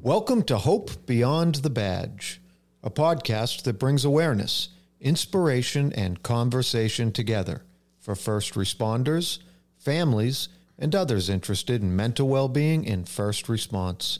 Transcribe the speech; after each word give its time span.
Welcome 0.00 0.42
to 0.44 0.58
Hope 0.58 1.06
Beyond 1.06 1.56
the 1.56 1.70
Badge, 1.70 2.40
a 2.82 2.90
podcast 2.90 3.62
that 3.62 3.78
brings 3.78 4.04
awareness, 4.04 4.70
inspiration, 5.00 5.92
and 5.92 6.20
conversation 6.24 7.12
together 7.12 7.62
for 8.00 8.16
first 8.16 8.54
responders, 8.54 9.38
families, 9.76 10.48
and 10.78 10.96
others 10.96 11.28
interested 11.28 11.80
in 11.80 11.94
mental 11.94 12.26
well 12.26 12.48
being 12.48 12.88
and 12.88 13.08
first 13.08 13.48
response. 13.48 14.18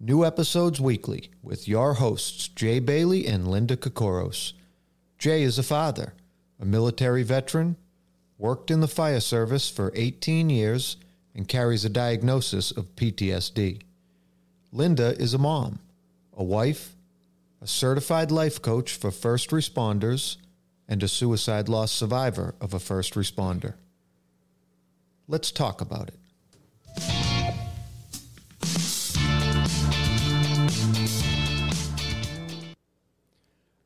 New 0.00 0.24
episodes 0.24 0.80
weekly 0.80 1.30
with 1.44 1.68
your 1.68 1.94
hosts, 1.94 2.48
Jay 2.48 2.80
Bailey 2.80 3.28
and 3.28 3.46
Linda 3.46 3.76
Kokoros. 3.76 4.54
Jay 5.16 5.44
is 5.44 5.60
a 5.60 5.62
father, 5.62 6.14
a 6.62 6.64
military 6.64 7.24
veteran, 7.24 7.76
worked 8.38 8.70
in 8.70 8.80
the 8.80 8.88
fire 8.88 9.20
service 9.20 9.68
for 9.68 9.92
18 9.96 10.48
years, 10.48 10.96
and 11.34 11.48
carries 11.48 11.84
a 11.84 11.88
diagnosis 11.90 12.70
of 12.70 12.94
PTSD. 12.94 13.82
Linda 14.70 15.20
is 15.20 15.34
a 15.34 15.38
mom, 15.38 15.80
a 16.36 16.44
wife, 16.44 16.94
a 17.60 17.66
certified 17.66 18.30
life 18.30 18.62
coach 18.62 18.94
for 18.94 19.10
first 19.10 19.50
responders, 19.50 20.36
and 20.88 21.02
a 21.02 21.08
suicide 21.08 21.68
loss 21.68 21.90
survivor 21.90 22.54
of 22.60 22.72
a 22.72 22.78
first 22.78 23.14
responder. 23.14 23.74
Let's 25.26 25.50
talk 25.50 25.80
about 25.80 26.08
it. 26.08 26.18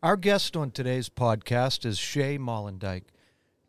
Our 0.03 0.17
guest 0.19 0.57
on 0.57 0.73
today's 0.73 1.09
podcast 1.09 1.87
is 1.87 1.97
Shay 1.99 2.37
Molendyke, 2.37 3.09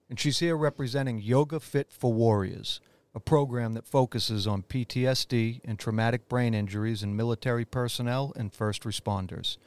and 0.10 0.20
she's 0.20 0.40
here 0.40 0.58
representing 0.58 1.20
Yoga 1.20 1.60
Fit 1.60 1.90
for 1.90 2.12
Warriors 2.12 2.82
a 3.16 3.20
program 3.20 3.74
that 3.74 3.88
focuses 3.88 4.46
on 4.46 4.62
PTSD 4.62 5.62
and 5.66 5.80
traumatic 5.80 6.30
brain 6.30 6.54
injuries 6.54 7.02
in 7.02 7.16
military 7.16 7.66
personnel 7.66 8.32
and 8.36 8.54
first 8.54 8.84
responders. 8.84 9.58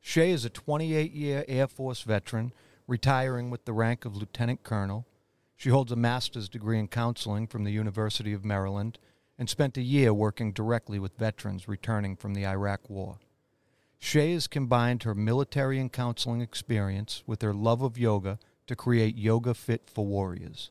Shay 0.00 0.30
is 0.32 0.44
a 0.44 0.50
28 0.50 1.12
year 1.12 1.44
Air 1.46 1.68
Force 1.68 2.00
veteran, 2.02 2.52
retiring 2.88 3.48
with 3.50 3.64
the 3.64 3.72
rank 3.72 4.04
of 4.04 4.16
Lieutenant 4.16 4.64
Colonel. 4.64 5.06
She 5.54 5.68
holds 5.68 5.92
a 5.92 5.96
master's 5.96 6.48
degree 6.48 6.80
in 6.80 6.88
counseling 6.88 7.46
from 7.46 7.62
the 7.62 7.70
University 7.70 8.32
of 8.32 8.44
Maryland 8.44 8.98
and 9.38 9.48
spent 9.48 9.76
a 9.76 9.82
year 9.82 10.12
working 10.12 10.52
directly 10.52 10.98
with 10.98 11.16
veterans 11.16 11.68
returning 11.68 12.16
from 12.16 12.34
the 12.34 12.46
Iraq 12.46 12.90
War. 12.90 13.18
Shay 14.02 14.32
has 14.32 14.46
combined 14.46 15.02
her 15.02 15.14
military 15.14 15.78
and 15.78 15.92
counseling 15.92 16.40
experience 16.40 17.22
with 17.26 17.42
her 17.42 17.52
love 17.52 17.82
of 17.82 17.98
yoga 17.98 18.38
to 18.66 18.74
create 18.74 19.16
Yoga 19.16 19.52
Fit 19.52 19.90
for 19.92 20.06
Warriors. 20.06 20.70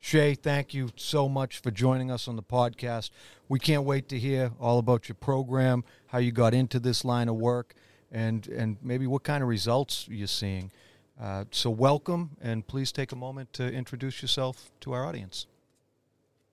Shay, 0.00 0.34
thank 0.34 0.72
you 0.72 0.88
so 0.96 1.28
much 1.28 1.58
for 1.58 1.70
joining 1.70 2.10
us 2.10 2.26
on 2.26 2.34
the 2.34 2.42
podcast. 2.42 3.10
We 3.48 3.60
can't 3.60 3.84
wait 3.84 4.08
to 4.08 4.18
hear 4.18 4.52
all 4.58 4.78
about 4.78 5.06
your 5.08 5.14
program, 5.16 5.84
how 6.08 6.18
you 6.18 6.32
got 6.32 6.54
into 6.54 6.80
this 6.80 7.04
line 7.04 7.28
of 7.28 7.36
work, 7.36 7.74
and 8.10 8.48
and 8.48 8.78
maybe 8.82 9.06
what 9.06 9.22
kind 9.22 9.42
of 9.42 9.48
results 9.48 10.08
you're 10.10 10.26
seeing. 10.26 10.72
Uh, 11.20 11.44
so, 11.50 11.70
welcome, 11.70 12.30
and 12.40 12.66
please 12.66 12.90
take 12.90 13.12
a 13.12 13.16
moment 13.16 13.52
to 13.52 13.70
introduce 13.70 14.22
yourself 14.22 14.72
to 14.80 14.92
our 14.92 15.04
audience. 15.04 15.46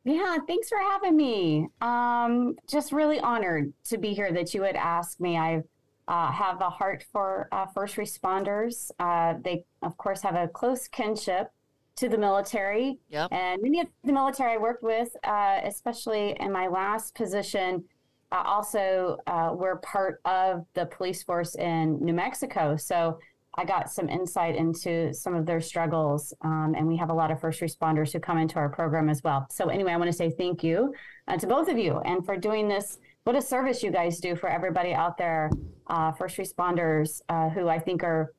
Yeah, 0.03 0.37
thanks 0.45 0.69
for 0.69 0.77
having 0.77 1.15
me. 1.15 1.69
Um, 1.81 2.55
just 2.69 2.91
really 2.91 3.19
honored 3.19 3.73
to 3.85 3.97
be 3.97 4.13
here 4.13 4.31
that 4.33 4.53
you 4.53 4.61
would 4.61 4.75
ask 4.75 5.19
me. 5.19 5.37
I 5.37 5.63
uh, 6.09 6.31
have 6.31 6.59
a 6.59 6.69
heart 6.69 7.05
for 7.13 7.47
uh, 7.51 7.67
first 7.67 7.95
responders. 7.95 8.89
Uh, 8.99 9.35
they, 9.43 9.63
of 9.83 9.95
course, 9.97 10.23
have 10.23 10.35
a 10.35 10.47
close 10.47 10.87
kinship 10.87 11.51
to 11.97 12.09
the 12.09 12.17
military. 12.17 12.97
Yep. 13.09 13.27
And 13.31 13.61
many 13.61 13.79
of 13.79 13.87
the 14.03 14.11
military 14.11 14.53
I 14.53 14.57
worked 14.57 14.83
with, 14.83 15.09
uh, 15.23 15.59
especially 15.63 16.35
in 16.39 16.51
my 16.51 16.67
last 16.67 17.13
position, 17.13 17.83
uh, 18.31 18.41
also 18.43 19.17
uh, 19.27 19.51
were 19.53 19.77
part 19.77 20.19
of 20.25 20.65
the 20.73 20.87
police 20.87 21.21
force 21.21 21.55
in 21.55 22.03
New 22.03 22.13
Mexico. 22.13 22.75
So 22.75 23.19
I 23.55 23.65
got 23.65 23.91
some 23.91 24.09
insight 24.09 24.55
into 24.55 25.13
some 25.13 25.35
of 25.35 25.45
their 25.45 25.61
struggles. 25.61 26.33
Um, 26.41 26.73
and 26.75 26.87
we 26.87 26.97
have 26.97 27.09
a 27.09 27.13
lot 27.13 27.29
of 27.29 27.39
first 27.39 27.61
responders 27.61 28.11
who 28.13 28.19
come 28.19 28.39
into 28.39 28.55
our 28.55 28.69
program 28.69 29.09
as 29.09 29.23
well. 29.23 29.45
So, 29.51 29.69
anyway, 29.69 29.91
I 29.91 29.97
want 29.97 30.09
to 30.09 30.17
say 30.17 30.31
thank 30.31 30.63
you 30.63 30.93
to 31.37 31.45
both 31.45 31.67
of 31.67 31.77
you 31.77 31.99
and 31.99 32.25
for 32.25 32.35
doing 32.37 32.67
this. 32.67 32.97
What 33.23 33.35
a 33.35 33.41
service 33.41 33.83
you 33.83 33.91
guys 33.91 34.19
do 34.19 34.35
for 34.35 34.49
everybody 34.49 34.93
out 34.93 35.17
there, 35.17 35.51
uh, 35.87 36.11
first 36.13 36.37
responders 36.37 37.21
uh, 37.29 37.49
who 37.49 37.67
I 37.67 37.79
think 37.79 38.03
are 38.03 38.33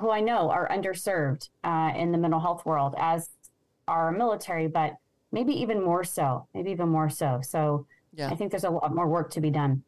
who 0.00 0.10
I 0.10 0.20
know 0.20 0.50
are 0.50 0.68
underserved 0.68 1.50
uh, 1.62 1.92
in 1.96 2.10
the 2.10 2.18
mental 2.18 2.40
health 2.40 2.66
world, 2.66 2.94
as 2.98 3.30
our 3.86 4.10
military, 4.10 4.66
but 4.66 4.94
maybe 5.30 5.52
even 5.52 5.82
more 5.82 6.02
so, 6.02 6.48
maybe 6.52 6.70
even 6.72 6.88
more 6.88 7.08
so. 7.08 7.40
So 7.42 7.86
yeah. 8.12 8.28
I 8.28 8.34
think 8.34 8.50
there's 8.50 8.64
a 8.64 8.70
lot 8.70 8.94
more 8.94 9.08
work 9.08 9.30
to 9.32 9.40
be 9.40 9.50
done. 9.50 9.82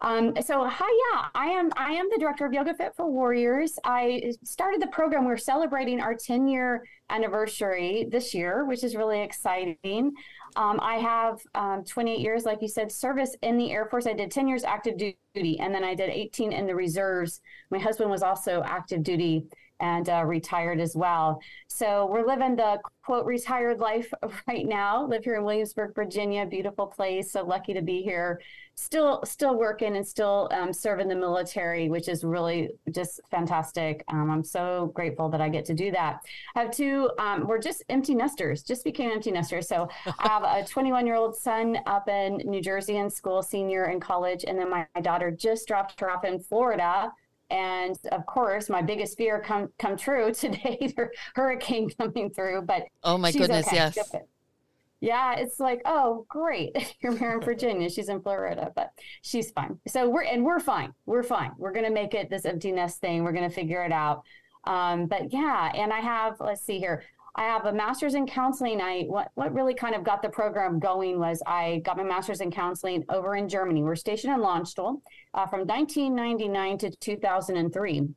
Um, 0.00 0.34
so 0.42 0.68
hi, 0.68 1.12
yeah, 1.12 1.26
I 1.34 1.46
am. 1.46 1.70
I 1.76 1.92
am 1.92 2.08
the 2.10 2.18
director 2.18 2.44
of 2.44 2.52
Yoga 2.52 2.74
Fit 2.74 2.94
for 2.96 3.10
Warriors. 3.10 3.78
I 3.84 4.32
started 4.42 4.82
the 4.82 4.88
program. 4.88 5.24
We're 5.24 5.36
celebrating 5.36 6.00
our 6.00 6.14
10 6.14 6.46
year 6.48 6.84
anniversary 7.10 8.06
this 8.10 8.34
year, 8.34 8.64
which 8.64 8.84
is 8.84 8.94
really 8.94 9.20
exciting. 9.20 10.12
Um, 10.56 10.78
I 10.80 10.96
have 10.96 11.40
um, 11.54 11.84
28 11.84 12.20
years, 12.20 12.44
like 12.44 12.62
you 12.62 12.68
said, 12.68 12.92
service 12.92 13.34
in 13.42 13.56
the 13.56 13.72
Air 13.72 13.86
Force. 13.86 14.06
I 14.06 14.12
did 14.12 14.30
10 14.30 14.46
years 14.46 14.64
active 14.64 14.96
duty, 14.96 15.58
and 15.58 15.74
then 15.74 15.82
I 15.82 15.94
did 15.94 16.10
18 16.10 16.52
in 16.52 16.66
the 16.66 16.74
reserves. 16.74 17.40
My 17.70 17.78
husband 17.78 18.10
was 18.10 18.22
also 18.22 18.62
active 18.64 19.02
duty 19.02 19.46
and 19.80 20.08
uh, 20.08 20.24
retired 20.24 20.80
as 20.80 20.94
well. 20.94 21.40
So 21.68 22.06
we're 22.06 22.26
living 22.26 22.56
the 22.56 22.78
quote 23.04 23.26
retired 23.26 23.80
life 23.80 24.12
right 24.48 24.66
now. 24.66 25.06
Live 25.06 25.24
here 25.24 25.36
in 25.36 25.44
Williamsburg, 25.44 25.94
Virginia, 25.94 26.46
beautiful 26.46 26.86
place. 26.86 27.32
So 27.32 27.44
lucky 27.44 27.74
to 27.74 27.82
be 27.82 28.02
here. 28.02 28.40
Still, 28.76 29.22
still 29.24 29.56
working 29.56 29.96
and 29.96 30.06
still 30.06 30.48
um, 30.52 30.72
serving 30.72 31.06
the 31.06 31.14
military, 31.14 31.88
which 31.88 32.08
is 32.08 32.24
really 32.24 32.70
just 32.90 33.20
fantastic. 33.30 34.02
Um, 34.08 34.30
I'm 34.30 34.42
so 34.42 34.90
grateful 34.94 35.28
that 35.28 35.40
I 35.40 35.48
get 35.48 35.64
to 35.66 35.74
do 35.74 35.92
that. 35.92 36.20
I 36.56 36.62
have 36.62 36.72
two. 36.72 37.08
Um, 37.18 37.46
we're 37.46 37.60
just 37.60 37.84
empty 37.88 38.16
nesters. 38.16 38.64
Just 38.64 38.82
became 38.82 39.10
empty 39.10 39.30
nesters. 39.30 39.68
So 39.68 39.88
I 40.18 40.28
have 40.28 40.42
a 40.42 40.66
21 40.66 41.06
year 41.06 41.14
old 41.14 41.36
son 41.36 41.78
up 41.86 42.08
in 42.08 42.38
New 42.44 42.60
Jersey 42.60 42.96
in 42.96 43.10
school, 43.10 43.42
senior 43.42 43.84
in 43.90 44.00
college, 44.00 44.44
and 44.46 44.58
then 44.58 44.70
my, 44.70 44.86
my 44.94 45.00
daughter 45.00 45.30
just 45.30 45.68
dropped 45.68 46.00
her 46.00 46.10
off 46.10 46.24
in 46.24 46.40
Florida 46.40 47.12
and 47.54 47.96
of 48.10 48.26
course, 48.26 48.68
my 48.68 48.82
biggest 48.82 49.16
fear 49.16 49.40
come 49.40 49.68
come 49.78 49.96
true 49.96 50.32
today, 50.34 50.92
hurricane 51.34 51.88
coming 51.90 52.30
through. 52.30 52.62
But 52.62 52.84
oh 53.04 53.16
my 53.16 53.30
goodness, 53.30 53.68
okay. 53.68 53.76
yes. 53.76 54.12
Yeah, 55.00 55.34
it's 55.34 55.60
like, 55.60 55.82
oh, 55.84 56.24
great. 56.28 56.96
You're 57.00 57.16
here 57.16 57.34
in 57.34 57.40
Virginia. 57.42 57.90
She's 57.90 58.08
in 58.08 58.22
Florida, 58.22 58.72
but 58.74 58.90
she's 59.22 59.50
fine. 59.50 59.78
So 59.86 60.08
we're 60.08 60.22
and 60.22 60.44
we're 60.44 60.60
fine. 60.60 60.92
We're 61.06 61.22
fine. 61.22 61.52
We're 61.56 61.72
gonna 61.72 61.90
make 61.90 62.14
it 62.14 62.28
this 62.28 62.44
empty 62.44 62.72
nest 62.72 63.00
thing. 63.00 63.22
We're 63.22 63.32
gonna 63.32 63.50
figure 63.50 63.84
it 63.84 63.92
out. 63.92 64.24
Um, 64.66 65.06
but 65.06 65.32
yeah, 65.32 65.70
and 65.74 65.92
I 65.92 66.00
have, 66.00 66.36
let's 66.40 66.62
see 66.62 66.78
here. 66.78 67.04
I 67.36 67.44
have 67.44 67.66
a 67.66 67.72
master's 67.72 68.14
in 68.14 68.26
counseling. 68.26 68.80
I 68.80 69.02
what 69.02 69.30
what 69.34 69.52
really 69.52 69.74
kind 69.74 69.94
of 69.94 70.04
got 70.04 70.22
the 70.22 70.28
program 70.28 70.78
going 70.78 71.18
was 71.18 71.42
I 71.46 71.82
got 71.84 71.96
my 71.96 72.04
master's 72.04 72.40
in 72.40 72.50
counseling 72.50 73.04
over 73.08 73.34
in 73.34 73.48
Germany. 73.48 73.82
We're 73.82 73.96
stationed 73.96 74.32
in 74.32 74.40
Landstuhl 74.40 75.00
uh, 75.34 75.46
from 75.46 75.60
1999 75.66 76.78
to 76.78 76.90
2003. 76.90 78.08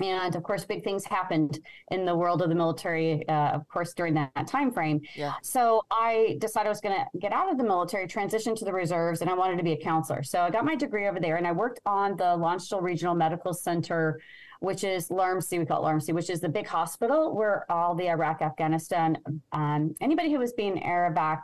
And 0.00 0.34
of 0.34 0.42
course, 0.42 0.64
big 0.64 0.82
things 0.82 1.04
happened 1.04 1.60
in 1.92 2.04
the 2.04 2.14
world 2.16 2.42
of 2.42 2.48
the 2.48 2.54
military, 2.54 3.26
uh, 3.28 3.50
of 3.50 3.68
course, 3.68 3.94
during 3.94 4.14
that, 4.14 4.32
that 4.34 4.48
time 4.48 4.72
frame. 4.72 5.00
Yeah. 5.14 5.34
So 5.42 5.82
I 5.90 6.36
decided 6.40 6.66
I 6.66 6.70
was 6.70 6.80
going 6.80 6.96
to 6.96 7.18
get 7.18 7.32
out 7.32 7.48
of 7.50 7.58
the 7.58 7.64
military, 7.64 8.08
transition 8.08 8.56
to 8.56 8.64
the 8.64 8.72
reserves, 8.72 9.20
and 9.20 9.30
I 9.30 9.34
wanted 9.34 9.56
to 9.58 9.62
be 9.62 9.72
a 9.72 9.76
counselor. 9.76 10.24
So 10.24 10.40
I 10.40 10.50
got 10.50 10.64
my 10.64 10.74
degree 10.74 11.06
over 11.06 11.20
there, 11.20 11.36
and 11.36 11.46
I 11.46 11.52
worked 11.52 11.80
on 11.86 12.16
the 12.16 12.24
Landstuhl 12.24 12.82
Regional 12.82 13.14
Medical 13.14 13.54
Center 13.54 14.20
which 14.60 14.84
is 14.84 15.08
LRMC, 15.08 15.58
we 15.58 15.66
call 15.66 15.86
it 15.86 15.90
LRMC, 15.90 16.14
which 16.14 16.30
is 16.30 16.40
the 16.40 16.48
big 16.48 16.66
hospital 16.66 17.34
where 17.34 17.70
all 17.70 17.94
the 17.94 18.08
Iraq, 18.08 18.42
Afghanistan, 18.42 19.18
um, 19.52 19.94
anybody 20.00 20.32
who 20.32 20.38
was 20.38 20.52
being 20.52 20.82
air 20.82 21.12
uh, 21.16 21.40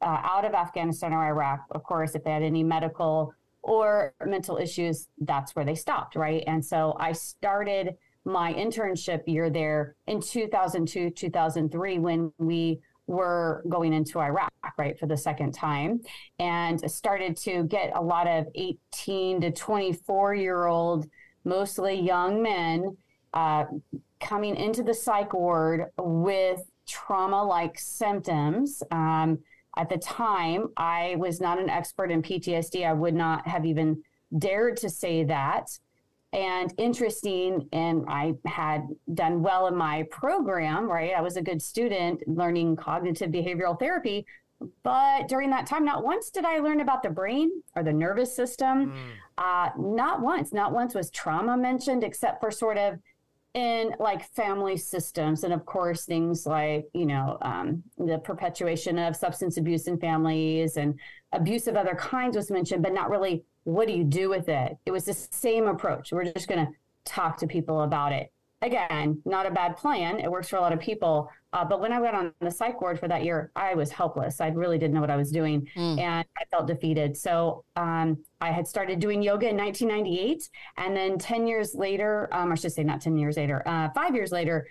out 0.00 0.44
of 0.44 0.54
Afghanistan 0.54 1.12
or 1.12 1.26
Iraq, 1.26 1.60
of 1.70 1.82
course, 1.82 2.14
if 2.14 2.24
they 2.24 2.30
had 2.30 2.42
any 2.42 2.62
medical 2.62 3.34
or 3.62 4.14
mental 4.24 4.56
issues, 4.56 5.08
that's 5.20 5.54
where 5.54 5.64
they 5.64 5.74
stopped, 5.74 6.16
right? 6.16 6.44
And 6.46 6.64
so 6.64 6.96
I 6.98 7.12
started 7.12 7.96
my 8.24 8.52
internship 8.54 9.22
year 9.26 9.50
there 9.50 9.96
in 10.06 10.20
2002, 10.20 11.10
2003, 11.10 11.98
when 11.98 12.32
we 12.38 12.80
were 13.06 13.64
going 13.68 13.92
into 13.92 14.20
Iraq, 14.20 14.52
right, 14.76 14.98
for 14.98 15.06
the 15.06 15.16
second 15.16 15.52
time, 15.52 16.00
and 16.38 16.88
started 16.90 17.36
to 17.38 17.64
get 17.64 17.90
a 17.94 18.00
lot 18.00 18.26
of 18.26 18.46
18 18.54 19.40
to 19.40 19.50
24 19.50 20.34
year 20.34 20.66
old 20.66 21.08
mostly 21.44 21.94
young 22.00 22.42
men, 22.42 22.96
uh, 23.34 23.64
coming 24.20 24.56
into 24.56 24.82
the 24.82 24.94
psych 24.94 25.32
ward 25.32 25.86
with 25.98 26.60
trauma 26.86 27.42
like 27.44 27.78
symptoms. 27.78 28.82
Um, 28.90 29.38
at 29.76 29.88
the 29.88 29.98
time, 29.98 30.68
I 30.76 31.14
was 31.18 31.40
not 31.40 31.60
an 31.60 31.70
expert 31.70 32.10
in 32.10 32.22
PTSD. 32.22 32.84
I 32.86 32.92
would 32.92 33.14
not 33.14 33.46
have 33.46 33.64
even 33.64 34.02
dared 34.36 34.76
to 34.78 34.90
say 34.90 35.24
that. 35.24 35.70
and 36.34 36.74
interesting. 36.76 37.66
And 37.72 38.04
I 38.06 38.34
had 38.44 38.86
done 39.14 39.42
well 39.42 39.66
in 39.66 39.74
my 39.74 40.02
program, 40.10 40.86
right? 40.86 41.12
I 41.16 41.22
was 41.22 41.36
a 41.38 41.42
good 41.42 41.62
student 41.62 42.22
learning 42.28 42.76
cognitive 42.76 43.30
behavioral 43.30 43.78
therapy. 43.78 44.26
But 44.82 45.28
during 45.28 45.50
that 45.50 45.66
time, 45.66 45.84
not 45.84 46.04
once 46.04 46.30
did 46.30 46.44
I 46.44 46.58
learn 46.58 46.80
about 46.80 47.02
the 47.02 47.10
brain 47.10 47.50
or 47.76 47.82
the 47.82 47.92
nervous 47.92 48.34
system. 48.34 48.92
Mm. 48.92 48.96
Uh, 49.38 49.70
not 49.78 50.20
once, 50.20 50.52
not 50.52 50.72
once 50.72 50.94
was 50.94 51.10
trauma 51.10 51.56
mentioned, 51.56 52.02
except 52.02 52.40
for 52.40 52.50
sort 52.50 52.76
of 52.76 52.98
in 53.54 53.94
like 53.98 54.28
family 54.34 54.76
systems. 54.76 55.44
And 55.44 55.52
of 55.54 55.64
course 55.64 56.04
things 56.04 56.44
like 56.44 56.86
you 56.92 57.06
know 57.06 57.38
um, 57.40 57.82
the 57.96 58.18
perpetuation 58.18 58.98
of 58.98 59.16
substance 59.16 59.56
abuse 59.56 59.86
in 59.86 59.98
families 59.98 60.76
and 60.76 60.98
abuse 61.32 61.66
of 61.66 61.76
other 61.76 61.94
kinds 61.94 62.36
was 62.36 62.50
mentioned 62.50 62.82
but 62.82 62.92
not 62.92 63.10
really 63.10 63.44
what 63.64 63.86
do 63.86 63.94
you 63.94 64.04
do 64.04 64.28
with 64.28 64.48
it? 64.48 64.76
It 64.86 64.90
was 64.90 65.04
the 65.04 65.14
same 65.14 65.66
approach. 65.66 66.10
We're 66.10 66.24
just 66.24 66.48
going 66.48 66.66
to 66.66 66.72
talk 67.04 67.36
to 67.38 67.46
people 67.46 67.82
about 67.82 68.12
it 68.12 68.32
again, 68.60 69.22
not 69.24 69.46
a 69.46 69.50
bad 69.50 69.76
plan. 69.76 70.18
It 70.18 70.30
works 70.30 70.48
for 70.48 70.56
a 70.56 70.60
lot 70.60 70.72
of 70.72 70.80
people. 70.80 71.30
Uh, 71.52 71.64
but 71.64 71.80
when 71.80 71.92
I 71.92 72.00
went 72.00 72.16
on 72.16 72.32
the 72.40 72.50
psych 72.50 72.80
ward 72.80 72.98
for 72.98 73.08
that 73.08 73.24
year, 73.24 73.50
I 73.54 73.74
was 73.74 73.90
helpless. 73.90 74.40
I 74.40 74.48
really 74.48 74.78
didn't 74.78 74.94
know 74.94 75.00
what 75.00 75.10
I 75.10 75.16
was 75.16 75.30
doing 75.30 75.68
mm. 75.76 75.98
and 75.98 76.26
I 76.36 76.44
felt 76.50 76.66
defeated. 76.66 77.16
So 77.16 77.64
um, 77.76 78.18
I 78.40 78.50
had 78.50 78.66
started 78.66 79.00
doing 79.00 79.22
yoga 79.22 79.48
in 79.48 79.56
1998. 79.56 80.48
And 80.76 80.96
then 80.96 81.18
10 81.18 81.46
years 81.46 81.74
later, 81.74 82.28
um, 82.32 82.52
I 82.52 82.54
should 82.56 82.72
say 82.72 82.84
not 82.84 83.00
10 83.00 83.16
years 83.16 83.36
later, 83.36 83.62
uh, 83.66 83.90
five 83.90 84.14
years 84.14 84.32
later, 84.32 84.66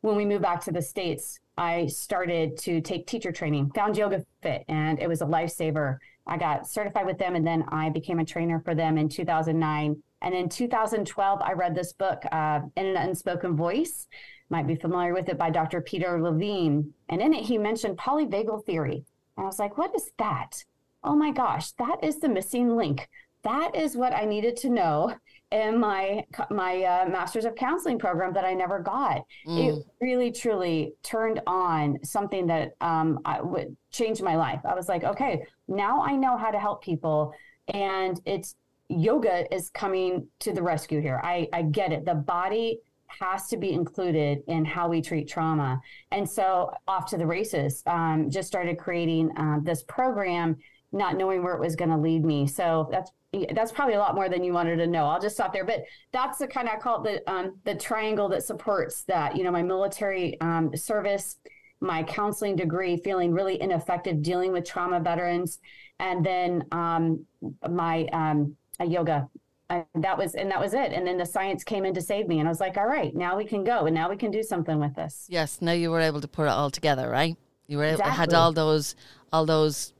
when 0.00 0.16
we 0.16 0.24
moved 0.24 0.42
back 0.42 0.62
to 0.64 0.72
the 0.72 0.82
States, 0.82 1.38
I 1.56 1.86
started 1.86 2.56
to 2.58 2.80
take 2.80 3.06
teacher 3.06 3.32
training, 3.32 3.72
found 3.74 3.96
Yoga 3.96 4.24
Fit, 4.42 4.64
and 4.68 5.00
it 5.00 5.08
was 5.08 5.22
a 5.22 5.26
lifesaver. 5.26 5.98
I 6.26 6.36
got 6.36 6.68
certified 6.68 7.06
with 7.06 7.18
them 7.18 7.34
and 7.34 7.46
then 7.46 7.64
I 7.68 7.90
became 7.90 8.20
a 8.20 8.24
trainer 8.24 8.60
for 8.60 8.74
them 8.74 8.96
in 8.96 9.08
2009 9.08 10.02
and 10.22 10.34
in 10.34 10.48
2012, 10.48 11.40
I 11.42 11.52
read 11.52 11.74
this 11.74 11.92
book, 11.92 12.22
uh, 12.32 12.60
In 12.76 12.86
an 12.86 12.96
Unspoken 12.96 13.56
Voice. 13.56 14.08
Might 14.50 14.66
be 14.66 14.76
familiar 14.76 15.12
with 15.12 15.28
it 15.28 15.38
by 15.38 15.50
Dr. 15.50 15.80
Peter 15.80 16.20
Levine. 16.20 16.92
And 17.08 17.20
in 17.20 17.34
it, 17.34 17.44
he 17.44 17.58
mentioned 17.58 17.98
polyvagal 17.98 18.64
theory. 18.64 19.04
And 19.36 19.44
I 19.44 19.46
was 19.46 19.58
like, 19.58 19.78
what 19.78 19.94
is 19.94 20.10
that? 20.18 20.64
Oh 21.04 21.14
my 21.14 21.30
gosh, 21.30 21.72
that 21.72 21.98
is 22.02 22.18
the 22.18 22.28
missing 22.28 22.76
link. 22.76 23.08
That 23.44 23.76
is 23.76 23.96
what 23.96 24.12
I 24.12 24.24
needed 24.24 24.56
to 24.58 24.70
know 24.70 25.14
in 25.50 25.78
my 25.78 26.24
my 26.50 26.82
uh, 26.82 27.08
master's 27.08 27.44
of 27.44 27.54
counseling 27.54 27.98
program 27.98 28.32
that 28.34 28.44
I 28.44 28.52
never 28.52 28.80
got. 28.80 29.22
Mm. 29.46 29.78
It 29.78 29.84
really 30.00 30.32
truly 30.32 30.92
turned 31.02 31.40
on 31.46 31.98
something 32.02 32.46
that 32.48 32.72
um, 32.80 33.20
I 33.24 33.40
would 33.40 33.76
change 33.90 34.20
my 34.20 34.36
life. 34.36 34.60
I 34.64 34.74
was 34.74 34.88
like, 34.88 35.04
okay, 35.04 35.42
now 35.68 36.02
I 36.02 36.16
know 36.16 36.36
how 36.36 36.50
to 36.50 36.58
help 36.58 36.82
people, 36.82 37.32
and 37.68 38.20
it's 38.26 38.56
yoga 38.88 39.52
is 39.54 39.70
coming 39.70 40.26
to 40.40 40.52
the 40.52 40.62
rescue 40.62 41.00
here. 41.00 41.20
I, 41.22 41.48
I 41.52 41.62
get 41.62 41.92
it. 41.92 42.04
The 42.04 42.14
body 42.14 42.80
has 43.08 43.48
to 43.48 43.56
be 43.56 43.72
included 43.72 44.42
in 44.48 44.64
how 44.64 44.88
we 44.88 45.00
treat 45.00 45.28
trauma. 45.28 45.80
And 46.10 46.28
so 46.28 46.70
off 46.86 47.06
to 47.10 47.16
the 47.16 47.26
races, 47.26 47.82
um, 47.86 48.30
just 48.30 48.48
started 48.48 48.78
creating 48.78 49.30
uh, 49.36 49.58
this 49.62 49.82
program, 49.82 50.56
not 50.92 51.16
knowing 51.16 51.42
where 51.42 51.54
it 51.54 51.60
was 51.60 51.76
going 51.76 51.90
to 51.90 51.96
lead 51.96 52.24
me. 52.24 52.46
So 52.46 52.88
that's 52.90 53.10
that's 53.52 53.72
probably 53.72 53.94
a 53.94 53.98
lot 53.98 54.14
more 54.14 54.30
than 54.30 54.42
you 54.42 54.54
wanted 54.54 54.76
to 54.76 54.86
know. 54.86 55.04
I'll 55.04 55.20
just 55.20 55.36
stop 55.36 55.52
there. 55.52 55.64
But 55.64 55.84
that's 56.12 56.38
the 56.38 56.46
kind 56.46 56.66
of 56.66 56.74
I 56.74 56.78
call 56.78 57.04
it 57.04 57.24
the 57.26 57.30
um, 57.30 57.58
the 57.64 57.74
triangle 57.74 58.28
that 58.30 58.42
supports 58.42 59.02
that. 59.02 59.36
You 59.36 59.44
know, 59.44 59.50
my 59.50 59.62
military 59.62 60.40
um, 60.40 60.74
service, 60.74 61.36
my 61.80 62.02
counseling 62.04 62.56
degree, 62.56 62.96
feeling 62.96 63.32
really 63.32 63.60
ineffective 63.60 64.22
dealing 64.22 64.50
with 64.50 64.64
trauma 64.64 65.00
veterans, 65.00 65.58
and 65.98 66.24
then 66.24 66.64
um, 66.72 67.26
my 67.68 68.06
um, 68.14 68.56
yoga. 68.84 69.28
And 69.70 69.84
that 69.96 70.16
was 70.16 70.34
and 70.34 70.50
that 70.50 70.60
was 70.60 70.72
it. 70.72 70.92
And 70.92 71.06
then 71.06 71.18
the 71.18 71.26
science 71.26 71.62
came 71.62 71.84
in 71.84 71.92
to 71.94 72.00
save 72.00 72.26
me, 72.26 72.38
and 72.38 72.48
I 72.48 72.50
was 72.50 72.60
like, 72.60 72.78
all 72.78 72.86
right, 72.86 73.14
now 73.14 73.36
we 73.36 73.44
can 73.44 73.64
go, 73.64 73.84
and 73.84 73.94
now 73.94 74.08
we 74.08 74.16
can 74.16 74.30
do 74.30 74.42
something 74.42 74.80
with 74.80 74.94
this. 74.94 75.26
Yes, 75.28 75.60
now 75.60 75.72
you 75.72 75.90
were 75.90 76.00
able 76.00 76.22
to 76.22 76.28
put 76.28 76.44
it 76.44 76.48
all 76.50 76.70
together, 76.70 77.08
right? 77.10 77.36
You 77.66 77.76
were 77.76 77.84
exactly. 77.84 78.16
had 78.16 78.32
all 78.32 78.52
those 78.52 78.96
all 79.30 79.44
those 79.44 79.92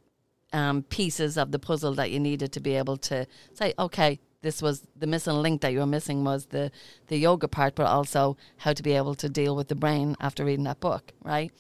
um, 0.54 0.84
pieces 0.84 1.36
of 1.36 1.52
the 1.52 1.58
puzzle 1.58 1.94
that 1.96 2.10
you 2.10 2.18
needed 2.18 2.52
to 2.52 2.60
be 2.60 2.76
able 2.76 2.96
to 2.96 3.26
say, 3.52 3.74
okay, 3.78 4.18
this 4.40 4.62
was 4.62 4.86
the 4.96 5.06
missing 5.06 5.34
link 5.34 5.60
that 5.60 5.72
you 5.72 5.80
were 5.80 5.86
missing 5.86 6.24
was 6.24 6.46
the 6.46 6.70
the 7.08 7.18
yoga 7.18 7.48
part, 7.48 7.74
but 7.74 7.86
also 7.86 8.36
how 8.58 8.72
to 8.72 8.82
be 8.82 8.92
able 8.92 9.14
to 9.16 9.28
deal 9.28 9.56
with 9.56 9.68
the 9.68 9.74
brain 9.74 10.16
after 10.20 10.44
reading 10.44 10.64
that 10.64 10.80
book, 10.80 11.12
right? 11.22 11.50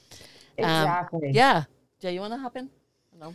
Um, 0.58 0.64
exactly. 0.64 1.28
Um, 1.28 1.34
yeah. 1.34 1.64
Jay, 2.00 2.14
you 2.14 2.20
want 2.20 2.32
to 2.32 2.38
hop 2.38 2.56
in? 2.56 2.70
No. 3.18 3.34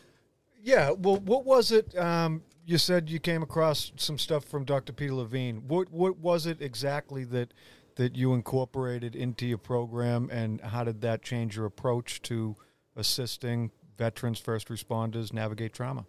Yeah. 0.61 0.91
Well, 0.91 1.17
what 1.17 1.45
was 1.45 1.71
it? 1.71 1.95
Um, 1.97 2.41
you 2.65 2.77
said 2.77 3.09
you 3.09 3.19
came 3.19 3.43
across 3.43 3.91
some 3.95 4.17
stuff 4.17 4.45
from 4.45 4.65
Dr. 4.65 4.93
Peter 4.93 5.13
Levine. 5.13 5.67
What 5.67 5.91
what 5.91 6.17
was 6.17 6.45
it 6.45 6.61
exactly 6.61 7.23
that 7.25 7.53
that 7.95 8.15
you 8.15 8.33
incorporated 8.33 9.15
into 9.15 9.45
your 9.45 9.57
program, 9.57 10.29
and 10.31 10.59
how 10.61 10.83
did 10.83 11.01
that 11.01 11.21
change 11.21 11.55
your 11.55 11.65
approach 11.65 12.21
to 12.23 12.55
assisting 12.95 13.71
veterans, 13.97 14.39
first 14.39 14.69
responders 14.69 15.31
navigate 15.31 15.73
trauma? 15.73 16.05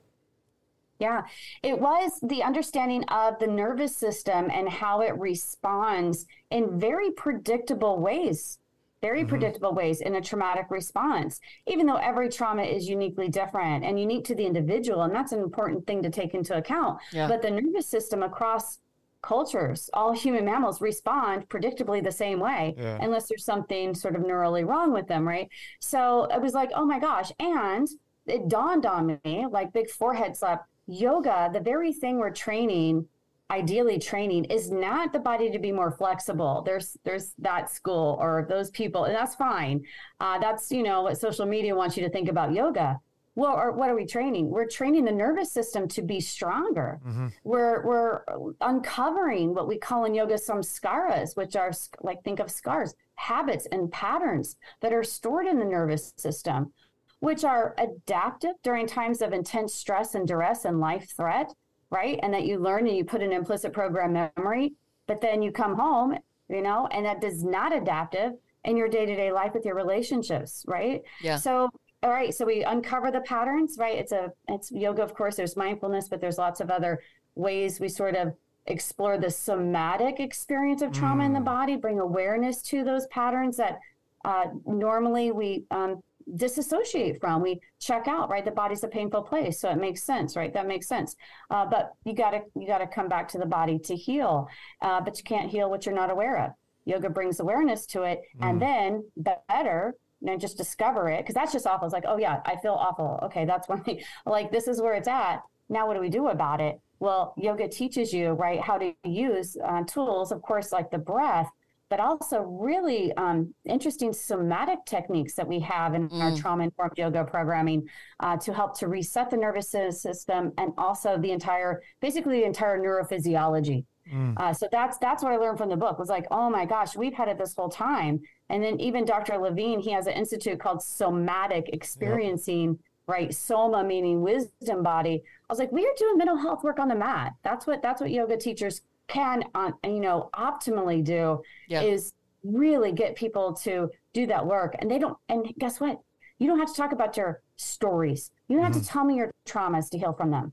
Yeah, 0.99 1.23
it 1.63 1.79
was 1.79 2.13
the 2.23 2.43
understanding 2.43 3.05
of 3.09 3.39
the 3.39 3.47
nervous 3.47 3.97
system 3.97 4.49
and 4.51 4.69
how 4.69 5.01
it 5.01 5.19
responds 5.19 6.27
in 6.51 6.79
very 6.79 7.11
predictable 7.11 7.99
ways 7.99 8.59
very 9.05 9.21
mm-hmm. 9.21 9.29
predictable 9.29 9.75
ways 9.75 10.01
in 10.01 10.15
a 10.15 10.21
traumatic 10.21 10.67
response, 10.71 11.39
even 11.67 11.85
though 11.87 11.97
every 12.11 12.31
trauma 12.31 12.63
is 12.63 12.89
uniquely 12.89 13.29
different 13.29 13.85
and 13.85 14.01
unique 14.01 14.25
to 14.25 14.35
the 14.35 14.47
individual. 14.47 15.03
And 15.03 15.15
that's 15.15 15.33
an 15.33 15.41
important 15.41 15.87
thing 15.87 16.03
to 16.03 16.11
take 16.11 16.33
into 16.33 16.57
account. 16.57 16.99
Yeah. 17.13 17.29
But 17.29 17.43
the 17.43 17.51
nervous 17.51 17.87
system 17.87 18.23
across 18.23 18.79
cultures, 19.21 19.91
all 19.93 20.13
human 20.13 20.45
mammals 20.45 20.81
respond 20.81 21.49
predictably 21.51 22.03
the 22.03 22.13
same 22.25 22.41
way, 22.41 22.75
yeah. 22.79 22.99
unless 23.01 23.29
there's 23.29 23.45
something 23.45 23.95
sort 23.95 24.17
of 24.17 24.23
neurally 24.23 24.67
wrong 24.67 24.91
with 24.93 25.07
them, 25.07 25.29
right? 25.29 25.49
So 25.81 26.25
it 26.25 26.41
was 26.41 26.55
like, 26.55 26.71
oh 26.75 26.87
my 26.87 26.99
gosh. 26.99 27.31
And 27.39 27.87
it 28.27 28.49
dawned 28.49 28.87
on 28.87 29.21
me 29.25 29.47
like 29.51 29.73
big 29.75 29.91
forehead 29.91 30.35
slap 30.37 30.65
yoga, 30.87 31.51
the 31.53 31.61
very 31.61 31.93
thing 31.93 32.19
we're 32.19 32.31
training 32.31 33.07
ideally 33.51 33.99
training 33.99 34.45
is 34.45 34.71
not 34.71 35.13
the 35.13 35.19
body 35.19 35.51
to 35.51 35.59
be 35.59 35.73
more 35.73 35.91
flexible. 35.91 36.63
There's 36.65 36.97
there's 37.05 37.35
that 37.39 37.71
school 37.71 38.17
or 38.21 38.47
those 38.49 38.71
people 38.71 39.05
and 39.05 39.15
that's 39.15 39.35
fine. 39.35 39.85
Uh, 40.21 40.39
that's 40.39 40.71
you 40.71 40.83
know 40.83 41.03
what 41.03 41.19
social 41.19 41.47
media 41.47 41.75
wants 41.75 41.97
you 41.97 42.03
to 42.05 42.11
think 42.11 42.29
about 42.29 42.53
yoga. 42.53 43.01
Well 43.37 43.53
or 43.53 43.73
what 43.73 43.91
are 43.91 43.97
we 43.97 44.07
training? 44.07 44.49
We're 44.49 44.67
training 44.67 45.05
the 45.05 45.13
nervous 45.13 45.53
system 45.53 45.89
to 45.89 46.03
be 46.03 46.21
stronger. 46.21 47.01
Mm-hmm. 47.07 47.27
we're 47.45 47.85
we're 47.85 48.21
uncovering 48.61 49.55
what 49.55 49.69
we 49.69 49.79
call 49.79 50.05
in 50.05 50.15
yoga 50.15 50.35
samskaras 50.35 51.37
which 51.37 51.55
are 51.57 51.73
like 52.01 52.23
think 52.23 52.41
of 52.41 52.51
scars 52.51 52.95
habits 53.17 53.67
and 53.71 53.93
patterns 53.93 54.57
that 54.81 54.93
are 54.93 55.05
stored 55.05 55.47
in 55.47 55.59
the 55.59 55.65
nervous 55.65 56.13
system 56.17 56.73
which 57.21 57.45
are 57.45 57.75
adaptive 57.79 58.55
during 58.63 58.87
times 58.87 59.23
of 59.23 59.33
intense 59.33 59.75
stress 59.75 60.15
and 60.15 60.29
duress 60.29 60.65
and 60.65 60.81
life 60.81 61.13
threat 61.17 61.55
right? 61.91 62.19
And 62.23 62.33
that 62.35 62.45
you 62.45 62.59
learn 62.59 62.87
and 62.87 62.97
you 62.97 63.05
put 63.05 63.23
an 63.23 63.33
implicit 63.33 63.73
program 63.73 64.13
memory, 64.13 64.75
but 65.07 65.21
then 65.21 65.43
you 65.43 65.53
come 65.53 65.77
home, 65.77 66.17
you 66.49 66.63
know, 66.63 66.89
and 66.91 67.05
that 67.07 67.23
is 67.23 67.45
not 67.45 67.75
adaptive 67.75 68.33
in 68.65 68.77
your 68.77 68.89
day 68.89 69.07
to 69.07 69.15
day 69.15 69.31
life 69.33 69.53
with 69.55 69.65
your 69.65 69.75
relationships, 69.75 70.65
right? 70.67 71.03
Yeah. 71.23 71.37
So, 71.37 71.69
all 72.03 72.11
right, 72.11 72.35
so 72.35 72.45
we 72.45 72.65
uncover 72.65 73.11
the 73.11 73.21
patterns, 73.21 73.77
right? 73.79 73.97
It's 73.97 74.13
a 74.13 74.33
it's 74.49 74.71
yoga, 74.71 75.03
of 75.03 75.15
course. 75.15 75.37
There's 75.37 75.57
mindfulness, 75.57 76.09
but 76.09 76.21
there's 76.21 76.39
lots 76.39 76.61
of 76.61 76.71
other 76.71 77.01
ways 77.35 77.81
we 77.81 77.89
sort 77.89 78.15
of 78.15 78.35
explore 78.67 79.19
the 79.19 79.31
somatic 79.31 80.21
experience 80.21 80.83
of 80.83 80.93
trauma 80.93 81.23
mm. 81.23 81.27
in 81.27 81.33
the 81.33 81.41
mm. 81.41 81.45
body, 81.45 81.77
bring 81.77 82.01
awareness 82.01 82.63
to 82.63 82.85
those 82.85 83.07
patterns 83.09 83.57
that 83.57 83.79
uh, 84.25 84.47
normally 84.67 85.33
we 85.33 85.65
um, 85.71 86.03
disassociate 86.37 87.21
from. 87.21 87.43
We 87.43 87.61
check 87.81 88.09
out 88.09 88.29
right? 88.31 88.45
The 88.45 88.51
body's 88.51 88.85
a 88.85 88.89
painful 88.89 89.23
place 89.23 89.61
so 89.61 89.71
it 89.71 89.79
makes 89.79 90.05
sense 90.05 90.37
right? 90.37 90.53
That 90.53 90.67
makes 90.67 90.89
sense. 90.89 91.17
Uh, 91.51 91.67
but 91.67 91.93
you 92.05 92.15
got 92.15 92.31
to 92.31 92.41
you 92.57 92.67
got 92.67 92.79
to 92.79 92.87
come 92.87 93.09
back 93.09 93.29
to 93.29 93.39
the 93.39 93.47
body 93.47 93.79
to 93.81 93.97
heal 93.97 94.49
uh, 94.83 95.01
but 95.01 95.19
you 95.19 95.25
can't 95.25 95.51
heal 95.51 95.71
what 95.71 95.87
you're 95.87 95.95
not 95.95 96.11
aware 96.11 96.45
of. 96.45 96.51
Yoga 96.87 97.09
brings 97.09 97.41
awareness 97.41 97.87
to 97.87 98.03
it 98.03 98.21
mm. 98.39 98.49
and 98.49 98.61
then 98.61 99.05
better 99.17 99.95
know, 100.25 100.39
just 100.39 100.57
discover 100.57 101.09
it 101.11 101.23
because 101.23 101.35
that's 101.35 101.53
just 101.53 101.67
awful. 101.67 101.87
It's 101.87 101.93
like 101.93 102.05
oh 102.07 102.19
yeah 102.19 102.41
i 102.47 102.57
feel 102.57 102.75
awful. 102.75 103.19
Okay 103.25 103.45
that's 103.45 103.69
one 103.75 103.83
thing 103.85 104.03
like 104.27 104.51
this 104.51 104.69
is 104.69 104.81
where 104.81 104.95
it's 104.95 105.09
at. 105.09 105.43
Now 105.69 105.87
what 105.87 105.95
do 105.95 106.01
we 106.01 106.11
do 106.11 106.29
about 106.29 106.61
it? 106.61 106.81
Well 106.99 107.35
yoga 107.37 107.69
teaches 107.69 108.13
you 108.13 108.31
right 108.31 108.61
how 108.61 108.79
to 108.79 108.95
use 109.05 109.57
uh, 109.63 109.83
tools 109.85 110.33
of 110.33 110.43
course 110.43 110.73
like 110.73 110.91
the 110.91 110.99
breath 110.99 111.51
but 111.95 112.03
also 112.03 112.41
really 112.41 113.13
um, 113.13 113.55
interesting 113.67 114.13
somatic 114.13 114.85
techniques 114.85 115.35
that 115.35 115.47
we 115.47 115.61
have 115.61 115.95
in 115.95 116.09
mm. 116.09 116.21
our 116.21 116.37
trauma 116.37 116.65
informed 116.65 116.99
yoga 116.99 117.23
programming 117.23 117.89
uh, 118.19 118.37
to 118.37 118.53
help 118.53 118.77
to 118.77 118.89
reset 118.89 119.31
the 119.31 119.37
nervous 119.37 119.71
system 119.71 120.51
and 120.59 120.73
also 120.77 121.17
the 121.19 121.31
entire, 121.31 121.81
basically 122.01 122.41
the 122.41 122.47
entire 122.47 122.81
neurophysiology. 122.81 123.85
Mm. 124.13 124.37
Uh, 124.37 124.53
so 124.53 124.67
that's 124.73 124.99
that's 124.99 125.23
what 125.23 125.33
I 125.33 125.37
learned 125.37 125.57
from 125.57 125.69
the 125.69 125.77
book 125.77 126.01
was 126.01 126.09
like, 126.09 126.27
oh 126.33 126.51
my 126.51 126.65
gosh, 126.65 126.97
we've 126.97 127.15
had 127.15 127.29
it 127.29 127.39
this 127.39 127.55
whole 127.55 127.69
time. 127.69 128.21
And 128.49 128.61
then 128.61 128.81
even 128.81 129.05
Dr. 129.05 129.39
Levine, 129.39 129.79
he 129.79 129.93
has 129.93 130.09
an 130.09 130.15
institute 130.15 130.59
called 130.59 130.83
Somatic 130.83 131.71
Experiencing. 131.73 132.71
Yep 132.71 132.79
right 133.07 133.35
soma 133.35 133.85
meaning 133.85 134.23
wisdom 134.23 134.83
body 134.83 135.23
i 135.23 135.53
was 135.53 135.59
like 135.59 135.71
we 135.71 135.85
are 135.85 135.93
doing 135.99 136.17
mental 136.17 136.39
health 136.39 136.65
work 136.65 136.79
on 136.79 136.89
the 136.89 136.95
mat 136.95 137.33
that's 137.43 137.67
what 137.67 137.83
that's 137.83 138.01
what 138.01 138.11
yoga 138.11 138.35
teachers 138.35 138.81
can, 139.09 139.45
uh, 139.55 139.73
you 139.85 140.01
know, 140.01 140.31
optimally 140.35 141.03
do 141.03 141.43
yeah. 141.69 141.83
is 141.83 142.13
really 142.43 142.93
get 142.93 143.17
people 143.17 143.55
to 143.55 143.91
do 144.13 144.27
that 144.27 144.47
work. 144.47 144.77
And 144.79 144.91
they 144.91 144.99
don't, 144.99 145.17
and 145.29 145.53
guess 145.59 145.81
what? 145.81 146.01
You 146.39 146.49
don't 146.49 146.59
have 146.59 146.69
to 146.69 146.75
talk 146.75 146.93
about 146.93 147.17
your 147.17 147.43
stories. 147.57 148.31
You 148.49 148.57
don't 148.57 148.65
have 148.65 148.75
mm-hmm. 148.75 148.83
to 148.83 148.89
tell 148.89 149.05
me 149.05 149.17
your 149.17 149.31
traumas 149.47 149.89
to 149.91 149.99
heal 149.99 150.13
from 150.13 150.31
them. 150.31 150.53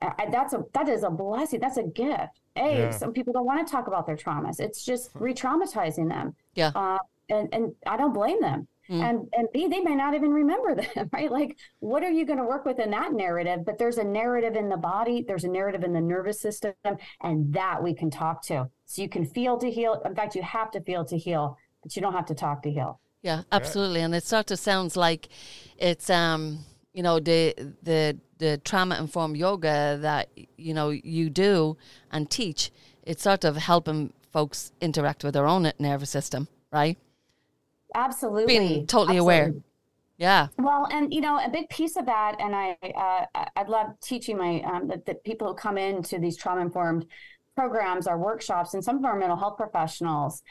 I, 0.00 0.28
that's 0.30 0.52
a 0.52 0.62
that 0.74 0.88
is 0.88 1.04
a 1.04 1.10
blessing. 1.10 1.58
That's 1.60 1.78
a 1.78 1.84
gift. 1.84 2.40
A, 2.56 2.78
yeah. 2.78 2.90
some 2.90 3.12
people 3.12 3.32
don't 3.32 3.46
want 3.46 3.66
to 3.66 3.70
talk 3.70 3.86
about 3.86 4.06
their 4.06 4.16
traumas. 4.16 4.60
It's 4.60 4.84
just 4.84 5.10
re-traumatizing 5.14 6.08
them. 6.08 6.34
Yeah. 6.54 6.70
Uh, 6.74 6.98
and 7.30 7.48
and 7.52 7.74
I 7.86 7.96
don't 7.96 8.12
blame 8.12 8.40
them. 8.40 8.68
Mm. 8.90 9.02
And 9.02 9.28
and 9.32 9.48
B, 9.52 9.68
they 9.68 9.80
may 9.80 9.94
not 9.94 10.14
even 10.14 10.30
remember 10.30 10.74
them, 10.94 11.08
right? 11.12 11.30
Like, 11.30 11.56
what 11.80 12.02
are 12.02 12.10
you 12.10 12.24
going 12.24 12.38
to 12.38 12.44
work 12.44 12.64
with 12.64 12.78
in 12.78 12.90
that 12.90 13.12
narrative? 13.12 13.64
But 13.64 13.78
there's 13.78 13.98
a 13.98 14.04
narrative 14.04 14.54
in 14.54 14.68
the 14.68 14.76
body, 14.76 15.24
there's 15.26 15.44
a 15.44 15.48
narrative 15.48 15.82
in 15.82 15.92
the 15.92 16.00
nervous 16.00 16.40
system, 16.40 16.74
and 17.22 17.52
that 17.54 17.82
we 17.82 17.94
can 17.94 18.10
talk 18.10 18.42
to. 18.46 18.68
So 18.84 19.02
you 19.02 19.08
can 19.08 19.24
feel 19.24 19.58
to 19.58 19.70
heal. 19.70 20.00
In 20.04 20.14
fact, 20.14 20.34
you 20.34 20.42
have 20.42 20.70
to 20.72 20.80
feel 20.80 21.04
to 21.06 21.18
heal, 21.18 21.58
but 21.82 21.96
you 21.96 22.02
don't 22.02 22.12
have 22.12 22.26
to 22.26 22.34
talk 22.34 22.62
to 22.62 22.70
heal. 22.70 23.00
Yeah, 23.22 23.42
absolutely. 23.50 24.02
And 24.02 24.14
it 24.14 24.22
sort 24.22 24.50
of 24.52 24.58
sounds 24.58 24.96
like 24.96 25.28
it's 25.78 26.08
um, 26.10 26.60
you 26.92 27.02
know, 27.02 27.18
the 27.18 27.54
the 27.82 28.18
the 28.38 28.58
trauma 28.58 28.98
informed 28.98 29.36
yoga 29.36 29.98
that 30.00 30.28
you 30.56 30.74
know 30.74 30.90
you 30.90 31.30
do 31.30 31.76
and 32.10 32.30
teach. 32.30 32.70
It's 33.02 33.22
sort 33.22 33.44
of 33.44 33.56
helping 33.56 34.12
folks 34.32 34.72
interact 34.80 35.24
with 35.24 35.34
their 35.34 35.46
own 35.46 35.72
nervous 35.78 36.10
system, 36.10 36.48
right? 36.72 36.98
Absolutely. 37.94 38.46
Being 38.46 38.86
totally 38.86 39.18
Absolutely. 39.18 39.18
aware. 39.18 39.54
Yeah. 40.18 40.48
Well, 40.58 40.88
and 40.90 41.12
you 41.12 41.20
know, 41.20 41.38
a 41.38 41.48
big 41.50 41.68
piece 41.68 41.96
of 41.96 42.06
that, 42.06 42.36
and 42.40 42.54
I, 42.54 42.76
uh, 42.82 43.44
I'd 43.56 43.68
love 43.68 43.88
teaching 44.00 44.38
my 44.38 44.62
um, 44.62 44.88
the, 44.88 45.02
the 45.04 45.14
people 45.14 45.48
who 45.48 45.54
come 45.54 45.76
into 45.76 46.18
these 46.18 46.36
trauma 46.36 46.62
informed 46.62 47.06
programs, 47.54 48.06
our 48.06 48.18
workshops, 48.18 48.74
and 48.74 48.82
some 48.82 48.96
of 48.98 49.04
our 49.04 49.16
mental 49.18 49.36
health 49.36 49.56
professionals. 49.56 50.42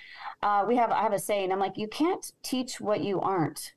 Uh, 0.43 0.65
we 0.67 0.75
have 0.75 0.91
I 0.91 1.01
have 1.01 1.13
a 1.13 1.19
saying. 1.19 1.51
I'm 1.51 1.59
like, 1.59 1.77
you 1.77 1.87
can't 1.87 2.31
teach 2.43 2.79
what 2.79 3.03
you 3.03 3.19
aren't, 3.21 3.73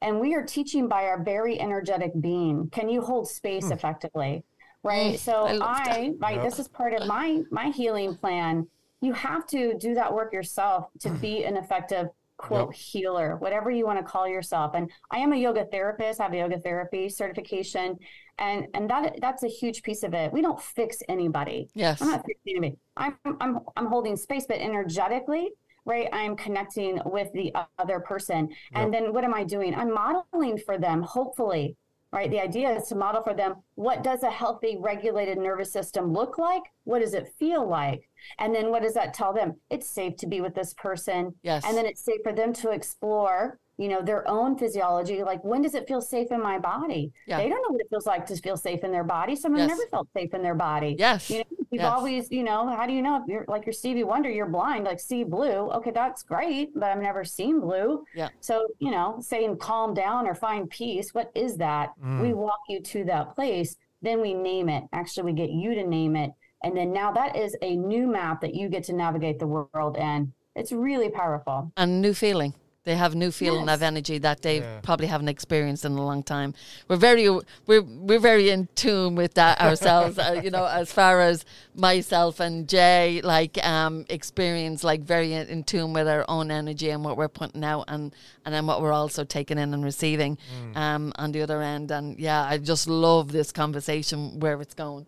and 0.00 0.20
we 0.20 0.34
are 0.34 0.42
teaching 0.42 0.88
by 0.88 1.04
our 1.04 1.22
very 1.22 1.60
energetic 1.60 2.12
being. 2.18 2.70
Can 2.70 2.88
you 2.88 3.02
hold 3.02 3.28
space 3.28 3.66
hmm. 3.66 3.72
effectively? 3.72 4.42
Right. 4.82 5.18
So 5.18 5.46
I, 5.46 5.58
I 5.60 6.12
right. 6.18 6.36
Yep. 6.36 6.44
This 6.44 6.58
is 6.58 6.68
part 6.68 6.94
of 6.94 7.06
my 7.06 7.42
my 7.50 7.68
healing 7.68 8.14
plan. 8.14 8.66
You 9.02 9.12
have 9.12 9.46
to 9.48 9.76
do 9.78 9.94
that 9.94 10.14
work 10.14 10.32
yourself 10.32 10.86
to 11.00 11.10
be 11.10 11.44
an 11.44 11.58
effective 11.58 12.08
quote 12.36 12.68
yep. 12.68 12.76
healer, 12.76 13.36
whatever 13.36 13.70
you 13.70 13.86
want 13.86 13.98
to 13.98 14.04
call 14.04 14.28
yourself. 14.28 14.72
And 14.74 14.90
I 15.10 15.18
am 15.18 15.32
a 15.32 15.36
yoga 15.36 15.64
therapist, 15.66 16.20
I 16.20 16.24
have 16.24 16.32
a 16.32 16.38
yoga 16.38 16.58
therapy 16.60 17.08
certification. 17.08 17.98
And 18.38 18.66
and 18.74 18.90
that 18.90 19.18
that's 19.20 19.42
a 19.44 19.48
huge 19.48 19.82
piece 19.82 20.02
of 20.02 20.12
it. 20.12 20.32
We 20.32 20.42
don't 20.42 20.60
fix 20.60 20.98
anybody. 21.08 21.70
Yes. 21.74 22.02
I'm 22.02 22.10
not 22.10 22.24
fixing 22.26 22.56
anybody. 22.56 22.78
I'm 22.96 23.16
I'm 23.40 23.60
I'm 23.76 23.86
holding 23.86 24.16
space, 24.16 24.44
but 24.46 24.58
energetically, 24.58 25.50
right? 25.86 26.08
I'm 26.12 26.36
connecting 26.36 27.00
with 27.06 27.32
the 27.32 27.54
other 27.78 28.00
person. 28.00 28.48
Yep. 28.48 28.56
And 28.74 28.94
then 28.94 29.12
what 29.14 29.24
am 29.24 29.32
I 29.32 29.44
doing? 29.44 29.74
I'm 29.74 29.92
modeling 29.92 30.58
for 30.58 30.76
them, 30.76 31.00
hopefully, 31.00 31.76
right? 32.12 32.30
The 32.30 32.40
idea 32.40 32.70
is 32.70 32.88
to 32.88 32.94
model 32.94 33.22
for 33.22 33.34
them 33.34 33.56
what 33.74 34.02
does 34.02 34.22
a 34.22 34.30
healthy, 34.30 34.78
regulated 34.80 35.38
nervous 35.38 35.72
system 35.72 36.12
look 36.12 36.38
like? 36.38 36.62
What 36.84 37.00
does 37.00 37.14
it 37.14 37.32
feel 37.38 37.68
like? 37.68 38.08
And 38.38 38.54
then 38.54 38.70
what 38.70 38.82
does 38.82 38.94
that 38.94 39.14
tell 39.14 39.32
them? 39.32 39.54
It's 39.70 39.88
safe 39.88 40.16
to 40.18 40.26
be 40.26 40.40
with 40.40 40.54
this 40.54 40.74
person. 40.74 41.34
Yes. 41.42 41.64
And 41.66 41.76
then 41.76 41.86
it's 41.86 42.04
safe 42.04 42.20
for 42.22 42.32
them 42.32 42.52
to 42.54 42.70
explore 42.70 43.58
you 43.78 43.88
know 43.88 44.00
their 44.02 44.26
own 44.28 44.56
physiology 44.56 45.22
like 45.22 45.42
when 45.44 45.62
does 45.62 45.74
it 45.74 45.86
feel 45.86 46.00
safe 46.00 46.30
in 46.30 46.42
my 46.42 46.58
body? 46.58 47.12
Yeah. 47.26 47.38
they 47.38 47.48
don't 47.48 47.62
know 47.62 47.70
what 47.70 47.80
it 47.80 47.88
feels 47.90 48.06
like 48.06 48.26
to 48.26 48.36
feel 48.36 48.56
safe 48.56 48.84
in 48.84 48.90
their 48.90 49.04
body. 49.04 49.36
Some 49.36 49.56
yes. 49.56 49.68
never 49.68 49.82
felt 49.90 50.08
safe 50.16 50.32
in 50.34 50.42
their 50.42 50.54
body. 50.54 50.96
Yes. 50.98 51.30
You 51.30 51.38
know 51.38 51.44
you've 51.70 51.82
yes. 51.82 51.92
always 51.92 52.30
you 52.30 52.42
know 52.42 52.68
how 52.68 52.86
do 52.86 52.92
you 52.92 53.02
know 53.02 53.16
if 53.16 53.28
you're 53.28 53.44
like 53.48 53.66
you're 53.66 53.72
stevie 53.72 54.04
wonder 54.04 54.30
you're 54.30 54.48
blind 54.48 54.84
like 54.84 55.00
see 55.00 55.24
blue. 55.24 55.70
Okay 55.70 55.90
that's 55.90 56.22
great 56.22 56.70
but 56.74 56.84
i've 56.84 57.02
never 57.02 57.24
seen 57.24 57.60
blue. 57.60 58.04
Yeah. 58.14 58.28
So 58.40 58.66
you 58.78 58.90
know 58.90 59.18
saying 59.20 59.58
calm 59.58 59.94
down 59.94 60.26
or 60.26 60.34
find 60.34 60.68
peace 60.70 61.12
what 61.12 61.30
is 61.34 61.56
that? 61.58 61.90
Mm. 62.02 62.22
we 62.22 62.32
walk 62.32 62.60
you 62.68 62.80
to 62.80 63.04
that 63.04 63.34
place 63.34 63.76
then 64.02 64.20
we 64.20 64.34
name 64.34 64.68
it. 64.68 64.84
Actually 64.92 65.32
we 65.32 65.32
get 65.32 65.50
you 65.50 65.74
to 65.74 65.86
name 65.86 66.16
it. 66.16 66.30
And 66.62 66.76
then 66.76 66.92
now 66.92 67.12
that 67.12 67.36
is 67.36 67.56
a 67.62 67.76
new 67.76 68.06
map 68.06 68.40
that 68.40 68.54
you 68.54 68.68
get 68.68 68.84
to 68.84 68.92
navigate 68.92 69.38
the 69.38 69.46
world 69.46 69.96
in. 69.96 70.32
It's 70.54 70.72
really 70.72 71.10
powerful. 71.10 71.72
And 71.76 72.00
new 72.00 72.14
feeling 72.14 72.54
they 72.86 72.94
have 72.94 73.16
new 73.16 73.32
feeling 73.32 73.66
yes. 73.66 73.76
of 73.76 73.82
energy 73.82 74.18
that 74.18 74.42
they 74.42 74.60
yeah. 74.60 74.78
probably 74.80 75.08
haven't 75.08 75.28
experienced 75.28 75.84
in 75.84 75.92
a 75.92 76.02
long 76.02 76.22
time. 76.22 76.54
We're 76.88 76.96
very 76.96 77.28
we're 77.66 77.82
we're 77.82 78.20
very 78.20 78.48
in 78.48 78.68
tune 78.76 79.16
with 79.16 79.34
that 79.34 79.60
ourselves. 79.66 80.18
uh, 80.18 80.40
you 80.42 80.50
know, 80.50 80.64
as 80.64 80.92
far 80.92 81.20
as 81.20 81.44
myself 81.74 82.38
and 82.38 82.68
Jay, 82.68 83.20
like 83.24 83.58
um, 83.66 84.06
experience, 84.08 84.84
like 84.84 85.02
very 85.02 85.32
in, 85.32 85.48
in, 85.48 85.64
tune 85.64 85.92
with 85.92 86.06
our 86.06 86.24
own 86.28 86.52
energy 86.52 86.90
and 86.90 87.04
what 87.04 87.16
we're 87.16 87.28
putting 87.28 87.64
out, 87.64 87.86
and 87.88 88.14
and 88.44 88.54
then 88.54 88.66
what 88.66 88.80
we're 88.80 88.92
also 88.92 89.24
taking 89.24 89.58
in 89.58 89.74
and 89.74 89.84
receiving 89.84 90.38
mm. 90.56 90.76
um, 90.76 91.12
on 91.16 91.32
the 91.32 91.42
other 91.42 91.60
end. 91.60 91.90
And 91.90 92.16
yeah, 92.20 92.44
I 92.44 92.58
just 92.58 92.86
love 92.86 93.32
this 93.32 93.50
conversation 93.50 94.38
where 94.38 94.62
it's 94.62 94.74
going. 94.74 95.06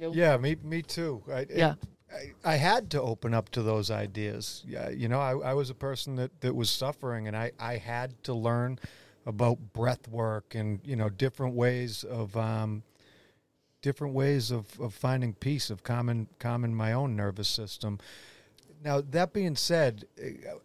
Yeah, 0.00 0.38
me 0.38 0.56
me 0.64 0.80
too. 0.80 1.22
I, 1.30 1.44
yeah. 1.50 1.72
It, 1.72 1.78
I, 2.44 2.56
had 2.56 2.90
to 2.90 3.02
open 3.02 3.34
up 3.34 3.50
to 3.50 3.62
those 3.62 3.90
ideas. 3.90 4.64
You 4.66 5.08
know, 5.08 5.20
I, 5.20 5.50
I 5.50 5.54
was 5.54 5.70
a 5.70 5.74
person 5.74 6.16
that, 6.16 6.40
that 6.40 6.54
was 6.54 6.70
suffering, 6.70 7.28
and 7.28 7.36
I, 7.36 7.52
I 7.58 7.76
had 7.76 8.22
to 8.24 8.34
learn 8.34 8.78
about 9.26 9.58
breath 9.74 10.08
work 10.08 10.54
and 10.54 10.80
you 10.82 10.96
know 10.96 11.10
different 11.10 11.54
ways 11.54 12.02
of 12.02 12.34
um, 12.36 12.82
different 13.82 14.14
ways 14.14 14.50
of, 14.50 14.80
of 14.80 14.94
finding 14.94 15.34
peace, 15.34 15.68
of 15.68 15.82
calming 15.82 16.28
calming 16.38 16.74
my 16.74 16.92
own 16.92 17.14
nervous 17.14 17.48
system. 17.48 17.98
Now, 18.84 19.00
that 19.00 19.32
being 19.32 19.56
said, 19.56 20.04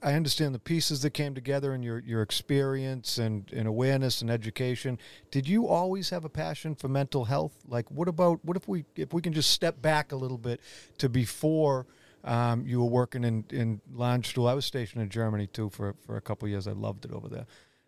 I 0.02 0.14
understand 0.14 0.54
the 0.54 0.60
pieces 0.60 1.02
that 1.02 1.12
came 1.12 1.34
together 1.34 1.74
and 1.74 1.84
your, 1.84 2.00
your 2.00 2.22
experience 2.22 3.18
and, 3.18 3.52
and 3.52 3.68
awareness 3.68 4.22
and 4.22 4.30
education. 4.30 5.00
Did 5.32 5.48
you 5.48 5.68
always 5.68 6.10
have 6.12 6.24
a 6.24 6.30
passion 6.30 6.76
for 6.76 6.88
mental 6.88 7.26
health? 7.26 7.54
Like, 7.68 7.90
what 7.90 8.08
about 8.08 8.40
what 8.44 8.58
if 8.58 8.68
we 8.68 8.86
if 8.96 9.14
we 9.14 9.22
can 9.22 9.34
just 9.34 9.52
step 9.52 9.82
back 9.82 10.12
a 10.12 10.16
little 10.16 10.38
bit 10.38 10.60
to 11.00 11.10
before 11.10 11.88
um, 12.24 12.66
you 12.66 12.80
were 12.82 12.90
working 12.90 13.24
in 13.24 13.46
in 13.50 13.82
Landstuhl? 13.94 14.50
I 14.50 14.54
was 14.54 14.66
stationed 14.66 15.02
in 15.02 15.10
Germany 15.10 15.48
too 15.48 15.70
for 15.70 15.96
for 16.06 16.18
a 16.18 16.22
couple 16.22 16.48
years. 16.48 16.68
I 16.68 16.74
loved 16.74 17.06
it 17.06 17.12
over 17.12 17.30
there. 17.30 17.46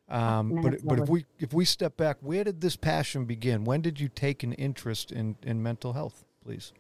Um, 0.08 0.62
but 0.62 0.86
but 0.86 1.00
if 1.00 1.10
we 1.10 1.26
if 1.40 1.54
we 1.54 1.66
step 1.66 1.98
back, 1.98 2.18
where 2.22 2.44
did 2.44 2.62
this 2.62 2.76
passion 2.76 3.26
begin? 3.26 3.64
When 3.64 3.82
did 3.82 4.00
you 4.00 4.10
take 4.10 4.44
an 4.44 4.54
interest 4.54 5.12
in 5.12 5.36
in 5.44 5.62
mental 5.62 5.94
health? 5.94 6.26
Please. 6.44 6.74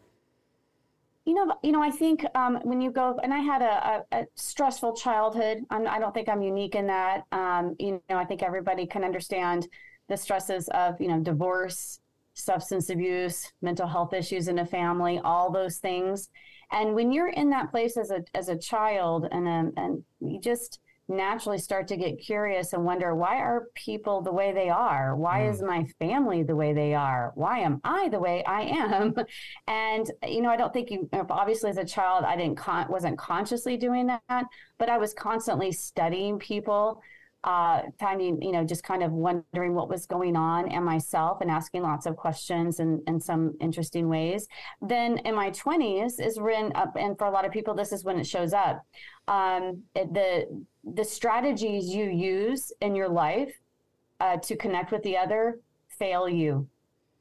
You 1.25 1.33
know, 1.33 1.55
you 1.63 1.71
know, 1.71 1.81
I 1.81 1.89
think 1.89 2.23
um, 2.35 2.59
when 2.63 2.81
you 2.81 2.91
go, 2.91 3.19
and 3.23 3.33
I 3.33 3.39
had 3.39 3.63
a, 3.63 4.05
a, 4.13 4.19
a 4.21 4.25
stressful 4.35 4.95
childhood. 4.95 5.63
I'm, 5.71 5.87
I 5.87 5.95
do 5.95 6.01
not 6.01 6.13
think 6.13 6.29
I'm 6.29 6.43
unique 6.43 6.75
in 6.75 6.85
that. 6.87 7.23
Um, 7.31 7.75
you 7.79 7.99
know, 8.09 8.17
I 8.17 8.25
think 8.25 8.43
everybody 8.43 8.85
can 8.85 9.03
understand 9.03 9.67
the 10.07 10.17
stresses 10.17 10.67
of, 10.69 11.01
you 11.01 11.07
know, 11.07 11.19
divorce, 11.19 11.99
substance 12.35 12.91
abuse, 12.91 13.51
mental 13.63 13.87
health 13.87 14.13
issues 14.13 14.47
in 14.47 14.59
a 14.59 14.65
family, 14.65 15.19
all 15.23 15.51
those 15.51 15.77
things. 15.77 16.29
And 16.71 16.93
when 16.93 17.11
you're 17.11 17.29
in 17.29 17.49
that 17.49 17.71
place 17.71 17.97
as 17.97 18.11
a 18.11 18.23
as 18.35 18.49
a 18.49 18.57
child, 18.57 19.27
and 19.31 19.47
um, 19.47 19.71
and 19.77 20.03
you 20.19 20.39
just 20.39 20.79
naturally 21.07 21.57
start 21.57 21.87
to 21.87 21.97
get 21.97 22.19
curious 22.19 22.73
and 22.73 22.83
wonder 22.83 23.15
why 23.15 23.37
are 23.37 23.67
people 23.75 24.21
the 24.21 24.31
way 24.31 24.51
they 24.51 24.69
are 24.69 25.15
why 25.15 25.41
mm. 25.41 25.51
is 25.51 25.61
my 25.61 25.85
family 25.99 26.41
the 26.41 26.55
way 26.55 26.73
they 26.73 26.93
are 26.93 27.31
why 27.35 27.59
am 27.59 27.79
i 27.83 28.09
the 28.09 28.19
way 28.19 28.43
i 28.45 28.61
am 28.61 29.13
and 29.67 30.11
you 30.27 30.41
know 30.41 30.49
i 30.49 30.57
don't 30.57 30.73
think 30.73 30.89
you 30.89 31.07
obviously 31.29 31.69
as 31.69 31.77
a 31.77 31.85
child 31.85 32.23
i 32.23 32.35
didn't 32.35 32.57
con- 32.57 32.87
wasn't 32.89 33.17
consciously 33.17 33.77
doing 33.77 34.07
that 34.07 34.45
but 34.79 34.89
i 34.89 34.97
was 34.97 35.13
constantly 35.13 35.71
studying 35.71 36.39
people 36.39 37.01
uh, 37.45 37.83
finding, 37.99 38.41
you 38.41 38.51
know, 38.51 38.63
just 38.63 38.83
kind 38.83 39.03
of 39.03 39.11
wondering 39.11 39.75
what 39.75 39.87
was 39.87 40.07
going 40.07 40.35
on 40.35 40.67
and 40.69 40.83
myself 40.83 41.41
and 41.41 41.51
asking 41.51 41.83
lots 41.83 42.07
of 42.07 42.15
questions 42.15 42.79
in, 42.79 43.01
in 43.05 43.21
some 43.21 43.53
interesting 43.61 44.09
ways. 44.09 44.47
Then 44.81 45.19
in 45.19 45.35
my 45.35 45.51
20s 45.51 46.19
is 46.19 46.39
when, 46.39 46.71
up, 46.75 46.95
and 46.99 47.15
for 47.19 47.25
a 47.25 47.31
lot 47.31 47.45
of 47.45 47.51
people, 47.51 47.75
this 47.75 47.91
is 47.91 48.03
when 48.03 48.17
it 48.17 48.25
shows 48.25 48.51
up. 48.51 48.83
Um, 49.27 49.83
the 49.93 50.65
the 50.93 51.03
strategies 51.03 51.93
you 51.93 52.05
use 52.05 52.71
in 52.81 52.95
your 52.95 53.09
life 53.09 53.53
uh, 54.19 54.37
to 54.37 54.55
connect 54.55 54.91
with 54.91 55.03
the 55.03 55.17
other 55.17 55.59
fail 55.89 56.29
you, 56.29 56.67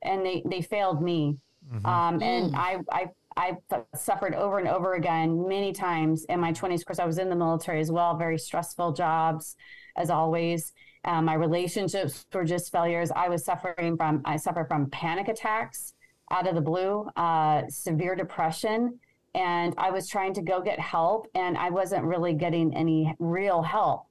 and 0.03 0.25
they 0.25 0.43
they 0.47 0.61
failed 0.61 1.03
me. 1.03 1.37
Mm-hmm. 1.73 1.87
Um, 1.87 2.23
and 2.23 2.53
mm. 2.53 2.57
I 2.57 2.79
I 2.93 3.11
I 3.37 3.57
suffered 3.97 4.35
over 4.35 4.59
and 4.59 4.69
over 4.69 4.95
again 4.95 5.49
many 5.49 5.73
times 5.73 6.25
in 6.27 6.39
my 6.41 6.53
20s. 6.53 6.81
Of 6.81 6.87
course, 6.87 6.99
I 6.99 7.05
was 7.05 7.19
in 7.19 7.29
the 7.29 7.37
military 7.37 7.81
as 7.81 7.91
well, 7.91 8.17
very 8.17 8.39
stressful 8.39 8.93
jobs 8.93 9.57
as 9.97 10.11
always. 10.11 10.73
Um, 11.05 11.27
my 11.27 11.35
relationships 11.35 12.25
were 12.33 12.45
just 12.45 12.73
failures. 12.73 13.11
I 13.15 13.29
was 13.29 13.45
suffering 13.45 13.97
from, 13.97 14.23
I 14.25 14.37
suffered 14.37 14.69
from 14.69 14.89
panic 14.91 15.29
attacks 15.29 15.95
out 16.31 16.47
of 16.47 16.55
the 16.55 16.61
blue, 16.61 17.07
uh, 17.17 17.63
severe 17.69 18.15
depression. 18.15 18.99
And 19.35 19.75
I 19.77 19.91
was 19.91 20.09
trying 20.09 20.35
to 20.35 20.43
go 20.43 20.61
get 20.61 20.79
help, 20.79 21.27
and 21.35 21.57
I 21.59 21.71
wasn't 21.71 22.05
really 22.05 22.35
getting 22.35 22.75
any 22.75 23.15
real 23.19 23.63
help. 23.63 24.07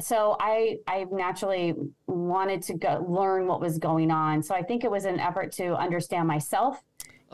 So 0.00 0.36
I, 0.40 0.78
I 0.88 1.06
naturally 1.12 1.74
wanted 2.08 2.62
to 2.62 2.74
go 2.74 3.04
learn 3.08 3.46
what 3.46 3.60
was 3.60 3.78
going 3.78 4.10
on. 4.10 4.42
So 4.42 4.52
I 4.52 4.62
think 4.62 4.82
it 4.82 4.90
was 4.90 5.04
an 5.04 5.20
effort 5.20 5.52
to 5.52 5.76
understand 5.76 6.26
myself 6.26 6.82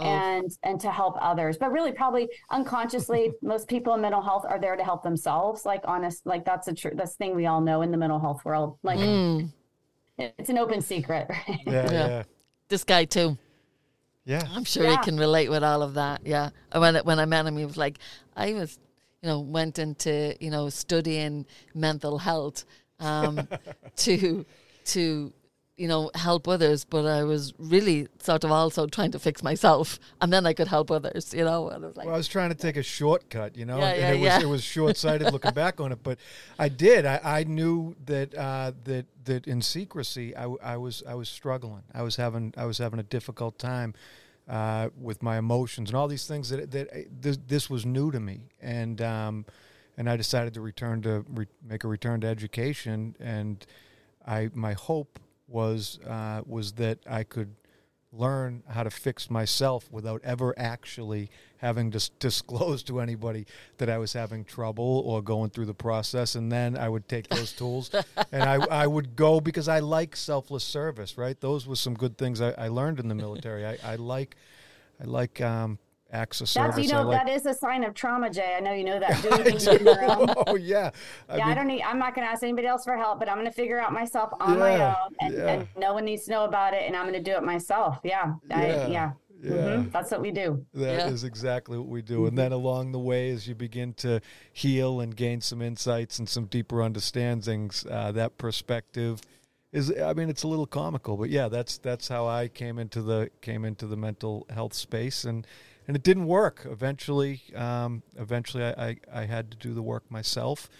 oh. 0.01 0.05
and 0.05 0.51
and 0.63 0.81
to 0.81 0.91
help 0.91 1.17
others 1.21 1.57
but 1.59 1.71
really 1.71 1.93
probably 1.93 2.29
unconsciously 2.51 3.33
most 3.43 3.69
people 3.69 3.95
in 3.95 4.01
mental 4.01 4.23
health 4.23 4.45
are 4.49 4.61
there 4.61 4.77
to 4.77 4.85
help 4.85 5.03
themselves 5.03 5.65
like 5.65 5.83
honest 5.85 6.27
like 6.27 6.45
that's 6.45 6.69
a 6.69 6.75
true 6.75 6.93
that's 6.95 7.15
thing 7.15 7.37
we 7.37 7.47
all 7.47 7.61
know 7.61 7.83
in 7.83 7.91
the 7.91 7.97
mental 7.97 8.19
health 8.19 8.45
world 8.45 8.79
like 8.83 8.99
mm. 8.99 9.49
it's 10.19 10.51
an 10.51 10.59
open 10.59 10.81
secret 10.81 11.27
right? 11.29 11.61
yeah, 11.67 11.73
yeah, 11.73 11.93
yeah 11.93 12.23
this 12.69 12.85
guy 12.85 13.05
too 13.05 13.37
yeah 14.31 14.47
i'm 14.55 14.65
sure 14.65 14.85
yeah. 14.85 14.91
he 14.93 14.97
can 14.99 15.17
relate 15.19 15.51
with 15.51 15.65
all 15.65 15.83
of 15.83 15.95
that 15.95 16.21
yeah 16.25 16.51
when 16.73 16.95
when 16.97 17.19
i 17.19 17.25
met 17.25 17.45
him 17.45 17.57
he 17.57 17.65
was 17.65 17.77
like 17.77 17.99
i 18.37 18.53
was 18.53 18.79
you 19.23 19.29
know 19.29 19.41
went 19.41 19.79
into 19.79 20.37
you 20.41 20.51
know 20.51 20.69
studying 20.69 21.45
mental 21.75 22.19
health 22.19 22.65
um 23.01 23.49
to 23.97 24.47
to 24.85 25.33
you 25.81 25.89
know, 25.89 26.11
help 26.15 26.47
others, 26.47 26.85
but 26.85 27.07
I 27.07 27.25
was 27.25 27.55
really 27.57 28.07
sort 28.19 28.45
of 28.45 28.53
also 28.53 28.87
trying 28.87 29.13
to 29.13 29.19
fix 29.19 29.43
myself, 29.43 29.99
and 30.21 30.31
then 30.31 30.45
I 30.45 30.53
could 30.53 30.69
help 30.69 30.91
others. 30.91 31.33
You 31.33 31.47
know, 31.47 31.71
and 31.71 31.83
I 31.83 31.87
was 31.89 31.97
like, 31.97 32.05
well, 32.05 32.17
I 32.17 32.19
was 32.19 32.29
trying 32.29 32.51
to 32.51 32.55
take 32.55 32.77
a 32.77 32.83
shortcut, 32.83 33.57
you 33.57 33.65
know, 33.65 33.79
yeah, 33.79 33.95
yeah, 33.95 34.07
and 34.09 34.19
it 34.19 34.21
yeah. 34.21 34.37
was 34.37 34.45
it 34.45 34.49
was 34.49 34.63
short 34.77 34.99
sighted 34.99 35.33
looking 35.33 35.55
back 35.55 35.81
on 35.81 35.91
it, 35.91 36.03
but 36.03 36.19
I 36.59 36.69
did. 36.69 37.07
I, 37.07 37.21
I 37.25 37.45
knew 37.45 37.97
that 38.05 38.35
uh, 38.35 38.73
that 38.85 39.07
that 39.25 39.47
in 39.47 39.63
secrecy, 39.63 40.37
I, 40.37 40.55
I 40.63 40.77
was 40.77 41.03
I 41.09 41.15
was 41.15 41.31
struggling. 41.31 41.85
I 41.95 42.03
was 42.03 42.17
having 42.17 42.53
I 42.59 42.67
was 42.67 42.77
having 42.77 43.01
a 43.01 43.05
difficult 43.05 43.59
time. 43.59 43.95
Uh, 44.51 44.89
with 45.01 45.23
my 45.23 45.39
emotions 45.39 45.91
and 45.91 45.97
all 45.97 46.09
these 46.09 46.27
things 46.27 46.49
that 46.49 46.73
that 46.73 46.89
uh, 46.93 47.03
this, 47.21 47.39
this 47.47 47.71
was 47.71 47.87
new 47.87 48.11
to 48.11 48.19
me, 48.19 48.41
and 48.61 49.01
um, 49.01 49.47
and 49.97 50.11
I 50.11 50.17
decided 50.17 50.55
to 50.55 50.61
return 50.61 51.03
to 51.03 51.25
re- 51.29 51.47
make 51.65 51.85
a 51.85 51.89
return 51.89 52.21
to 52.23 52.27
education, 52.27 53.15
and 53.21 53.65
I 54.27 54.51
my 54.53 54.73
hope 54.73 55.21
was 55.47 56.01
uh, 56.05 56.41
was 56.47 56.73
that 56.73 56.99
I 57.09 57.23
could 57.23 57.55
learn 58.13 58.63
how 58.69 58.83
to 58.83 58.91
fix 58.91 59.31
myself 59.31 59.91
without 59.91 60.21
ever 60.25 60.53
actually 60.59 61.31
having 61.59 61.91
to 61.93 62.11
disclose 62.19 62.83
to 62.83 63.01
anybody 63.01 63.47
that 63.79 63.89
I 63.89 63.99
was 63.99 64.13
having 64.13 64.45
trouble 64.45 65.03
or 65.07 65.23
going 65.23 65.51
through 65.51 65.67
the 65.67 65.75
process. 65.75 66.35
And 66.35 66.51
then 66.51 66.77
I 66.77 66.89
would 66.89 67.09
take 67.09 67.29
those 67.29 67.53
tools 67.53 67.91
and 68.33 68.43
I, 68.43 68.55
I 68.67 68.87
would 68.87 69.15
go 69.15 69.41
because 69.41 69.69
I 69.69 69.79
like 69.79 70.17
selfless 70.17 70.65
service, 70.65 71.17
right? 71.17 71.41
Those 71.41 71.67
were 71.67 71.77
some 71.77 71.95
good 71.95 72.19
things 72.19 72.41
I, 72.41 72.51
I 72.53 72.69
learned 72.69 72.99
in 72.99 73.09
the 73.09 73.15
military. 73.15 73.65
I, 73.65 73.79
I 73.85 73.97
like, 73.97 74.37
I 75.01 75.05
like 75.05 75.41
um, 75.41 75.79
acts 76.13 76.41
of 76.41 76.49
service. 76.49 76.77
That's 76.77 76.87
you 76.87 76.93
know 76.93 77.03
like, 77.03 77.27
that 77.27 77.33
is 77.33 77.47
a 77.47 77.55
sign 77.55 77.85
of 77.85 77.95
trauma, 77.95 78.31
Jay. 78.31 78.55
I 78.57 78.61
know 78.61 78.73
you 78.73 78.85
know 78.85 78.99
that. 78.99 79.23
Doing 79.23 79.45
things 79.45 79.69
on. 79.69 79.81
Oh 80.47 80.57
yeah. 80.57 80.91
I 81.29 81.37
yeah, 81.37 81.45
mean, 81.45 81.53
I 81.53 81.55
don't 81.55 81.67
need. 81.67 81.83
I'm 81.83 81.99
not 81.99 82.15
going 82.15 82.27
to 82.27 82.33
ask 82.33 82.43
anybody 82.43 82.67
else 82.67 82.85
for 82.85 82.97
help, 82.97 83.19
but 83.19 83.29
I'm 83.29 83.37
going 83.37 83.47
to 83.47 83.53
figure 83.53 83.79
out 83.79 83.93
myself 83.93 84.31
on 84.41 84.55
yeah, 84.55 84.59
my 84.59 84.87
own, 84.87 85.15
and, 85.21 85.35
yeah. 85.35 85.47
and, 85.47 85.69
no 85.77 85.95
one 85.95 86.05
needs 86.05 86.25
to 86.25 86.31
know 86.31 86.45
about 86.45 86.75
it, 86.75 86.83
and 86.87 86.97
I'm 86.97 87.05
going 87.05 87.23
to 87.23 87.31
do 87.31 87.37
it 87.37 87.43
myself. 87.43 87.99
Yeah. 88.05 88.35
Yeah. 88.49 88.59
I, 88.59 88.67
yeah. 88.89 89.13
Yeah. 89.43 89.53
Mm-hmm. 89.53 89.91
That's 89.91 90.11
what 90.11 90.21
we 90.21 90.31
do. 90.31 90.65
That 90.75 90.99
yeah. 90.99 91.09
is 91.09 91.25
exactly 91.25 91.79
what 91.79 91.89
we 91.89 92.03
do. 92.03 92.19
Mm-hmm. 92.19 92.27
And 92.29 92.39
then 92.39 92.53
along 92.53 92.93
the 92.93 92.99
way, 92.99 93.31
as 93.31 93.49
you 93.49 93.55
begin 93.55 93.95
to 93.95 94.21
heal 94.53 95.01
and 95.01 95.17
gain 95.17 95.41
some 95.41 95.63
insights 95.63 96.19
and 96.19 96.29
some 96.29 96.45
deeper 96.47 96.83
understandings, 96.83 97.87
uh, 97.91 98.13
that 98.13 98.37
perspective 98.37 99.21
is 99.73 99.93
I 100.01 100.15
mean 100.15 100.29
it's 100.29 100.43
a 100.43 100.49
little 100.49 100.67
comical, 100.67 101.17
but 101.17 101.31
yeah, 101.31 101.49
that's 101.49 101.79
that's 101.79 102.09
how 102.09 102.27
I 102.27 102.49
came 102.49 102.79
into 102.79 103.03
the 103.03 103.31
came 103.41 103.65
into 103.65 103.87
the 103.87 103.97
mental 103.97 104.47
health 104.51 104.75
space 104.75 105.25
and 105.25 105.47
and 105.91 105.97
it 105.97 106.05
didn't 106.05 106.27
work. 106.27 106.69
Eventually, 106.71 107.43
um, 107.57 108.05
eventually, 108.17 108.63
I, 108.63 108.71
I, 108.91 108.97
I, 109.13 109.25
had 109.25 109.51
to 109.51 109.57
do 109.57 109.75
the 109.75 109.83
work 109.83 110.09
myself. 110.09 110.71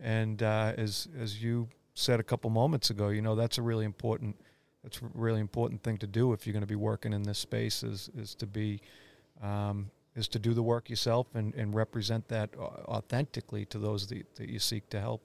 And 0.00 0.42
uh, 0.42 0.72
as 0.76 1.06
as 1.16 1.40
you 1.40 1.68
said 1.94 2.18
a 2.18 2.24
couple 2.24 2.50
moments 2.50 2.90
ago, 2.90 3.10
you 3.10 3.22
know 3.22 3.36
that's 3.36 3.58
a 3.58 3.62
really 3.62 3.84
important 3.84 4.34
that's 4.82 5.00
a 5.00 5.08
really 5.14 5.38
important 5.38 5.84
thing 5.84 5.98
to 5.98 6.08
do 6.08 6.32
if 6.32 6.44
you're 6.44 6.52
going 6.52 6.64
to 6.64 6.66
be 6.66 6.74
working 6.74 7.12
in 7.12 7.22
this 7.22 7.38
space 7.38 7.84
is 7.84 8.10
is 8.18 8.34
to 8.34 8.46
be 8.48 8.80
um, 9.40 9.88
is 10.16 10.26
to 10.26 10.40
do 10.40 10.52
the 10.52 10.64
work 10.64 10.90
yourself 10.90 11.28
and, 11.34 11.54
and 11.54 11.72
represent 11.72 12.26
that 12.26 12.50
authentically 12.58 13.66
to 13.66 13.78
those 13.78 14.08
that, 14.08 14.34
that 14.34 14.48
you 14.48 14.58
seek 14.58 14.90
to 14.90 14.98
help. 14.98 15.22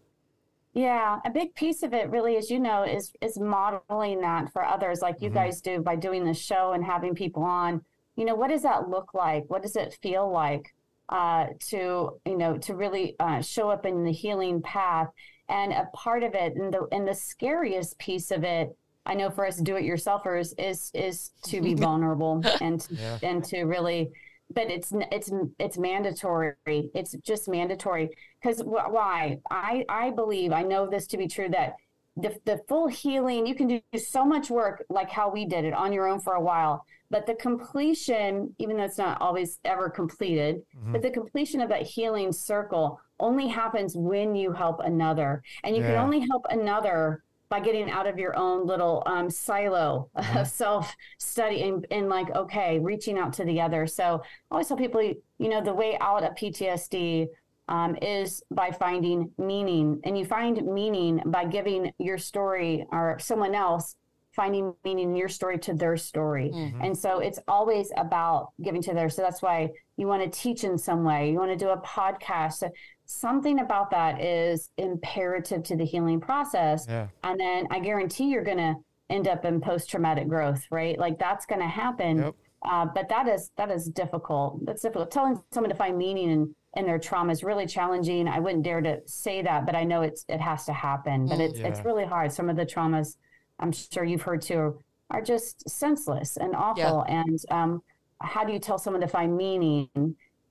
Yeah, 0.73 1.17
a 1.25 1.31
big 1.31 1.55
piece 1.55 1.81
of 1.81 1.95
it 1.95 2.11
really, 2.11 2.37
as 2.37 2.51
you 2.51 2.59
know, 2.59 2.83
is 2.83 3.11
is 3.21 3.39
modeling 3.39 4.21
that 4.21 4.53
for 4.53 4.63
others, 4.63 4.99
like 5.01 5.15
you 5.19 5.29
mm-hmm. 5.29 5.37
guys 5.37 5.61
do 5.61 5.81
by 5.81 5.95
doing 5.95 6.25
this 6.25 6.39
show 6.39 6.73
and 6.73 6.85
having 6.85 7.15
people 7.15 7.41
on 7.41 7.81
you 8.21 8.27
know, 8.27 8.35
what 8.35 8.51
does 8.51 8.61
that 8.61 8.87
look 8.87 9.15
like? 9.15 9.45
What 9.47 9.63
does 9.63 9.75
it 9.75 9.97
feel 10.03 10.31
like 10.31 10.75
uh, 11.09 11.47
to, 11.69 12.19
you 12.23 12.37
know, 12.37 12.55
to 12.59 12.75
really 12.75 13.15
uh, 13.19 13.41
show 13.41 13.71
up 13.71 13.83
in 13.83 14.03
the 14.03 14.11
healing 14.11 14.61
path? 14.61 15.07
And 15.49 15.73
a 15.73 15.89
part 15.95 16.21
of 16.21 16.35
it, 16.35 16.53
and 16.55 16.71
the 16.71 16.87
and 16.91 17.07
the 17.07 17.15
scariest 17.15 17.97
piece 17.97 18.29
of 18.29 18.43
it, 18.43 18.77
I 19.07 19.15
know 19.15 19.31
for 19.31 19.47
us 19.47 19.57
do-it-yourselfers 19.57 20.53
is 20.59 20.91
is 20.93 21.31
to 21.45 21.61
be 21.61 21.73
vulnerable 21.87 22.43
and 22.61 22.87
yeah. 22.91 23.17
and 23.23 23.43
to 23.45 23.63
really 23.63 24.11
but 24.53 24.69
it's 24.69 24.93
it's 25.11 25.31
it's 25.57 25.79
mandatory 25.79 26.53
it's 26.67 27.13
just 27.23 27.47
mandatory 27.47 28.09
because 28.39 28.61
why 28.63 29.39
i 29.49 29.85
i 29.87 30.09
believe 30.09 30.51
i 30.51 30.61
know 30.61 30.89
this 30.89 31.07
to 31.07 31.17
be 31.17 31.25
true 31.25 31.47
that 31.47 31.75
the, 32.21 32.37
the 32.45 32.61
full 32.67 32.87
healing 32.87 33.45
you 33.45 33.55
can 33.55 33.67
do 33.67 33.81
so 33.97 34.23
much 34.25 34.49
work 34.49 34.83
like 34.89 35.09
how 35.09 35.29
we 35.29 35.45
did 35.45 35.65
it 35.65 35.73
on 35.73 35.91
your 35.91 36.07
own 36.07 36.19
for 36.19 36.33
a 36.33 36.41
while 36.41 36.85
but 37.11 37.25
the 37.25 37.35
completion, 37.35 38.55
even 38.57 38.77
though 38.77 38.85
it's 38.85 38.97
not 38.97 39.21
always 39.21 39.59
ever 39.65 39.89
completed, 39.89 40.61
mm-hmm. 40.75 40.93
but 40.93 41.01
the 41.01 41.11
completion 41.11 41.59
of 41.59 41.67
that 41.67 41.81
healing 41.81 42.31
circle 42.31 43.01
only 43.19 43.49
happens 43.49 43.95
when 43.97 44.33
you 44.33 44.53
help 44.53 44.79
another. 44.79 45.43
And 45.65 45.75
you 45.75 45.81
yeah. 45.81 45.89
can 45.89 45.97
only 45.97 46.21
help 46.21 46.45
another 46.49 47.23
by 47.49 47.59
getting 47.59 47.91
out 47.91 48.07
of 48.07 48.17
your 48.17 48.33
own 48.37 48.65
little 48.65 49.03
um, 49.05 49.29
silo 49.29 50.09
mm-hmm. 50.17 50.37
of 50.37 50.47
self 50.47 50.95
study 51.19 51.63
and, 51.63 51.85
and 51.91 52.07
like, 52.07 52.33
okay, 52.33 52.79
reaching 52.79 53.19
out 53.19 53.33
to 53.33 53.43
the 53.43 53.59
other. 53.59 53.85
So 53.85 54.23
I 54.23 54.53
always 54.53 54.69
tell 54.69 54.77
people, 54.77 55.01
you 55.01 55.49
know, 55.49 55.61
the 55.61 55.73
way 55.73 55.97
out 55.99 56.23
of 56.23 56.33
PTSD 56.35 57.27
um, 57.71 57.95
is 58.01 58.43
by 58.51 58.69
finding 58.69 59.31
meaning. 59.37 60.01
And 60.03 60.17
you 60.17 60.25
find 60.25 60.61
meaning 60.65 61.21
by 61.25 61.45
giving 61.45 61.91
your 61.97 62.17
story 62.17 62.85
or 62.91 63.17
someone 63.19 63.55
else 63.55 63.95
finding 64.35 64.73
meaning 64.83 65.09
in 65.09 65.15
your 65.15 65.29
story 65.29 65.57
to 65.59 65.73
their 65.73 65.95
story. 65.95 66.51
Mm-hmm. 66.53 66.81
And 66.81 66.97
so 66.97 67.19
it's 67.19 67.39
always 67.47 67.91
about 67.95 68.51
giving 68.61 68.81
to 68.83 68.93
their. 68.93 69.09
So 69.09 69.21
that's 69.21 69.41
why 69.41 69.69
you 69.95 70.05
want 70.05 70.21
to 70.21 70.39
teach 70.39 70.65
in 70.65 70.77
some 70.77 71.03
way. 71.03 71.31
You 71.31 71.37
want 71.37 71.51
to 71.51 71.57
do 71.57 71.69
a 71.69 71.77
podcast. 71.77 72.53
So 72.53 72.69
something 73.05 73.59
about 73.59 73.89
that 73.91 74.21
is 74.21 74.69
imperative 74.77 75.63
to 75.63 75.77
the 75.77 75.85
healing 75.85 76.19
process. 76.19 76.85
Yeah. 76.89 77.07
And 77.23 77.39
then 77.39 77.67
I 77.71 77.79
guarantee 77.79 78.25
you're 78.25 78.43
going 78.43 78.57
to 78.57 78.75
end 79.09 79.27
up 79.29 79.45
in 79.45 79.61
post 79.61 79.89
traumatic 79.89 80.27
growth, 80.27 80.65
right? 80.71 80.99
Like 80.99 81.19
that's 81.19 81.45
going 81.45 81.61
to 81.61 81.67
happen. 81.67 82.17
Yep. 82.17 82.35
Uh, 82.63 82.85
but 82.93 83.09
that 83.09 83.27
is 83.27 83.49
that 83.57 83.71
is 83.71 83.87
difficult. 83.87 84.63
That's 84.65 84.83
difficult. 84.83 85.09
Telling 85.09 85.41
someone 85.51 85.71
to 85.71 85.75
find 85.75 85.97
meaning 85.97 86.29
in 86.29 86.55
in 86.75 86.85
their 86.85 86.99
trauma 86.99 87.31
is 87.31 87.43
really 87.43 87.65
challenging. 87.65 88.27
I 88.27 88.39
wouldn't 88.39 88.63
dare 88.63 88.81
to 88.81 89.01
say 89.05 89.41
that, 89.41 89.65
but 89.65 89.75
I 89.75 89.83
know 89.83 90.01
it's 90.01 90.25
it 90.29 90.39
has 90.39 90.65
to 90.65 90.73
happen. 90.73 91.27
But 91.27 91.39
it's 91.39 91.59
yeah. 91.59 91.67
it's 91.67 91.83
really 91.83 92.05
hard. 92.05 92.31
Some 92.31 92.49
of 92.49 92.55
the 92.55 92.65
traumas 92.65 93.17
I'm 93.61 93.71
sure 93.71 94.03
you've 94.03 94.23
heard 94.23 94.41
too, 94.41 94.79
are 95.09 95.21
just 95.21 95.69
senseless 95.69 96.37
and 96.37 96.55
awful. 96.55 97.05
Yeah. 97.07 97.23
And 97.23 97.39
um, 97.51 97.83
how 98.19 98.43
do 98.43 98.51
you 98.51 98.59
tell 98.59 98.77
someone 98.77 99.01
to 99.01 99.07
find 99.07 99.37
meaning? 99.37 99.89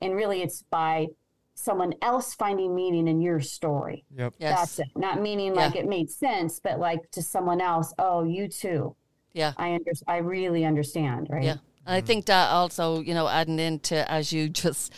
And 0.01 0.15
really, 0.15 0.43
it's 0.43 0.63
by 0.71 1.09
someone 1.55 1.93
else 2.01 2.35
finding 2.35 2.75
meaning 2.75 3.09
in 3.09 3.21
your 3.21 3.41
story. 3.41 4.05
Yep. 4.17 4.35
Yes. 4.39 4.59
That's 4.59 4.79
it. 4.79 4.87
Not 4.97 5.21
meaning 5.21 5.55
like 5.55 5.75
yeah. 5.75 5.83
it 5.83 5.89
made 5.89 6.11
sense, 6.11 6.61
but 6.61 6.79
like 6.79 7.11
to 7.13 7.23
someone 7.23 7.61
else, 7.61 7.93
oh, 7.99 8.25
you 8.25 8.49
too. 8.49 8.97
Yeah. 9.33 9.53
I 9.57 9.75
under- 9.75 9.93
I 10.09 10.19
really 10.19 10.65
understand, 10.65 11.29
right? 11.31 11.43
Yeah. 11.43 11.57
And 11.87 11.97
I 11.97 12.01
think 12.01 12.27
that 12.27 12.51
also, 12.51 13.01
you 13.01 13.15
know, 13.15 13.29
adding 13.29 13.59
into 13.59 14.11
as 14.11 14.33
you 14.33 14.49
just 14.49 14.93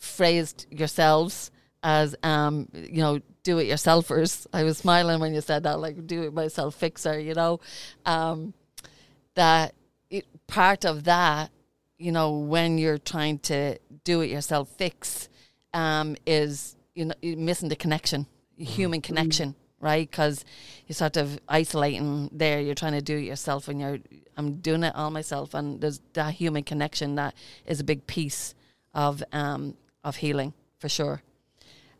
phrased 0.00 0.66
yourselves 0.70 1.50
as 1.82 2.16
um, 2.22 2.68
you 2.72 3.00
know, 3.00 3.20
do 3.42 3.58
it 3.58 3.68
yourselfers. 3.68 4.46
I 4.52 4.64
was 4.64 4.78
smiling 4.78 5.20
when 5.20 5.34
you 5.34 5.40
said 5.40 5.62
that, 5.62 5.78
like 5.80 6.06
do 6.06 6.24
it 6.24 6.34
myself 6.34 6.74
fixer, 6.74 7.18
you 7.18 7.34
know. 7.34 7.60
Um, 8.04 8.52
that 9.34 9.74
it, 10.10 10.26
part 10.46 10.84
of 10.84 11.04
that, 11.04 11.50
you 11.98 12.12
know, 12.12 12.32
when 12.32 12.78
you're 12.78 12.98
trying 12.98 13.38
to 13.40 13.78
do 14.04 14.20
it 14.20 14.30
yourself 14.30 14.68
fix, 14.68 15.28
um, 15.72 16.16
is 16.26 16.76
you 16.94 17.04
know 17.04 17.14
you're 17.22 17.38
missing 17.38 17.68
the 17.68 17.76
connection, 17.76 18.26
human 18.56 19.00
connection, 19.00 19.54
right? 19.80 20.10
Because 20.10 20.44
you're 20.86 20.94
sort 20.94 21.16
of 21.16 21.38
isolating 21.48 22.28
there. 22.32 22.60
You're 22.60 22.74
trying 22.74 22.92
to 22.92 23.02
do 23.02 23.16
it 23.16 23.22
yourself, 23.22 23.68
and 23.68 23.80
you're 23.80 23.98
I'm 24.36 24.56
doing 24.56 24.82
it 24.82 24.94
all 24.94 25.10
myself, 25.10 25.54
and 25.54 25.80
there's 25.80 26.00
that 26.14 26.34
human 26.34 26.64
connection 26.64 27.14
that 27.14 27.34
is 27.66 27.80
a 27.80 27.84
big 27.84 28.06
piece 28.06 28.54
of 28.92 29.22
um 29.32 29.76
of 30.04 30.16
healing 30.16 30.54
for 30.78 30.88
sure. 30.88 31.22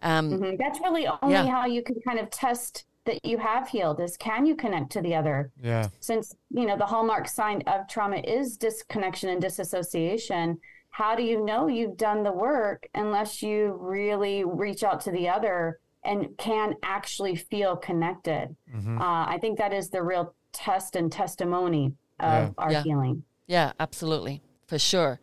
Um, 0.03 0.31
mm-hmm. 0.31 0.57
That's 0.59 0.81
really 0.81 1.07
only 1.23 1.35
yeah. 1.35 1.47
how 1.47 1.67
you 1.67 1.83
can 1.83 1.97
kind 2.07 2.19
of 2.19 2.31
test 2.31 2.87
that 3.05 3.25
you 3.25 3.39
have 3.39 3.69
healed 3.69 4.01
is 4.01 4.17
can 4.17 4.47
you 4.47 4.55
connect 4.55 4.93
to 4.93 5.01
the 5.01 5.15
other? 5.15 5.51
Yeah. 5.63 5.89
Since, 6.01 6.35
you 6.51 6.67
know, 6.67 6.77
the 6.77 6.87
hallmark 6.87 7.29
sign 7.29 7.63
of 7.67 7.89
trauma 7.89 8.19
is 8.19 8.57
disconnection 8.57 9.31
and 9.31 9.41
disassociation. 9.41 10.59
How 10.91 11.15
do 11.15 11.23
you 11.23 11.45
know 11.45 11.69
you've 11.69 11.97
done 11.97 12.23
the 12.23 12.33
work 12.33 12.89
unless 12.95 13.43
you 13.43 13.77
really 13.81 14.45
reach 14.45 14.83
out 14.83 15.01
to 15.03 15.11
the 15.13 15.29
other 15.29 15.81
and 16.05 16.29
can 16.39 16.75
actually 16.83 17.37
feel 17.37 17.77
connected? 17.77 18.55
Mm-hmm. 18.75 19.01
Uh, 19.01 19.27
I 19.27 19.39
think 19.41 19.59
that 19.59 19.73
is 19.73 19.91
the 19.91 20.03
real 20.03 20.35
test 20.53 20.97
and 20.97 21.11
testimony 21.11 21.95
of 22.19 22.49
yeah. 22.49 22.51
our 22.59 22.73
yeah. 22.73 22.83
healing. 22.83 23.23
Yeah, 23.47 23.73
absolutely. 23.81 24.43
For 24.67 24.79
sure. 24.79 25.21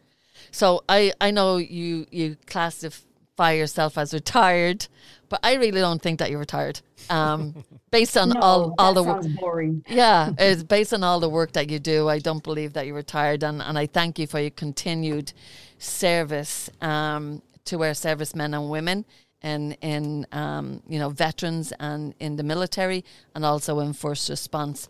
So 0.51 0.83
I, 0.87 1.13
I 1.19 1.31
know 1.31 1.57
you 1.57 2.05
you 2.11 2.37
classify 2.45 3.51
yourself 3.53 3.97
as 3.97 4.13
retired, 4.13 4.87
but 5.29 5.39
I 5.43 5.55
really 5.55 5.79
don't 5.79 6.01
think 6.01 6.19
that 6.19 6.29
you're 6.29 6.39
retired. 6.39 6.81
Um, 7.09 7.63
based 7.91 8.17
on 8.17 8.29
no, 8.29 8.39
all 8.41 8.75
all 8.77 8.93
the 8.93 9.03
work. 9.03 9.23
boring. 9.39 9.83
Yeah, 9.87 10.31
it's 10.37 10.63
based 10.63 10.93
on 10.93 11.03
all 11.03 11.19
the 11.19 11.29
work 11.29 11.53
that 11.53 11.69
you 11.69 11.79
do. 11.79 12.07
I 12.07 12.19
don't 12.19 12.43
believe 12.43 12.73
that 12.73 12.85
you're 12.85 12.95
retired, 12.95 13.43
and, 13.43 13.61
and 13.61 13.77
I 13.77 13.87
thank 13.87 14.19
you 14.19 14.27
for 14.27 14.39
your 14.39 14.51
continued 14.51 15.33
service 15.77 16.69
um, 16.81 17.41
to 17.65 17.83
our 17.83 17.93
servicemen 17.93 18.53
and 18.53 18.69
women 18.69 19.05
in 19.41 19.73
in 19.81 20.25
um, 20.31 20.81
you 20.87 20.99
know 20.99 21.09
veterans 21.09 21.71
and 21.79 22.13
in 22.19 22.35
the 22.35 22.43
military 22.43 23.03
and 23.35 23.45
also 23.45 23.79
in 23.79 23.93
first 23.93 24.29
response. 24.29 24.87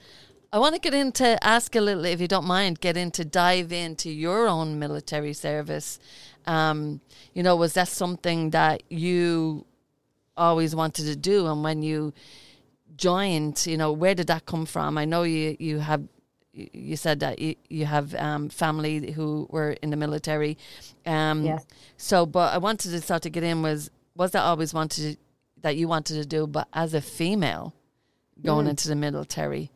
I 0.52 0.60
want 0.60 0.76
to 0.76 0.82
get 0.82 0.94
into 0.94 1.44
ask 1.44 1.76
a 1.76 1.82
little, 1.82 2.06
if 2.06 2.22
you 2.22 2.28
don't 2.28 2.46
mind, 2.46 2.80
get 2.80 2.96
into 2.96 3.26
dive 3.26 3.72
into 3.72 4.10
your 4.10 4.48
own 4.48 4.80
military 4.80 5.34
service. 5.34 6.00
Um, 6.46 7.02
you 7.34 7.44
know, 7.44 7.56
was 7.56 7.74
that 7.74 7.90
something 7.90 8.52
that 8.52 8.84
you 8.90 9.66
always 10.38 10.74
wanted 10.76 11.06
to 11.06 11.16
do, 11.16 11.48
and 11.48 11.64
when 11.64 11.84
you 11.84 12.14
joined, 12.96 13.66
you 13.68 13.76
know, 13.76 13.92
where 13.92 14.16
did 14.16 14.28
that 14.28 14.46
come 14.46 14.66
from? 14.66 14.98
I 14.98 15.06
know 15.06 15.24
you 15.24 15.58
you 15.60 15.80
have 15.80 16.04
you 16.54 16.96
said 16.96 17.20
that 17.20 17.40
you, 17.40 17.56
you 17.70 17.86
have 17.86 18.16
um, 18.16 18.50
family 18.50 19.12
who 19.12 19.48
were 19.52 19.72
in 19.82 19.90
the 19.90 19.98
military. 19.98 20.58
Um, 21.06 21.44
yes. 21.44 21.66
So, 21.98 22.26
but 22.26 22.54
I 22.54 22.58
wanted 22.58 22.92
to 22.92 23.02
start 23.02 23.22
to 23.24 23.30
get 23.30 23.44
in 23.44 23.62
was 23.62 23.92
was 24.16 24.32
that 24.32 24.42
always 24.42 24.74
wanted 24.74 25.18
that 25.62 25.76
you 25.76 25.88
wanted 25.88 26.16
to 26.16 26.26
do, 26.26 26.48
but 26.48 26.68
as 26.74 26.94
a 26.94 27.02
female 27.02 27.74
going 28.44 28.68
mm. 28.68 28.70
into 28.70 28.88
the 28.88 28.96
military, 28.96 29.72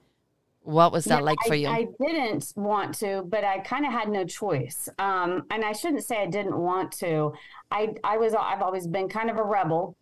what 0.64 0.92
was 0.92 1.06
that 1.06 1.20
yeah, 1.20 1.26
like 1.26 1.38
for 1.46 1.54
I, 1.54 1.58
you? 1.58 1.68
I 1.68 1.88
didn't 2.00 2.54
want 2.56 2.94
to, 3.00 3.24
but 3.28 3.44
I 3.44 3.60
kind 3.60 3.86
of 3.86 3.92
had 3.92 4.10
no 4.10 4.26
choice. 4.26 4.88
Um, 5.00 5.44
and 5.50 5.66
I 5.66 5.72
shouldn't 5.72 6.04
say 6.04 6.22
I 6.22 6.28
didn't 6.28 6.58
want 6.58 6.92
to. 7.00 7.34
I 7.72 7.94
I 8.04 8.18
was 8.18 8.34
I've 8.34 8.62
always 8.62 8.88
been 8.88 9.10
kind 9.10 9.30
of 9.30 9.38
a 9.38 9.44
rebel. 9.44 9.98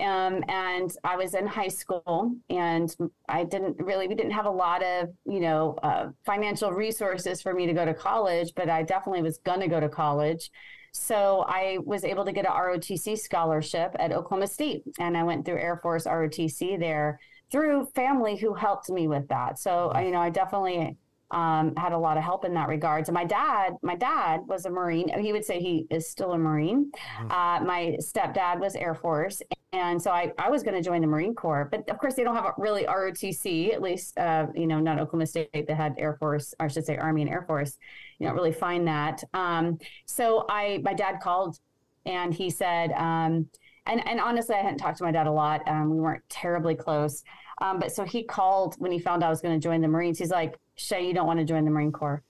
Um, 0.00 0.42
and 0.48 0.90
I 1.04 1.16
was 1.16 1.34
in 1.34 1.46
high 1.46 1.68
school, 1.68 2.34
and 2.50 2.92
I 3.28 3.44
didn't 3.44 3.76
really 3.78 4.08
we 4.08 4.16
didn't 4.16 4.32
have 4.32 4.46
a 4.46 4.50
lot 4.50 4.82
of 4.82 5.10
you 5.24 5.38
know 5.38 5.78
uh, 5.84 6.08
financial 6.26 6.72
resources 6.72 7.40
for 7.40 7.54
me 7.54 7.66
to 7.66 7.72
go 7.72 7.84
to 7.84 7.94
college, 7.94 8.52
but 8.56 8.68
I 8.68 8.82
definitely 8.82 9.22
was 9.22 9.38
gonna 9.38 9.68
go 9.68 9.78
to 9.78 9.88
college. 9.88 10.50
So 10.92 11.44
I 11.48 11.78
was 11.84 12.04
able 12.04 12.24
to 12.24 12.32
get 12.32 12.44
a 12.44 12.50
ROTC 12.50 13.18
scholarship 13.18 13.94
at 14.00 14.12
Oklahoma 14.12 14.48
State, 14.48 14.82
and 14.98 15.16
I 15.16 15.22
went 15.22 15.44
through 15.46 15.58
Air 15.58 15.76
Force 15.76 16.06
ROTC 16.06 16.78
there 16.80 17.20
through 17.52 17.86
family 17.94 18.36
who 18.36 18.54
helped 18.54 18.90
me 18.90 19.06
with 19.06 19.28
that. 19.28 19.58
So, 19.58 19.92
you 20.00 20.10
know, 20.10 20.20
I 20.20 20.30
definitely 20.30 20.96
um, 21.30 21.74
had 21.76 21.92
a 21.92 21.98
lot 21.98 22.16
of 22.16 22.24
help 22.24 22.44
in 22.44 22.54
that 22.54 22.68
regard. 22.68 23.06
So 23.06 23.12
my 23.12 23.24
dad, 23.24 23.74
my 23.82 23.94
dad 23.94 24.40
was 24.46 24.66
a 24.66 24.70
Marine. 24.70 25.08
He 25.20 25.32
would 25.32 25.44
say 25.44 25.60
he 25.60 25.86
is 25.90 26.08
still 26.08 26.32
a 26.32 26.38
Marine. 26.38 26.90
Mm-hmm. 27.20 27.30
Uh, 27.30 27.60
my 27.60 27.96
stepdad 28.00 28.58
was 28.58 28.74
Air 28.74 28.94
Force. 28.94 29.40
And 29.72 30.00
so 30.00 30.10
I, 30.10 30.32
I 30.38 30.50
was 30.50 30.62
going 30.62 30.74
to 30.74 30.82
join 30.82 31.00
the 31.00 31.06
Marine 31.06 31.34
Corps, 31.34 31.66
but 31.70 31.88
of 31.88 31.98
course 31.98 32.14
they 32.14 32.24
don't 32.24 32.34
have 32.34 32.44
a 32.44 32.52
really 32.58 32.84
ROTC, 32.84 33.72
at 33.72 33.80
least, 33.80 34.18
uh, 34.18 34.46
you 34.54 34.66
know, 34.66 34.78
not 34.78 34.98
Oklahoma 34.98 35.26
State 35.26 35.50
that 35.52 35.74
had 35.74 35.94
Air 35.96 36.16
Force, 36.18 36.54
or 36.60 36.66
I 36.66 36.68
should 36.68 36.84
say 36.84 36.96
Army 36.98 37.22
and 37.22 37.30
Air 37.30 37.44
Force. 37.46 37.78
You 38.18 38.26
don't 38.26 38.36
really 38.36 38.52
find 38.52 38.86
that. 38.86 39.24
Um, 39.32 39.78
so 40.04 40.44
I, 40.50 40.80
my 40.84 40.92
dad 40.92 41.20
called 41.22 41.58
and 42.04 42.34
he 42.34 42.50
said, 42.50 42.92
um, 42.92 43.48
and, 43.86 44.06
and 44.06 44.20
honestly, 44.20 44.54
I 44.54 44.62
hadn't 44.62 44.78
talked 44.78 44.98
to 44.98 45.04
my 45.04 45.12
dad 45.12 45.26
a 45.26 45.32
lot. 45.32 45.66
Um, 45.66 45.90
we 45.90 46.00
weren't 46.00 46.22
terribly 46.28 46.74
close. 46.74 47.24
Um, 47.60 47.78
but 47.78 47.92
so 47.92 48.04
he 48.04 48.24
called 48.24 48.74
when 48.78 48.92
he 48.92 48.98
found 48.98 49.22
out 49.22 49.28
I 49.28 49.30
was 49.30 49.40
going 49.40 49.58
to 49.58 49.62
join 49.62 49.80
the 49.80 49.88
Marines. 49.88 50.18
He's 50.18 50.30
like, 50.30 50.58
Shay, 50.76 51.06
you 51.06 51.14
don't 51.14 51.26
want 51.26 51.38
to 51.38 51.44
join 51.44 51.64
the 51.64 51.70
Marine 51.70 51.92
Corps. 51.92 52.22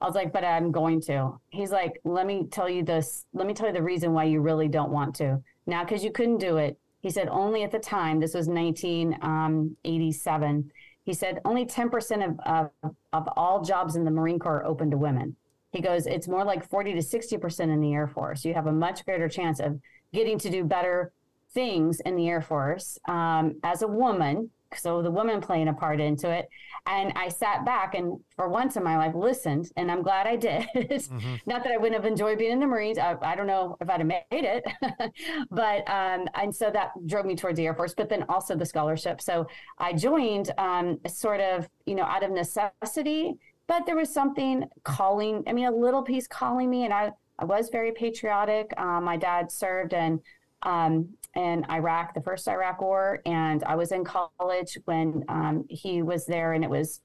I 0.00 0.06
was 0.06 0.14
like, 0.14 0.32
but 0.32 0.44
I'm 0.44 0.70
going 0.70 1.00
to. 1.02 1.38
He's 1.50 1.72
like, 1.72 2.00
let 2.04 2.26
me 2.26 2.46
tell 2.50 2.68
you 2.68 2.84
this. 2.84 3.26
Let 3.32 3.46
me 3.46 3.54
tell 3.54 3.66
you 3.66 3.72
the 3.72 3.82
reason 3.82 4.12
why 4.12 4.24
you 4.24 4.40
really 4.40 4.68
don't 4.68 4.90
want 4.90 5.14
to. 5.16 5.42
Now, 5.66 5.84
because 5.84 6.04
you 6.04 6.12
couldn't 6.12 6.38
do 6.38 6.58
it. 6.58 6.78
He 7.00 7.10
said 7.10 7.28
only 7.28 7.64
at 7.64 7.70
the 7.70 7.78
time, 7.78 8.20
this 8.20 8.34
was 8.34 8.48
1987. 8.48 10.48
Um, 10.48 10.70
he 11.04 11.14
said 11.14 11.40
only 11.44 11.64
10% 11.64 12.28
of, 12.28 12.38
of, 12.44 12.70
of 13.12 13.28
all 13.36 13.64
jobs 13.64 13.96
in 13.96 14.04
the 14.04 14.10
Marine 14.10 14.38
Corps 14.38 14.58
are 14.58 14.66
open 14.66 14.90
to 14.90 14.96
women. 14.96 15.36
He 15.72 15.80
goes, 15.80 16.06
it's 16.06 16.28
more 16.28 16.44
like 16.44 16.68
40 16.68 16.94
to 16.94 17.00
60% 17.00 17.60
in 17.60 17.80
the 17.80 17.94
Air 17.94 18.06
Force. 18.06 18.44
You 18.44 18.54
have 18.54 18.66
a 18.66 18.72
much 18.72 19.04
greater 19.04 19.28
chance 19.28 19.60
of 19.60 19.80
getting 20.12 20.38
to 20.38 20.50
do 20.50 20.64
better 20.64 21.12
things 21.52 22.00
in 22.00 22.16
the 22.16 22.28
Air 22.28 22.42
Force 22.42 22.98
um, 23.08 23.56
as 23.62 23.82
a 23.82 23.88
woman 23.88 24.50
so 24.76 25.02
the 25.02 25.10
woman 25.10 25.40
playing 25.40 25.68
a 25.68 25.72
part 25.72 26.00
into 26.00 26.30
it. 26.30 26.48
And 26.86 27.12
i 27.16 27.28
sat 27.28 27.64
back 27.64 27.94
and 27.94 28.18
for 28.36 28.48
once 28.48 28.76
in 28.76 28.84
my 28.84 28.96
life 28.96 29.14
listened 29.14 29.70
and 29.76 29.90
i'm 29.90 30.02
glad 30.02 30.26
i 30.26 30.36
did. 30.36 30.66
Mm-hmm. 31.08 31.34
not 31.46 31.62
that 31.64 31.72
i 31.72 31.76
wouldn't 31.76 31.94
have 31.94 32.10
enjoyed 32.10 32.38
being 32.38 32.52
in 32.52 32.60
the 32.60 32.66
marines 32.66 32.98
i, 32.98 33.14
I 33.22 33.34
don't 33.34 33.46
know 33.46 33.76
if 33.80 33.88
i'd 33.88 34.00
have 34.00 34.06
made 34.06 34.22
it. 34.30 34.64
But 35.50 35.88
um, 35.88 36.28
and 36.34 36.54
so 36.54 36.70
that 36.70 36.90
drove 37.06 37.24
me 37.26 37.36
towards 37.36 37.56
the 37.56 37.66
air 37.66 37.74
force 37.74 37.94
but 37.94 38.08
then 38.08 38.24
also 38.28 38.54
the 38.56 38.66
scholarship. 38.66 39.20
So 39.20 39.46
i 39.78 39.92
joined 39.92 40.50
um, 40.58 40.98
sort 41.06 41.40
of 41.40 41.68
you 41.86 41.94
know 41.94 42.04
out 42.04 42.22
of 42.22 42.30
necessity 42.30 43.34
but 43.66 43.86
there 43.86 43.96
was 43.96 44.12
something 44.12 44.64
calling 44.84 45.44
i 45.46 45.52
mean 45.52 45.66
a 45.66 45.70
little 45.70 46.02
piece 46.02 46.26
calling 46.26 46.68
me 46.70 46.84
and 46.84 46.92
i 46.92 47.10
i 47.38 47.44
was 47.44 47.68
very 47.70 47.92
patriotic 47.92 48.72
um, 48.78 49.04
my 49.04 49.16
dad 49.16 49.50
served 49.50 49.94
and 49.94 50.20
um, 50.62 51.08
in 51.36 51.64
Iraq, 51.70 52.14
the 52.14 52.20
first 52.20 52.48
Iraq 52.48 52.80
War, 52.80 53.20
and 53.24 53.62
I 53.64 53.76
was 53.76 53.92
in 53.92 54.04
college 54.04 54.78
when 54.86 55.24
um, 55.28 55.64
he 55.68 56.02
was 56.02 56.26
there, 56.26 56.54
and 56.54 56.64
it 56.64 56.70
was 56.70 57.00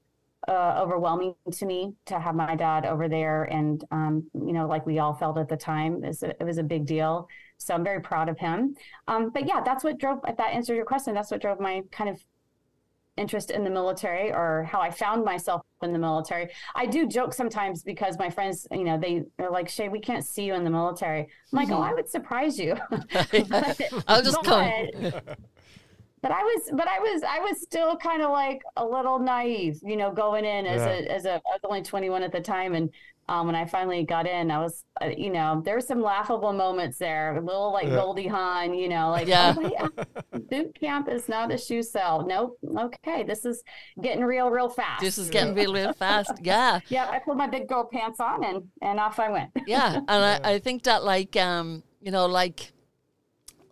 uh, 0.48 0.78
overwhelming 0.78 1.34
to 1.52 1.66
me 1.66 1.94
to 2.06 2.18
have 2.18 2.34
my 2.34 2.56
dad 2.56 2.84
over 2.84 3.08
there, 3.08 3.44
and 3.44 3.84
um, 3.90 4.24
you 4.34 4.52
know, 4.52 4.66
like 4.66 4.86
we 4.86 4.98
all 4.98 5.14
felt 5.14 5.38
at 5.38 5.48
the 5.48 5.56
time, 5.56 6.02
it 6.02 6.08
was 6.08 6.22
a, 6.22 6.30
it 6.40 6.44
was 6.44 6.58
a 6.58 6.62
big 6.62 6.86
deal. 6.86 7.28
So 7.58 7.74
I'm 7.74 7.84
very 7.84 8.00
proud 8.00 8.28
of 8.28 8.38
him. 8.38 8.74
Um, 9.06 9.30
but 9.30 9.46
yeah, 9.46 9.60
that's 9.64 9.84
what 9.84 9.98
drove. 9.98 10.18
If 10.26 10.36
that 10.36 10.52
answered 10.52 10.74
your 10.74 10.84
question, 10.84 11.14
that's 11.14 11.30
what 11.30 11.40
drove 11.40 11.60
my 11.60 11.82
kind 11.92 12.10
of 12.10 12.22
interest 13.16 13.50
in 13.50 13.64
the 13.64 13.70
military 13.70 14.32
or 14.32 14.64
how 14.64 14.80
I 14.80 14.90
found 14.90 15.24
myself 15.24 15.62
in 15.82 15.92
the 15.92 15.98
military. 15.98 16.50
I 16.74 16.86
do 16.86 17.06
joke 17.06 17.32
sometimes 17.32 17.82
because 17.82 18.18
my 18.18 18.30
friends, 18.30 18.66
you 18.70 18.84
know, 18.84 18.98
they 18.98 19.22
are 19.38 19.50
like, 19.50 19.68
Shay, 19.68 19.88
we 19.88 20.00
can't 20.00 20.24
see 20.24 20.44
you 20.44 20.54
in 20.54 20.64
the 20.64 20.70
military. 20.70 21.20
I'm 21.20 21.28
like, 21.52 21.68
mm-hmm. 21.68 21.76
oh, 21.76 21.82
I 21.82 21.94
would 21.94 22.08
surprise 22.08 22.58
you. 22.58 22.76
but, 22.90 23.80
I'll 24.08 24.22
just 24.22 24.42
but, 24.42 24.44
come. 24.44 25.12
but 26.22 26.32
I 26.32 26.42
was, 26.42 26.70
but 26.72 26.88
I 26.88 26.98
was, 26.98 27.22
I 27.22 27.38
was 27.40 27.60
still 27.60 27.96
kind 27.96 28.22
of 28.22 28.30
like 28.30 28.62
a 28.76 28.84
little 28.84 29.18
naive, 29.18 29.78
you 29.82 29.96
know, 29.96 30.10
going 30.10 30.44
in 30.44 30.66
as 30.66 30.80
yeah. 30.80 31.12
a, 31.12 31.14
as 31.14 31.24
a, 31.26 31.34
I 31.34 31.40
was 31.52 31.60
only 31.64 31.82
21 31.82 32.22
at 32.22 32.32
the 32.32 32.40
time 32.40 32.74
and 32.74 32.90
um, 33.28 33.46
when 33.46 33.54
I 33.54 33.64
finally 33.64 34.04
got 34.04 34.26
in, 34.26 34.50
I 34.50 34.58
was, 34.58 34.84
uh, 35.00 35.06
you 35.06 35.30
know, 35.30 35.62
there 35.64 35.74
were 35.74 35.80
some 35.80 36.02
laughable 36.02 36.52
moments 36.52 36.98
there, 36.98 37.34
a 37.36 37.40
little 37.40 37.72
like 37.72 37.86
yeah. 37.86 37.94
Goldie 37.94 38.28
Hawn, 38.28 38.74
you 38.74 38.88
know, 38.88 39.10
like 39.10 39.26
yeah. 39.26 39.54
oh, 39.56 39.70
yeah. 39.70 40.38
boot 40.50 40.78
camp 40.78 41.08
is 41.08 41.26
not 41.26 41.50
a 41.50 41.56
shoe 41.56 41.82
sale. 41.82 42.26
Nope. 42.28 42.58
Okay, 42.78 43.22
this 43.22 43.46
is 43.46 43.62
getting 44.02 44.24
real, 44.24 44.50
real 44.50 44.68
fast. 44.68 45.00
This 45.00 45.16
is 45.16 45.30
getting 45.30 45.54
real, 45.54 45.72
real 45.72 45.92
fast. 45.92 46.32
Yeah. 46.42 46.80
yeah. 46.88 47.08
I 47.08 47.20
put 47.20 47.36
my 47.36 47.46
big 47.46 47.68
girl 47.68 47.88
pants 47.90 48.20
on 48.20 48.44
and 48.44 48.64
and 48.82 49.00
off 49.00 49.18
I 49.18 49.30
went. 49.30 49.50
yeah, 49.66 49.96
and 49.96 50.10
I, 50.10 50.40
I 50.42 50.58
think 50.58 50.82
that 50.82 51.02
like 51.02 51.36
um, 51.36 51.82
you 52.02 52.10
know, 52.10 52.26
like 52.26 52.72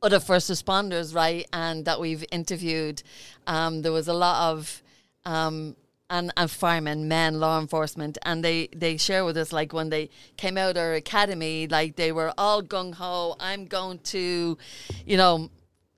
other 0.03 0.21
first 0.21 0.51
responders, 0.51 1.15
right, 1.15 1.47
and 1.53 1.85
that 1.85 2.01
we've 2.01 2.25
interviewed, 2.33 3.03
um, 3.47 3.83
there 3.83 3.93
was 3.93 4.09
a 4.09 4.15
lot 4.15 4.53
of 4.53 4.83
um 5.27 5.77
and, 6.13 6.31
and 6.37 6.51
firemen, 6.51 7.09
men, 7.09 7.41
law 7.41 7.59
enforcement, 7.59 8.19
and 8.23 8.45
they, 8.45 8.69
they 8.77 8.99
share 8.99 9.25
with 9.25 9.37
us 9.39 9.51
like 9.51 9.73
when 9.73 9.89
they 9.89 10.11
came 10.37 10.59
out 10.59 10.77
of 10.77 10.83
our 10.83 10.93
academy, 10.93 11.67
like 11.67 11.97
they 11.97 12.13
were 12.13 12.35
all 12.37 12.63
gung 12.63 12.93
ho. 12.95 13.35
I'm 13.41 13.65
going 13.65 13.99
to, 14.15 14.59
you 15.07 15.17
know, 15.17 15.49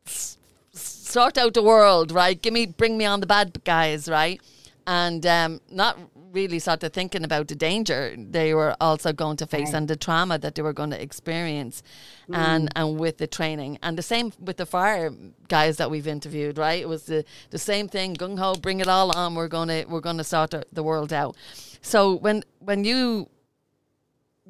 s- 0.06 0.38
sort 0.72 1.36
out 1.36 1.54
the 1.54 1.64
world, 1.64 2.12
right? 2.12 2.40
Give 2.40 2.54
me, 2.54 2.64
bring 2.66 2.96
me 2.96 3.04
on 3.04 3.18
the 3.18 3.26
bad 3.26 3.64
guys, 3.64 4.08
right? 4.08 4.40
And 4.86 5.26
um, 5.26 5.60
not 5.68 5.98
really 6.34 6.58
started 6.58 6.92
thinking 6.92 7.24
about 7.24 7.48
the 7.48 7.54
danger 7.54 8.14
they 8.18 8.52
were 8.52 8.76
also 8.80 9.12
going 9.12 9.36
to 9.36 9.46
face 9.46 9.68
right. 9.68 9.78
and 9.78 9.88
the 9.88 9.96
trauma 9.96 10.36
that 10.38 10.54
they 10.54 10.62
were 10.62 10.72
going 10.72 10.90
to 10.90 11.00
experience 11.00 11.82
mm. 12.28 12.36
and 12.36 12.68
and 12.76 12.98
with 12.98 13.16
the 13.18 13.26
training 13.26 13.78
and 13.82 13.96
the 13.96 14.02
same 14.02 14.32
with 14.40 14.56
the 14.56 14.66
fire 14.66 15.10
guys 15.48 15.76
that 15.76 15.90
we've 15.90 16.08
interviewed 16.08 16.58
right 16.58 16.80
it 16.82 16.88
was 16.88 17.04
the 17.04 17.24
the 17.50 17.58
same 17.58 17.88
thing 17.88 18.14
gung 18.14 18.38
ho 18.38 18.54
bring 18.54 18.80
it 18.80 18.88
all 18.88 19.16
on 19.16 19.34
we're 19.34 19.48
going 19.48 19.68
to 19.68 19.84
we're 19.88 20.00
going 20.00 20.18
to 20.18 20.24
sort 20.24 20.52
the 20.72 20.82
world 20.82 21.12
out 21.12 21.36
so 21.80 22.14
when 22.14 22.42
when 22.58 22.84
you 22.84 23.28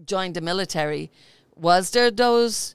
joined 0.04 0.34
the 0.34 0.40
military 0.40 1.10
was 1.54 1.90
there 1.90 2.10
those 2.10 2.74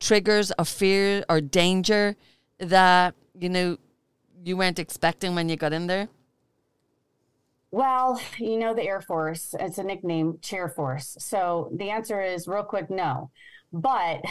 triggers 0.00 0.50
of 0.52 0.68
fear 0.68 1.24
or 1.28 1.40
danger 1.40 2.16
that 2.58 3.14
you 3.38 3.48
know 3.48 3.76
you 4.44 4.56
weren't 4.56 4.78
expecting 4.78 5.34
when 5.34 5.48
you 5.48 5.56
got 5.56 5.72
in 5.72 5.86
there 5.86 6.08
well, 7.76 8.18
you 8.38 8.58
know, 8.58 8.72
the 8.72 8.82
Air 8.82 9.02
Force, 9.02 9.54
it's 9.60 9.76
a 9.76 9.84
nickname, 9.84 10.38
Chair 10.40 10.70
Force. 10.70 11.14
So 11.20 11.70
the 11.76 11.90
answer 11.90 12.22
is 12.22 12.48
real 12.48 12.62
quick 12.62 12.88
no. 12.88 13.30
But 13.70 14.22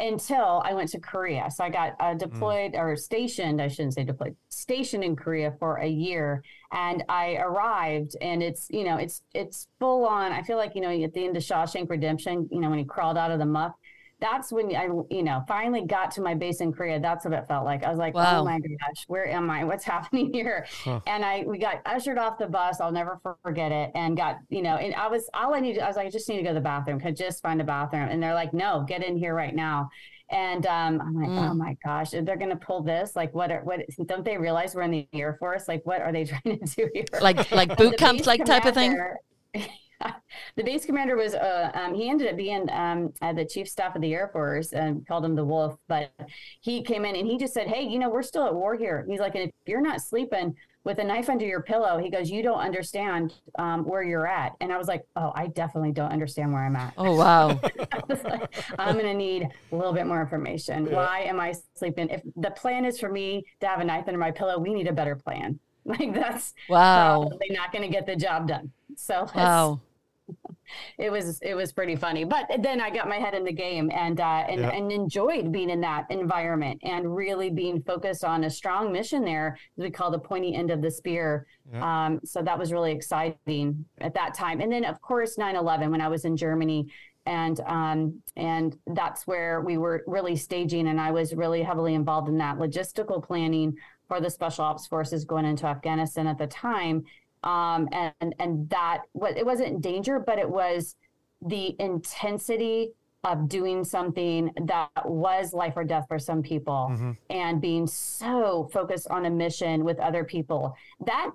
until 0.00 0.60
I 0.64 0.74
went 0.74 0.88
to 0.90 0.98
Korea. 0.98 1.48
So 1.54 1.62
I 1.62 1.70
got 1.70 1.94
uh, 2.00 2.14
deployed 2.14 2.72
mm. 2.72 2.80
or 2.80 2.96
stationed, 2.96 3.62
I 3.62 3.68
shouldn't 3.68 3.94
say 3.94 4.02
deployed, 4.02 4.34
stationed 4.48 5.04
in 5.04 5.14
Korea 5.14 5.54
for 5.60 5.76
a 5.76 5.86
year. 5.86 6.42
And 6.72 7.04
I 7.08 7.36
arrived 7.36 8.16
and 8.20 8.42
it's, 8.42 8.66
you 8.70 8.82
know, 8.82 8.96
it's, 8.96 9.22
it's 9.34 9.68
full 9.78 10.04
on. 10.04 10.32
I 10.32 10.42
feel 10.42 10.56
like, 10.56 10.74
you 10.74 10.80
know, 10.80 10.90
at 10.90 11.12
the 11.12 11.24
end 11.24 11.36
of 11.36 11.44
Shawshank 11.44 11.88
Redemption, 11.88 12.48
you 12.50 12.60
know, 12.60 12.70
when 12.70 12.80
he 12.80 12.84
crawled 12.84 13.18
out 13.18 13.30
of 13.30 13.38
the 13.38 13.46
muck, 13.46 13.76
that's 14.20 14.52
when 14.52 14.74
I, 14.74 14.88
you 15.10 15.22
know, 15.22 15.42
finally 15.48 15.84
got 15.86 16.10
to 16.12 16.20
my 16.20 16.34
base 16.34 16.60
in 16.60 16.72
Korea. 16.72 17.00
That's 17.00 17.24
what 17.24 17.34
it 17.34 17.46
felt 17.48 17.64
like. 17.64 17.84
I 17.84 17.90
was 17.90 17.98
like, 17.98 18.14
oh 18.14 18.18
wow. 18.18 18.40
oh 18.40 18.44
my 18.44 18.58
gosh, 18.58 19.04
where 19.06 19.28
am 19.28 19.50
I? 19.50 19.64
What's 19.70 19.84
happening 19.84 20.32
here? 20.32 20.66
Huh. 20.84 21.00
And 21.06 21.24
I, 21.24 21.44
we 21.46 21.58
got 21.58 21.80
ushered 21.86 22.18
off 22.18 22.38
the 22.38 22.46
bus. 22.46 22.80
I'll 22.80 22.92
never 22.92 23.20
forget 23.42 23.72
it. 23.72 23.90
And 23.94 24.16
got, 24.16 24.38
you 24.48 24.62
know, 24.62 24.76
and 24.76 24.94
I 24.94 25.08
was, 25.08 25.28
all 25.34 25.54
I 25.54 25.60
needed, 25.60 25.80
I 25.80 25.86
was 25.86 25.96
like, 25.96 26.06
I 26.06 26.10
just 26.10 26.28
need 26.28 26.36
to 26.36 26.42
go 26.42 26.50
to 26.50 26.54
the 26.54 26.60
bathroom. 26.60 27.00
Could 27.00 27.16
just 27.16 27.42
find 27.42 27.60
a 27.60 27.64
bathroom. 27.64 28.08
And 28.08 28.22
they're 28.22 28.34
like, 28.34 28.52
no, 28.52 28.84
get 28.86 29.02
in 29.02 29.16
here 29.16 29.34
right 29.34 29.54
now. 29.54 29.90
And 30.30 30.64
um, 30.66 31.00
I'm 31.00 31.14
like, 31.14 31.28
oh 31.28 31.32
mm. 31.32 31.50
oh 31.50 31.54
my 31.54 31.76
gosh, 31.84 32.10
they're 32.10 32.36
going 32.36 32.50
to 32.50 32.56
pull 32.56 32.82
this. 32.82 33.16
Like, 33.16 33.34
what? 33.34 33.50
Are, 33.50 33.62
what? 33.62 33.80
Don't 34.06 34.24
they 34.24 34.36
realize 34.36 34.76
we're 34.76 34.82
in 34.82 34.92
the 34.92 35.08
Air 35.12 35.36
Force? 35.40 35.66
Like, 35.66 35.84
what 35.84 36.02
are 36.02 36.12
they 36.12 36.24
trying 36.44 36.60
to 36.60 36.74
do 36.76 36.88
here? 36.94 37.04
Like, 37.20 37.50
like 37.50 37.76
boot 37.76 37.98
camps, 37.98 38.26
like 38.26 38.44
type 38.44 38.64
of 38.64 38.74
thing. 38.74 38.96
the 40.56 40.64
base 40.64 40.84
commander 40.84 41.16
was 41.16 41.34
uh, 41.34 41.70
um, 41.74 41.94
he 41.94 42.08
ended 42.08 42.28
up 42.28 42.36
being 42.36 42.68
um, 42.70 43.12
uh, 43.20 43.32
the 43.32 43.44
chief 43.44 43.68
staff 43.68 43.94
of 43.94 44.02
the 44.02 44.14
air 44.14 44.28
force 44.32 44.72
and 44.72 45.06
called 45.06 45.24
him 45.24 45.34
the 45.34 45.44
wolf 45.44 45.76
but 45.88 46.12
he 46.60 46.82
came 46.82 47.04
in 47.04 47.16
and 47.16 47.26
he 47.26 47.36
just 47.36 47.52
said 47.52 47.66
hey 47.66 47.82
you 47.82 47.98
know 47.98 48.08
we're 48.08 48.22
still 48.22 48.46
at 48.46 48.54
war 48.54 48.76
here. 48.76 49.06
He's 49.08 49.20
like 49.20 49.34
and 49.34 49.44
if 49.44 49.50
you're 49.66 49.80
not 49.80 50.00
sleeping 50.00 50.54
with 50.82 50.98
a 50.98 51.04
knife 51.04 51.28
under 51.28 51.44
your 51.44 51.62
pillow 51.62 51.98
he 51.98 52.08
goes 52.08 52.30
you 52.30 52.42
don't 52.42 52.60
understand 52.60 53.34
um, 53.58 53.84
where 53.84 54.02
you're 54.02 54.26
at. 54.26 54.52
And 54.60 54.72
i 54.72 54.78
was 54.78 54.88
like 54.88 55.02
oh 55.16 55.32
i 55.34 55.46
definitely 55.48 55.92
don't 55.92 56.12
understand 56.12 56.52
where 56.52 56.64
i'm 56.64 56.76
at. 56.76 56.94
Oh 56.96 57.16
wow. 57.16 57.60
Like, 58.08 58.54
i'm 58.78 58.96
gonna 58.96 59.14
need 59.14 59.48
a 59.72 59.76
little 59.76 59.92
bit 59.92 60.06
more 60.06 60.20
information. 60.20 60.86
Yeah. 60.86 60.94
why 60.94 61.20
am 61.20 61.40
i 61.40 61.54
sleeping? 61.74 62.08
If 62.08 62.22
the 62.36 62.50
plan 62.50 62.84
is 62.84 62.98
for 62.98 63.10
me 63.10 63.44
to 63.60 63.66
have 63.66 63.80
a 63.80 63.84
knife 63.84 64.04
under 64.06 64.18
my 64.18 64.30
pillow 64.30 64.58
we 64.58 64.72
need 64.72 64.88
a 64.88 64.92
better 64.92 65.16
plan. 65.16 65.58
Like 65.86 66.12
that's 66.14 66.52
wow. 66.68 67.26
probably 67.26 67.48
not 67.50 67.72
going 67.72 67.82
to 67.82 67.88
get 67.88 68.04
the 68.04 68.14
job 68.14 68.46
done. 68.46 68.70
So 68.96 69.26
wow 69.34 69.80
it 70.98 71.10
was 71.10 71.38
it 71.40 71.54
was 71.54 71.72
pretty 71.72 71.96
funny. 71.96 72.24
But 72.24 72.46
then 72.60 72.80
I 72.80 72.90
got 72.90 73.08
my 73.08 73.16
head 73.16 73.34
in 73.34 73.44
the 73.44 73.52
game 73.52 73.90
and 73.92 74.20
uh, 74.20 74.44
and, 74.48 74.60
yeah. 74.60 74.70
and 74.70 74.90
enjoyed 74.90 75.52
being 75.52 75.70
in 75.70 75.80
that 75.82 76.06
environment 76.10 76.80
and 76.82 77.14
really 77.14 77.50
being 77.50 77.82
focused 77.82 78.24
on 78.24 78.44
a 78.44 78.50
strong 78.50 78.92
mission 78.92 79.24
there, 79.24 79.58
we 79.76 79.90
call 79.90 80.10
the 80.10 80.18
pointy 80.18 80.54
end 80.54 80.70
of 80.70 80.82
the 80.82 80.90
spear. 80.90 81.46
Yeah. 81.72 82.06
Um, 82.06 82.20
so 82.24 82.42
that 82.42 82.58
was 82.58 82.72
really 82.72 82.92
exciting 82.92 83.84
at 84.00 84.14
that 84.14 84.34
time. 84.34 84.60
And 84.60 84.72
then 84.72 84.84
of 84.84 85.00
course 85.00 85.36
9/11 85.36 85.90
when 85.90 86.00
I 86.00 86.08
was 86.08 86.24
in 86.24 86.36
Germany 86.36 86.88
and 87.26 87.60
um, 87.60 88.22
and 88.36 88.76
that's 88.88 89.26
where 89.26 89.60
we 89.60 89.78
were 89.78 90.02
really 90.06 90.36
staging 90.36 90.88
and 90.88 91.00
I 91.00 91.10
was 91.10 91.34
really 91.34 91.62
heavily 91.62 91.94
involved 91.94 92.28
in 92.28 92.38
that 92.38 92.58
logistical 92.58 93.22
planning 93.22 93.76
for 94.08 94.20
the 94.20 94.30
special 94.30 94.64
ops 94.64 94.86
forces 94.86 95.24
going 95.24 95.44
into 95.44 95.66
Afghanistan 95.66 96.26
at 96.26 96.38
the 96.38 96.46
time 96.46 97.04
um, 97.42 97.88
and 97.92 98.34
and 98.38 98.68
that 98.70 99.02
what 99.12 99.36
it 99.36 99.46
wasn't 99.46 99.80
danger, 99.80 100.18
but 100.18 100.38
it 100.38 100.48
was 100.48 100.96
the 101.42 101.74
intensity 101.80 102.92
of 103.24 103.48
doing 103.48 103.84
something 103.84 104.50
that 104.64 104.90
was 105.04 105.52
life 105.52 105.74
or 105.76 105.84
death 105.84 106.06
for 106.08 106.18
some 106.18 106.42
people 106.42 106.88
mm-hmm. 106.90 107.12
and 107.28 107.60
being 107.60 107.86
so 107.86 108.68
focused 108.72 109.06
on 109.08 109.26
a 109.26 109.30
mission 109.30 109.84
with 109.84 109.98
other 109.98 110.24
people 110.24 110.74
that 111.04 111.30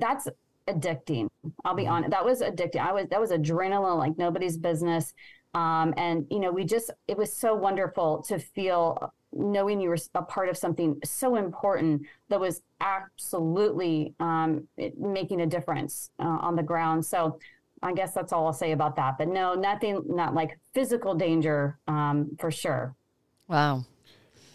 that's 0.00 0.28
addicting 0.68 1.28
i'll 1.64 1.74
be 1.74 1.84
mm-hmm. 1.84 1.92
honest 1.92 2.10
that 2.12 2.24
was 2.24 2.40
addicting 2.40 2.80
i 2.80 2.92
was 2.92 3.06
that 3.10 3.20
was 3.20 3.30
adrenaline 3.30 3.98
like 3.98 4.16
nobody's 4.16 4.56
business 4.56 5.12
um, 5.54 5.94
and 5.96 6.26
you 6.30 6.38
know 6.38 6.52
we 6.52 6.62
just 6.62 6.90
it 7.08 7.16
was 7.16 7.32
so 7.32 7.54
wonderful 7.54 8.22
to 8.28 8.38
feel 8.38 9.12
knowing 9.32 9.80
you 9.80 9.88
were 9.88 9.98
a 10.14 10.22
part 10.22 10.48
of 10.48 10.56
something 10.56 10.98
so 11.04 11.36
important 11.36 12.02
that 12.28 12.40
was 12.40 12.62
absolutely 12.80 14.14
um, 14.20 14.66
making 14.98 15.40
a 15.40 15.46
difference 15.46 16.10
uh, 16.18 16.24
on 16.24 16.56
the 16.56 16.62
ground. 16.62 17.04
So 17.04 17.38
I 17.82 17.92
guess 17.92 18.12
that's 18.12 18.32
all 18.32 18.46
I'll 18.46 18.52
say 18.52 18.72
about 18.72 18.96
that. 18.96 19.18
But 19.18 19.28
no, 19.28 19.54
nothing, 19.54 20.02
not 20.06 20.34
like 20.34 20.58
physical 20.74 21.14
danger 21.14 21.78
um, 21.86 22.36
for 22.38 22.50
sure. 22.50 22.94
Wow. 23.46 23.84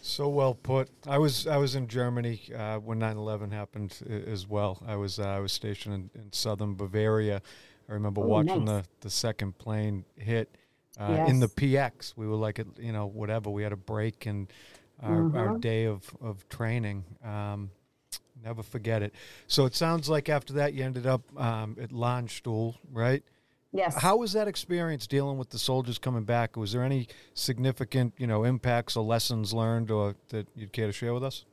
So 0.02 0.28
well 0.28 0.54
put. 0.54 0.90
I 1.06 1.16
was 1.16 1.46
I 1.46 1.56
was 1.56 1.76
in 1.76 1.88
Germany 1.88 2.42
uh, 2.54 2.76
when 2.76 3.00
9/11 3.00 3.52
happened 3.52 3.98
as 4.26 4.46
well. 4.46 4.82
I 4.86 4.96
was 4.96 5.18
uh, 5.18 5.26
I 5.26 5.38
was 5.38 5.50
stationed 5.50 5.94
in, 5.94 6.20
in 6.20 6.32
southern 6.32 6.74
Bavaria. 6.74 7.40
I 7.88 7.92
remember 7.92 8.20
Ooh, 8.20 8.26
watching 8.26 8.66
nice. 8.66 8.84
the, 8.84 8.88
the 9.00 9.10
second 9.10 9.56
plane 9.56 10.04
hit 10.16 10.56
uh, 10.98 11.08
yes. 11.10 11.30
in 11.30 11.40
the 11.40 11.48
PX. 11.48 12.14
We 12.16 12.26
were 12.26 12.36
like, 12.36 12.60
you 12.78 12.92
know, 12.92 13.06
whatever. 13.06 13.50
We 13.50 13.62
had 13.62 13.72
a 13.72 13.76
break 13.76 14.26
in 14.26 14.48
our, 15.02 15.16
mm-hmm. 15.16 15.36
our 15.36 15.58
day 15.58 15.86
of, 15.86 16.08
of 16.20 16.48
training. 16.48 17.04
Um, 17.24 17.70
never 18.42 18.62
forget 18.62 19.02
it. 19.02 19.14
So 19.46 19.64
it 19.66 19.74
sounds 19.74 20.08
like 20.08 20.28
after 20.28 20.52
that 20.54 20.74
you 20.74 20.84
ended 20.84 21.06
up 21.06 21.22
um, 21.38 21.76
at 21.80 21.90
Landstuhl, 21.90 22.76
right? 22.92 23.22
Yes. 23.72 23.96
How 23.96 24.16
was 24.16 24.32
that 24.34 24.46
experience 24.46 25.08
dealing 25.08 25.36
with 25.36 25.50
the 25.50 25.58
soldiers 25.58 25.98
coming 25.98 26.22
back? 26.22 26.56
Was 26.56 26.72
there 26.72 26.84
any 26.84 27.08
significant, 27.34 28.14
you 28.16 28.26
know, 28.28 28.44
impacts 28.44 28.96
or 28.96 29.04
lessons 29.04 29.52
learned, 29.52 29.90
or 29.90 30.14
that 30.28 30.46
you'd 30.54 30.72
care 30.72 30.86
to 30.86 30.92
share 30.92 31.12
with 31.12 31.24
us? 31.24 31.44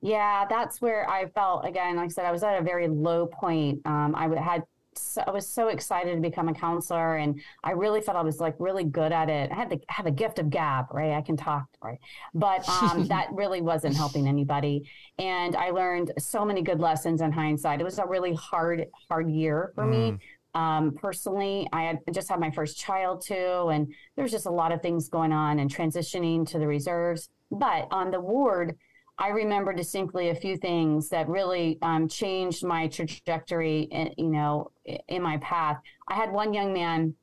Yeah, 0.00 0.46
that's 0.50 0.80
where 0.80 1.08
I 1.08 1.28
felt 1.28 1.64
again. 1.64 1.94
Like 1.94 2.06
I 2.06 2.08
said, 2.08 2.24
I 2.24 2.32
was 2.32 2.42
at 2.42 2.58
a 2.58 2.62
very 2.62 2.88
low 2.88 3.26
point. 3.26 3.82
Um, 3.84 4.16
I 4.16 4.28
had 4.40 4.64
so, 4.94 5.22
I 5.26 5.30
was 5.30 5.48
so 5.48 5.68
excited 5.68 6.14
to 6.14 6.20
become 6.20 6.48
a 6.48 6.54
counselor, 6.54 7.16
and 7.16 7.40
I 7.64 7.72
really 7.72 8.00
felt 8.00 8.16
I 8.16 8.22
was 8.22 8.40
like 8.40 8.54
really 8.58 8.84
good 8.84 9.12
at 9.12 9.28
it. 9.28 9.50
I 9.50 9.54
had 9.54 9.70
to 9.70 9.80
have 9.88 10.06
a 10.06 10.10
gift 10.10 10.38
of 10.38 10.50
gab, 10.50 10.86
right? 10.90 11.12
I 11.12 11.22
can 11.22 11.36
talk, 11.36 11.66
right? 11.82 11.98
But 12.34 12.68
um, 12.68 13.06
that 13.08 13.28
really 13.32 13.60
wasn't 13.60 13.96
helping 13.96 14.26
anybody, 14.28 14.88
and 15.18 15.56
I 15.56 15.70
learned 15.70 16.12
so 16.18 16.44
many 16.44 16.62
good 16.62 16.80
lessons 16.80 17.20
in 17.20 17.32
hindsight. 17.32 17.80
It 17.80 17.84
was 17.84 17.98
a 17.98 18.06
really 18.06 18.34
hard, 18.34 18.86
hard 19.08 19.30
year 19.30 19.72
for 19.74 19.84
mm. 19.84 19.90
me. 19.90 20.18
Um, 20.54 20.92
personally, 20.92 21.66
I 21.72 21.84
had 21.84 21.98
just 22.12 22.28
had 22.28 22.38
my 22.38 22.50
first 22.50 22.78
child 22.78 23.22
too, 23.22 23.68
and 23.72 23.92
there 24.16 24.22
was 24.22 24.32
just 24.32 24.46
a 24.46 24.50
lot 24.50 24.72
of 24.72 24.82
things 24.82 25.08
going 25.08 25.32
on 25.32 25.58
and 25.58 25.74
transitioning 25.74 26.46
to 26.50 26.58
the 26.58 26.66
reserves. 26.66 27.28
But 27.50 27.88
on 27.90 28.10
the 28.10 28.20
ward, 28.20 28.76
I 29.18 29.28
remember 29.28 29.72
distinctly 29.72 30.30
a 30.30 30.34
few 30.34 30.56
things 30.56 31.08
that 31.10 31.28
really 31.28 31.78
um, 31.82 32.08
changed 32.08 32.64
my 32.64 32.88
trajectory, 32.88 33.82
in, 33.82 34.14
you 34.16 34.28
know, 34.28 34.70
in 35.08 35.22
my 35.22 35.36
path. 35.38 35.80
I 36.08 36.14
had 36.14 36.32
one 36.32 36.54
young 36.54 36.72
man, 36.72 37.14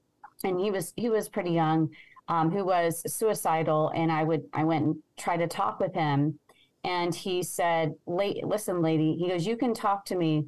and 0.44 0.60
he 0.60 0.72
was 0.72 0.94
he 0.96 1.10
was 1.10 1.28
pretty 1.28 1.52
young, 1.52 1.90
um, 2.28 2.52
who 2.52 2.64
was 2.64 3.04
suicidal, 3.12 3.92
and 3.96 4.12
I 4.12 4.24
would 4.24 4.44
I 4.54 4.64
went 4.64 4.86
and 4.86 4.96
tried 5.18 5.38
to 5.38 5.48
talk 5.48 5.80
with 5.80 5.94
him, 5.94 6.40
and 6.84 7.14
he 7.14 7.44
said, 7.44 7.96
"Listen, 8.06 8.82
lady," 8.82 9.16
he 9.18 9.28
goes, 9.28 9.46
"You 9.46 9.58
can 9.58 9.74
talk 9.74 10.06
to 10.06 10.16
me 10.16 10.46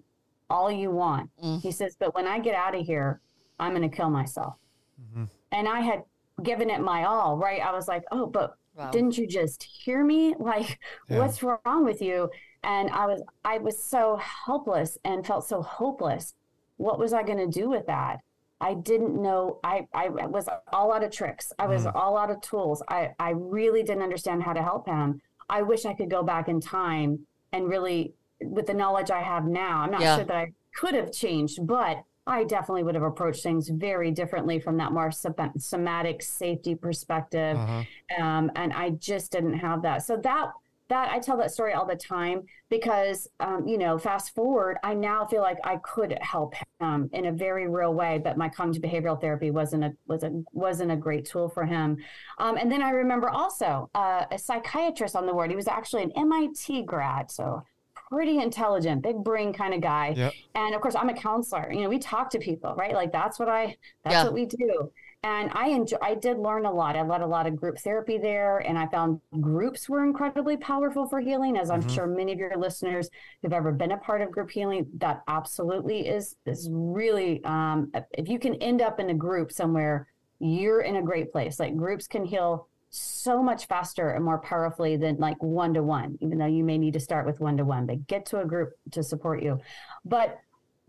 all 0.50 0.72
you 0.72 0.92
want." 0.92 1.30
Mm. 1.44 1.62
He 1.62 1.72
says, 1.72 1.98
"But 2.00 2.14
when 2.16 2.28
I 2.28 2.40
get 2.40 2.56
out 2.56 2.76
of 2.76 2.86
here, 2.86 3.20
I'm 3.60 3.76
going 3.76 3.90
to 3.90 3.96
kill 3.96 4.10
myself." 4.10 4.56
Mm-hmm. 5.02 5.26
And 5.52 5.68
I 5.68 5.82
had 5.82 6.04
given 6.44 6.70
it 6.70 6.82
my 6.82 7.04
all, 7.04 7.38
right? 7.38 7.62
I 7.62 7.72
was 7.72 7.88
like, 7.88 8.04
"Oh, 8.12 8.28
but." 8.28 8.56
Wow. 8.76 8.92
didn't 8.92 9.18
you 9.18 9.28
just 9.28 9.64
hear 9.64 10.04
me 10.04 10.36
like 10.40 10.80
yeah. 11.10 11.20
what's 11.20 11.42
wrong 11.44 11.84
with 11.84 12.02
you 12.02 12.30
and 12.64 12.90
i 12.92 13.06
was 13.06 13.22
i 13.46 13.58
was 13.58 13.82
so 13.82 14.18
helpless 14.18 14.98
and 15.04 15.26
felt 15.26 15.48
so 15.48 15.62
hopeless 15.62 16.34
what 16.78 17.00
was 17.00 17.14
i 17.14 17.24
going 17.24 17.38
to 17.38 17.60
do 17.60 17.70
with 17.70 17.86
that 17.88 18.20
i 18.60 18.74
didn't 18.74 19.20
know 19.22 19.60
i 19.64 19.88
i 19.94 20.08
was 20.08 20.48
all 20.72 20.94
out 20.94 21.04
of 21.04 21.12
tricks 21.12 21.52
i 21.60 21.68
was 21.68 21.86
mm. 21.86 21.96
all 21.96 22.18
out 22.18 22.30
of 22.30 22.40
tools 22.42 22.82
i 22.90 23.10
i 23.20 23.32
really 23.32 23.84
didn't 23.84 24.04
understand 24.04 24.44
how 24.44 24.54
to 24.54 24.62
help 24.62 24.88
him 24.88 25.22
i 25.50 25.62
wish 25.62 25.86
i 25.86 25.94
could 25.94 26.10
go 26.10 26.24
back 26.24 26.48
in 26.48 26.60
time 26.60 27.20
and 27.52 27.68
really 27.68 28.14
with 28.42 28.66
the 28.68 28.74
knowledge 28.74 29.12
i 29.12 29.22
have 29.22 29.46
now 29.46 29.82
i'm 29.82 29.92
not 29.92 30.02
yeah. 30.02 30.16
sure 30.16 30.26
that 30.26 30.38
i 30.38 30.52
could 30.76 30.94
have 30.94 31.12
changed 31.12 31.66
but 31.66 32.04
I 32.32 32.46
definitely 32.46 32.84
would 32.84 32.96
have 32.96 33.04
approached 33.04 33.44
things 33.44 33.68
very 33.68 34.10
differently 34.10 34.58
from 34.60 34.78
that 34.78 34.94
more 34.94 35.12
somatic 35.12 36.22
safety 36.22 36.76
perspective, 36.76 37.58
uh-huh. 37.58 38.24
um, 38.24 38.50
and 38.56 38.72
I 38.72 38.92
just 38.92 39.34
didn't 39.34 39.56
have 39.56 39.82
that. 39.82 40.04
So 40.04 40.16
that 40.24 40.52
that 40.88 41.10
I 41.10 41.20
tell 41.20 41.38
that 41.38 41.52
story 41.52 41.74
all 41.74 41.86
the 41.86 41.96
time 41.96 42.44
because 42.70 43.28
um, 43.42 43.68
you 43.68 43.78
know, 43.78 43.98
fast 43.98 44.34
forward, 44.34 44.78
I 44.82 44.94
now 44.94 45.26
feel 45.26 45.42
like 45.42 45.58
I 45.66 45.78
could 45.84 46.18
help 46.22 46.54
him 46.80 47.10
in 47.12 47.26
a 47.26 47.32
very 47.34 47.68
real 47.68 47.94
way, 47.94 48.18
but 48.22 48.38
my 48.38 48.48
cognitive 48.48 48.82
behavioral 48.82 49.20
therapy 49.20 49.52
wasn't 49.52 49.84
a 49.84 49.94
was 50.08 50.24
a 50.24 50.32
wasn't 50.54 50.92
a 50.92 50.96
great 50.96 51.26
tool 51.26 51.50
for 51.50 51.66
him. 51.66 51.98
Um, 52.40 52.56
and 52.56 52.72
then 52.72 52.82
I 52.82 52.92
remember 52.92 53.30
also 53.30 53.90
uh, 53.94 54.24
a 54.32 54.38
psychiatrist 54.38 55.18
on 55.18 55.26
the 55.26 55.34
ward. 55.34 55.50
He 55.50 55.58
was 55.58 55.68
actually 55.68 56.04
an 56.04 56.14
MIT 56.16 56.84
grad, 56.84 57.30
so 57.30 57.64
pretty 58.12 58.40
intelligent, 58.40 59.02
big 59.02 59.24
brain 59.24 59.54
kind 59.54 59.74
of 59.74 59.80
guy. 59.80 60.14
Yep. 60.16 60.34
And 60.56 60.76
of 60.76 60.82
course, 60.82 60.96
I'm 60.96 61.08
a 61.08 61.14
counselor. 61.14 61.72
You 61.72 61.84
know, 61.84 61.90
we 61.90 61.98
talk 61.98 62.30
to 62.32 62.40
people, 62.40 62.76
right? 62.76 62.94
Like 62.94 63.12
that's 63.12 63.40
what 63.40 63.48
I 63.48 63.78
that's 64.04 64.14
yeah. 64.14 64.24
what 64.26 64.34
we 64.34 64.46
do. 64.46 64.92
And 65.24 65.50
I 65.54 65.70
enjoy 65.70 65.98
I 66.02 66.16
did 66.16 66.38
learn 66.38 66.66
a 66.66 66.72
lot. 66.72 66.98
I 66.98 67.04
led 67.04 67.22
a 67.22 67.26
lot 67.26 67.48
of 67.48 67.56
group 67.56 67.80
therapy 67.80 68.18
there 68.18 68.58
and 68.60 68.78
I 68.78 68.88
found 68.88 69.22
groups 69.40 69.88
were 69.88 70.04
incredibly 70.04 70.58
powerful 70.58 71.08
for 71.08 71.22
healing 71.22 71.58
as 71.58 71.70
I'm 71.70 71.82
mm-hmm. 71.82 71.90
sure 71.90 72.08
many 72.08 72.34
of 72.34 72.40
your 72.40 72.58
listeners 72.58 73.10
who've 73.42 73.54
ever 73.54 73.72
been 73.72 73.94
a 73.94 73.98
part 73.98 74.22
of 74.22 74.32
group 74.32 74.52
healing 74.52 74.88
that 74.98 75.22
absolutely 75.30 76.08
is 76.08 76.36
is 76.46 76.68
really 76.72 77.42
um, 77.46 77.92
if 78.12 78.28
you 78.28 78.40
can 78.40 78.56
end 78.56 78.82
up 78.82 79.00
in 79.00 79.10
a 79.10 79.16
group 79.16 79.52
somewhere 79.54 80.08
you're 80.42 80.82
in 80.82 80.96
a 80.96 81.02
great 81.02 81.32
place. 81.32 81.60
Like 81.60 81.78
groups 81.78 82.08
can 82.08 82.26
heal 82.26 82.68
so 82.92 83.42
much 83.42 83.68
faster 83.68 84.12
and 84.12 84.24
more 84.24 84.40
powerfully 84.40 84.98
than 84.98 85.18
like 85.18 85.42
one 85.42 85.74
to 85.74 85.82
one, 85.82 86.18
even 86.20 86.38
though 86.38 86.46
you 86.46 86.64
may 86.64 86.78
need 86.78 86.94
to 86.94 87.00
start 87.00 87.26
with 87.26 87.40
one 87.40 87.58
to 87.58 87.66
one, 87.66 87.86
but 87.86 88.06
get 88.06 88.26
to 88.28 88.42
a 88.42 88.46
group 88.46 88.74
to 88.92 89.02
support 89.02 89.42
you. 89.42 89.60
But 90.04 90.40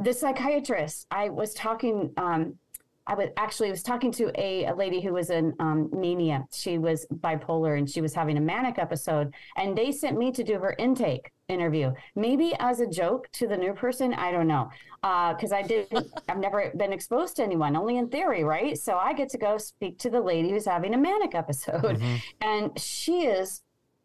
the 0.00 0.12
psychiatrist, 0.12 1.06
I 1.10 1.28
was 1.28 1.54
talking, 1.54 2.12
um, 2.16 2.58
I 3.06 3.14
was 3.14 3.28
actually 3.36 3.70
was 3.70 3.82
talking 3.82 4.12
to 4.12 4.30
a, 4.40 4.66
a 4.66 4.74
lady 4.74 5.00
who 5.00 5.12
was 5.12 5.30
in 5.30 5.54
um, 5.58 5.90
mania. 5.92 6.46
She 6.52 6.78
was 6.78 7.06
bipolar 7.12 7.76
and 7.76 7.88
she 7.88 8.00
was 8.00 8.14
having 8.14 8.36
a 8.36 8.40
manic 8.40 8.78
episode, 8.78 9.34
and 9.56 9.76
they 9.76 9.90
sent 9.90 10.16
me 10.16 10.30
to 10.32 10.44
do 10.44 10.58
her 10.58 10.74
intake 10.78 11.32
interview. 11.48 11.92
Maybe 12.14 12.54
as 12.58 12.80
a 12.80 12.86
joke 12.86 13.28
to 13.32 13.48
the 13.48 13.56
new 13.56 13.72
person, 13.72 14.14
I 14.14 14.30
don't 14.30 14.46
know, 14.46 14.70
because 15.00 15.52
uh, 15.52 15.56
I 15.56 15.62
didn't. 15.62 16.12
I've 16.28 16.38
never 16.38 16.72
been 16.76 16.92
exposed 16.92 17.36
to 17.36 17.42
anyone, 17.42 17.76
only 17.76 17.96
in 17.96 18.08
theory, 18.08 18.44
right? 18.44 18.78
So 18.78 18.96
I 18.96 19.12
get 19.12 19.28
to 19.30 19.38
go 19.38 19.58
speak 19.58 19.98
to 20.00 20.10
the 20.10 20.20
lady 20.20 20.50
who's 20.50 20.66
having 20.66 20.94
a 20.94 20.98
manic 20.98 21.34
episode, 21.34 21.82
mm-hmm. 21.82 22.16
and 22.40 22.78
she 22.78 23.26
is 23.26 23.62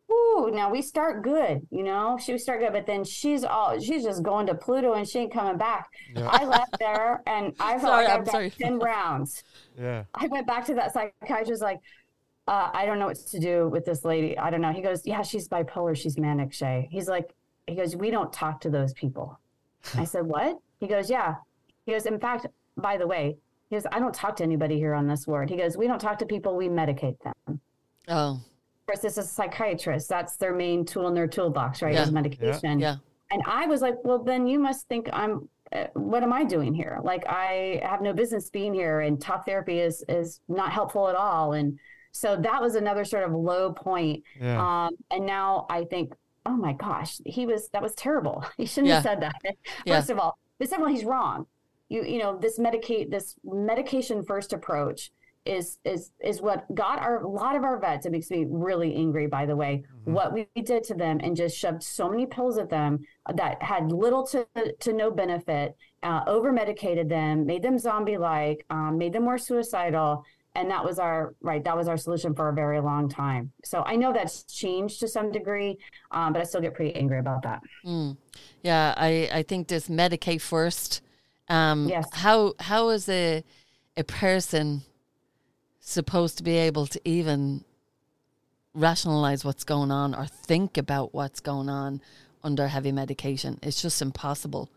Ooh, 0.10 0.50
now 0.54 0.72
we 0.72 0.82
start 0.82 1.22
good, 1.22 1.68
you 1.70 1.84
know. 1.84 2.18
She 2.22 2.32
we 2.32 2.38
start 2.38 2.62
good, 2.62 2.72
but 2.72 2.86
then 2.86 3.04
she's 3.04 3.44
all 3.44 3.78
she's 3.80 4.04
just 4.04 4.24
going 4.24 4.48
to 4.48 4.56
Pluto 4.56 4.94
and 4.94 5.08
she 5.08 5.20
ain't 5.20 5.34
coming 5.34 5.58
back. 5.58 5.90
Yeah. 6.16 6.30
I 6.32 6.46
left 6.46 6.80
there 6.80 7.22
and 7.28 7.54
I 7.60 7.72
felt 7.72 7.82
sorry, 7.82 8.06
like 8.06 8.28
I 8.30 8.48
got 8.48 8.52
ten 8.54 8.80
rounds. 8.80 9.44
Yeah. 9.80 10.06
I 10.16 10.26
went 10.26 10.48
back 10.48 10.66
to 10.66 10.74
that 10.74 10.92
psychiatrist 10.92 11.62
like, 11.62 11.80
uh, 12.48 12.72
I 12.74 12.88
don't 12.88 12.98
know 12.98 13.06
what 13.06 13.18
to 13.18 13.40
do 13.40 13.70
with 13.70 13.86
this 13.86 14.04
lady. 14.04 14.36
I 14.36 14.50
don't 14.50 14.60
know. 14.60 14.72
He 14.72 14.82
goes, 14.82 15.06
Yeah, 15.06 15.22
she's 15.22 15.48
bipolar, 15.48 15.96
she's 15.96 16.18
manic, 16.18 16.52
Shay. 16.52 16.88
He's 16.90 17.08
like, 17.08 17.36
he 17.68 17.76
goes, 17.76 17.96
We 17.96 18.10
don't 18.10 18.34
talk 18.34 18.60
to 18.62 18.72
those 18.72 18.92
people. 18.94 19.40
I 19.94 20.06
said, 20.06 20.26
What? 20.26 20.58
He 20.80 20.88
goes, 20.88 21.12
Yeah. 21.12 21.36
He 21.86 21.92
goes, 21.92 22.08
In 22.08 22.20
fact, 22.20 22.48
by 22.76 22.98
the 22.98 23.06
way, 23.06 23.38
he 23.70 23.76
goes, 23.76 23.86
I 23.92 24.00
don't 24.00 24.16
talk 24.16 24.36
to 24.38 24.44
anybody 24.44 24.78
here 24.78 24.96
on 24.96 25.08
this 25.08 25.28
ward. 25.28 25.52
He 25.52 25.58
goes, 25.58 25.78
We 25.78 25.86
don't 25.86 26.00
talk 26.00 26.18
to 26.18 26.26
people, 26.26 26.56
we 26.56 26.70
medicate 26.70 27.18
them. 27.22 27.62
Oh 28.08 28.42
course, 28.88 29.00
this 29.00 29.18
is 29.18 29.26
a 29.26 29.28
psychiatrist. 29.28 30.10
That's 30.10 30.38
their 30.38 30.54
main 30.54 30.86
tool 30.86 31.08
in 31.08 31.14
their 31.14 31.28
toolbox, 31.28 31.82
right? 31.82 31.94
Yeah. 31.94 32.04
Is 32.04 32.12
medication. 32.12 32.80
Yeah. 32.80 32.94
yeah. 32.94 32.96
And 33.30 33.44
I 33.46 33.68
was 33.68 33.82
like, 33.82 33.96
well, 34.04 34.24
then 34.24 34.48
you 34.48 34.60
must 34.60 34.88
think 34.88 35.10
I'm. 35.14 35.50
Uh, 35.74 35.88
what 35.96 36.24
am 36.24 36.32
I 36.32 36.46
doing 36.46 36.74
here? 36.74 37.00
Like, 37.04 37.28
I 37.28 37.82
have 37.84 38.02
no 38.02 38.14
business 38.14 38.50
being 38.50 38.74
here, 38.74 39.02
and 39.02 39.20
talk 39.20 39.46
therapy 39.46 39.80
is 39.80 40.04
is 40.08 40.40
not 40.48 40.72
helpful 40.72 41.10
at 41.10 41.16
all. 41.16 41.54
And 41.54 41.78
so 42.14 42.38
that 42.38 42.62
was 42.62 42.76
another 42.76 43.04
sort 43.04 43.26
of 43.26 43.34
low 43.34 43.74
point. 43.74 44.24
Yeah. 44.40 44.86
Um, 44.86 44.96
and 45.12 45.26
now 45.26 45.66
I 45.70 45.84
think, 45.84 46.14
oh 46.46 46.56
my 46.56 46.72
gosh, 46.74 47.20
he 47.26 47.46
was 47.46 47.70
that 47.74 47.82
was 47.82 47.94
terrible. 47.96 48.46
He 48.58 48.66
shouldn't 48.66 48.88
yeah. 48.88 48.96
have 48.96 49.04
said 49.04 49.22
that. 49.22 49.36
First 49.86 50.10
of 50.10 50.20
all, 50.20 50.38
but 50.58 50.70
second 50.70 50.86
of 50.86 50.90
all, 50.90 50.96
he's 50.96 51.06
wrong. 51.06 51.46
You 51.90 52.04
you 52.04 52.20
know 52.20 52.38
this 52.38 52.58
medicate 52.60 53.12
this 53.12 53.36
medication 53.44 54.24
first 54.24 54.54
approach 54.54 55.12
is 55.48 55.80
is 55.86 56.12
is 56.24 56.42
what 56.42 56.64
got 56.76 57.00
our 57.00 57.24
a 57.24 57.28
lot 57.28 57.56
of 57.56 57.64
our 57.64 57.80
vets. 57.80 58.06
It 58.06 58.12
makes 58.12 58.30
me 58.30 58.46
really 58.50 58.96
angry, 58.96 59.28
by 59.28 59.46
the 59.46 59.56
way, 59.56 59.84
mm-hmm. 60.02 60.14
what 60.14 60.34
we 60.34 60.48
did 60.62 60.84
to 60.86 60.94
them 60.94 61.20
and 61.24 61.36
just 61.36 61.58
shoved 61.58 61.84
so 61.84 62.10
many 62.10 62.26
pills 62.26 62.58
at 62.58 62.70
them 62.70 63.00
that 63.34 63.62
had 63.62 63.92
little 63.92 64.26
to 64.28 64.48
to 64.80 64.94
no 64.94 65.12
benefit. 65.12 65.76
Uh, 66.04 66.22
over 66.28 66.52
medicated 66.52 67.10
them, 67.10 67.46
made 67.46 67.64
them 67.64 67.78
zombie 67.80 68.18
like, 68.18 68.64
um, 68.70 69.00
made 69.00 69.12
them 69.12 69.24
more 69.24 69.38
suicidal, 69.38 70.24
and 70.54 70.70
that 70.70 70.84
was 70.84 71.00
our 71.00 71.34
right. 71.42 71.64
That 71.64 71.76
was 71.76 71.88
our 71.88 71.98
solution 71.98 72.36
for 72.36 72.50
a 72.50 72.54
very 72.54 72.80
long 72.80 73.10
time. 73.10 73.52
So 73.64 73.84
I 73.86 73.96
know 73.96 74.14
that's 74.14 74.44
changed 74.44 75.00
to 75.00 75.08
some 75.08 75.32
degree, 75.32 75.78
um, 76.12 76.34
but 76.34 76.42
I 76.42 76.46
still 76.46 76.62
get 76.62 76.76
pretty 76.76 76.96
angry 76.96 77.20
about 77.20 77.42
that. 77.44 77.62
Mm. 77.86 78.18
Yeah, 78.62 78.94
I 78.96 79.30
I 79.34 79.44
think 79.44 79.68
this 79.68 79.88
medicate 79.88 80.42
first. 80.42 81.02
Um, 81.50 81.88
yes. 81.88 82.08
How 82.12 82.54
how 82.60 82.90
is 82.90 83.08
a 83.10 83.44
a 83.96 84.04
person 84.04 84.84
supposed 85.88 86.38
to 86.38 86.44
be 86.44 86.58
able 86.58 86.86
to 86.86 87.00
even 87.06 87.64
rationalize 88.74 89.46
what's 89.46 89.64
going 89.64 89.90
on 89.90 90.14
or 90.14 90.26
think 90.26 90.78
about 90.78 91.14
what's 91.14 91.40
going 91.40 91.70
on 91.70 92.02
under 92.44 92.68
heavy 92.68 92.92
medication. 92.92 93.58
It's 93.64 93.82
just 93.82 94.02
impossible. 94.02 94.70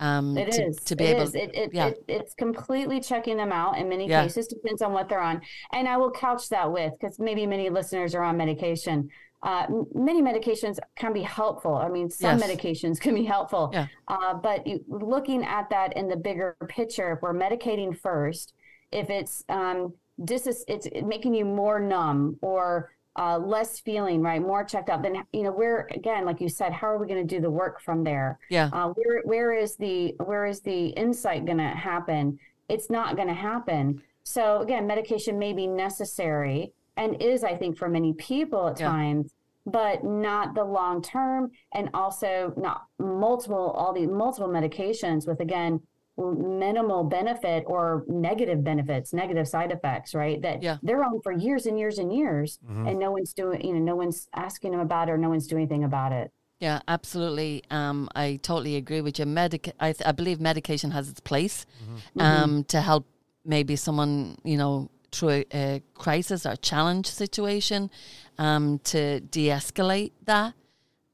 Um, 0.00 0.36
it 0.36 0.52
to, 0.52 0.66
is. 0.66 0.76
to 0.76 0.96
be 0.96 1.04
it 1.04 1.16
able. 1.16 1.22
Is. 1.22 1.34
It, 1.34 1.54
it, 1.54 1.70
yeah. 1.72 1.88
It, 1.88 2.04
it's 2.08 2.34
completely 2.34 3.00
checking 3.00 3.36
them 3.36 3.52
out 3.52 3.76
in 3.76 3.88
many 3.88 4.08
yeah. 4.08 4.22
cases. 4.22 4.46
Depends 4.46 4.82
on 4.82 4.92
what 4.92 5.08
they're 5.08 5.20
on, 5.20 5.40
and 5.72 5.86
I 5.88 5.96
will 5.96 6.10
couch 6.10 6.48
that 6.48 6.72
with 6.72 6.92
because 6.98 7.18
maybe 7.18 7.46
many 7.46 7.68
listeners 7.68 8.14
are 8.14 8.22
on 8.22 8.36
medication. 8.36 9.08
Uh, 9.42 9.66
many 9.92 10.22
medications 10.22 10.78
can 10.96 11.12
be 11.12 11.22
helpful. 11.22 11.74
I 11.74 11.88
mean, 11.88 12.08
some 12.08 12.38
yes. 12.38 12.48
medications 12.48 13.00
can 13.00 13.14
be 13.14 13.24
helpful. 13.24 13.70
Yeah. 13.72 13.88
Uh, 14.08 14.34
but 14.34 14.66
you, 14.66 14.84
looking 14.88 15.44
at 15.44 15.68
that 15.70 15.96
in 15.96 16.08
the 16.08 16.16
bigger 16.16 16.56
picture, 16.68 17.12
if 17.12 17.22
we're 17.22 17.34
medicating 17.34 17.96
first, 17.96 18.54
if 18.92 19.10
it's 19.10 19.44
um, 19.48 19.94
dis 20.24 20.46
it's 20.68 20.88
making 21.04 21.34
you 21.34 21.44
more 21.44 21.80
numb 21.80 22.36
or 22.42 22.92
uh, 23.18 23.38
less 23.38 23.80
feeling 23.80 24.22
right? 24.22 24.40
More 24.40 24.64
checked 24.64 24.88
out. 24.88 25.02
Then 25.02 25.22
you 25.32 25.42
know 25.42 25.52
where 25.52 25.88
again 25.94 26.24
like 26.24 26.40
you 26.40 26.48
said 26.48 26.72
how 26.72 26.88
are 26.88 26.98
we 26.98 27.06
going 27.06 27.26
to 27.26 27.34
do 27.34 27.40
the 27.40 27.50
work 27.50 27.80
from 27.80 28.04
there? 28.04 28.38
Yeah. 28.48 28.70
Uh, 28.72 28.88
where 28.88 29.22
where 29.24 29.52
is 29.52 29.76
the 29.76 30.14
where 30.24 30.46
is 30.46 30.60
the 30.60 30.86
insight 30.88 31.44
going 31.44 31.58
to 31.58 31.64
happen? 31.64 32.38
It's 32.68 32.88
not 32.88 33.16
going 33.16 33.28
to 33.28 33.34
happen. 33.34 34.02
So 34.22 34.60
again 34.60 34.86
medication 34.86 35.38
may 35.38 35.52
be 35.52 35.66
necessary 35.66 36.72
and 36.96 37.20
is 37.22 37.44
i 37.44 37.56
think 37.56 37.76
for 37.76 37.88
many 37.88 38.12
people 38.14 38.68
at 38.68 38.78
yeah. 38.78 38.88
times 38.88 39.32
but 39.64 40.02
not 40.04 40.54
the 40.54 40.64
long 40.64 41.00
term 41.00 41.50
and 41.72 41.88
also 41.94 42.52
not 42.56 42.86
multiple 42.98 43.70
all 43.70 43.92
the 43.92 44.06
multiple 44.06 44.48
medications 44.48 45.26
with 45.26 45.40
again 45.40 45.80
minimal 46.16 47.04
benefit 47.04 47.64
or 47.66 48.04
negative 48.06 48.62
benefits, 48.62 49.12
negative 49.12 49.48
side 49.48 49.72
effects, 49.72 50.14
right? 50.14 50.40
That 50.42 50.62
yeah. 50.62 50.78
they're 50.82 51.02
on 51.04 51.20
for 51.22 51.32
years 51.32 51.66
and 51.66 51.78
years 51.78 51.98
and 51.98 52.12
years, 52.12 52.58
mm-hmm. 52.64 52.86
and 52.86 52.98
no 52.98 53.10
one's 53.10 53.32
doing, 53.32 53.64
you 53.64 53.72
know, 53.72 53.80
no 53.80 53.96
one's 53.96 54.28
asking 54.34 54.72
them 54.72 54.80
about 54.80 55.08
it 55.08 55.12
or 55.12 55.18
no 55.18 55.30
one's 55.30 55.46
doing 55.46 55.62
anything 55.62 55.84
about 55.84 56.12
it. 56.12 56.30
Yeah, 56.60 56.80
absolutely. 56.86 57.64
Um, 57.70 58.08
I 58.14 58.38
totally 58.42 58.76
agree 58.76 59.00
with 59.00 59.18
you. 59.18 59.26
Medic, 59.26 59.72
I, 59.80 59.92
th- 59.92 60.06
I 60.06 60.12
believe 60.12 60.40
medication 60.40 60.92
has 60.92 61.08
its 61.08 61.20
place 61.20 61.66
mm-hmm. 61.82 62.20
um, 62.20 62.50
mm-hmm. 62.50 62.60
to 62.62 62.80
help 62.80 63.06
maybe 63.44 63.74
someone, 63.74 64.36
you 64.44 64.56
know, 64.56 64.88
through 65.10 65.30
a, 65.30 65.44
a 65.52 65.82
crisis 65.94 66.46
or 66.46 66.56
challenge 66.56 67.06
situation 67.06 67.90
um, 68.38 68.78
to 68.84 69.20
de 69.20 69.48
escalate 69.48 70.12
that. 70.24 70.54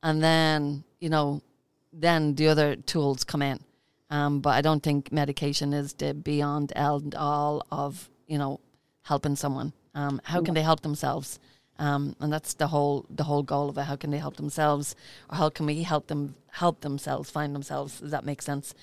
And 0.02 0.22
then, 0.22 0.84
you 1.00 1.08
know, 1.08 1.40
then 1.92 2.34
the 2.34 2.48
other 2.48 2.76
tools 2.76 3.24
come 3.24 3.42
in. 3.42 3.58
Um, 4.10 4.40
but 4.40 4.50
I 4.50 4.60
don't 4.60 4.82
think 4.82 5.12
medication 5.12 5.72
is 5.72 5.92
the 5.92 6.14
beyond 6.14 6.72
and 6.74 7.14
all 7.14 7.66
of 7.70 8.08
you 8.26 8.38
know 8.38 8.60
helping 9.02 9.36
someone. 9.36 9.72
Um, 9.94 10.20
how 10.24 10.42
can 10.42 10.54
they 10.54 10.62
help 10.62 10.80
themselves? 10.80 11.38
Um, 11.78 12.16
and 12.20 12.32
that's 12.32 12.54
the 12.54 12.66
whole 12.66 13.06
the 13.08 13.24
whole 13.24 13.42
goal 13.42 13.68
of 13.68 13.78
it. 13.78 13.82
How 13.82 13.96
can 13.96 14.10
they 14.10 14.18
help 14.18 14.36
themselves, 14.36 14.96
or 15.30 15.36
how 15.36 15.48
can 15.48 15.66
we 15.66 15.82
help 15.82 16.08
them 16.08 16.34
help 16.50 16.80
themselves 16.80 17.30
find 17.30 17.54
themselves? 17.54 18.00
Does 18.00 18.10
that 18.10 18.24
make 18.24 18.42
sense? 18.42 18.74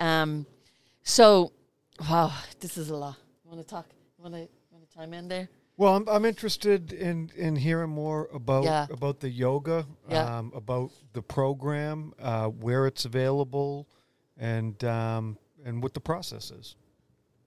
Um, 0.00 0.46
so, 1.02 1.52
wow, 2.00 2.32
this 2.60 2.76
is 2.76 2.90
a 2.90 2.96
lot. 2.96 3.16
You 3.44 3.50
want 3.50 3.66
to 3.66 3.68
talk? 3.68 3.86
You 4.18 4.22
want 4.22 4.34
to 4.34 4.48
want 4.70 4.88
to 4.88 4.96
chime 4.96 5.14
in 5.14 5.28
there? 5.28 5.48
Well, 5.78 5.96
I'm, 5.96 6.08
I'm 6.08 6.24
interested 6.26 6.92
in, 6.92 7.30
in 7.34 7.56
hearing 7.56 7.90
more 7.90 8.28
about 8.32 8.64
yeah. 8.64 8.86
about 8.90 9.20
the 9.20 9.30
yoga, 9.30 9.86
yeah. 10.08 10.38
um, 10.38 10.52
about 10.54 10.90
the 11.14 11.22
program, 11.22 12.12
uh, 12.20 12.48
where 12.48 12.86
it's 12.86 13.06
available, 13.06 13.88
and 14.38 14.82
um, 14.84 15.38
and 15.64 15.82
what 15.82 15.94
the 15.94 16.00
process 16.00 16.50
is. 16.50 16.76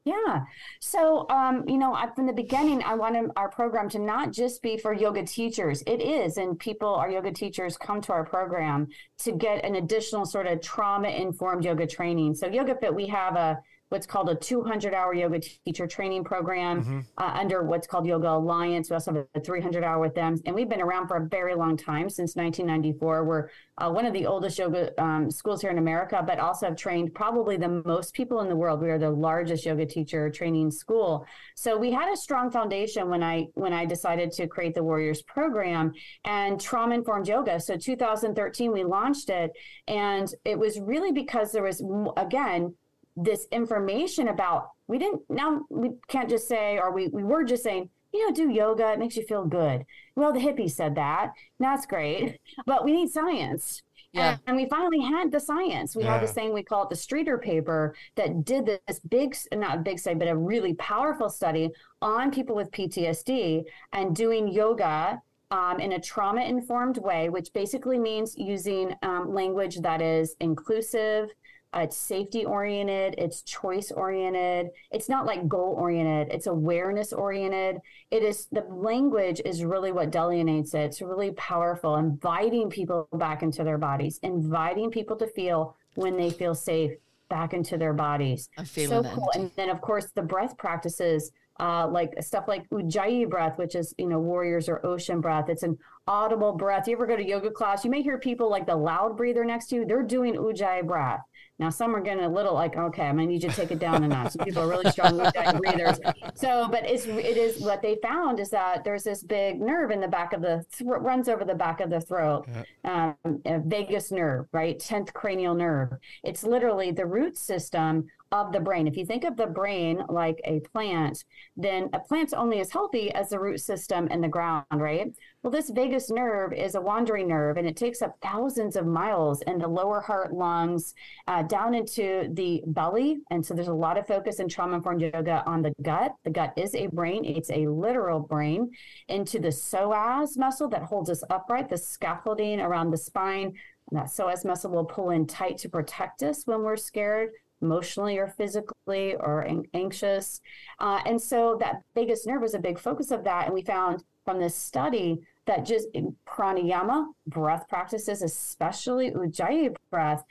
Yeah. 0.05 0.43
So, 0.81 1.27
um, 1.29 1.67
you 1.67 1.79
know, 1.79 1.97
from 2.15 2.27
the 2.27 2.33
beginning, 2.33 2.83
I 2.83 2.93
wanted 2.93 3.31
our 3.35 3.49
program 3.49 3.89
to 3.89 3.99
not 3.99 4.31
just 4.31 4.61
be 4.61 4.77
for 4.77 4.93
yoga 4.93 5.25
teachers. 5.25 5.81
It 5.87 5.99
is, 5.99 6.37
and 6.37 6.59
people, 6.59 6.93
our 6.93 7.09
yoga 7.09 7.31
teachers, 7.31 7.75
come 7.75 8.01
to 8.01 8.13
our 8.13 8.23
program 8.23 8.87
to 9.23 9.31
get 9.31 9.65
an 9.65 9.75
additional 9.75 10.27
sort 10.27 10.45
of 10.45 10.61
trauma 10.61 11.09
informed 11.09 11.65
yoga 11.65 11.87
training. 11.87 12.35
So, 12.35 12.45
Yoga 12.45 12.75
Fit, 12.75 12.93
we 12.93 13.07
have 13.07 13.35
a 13.35 13.57
what's 13.89 14.07
called 14.07 14.29
a 14.29 14.35
200 14.35 14.93
hour 14.93 15.13
yoga 15.13 15.39
teacher 15.39 15.85
training 15.85 16.23
program 16.23 16.81
mm-hmm. 16.81 16.99
uh, 17.17 17.31
under 17.39 17.63
what's 17.63 17.85
called 17.85 18.05
Yoga 18.05 18.31
Alliance. 18.31 18.89
We 18.89 18.95
also 18.95 19.13
have 19.13 19.25
a 19.35 19.39
300 19.39 19.83
hour 19.83 19.99
with 19.99 20.15
them. 20.15 20.37
And 20.45 20.55
we've 20.55 20.67
been 20.67 20.81
around 20.81 21.07
for 21.07 21.17
a 21.17 21.27
very 21.27 21.53
long 21.53 21.77
time 21.77 22.09
since 22.09 22.35
1994. 22.35 23.23
We're 23.23 23.49
uh, 23.77 23.91
one 23.91 24.05
of 24.05 24.13
the 24.13 24.25
oldest 24.25 24.57
yoga 24.57 24.99
um, 25.01 25.29
schools 25.29 25.61
here 25.61 25.69
in 25.69 25.77
America, 25.77 26.23
but 26.25 26.39
also 26.39 26.65
have 26.67 26.75
trained 26.75 27.13
probably 27.13 27.57
the 27.57 27.83
most 27.85 28.13
people 28.13 28.41
in 28.41 28.49
the 28.49 28.55
world. 28.55 28.81
We 28.81 28.89
are 28.89 28.97
the 28.97 29.11
largest 29.11 29.65
yoga 29.65 29.85
teacher 29.85 30.31
training 30.31 30.71
school. 30.71 31.25
So 31.55 31.77
we 31.77 31.91
had 31.91 32.11
a 32.11 32.17
strong 32.17 32.49
foundation 32.49 33.09
when 33.09 33.21
I 33.21 33.47
when 33.53 33.71
I 33.71 33.85
decided 33.85 34.31
to 34.33 34.47
create 34.47 34.73
the 34.73 34.83
Warriors 34.83 35.21
program 35.21 35.93
and 36.23 36.59
trauma 36.59 36.95
informed 36.95 37.27
yoga. 37.27 37.59
So 37.59 37.77
2013 37.77 38.71
we 38.71 38.83
launched 38.83 39.29
it, 39.29 39.51
and 39.87 40.27
it 40.43 40.57
was 40.57 40.79
really 40.79 41.11
because 41.11 41.51
there 41.51 41.63
was 41.63 41.83
again 42.17 42.73
this 43.15 43.47
information 43.51 44.27
about 44.27 44.69
we 44.87 44.97
didn't 44.97 45.21
now 45.29 45.61
we 45.69 45.91
can't 46.07 46.29
just 46.29 46.47
say 46.47 46.77
or 46.77 46.91
we, 46.91 47.07
we 47.07 47.23
were 47.23 47.43
just 47.43 47.63
saying 47.63 47.89
you 48.13 48.25
know 48.25 48.33
do 48.33 48.49
yoga 48.49 48.91
it 48.91 48.99
makes 48.99 49.15
you 49.15 49.23
feel 49.23 49.45
good 49.45 49.85
well 50.15 50.33
the 50.33 50.39
hippies 50.39 50.71
said 50.71 50.95
that 50.95 51.31
that's 51.59 51.85
great 51.85 52.39
but 52.65 52.83
we 52.83 52.91
need 52.91 53.09
science 53.09 53.81
Yeah. 54.15 54.31
And, 54.31 54.39
and 54.47 54.57
we 54.57 54.65
finally 54.69 55.01
had 55.01 55.29
the 55.31 55.39
science. 55.41 55.93
We 55.95 56.03
yeah. 56.03 56.13
had 56.13 56.23
this 56.23 56.31
thing, 56.31 56.53
we 56.53 56.63
call 56.63 56.83
it 56.83 56.89
the 56.89 56.95
Streeter 56.95 57.37
paper, 57.37 57.93
that 58.15 58.45
did 58.45 58.65
this 58.65 58.99
big, 58.99 59.35
not 59.53 59.75
a 59.75 59.79
big 59.81 59.99
study, 59.99 60.15
but 60.15 60.29
a 60.29 60.37
really 60.37 60.73
powerful 60.75 61.29
study 61.29 61.69
on 62.01 62.31
people 62.31 62.55
with 62.55 62.71
PTSD 62.71 63.63
and 63.91 64.15
doing 64.15 64.47
yoga 64.47 65.21
um, 65.51 65.79
in 65.79 65.93
a 65.93 65.99
trauma 65.99 66.41
informed 66.41 66.97
way, 66.97 67.29
which 67.29 67.51
basically 67.53 67.99
means 67.99 68.35
using 68.37 68.95
um, 69.03 69.33
language 69.33 69.77
that 69.81 70.01
is 70.01 70.35
inclusive, 70.39 71.29
uh, 71.75 71.81
it's 71.81 71.97
safety 71.97 72.45
oriented, 72.45 73.15
it's 73.17 73.41
choice 73.41 73.91
oriented. 73.91 74.69
It's 74.91 75.09
not 75.09 75.25
like 75.25 75.47
goal 75.47 75.75
oriented, 75.77 76.33
it's 76.33 76.47
awareness 76.47 77.11
oriented. 77.11 77.81
It 78.11 78.23
is 78.23 78.47
the 78.51 78.65
language 78.69 79.41
is 79.43 79.63
really 79.63 79.91
what 79.91 80.11
delineates 80.11 80.73
it. 80.73 80.79
It's 80.79 81.01
really 81.01 81.31
powerful, 81.31 81.97
inviting 81.97 82.69
people 82.69 83.09
back 83.13 83.43
into 83.43 83.63
their 83.63 83.77
bodies, 83.77 84.19
inviting 84.23 84.89
people 84.89 85.17
to 85.17 85.27
feel 85.27 85.75
when 85.95 86.15
they 86.15 86.29
feel 86.29 86.55
safe 86.55 86.91
back 87.29 87.53
into 87.53 87.77
their 87.77 87.93
bodies. 87.93 88.49
I'm 88.57 88.65
feeling 88.65 89.03
so 89.03 89.09
cool. 89.09 89.31
And 89.35 89.51
then, 89.55 89.69
of 89.69 89.81
course, 89.81 90.11
the 90.15 90.23
breath 90.23 90.57
practices. 90.57 91.31
Uh, 91.57 91.87
like 91.87 92.11
stuff 92.21 92.49
like 92.49 92.69
ujjayi 92.71 93.29
breath, 93.29 93.57
which 93.57 93.75
is 93.75 93.95
you 93.97 94.07
know 94.07 94.19
warriors 94.19 94.67
or 94.67 94.85
ocean 94.85 95.21
breath. 95.21 95.47
It's 95.47 95.63
an 95.63 95.77
audible 96.05 96.51
breath. 96.51 96.85
You 96.85 96.97
ever 96.97 97.07
go 97.07 97.15
to 97.15 97.25
yoga 97.25 97.49
class? 97.49 97.85
You 97.85 97.91
may 97.91 98.01
hear 98.01 98.19
people 98.19 98.49
like 98.49 98.65
the 98.65 98.75
loud 98.75 99.15
breather 99.15 99.45
next 99.45 99.67
to 99.67 99.77
you. 99.77 99.85
They're 99.85 100.03
doing 100.03 100.35
ujjayi 100.35 100.85
breath. 100.85 101.21
Now, 101.57 101.69
some 101.69 101.95
are 101.95 102.01
getting 102.01 102.25
a 102.25 102.29
little 102.29 102.53
like, 102.53 102.75
okay, 102.75 103.03
I'm 103.03 103.15
gonna 103.15 103.27
need 103.27 103.43
you 103.43 103.49
to 103.49 103.55
take 103.55 103.71
it 103.71 103.79
down 103.79 104.03
a 104.03 104.07
notch. 104.07 104.33
Some 104.33 104.45
people 104.45 104.63
are 104.63 104.67
really 104.67 104.91
strong 104.91 105.17
breathers. 105.17 105.99
So, 106.35 106.67
but 106.69 106.85
it's 106.85 107.05
it 107.05 107.37
is 107.37 107.61
what 107.61 107.81
they 107.81 107.97
found 108.03 108.39
is 108.39 108.49
that 108.49 108.83
there's 108.83 109.03
this 109.03 109.23
big 109.23 109.61
nerve 109.61 109.91
in 109.91 110.01
the 110.01 110.07
back 110.07 110.33
of 110.33 110.41
the 110.41 110.65
throat, 110.71 111.01
runs 111.01 111.29
over 111.29 111.45
the 111.45 111.55
back 111.55 111.79
of 111.79 111.89
the 111.89 112.01
throat, 112.01 112.45
yeah. 112.83 113.13
um, 113.23 113.41
vagus 113.67 114.11
nerve, 114.11 114.47
right, 114.51 114.77
tenth 114.79 115.13
cranial 115.13 115.55
nerve. 115.55 115.93
It's 116.23 116.43
literally 116.43 116.91
the 116.91 117.05
root 117.05 117.37
system 117.37 118.07
of 118.31 118.51
the 118.51 118.59
brain. 118.59 118.87
If 118.87 118.97
you 118.97 119.05
think 119.05 119.23
of 119.23 119.37
the 119.37 119.45
brain 119.45 120.03
like 120.09 120.41
a 120.45 120.59
plant, 120.59 121.23
then 121.55 121.89
a 121.93 121.99
plant's 121.99 122.33
only 122.33 122.59
as 122.59 122.71
healthy 122.71 123.11
as 123.11 123.29
the 123.29 123.39
root 123.39 123.59
system 123.59 124.07
in 124.07 124.21
the 124.21 124.27
ground, 124.27 124.65
right? 124.73 125.07
Well, 125.43 125.51
this 125.51 125.69
vagus 125.69 126.09
nerve 126.09 126.53
is 126.53 126.75
a 126.75 126.81
wandering 126.81 127.27
nerve 127.27 127.57
and 127.57 127.67
it 127.67 127.77
takes 127.77 128.01
up 128.01 128.17
thousands 128.21 128.75
of 128.75 128.87
miles 128.87 129.41
in 129.43 129.59
the 129.59 129.67
lower 129.67 130.01
heart, 130.01 130.33
lungs, 130.33 130.95
uh, 131.27 131.43
down 131.43 131.75
into 131.75 132.29
the 132.33 132.63
belly. 132.67 133.17
And 133.29 133.45
so 133.45 133.53
there's 133.53 133.67
a 133.67 133.73
lot 133.73 133.97
of 133.97 134.07
focus 134.07 134.39
in 134.39 134.49
trauma 134.49 134.77
informed 134.77 135.01
yoga 135.01 135.43
on 135.45 135.61
the 135.61 135.73
gut. 135.81 136.13
The 136.23 136.31
gut 136.31 136.53
is 136.57 136.73
a 136.73 136.87
brain, 136.87 137.23
it's 137.25 137.51
a 137.51 137.67
literal 137.67 138.19
brain, 138.19 138.71
into 139.07 139.39
the 139.39 139.49
psoas 139.49 140.37
muscle 140.37 140.69
that 140.69 140.83
holds 140.83 141.09
us 141.09 141.23
upright, 141.29 141.69
the 141.69 141.77
scaffolding 141.77 142.59
around 142.59 142.89
the 142.89 142.97
spine. 142.97 143.53
That 143.91 144.05
psoas 144.05 144.43
muscle 144.45 144.71
will 144.71 144.85
pull 144.85 145.11
in 145.11 145.27
tight 145.27 145.59
to 145.59 145.69
protect 145.69 146.23
us 146.23 146.47
when 146.47 146.63
we're 146.63 146.75
scared 146.75 147.29
emotionally 147.61 148.17
or 148.17 148.27
physically 148.27 149.15
or 149.15 149.47
anxious. 149.73 150.41
Uh, 150.79 151.01
and 151.05 151.21
so 151.21 151.57
that 151.59 151.81
vagus 151.93 152.25
nerve 152.25 152.41
was 152.41 152.53
a 152.53 152.59
big 152.59 152.79
focus 152.79 153.11
of 153.11 153.23
that. 153.23 153.45
And 153.45 153.53
we 153.53 153.61
found 153.61 154.03
from 154.23 154.39
this 154.39 154.55
study 154.55 155.19
that 155.45 155.65
just 155.65 155.87
pranayama, 156.27 157.05
breath 157.27 157.67
practices, 157.69 158.21
especially 158.21 159.11
ujjayi 159.11 159.75
breath, 159.91 160.23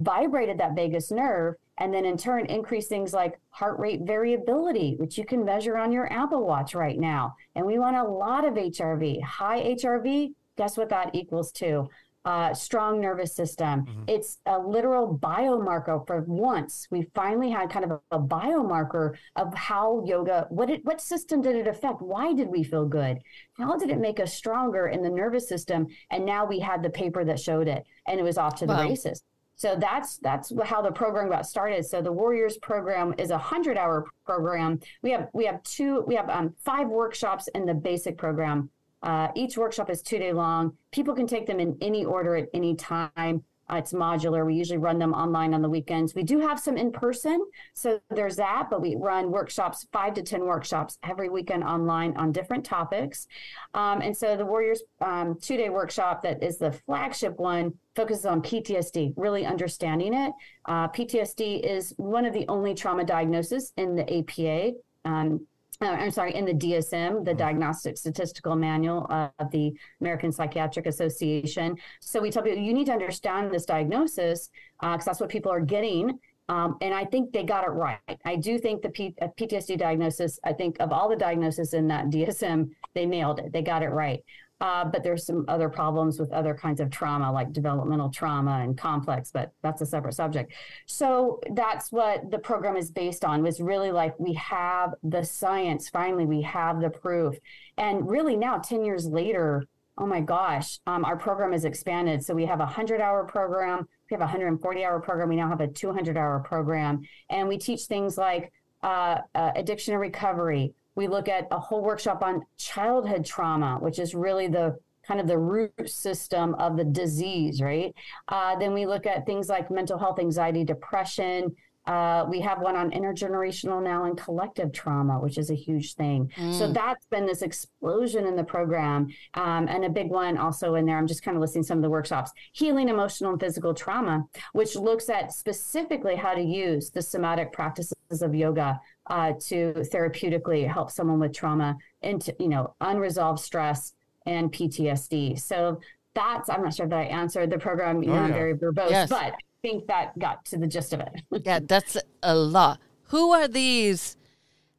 vibrated 0.00 0.58
that 0.58 0.74
vagus 0.74 1.10
nerve 1.10 1.54
and 1.78 1.92
then 1.92 2.04
in 2.04 2.16
turn 2.16 2.46
increase 2.46 2.86
things 2.86 3.12
like 3.12 3.38
heart 3.50 3.78
rate 3.78 4.00
variability, 4.04 4.96
which 4.98 5.18
you 5.18 5.24
can 5.24 5.44
measure 5.44 5.76
on 5.76 5.92
your 5.92 6.10
Apple 6.12 6.44
Watch 6.46 6.74
right 6.74 6.98
now. 6.98 7.34
And 7.54 7.66
we 7.66 7.78
want 7.78 7.96
a 7.96 8.04
lot 8.04 8.46
of 8.46 8.54
HRV. 8.54 9.22
High 9.22 9.74
HRV, 9.74 10.32
guess 10.56 10.76
what 10.76 10.88
that 10.88 11.14
equals 11.14 11.52
to? 11.52 11.88
Uh, 12.26 12.52
strong 12.52 13.00
nervous 13.00 13.34
system. 13.34 13.86
Mm-hmm. 13.86 14.02
It's 14.08 14.38
a 14.46 14.58
literal 14.58 15.16
biomarker 15.16 16.04
for 16.06 16.22
once. 16.26 16.88
We 16.90 17.08
finally 17.14 17.50
had 17.50 17.70
kind 17.70 17.84
of 17.84 17.92
a, 17.92 18.16
a 18.16 18.20
biomarker 18.20 19.14
of 19.36 19.54
how 19.54 20.02
yoga, 20.04 20.46
what 20.50 20.68
it, 20.68 20.84
what 20.84 21.00
system 21.00 21.40
did 21.40 21.54
it 21.54 21.68
affect? 21.68 22.02
Why 22.02 22.32
did 22.32 22.48
we 22.48 22.64
feel 22.64 22.84
good? 22.84 23.18
How 23.56 23.76
did 23.76 23.90
it 23.90 24.00
make 24.00 24.18
us 24.18 24.34
stronger 24.34 24.88
in 24.88 25.02
the 25.02 25.08
nervous 25.08 25.48
system? 25.48 25.86
And 26.10 26.26
now 26.26 26.44
we 26.44 26.58
had 26.58 26.82
the 26.82 26.90
paper 26.90 27.24
that 27.24 27.38
showed 27.38 27.68
it 27.68 27.84
and 28.08 28.18
it 28.18 28.24
was 28.24 28.38
off 28.38 28.56
to 28.56 28.66
the 28.66 28.74
races. 28.74 29.22
So 29.54 29.74
that's 29.74 30.18
that's 30.18 30.52
how 30.64 30.82
the 30.82 30.90
program 30.90 31.30
got 31.30 31.46
started. 31.46 31.86
So 31.86 32.02
the 32.02 32.12
Warriors 32.12 32.58
program 32.58 33.14
is 33.16 33.30
a 33.30 33.38
hundred 33.38 33.78
hour 33.78 34.04
program. 34.26 34.80
We 35.02 35.10
have 35.12 35.28
we 35.32 35.46
have 35.46 35.62
two 35.62 36.04
we 36.06 36.14
have 36.14 36.28
um, 36.28 36.54
five 36.62 36.88
workshops 36.88 37.48
in 37.54 37.64
the 37.64 37.72
basic 37.72 38.18
program 38.18 38.68
uh, 39.06 39.28
each 39.36 39.56
workshop 39.56 39.88
is 39.88 40.02
two 40.02 40.18
day 40.18 40.32
long. 40.32 40.76
People 40.90 41.14
can 41.14 41.28
take 41.28 41.46
them 41.46 41.60
in 41.60 41.78
any 41.80 42.04
order 42.04 42.34
at 42.34 42.48
any 42.52 42.74
time. 42.74 43.44
Uh, 43.70 43.76
it's 43.76 43.92
modular. 43.92 44.44
We 44.44 44.54
usually 44.54 44.78
run 44.78 44.98
them 44.98 45.12
online 45.12 45.54
on 45.54 45.62
the 45.62 45.68
weekends. 45.68 46.14
We 46.14 46.22
do 46.22 46.40
have 46.40 46.58
some 46.58 46.76
in 46.76 46.92
person. 46.92 47.44
So 47.74 48.00
there's 48.10 48.36
that, 48.36 48.68
but 48.68 48.80
we 48.80 48.96
run 48.96 49.30
workshops, 49.30 49.86
five 49.92 50.14
to 50.14 50.22
10 50.22 50.44
workshops 50.44 50.98
every 51.02 51.28
weekend 51.28 51.64
online 51.64 52.16
on 52.16 52.32
different 52.32 52.64
topics. 52.64 53.26
Um, 53.74 54.02
and 54.02 54.16
so 54.16 54.36
the 54.36 54.46
Warriors 54.46 54.82
um, 55.00 55.36
two 55.40 55.56
day 55.56 55.68
workshop, 55.68 56.22
that 56.22 56.42
is 56.42 56.58
the 56.58 56.72
flagship 56.72 57.38
one, 57.38 57.74
focuses 57.94 58.26
on 58.26 58.42
PTSD, 58.42 59.14
really 59.16 59.46
understanding 59.46 60.14
it. 60.14 60.32
Uh, 60.66 60.88
PTSD 60.88 61.60
is 61.64 61.94
one 61.96 62.24
of 62.24 62.34
the 62.34 62.46
only 62.48 62.74
trauma 62.74 63.04
diagnoses 63.04 63.72
in 63.76 63.94
the 63.94 64.18
APA. 64.18 64.72
Um, 65.04 65.46
uh, 65.82 65.86
I'm 65.86 66.10
sorry, 66.10 66.34
in 66.34 66.44
the 66.44 66.54
DSM, 66.54 67.24
the 67.24 67.30
mm-hmm. 67.30 67.38
Diagnostic 67.38 67.98
Statistical 67.98 68.56
Manual 68.56 69.06
of 69.38 69.50
the 69.50 69.74
American 70.00 70.32
Psychiatric 70.32 70.86
Association. 70.86 71.76
So 72.00 72.20
we 72.20 72.30
tell 72.30 72.42
people 72.42 72.58
you 72.58 72.72
need 72.72 72.86
to 72.86 72.92
understand 72.92 73.52
this 73.52 73.64
diagnosis 73.64 74.50
because 74.80 75.02
uh, 75.02 75.04
that's 75.04 75.20
what 75.20 75.28
people 75.28 75.52
are 75.52 75.60
getting. 75.60 76.18
Um, 76.48 76.76
and 76.80 76.94
I 76.94 77.04
think 77.04 77.32
they 77.32 77.42
got 77.42 77.64
it 77.64 77.70
right. 77.70 77.98
I 78.24 78.36
do 78.36 78.58
think 78.58 78.82
the 78.82 78.90
P- 78.90 79.16
uh, 79.20 79.28
PTSD 79.38 79.78
diagnosis, 79.78 80.38
I 80.44 80.52
think 80.52 80.76
of 80.78 80.92
all 80.92 81.08
the 81.08 81.16
diagnoses 81.16 81.74
in 81.74 81.88
that 81.88 82.06
DSM, 82.06 82.70
they 82.94 83.04
nailed 83.04 83.40
it. 83.40 83.52
They 83.52 83.62
got 83.62 83.82
it 83.82 83.88
right. 83.88 84.22
Uh, 84.60 84.84
but 84.86 85.02
there's 85.02 85.26
some 85.26 85.44
other 85.48 85.68
problems 85.68 86.18
with 86.18 86.32
other 86.32 86.54
kinds 86.54 86.80
of 86.80 86.90
trauma, 86.90 87.30
like 87.30 87.52
developmental 87.52 88.08
trauma 88.08 88.60
and 88.62 88.78
complex, 88.78 89.30
but 89.30 89.52
that's 89.62 89.82
a 89.82 89.86
separate 89.86 90.14
subject. 90.14 90.54
So 90.86 91.40
that's 91.52 91.92
what 91.92 92.30
the 92.30 92.38
program 92.38 92.76
is 92.76 92.90
based 92.90 93.24
on 93.24 93.42
was 93.42 93.60
really 93.60 93.92
like 93.92 94.18
we 94.18 94.32
have 94.34 94.94
the 95.02 95.22
science, 95.24 95.90
finally, 95.90 96.24
we 96.24 96.40
have 96.42 96.80
the 96.80 96.88
proof. 96.88 97.36
And 97.76 98.08
really 98.08 98.34
now, 98.34 98.56
10 98.58 98.82
years 98.82 99.06
later, 99.06 99.66
oh 99.98 100.06
my 100.06 100.20
gosh, 100.20 100.78
um, 100.86 101.04
our 101.04 101.16
program 101.16 101.52
has 101.52 101.64
expanded. 101.64 102.24
So 102.24 102.34
we 102.34 102.46
have 102.46 102.60
a 102.60 102.64
100 102.64 103.00
hour 103.00 103.24
program, 103.24 103.86
we 104.10 104.14
have 104.14 104.20
a 104.20 104.24
140 104.24 104.84
hour 104.84 105.00
program, 105.00 105.28
we 105.28 105.36
now 105.36 105.48
have 105.48 105.60
a 105.60 105.68
200 105.68 106.16
hour 106.16 106.40
program. 106.40 107.02
And 107.28 107.48
we 107.48 107.58
teach 107.58 107.82
things 107.82 108.16
like 108.16 108.52
uh, 108.82 109.18
uh, 109.34 109.52
addiction 109.54 109.94
and 109.94 110.00
recovery, 110.00 110.74
we 110.96 111.06
look 111.06 111.28
at 111.28 111.46
a 111.50 111.60
whole 111.60 111.82
workshop 111.82 112.22
on 112.22 112.42
childhood 112.58 113.24
trauma, 113.24 113.78
which 113.80 113.98
is 113.98 114.14
really 114.14 114.48
the 114.48 114.76
kind 115.06 115.20
of 115.20 115.28
the 115.28 115.38
root 115.38 115.72
system 115.88 116.54
of 116.54 116.76
the 116.76 116.84
disease, 116.84 117.60
right? 117.60 117.94
Uh, 118.28 118.56
then 118.58 118.74
we 118.74 118.86
look 118.86 119.06
at 119.06 119.24
things 119.24 119.48
like 119.48 119.70
mental 119.70 119.98
health, 119.98 120.18
anxiety, 120.18 120.64
depression. 120.64 121.54
Uh, 121.86 122.26
we 122.28 122.40
have 122.40 122.60
one 122.60 122.76
on 122.76 122.90
intergenerational 122.90 123.82
now 123.82 124.04
and 124.04 124.18
collective 124.18 124.72
trauma, 124.72 125.18
which 125.20 125.38
is 125.38 125.50
a 125.50 125.54
huge 125.54 125.94
thing. 125.94 126.30
Mm. 126.36 126.52
So 126.58 126.72
that's 126.72 127.06
been 127.06 127.26
this 127.26 127.42
explosion 127.42 128.26
in 128.26 128.36
the 128.36 128.44
program. 128.44 129.08
Um, 129.34 129.68
and 129.68 129.84
a 129.84 129.88
big 129.88 130.10
one 130.10 130.36
also 130.36 130.74
in 130.74 130.86
there, 130.86 130.98
I'm 130.98 131.06
just 131.06 131.22
kind 131.22 131.36
of 131.36 131.40
listing 131.40 131.62
some 131.62 131.78
of 131.78 131.82
the 131.82 131.90
workshops 131.90 132.32
healing 132.52 132.88
emotional 132.88 133.32
and 133.32 133.40
physical 133.40 133.74
trauma, 133.74 134.24
which 134.52 134.76
looks 134.76 135.08
at 135.08 135.32
specifically 135.32 136.16
how 136.16 136.34
to 136.34 136.42
use 136.42 136.90
the 136.90 137.02
somatic 137.02 137.52
practices 137.52 137.94
of 138.22 138.34
yoga 138.34 138.80
uh, 139.06 139.32
to 139.40 139.72
therapeutically 139.92 140.70
help 140.70 140.90
someone 140.90 141.18
with 141.18 141.32
trauma 141.32 141.76
into 142.02 142.34
you 142.38 142.48
know 142.48 142.74
unresolved 142.80 143.40
stress 143.40 143.92
and 144.26 144.52
PTSD. 144.52 145.38
So 145.38 145.80
that's 146.14 146.48
I'm 146.48 146.62
not 146.62 146.74
sure 146.74 146.88
that 146.88 146.98
I 146.98 147.04
answered 147.04 147.50
the 147.50 147.58
program. 147.58 148.02
You 148.02 148.10
oh, 148.10 148.14
know, 148.14 148.22
I'm 148.22 148.32
very 148.32 148.54
verbose, 148.54 148.90
yes. 148.90 149.08
but 149.08 149.34
think 149.62 149.86
that 149.86 150.18
got 150.18 150.44
to 150.46 150.56
the 150.56 150.66
gist 150.66 150.92
of 150.92 151.00
it. 151.00 151.12
yeah, 151.44 151.60
that's 151.62 151.96
a 152.22 152.34
lot. 152.34 152.80
Who 153.08 153.32
are 153.32 153.48
these 153.48 154.16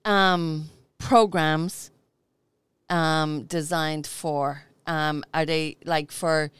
um, 0.05 0.69
programs 0.97 1.91
um, 2.89 3.43
designed 3.43 4.07
for? 4.07 4.63
Um, 4.85 5.23
are 5.33 5.45
they 5.45 5.77
like 5.85 6.11
for 6.11 6.51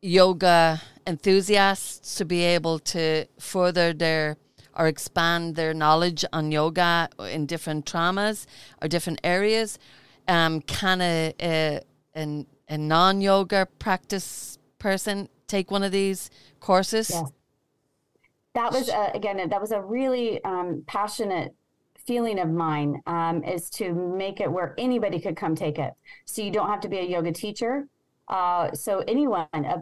yoga 0.00 0.80
enthusiasts 1.06 2.16
to 2.16 2.24
be 2.24 2.42
able 2.42 2.78
to 2.78 3.26
further 3.38 3.92
their 3.92 4.36
or 4.76 4.88
expand 4.88 5.54
their 5.54 5.72
knowledge 5.72 6.24
on 6.32 6.50
yoga 6.50 7.08
in 7.30 7.46
different 7.46 7.86
traumas 7.86 8.46
or 8.82 8.88
different 8.88 9.20
areas? 9.24 9.78
Um, 10.26 10.60
can 10.62 11.00
a, 11.00 11.34
a, 11.40 11.80
a, 12.16 12.46
a 12.68 12.78
non 12.78 13.20
yoga 13.20 13.68
practice 13.78 14.58
person 14.78 15.28
take 15.46 15.70
one 15.70 15.82
of 15.82 15.92
these 15.92 16.30
courses? 16.60 17.12
That 18.54 18.72
was, 18.72 18.88
a, 18.88 19.10
again, 19.14 19.48
that 19.48 19.60
was 19.60 19.72
a 19.72 19.80
really 19.80 20.42
um, 20.44 20.84
passionate 20.86 21.54
feeling 22.06 22.38
of 22.38 22.50
mine 22.50 23.00
um, 23.06 23.42
is 23.44 23.70
to 23.70 23.94
make 23.94 24.40
it 24.40 24.50
where 24.50 24.74
anybody 24.78 25.18
could 25.18 25.36
come 25.36 25.54
take 25.54 25.78
it. 25.78 25.92
So 26.24 26.42
you 26.42 26.50
don't 26.50 26.68
have 26.68 26.80
to 26.80 26.88
be 26.88 26.98
a 26.98 27.04
yoga 27.04 27.32
teacher. 27.32 27.88
Uh, 28.28 28.72
so 28.72 29.04
anyone, 29.08 29.46
uh, 29.52 29.78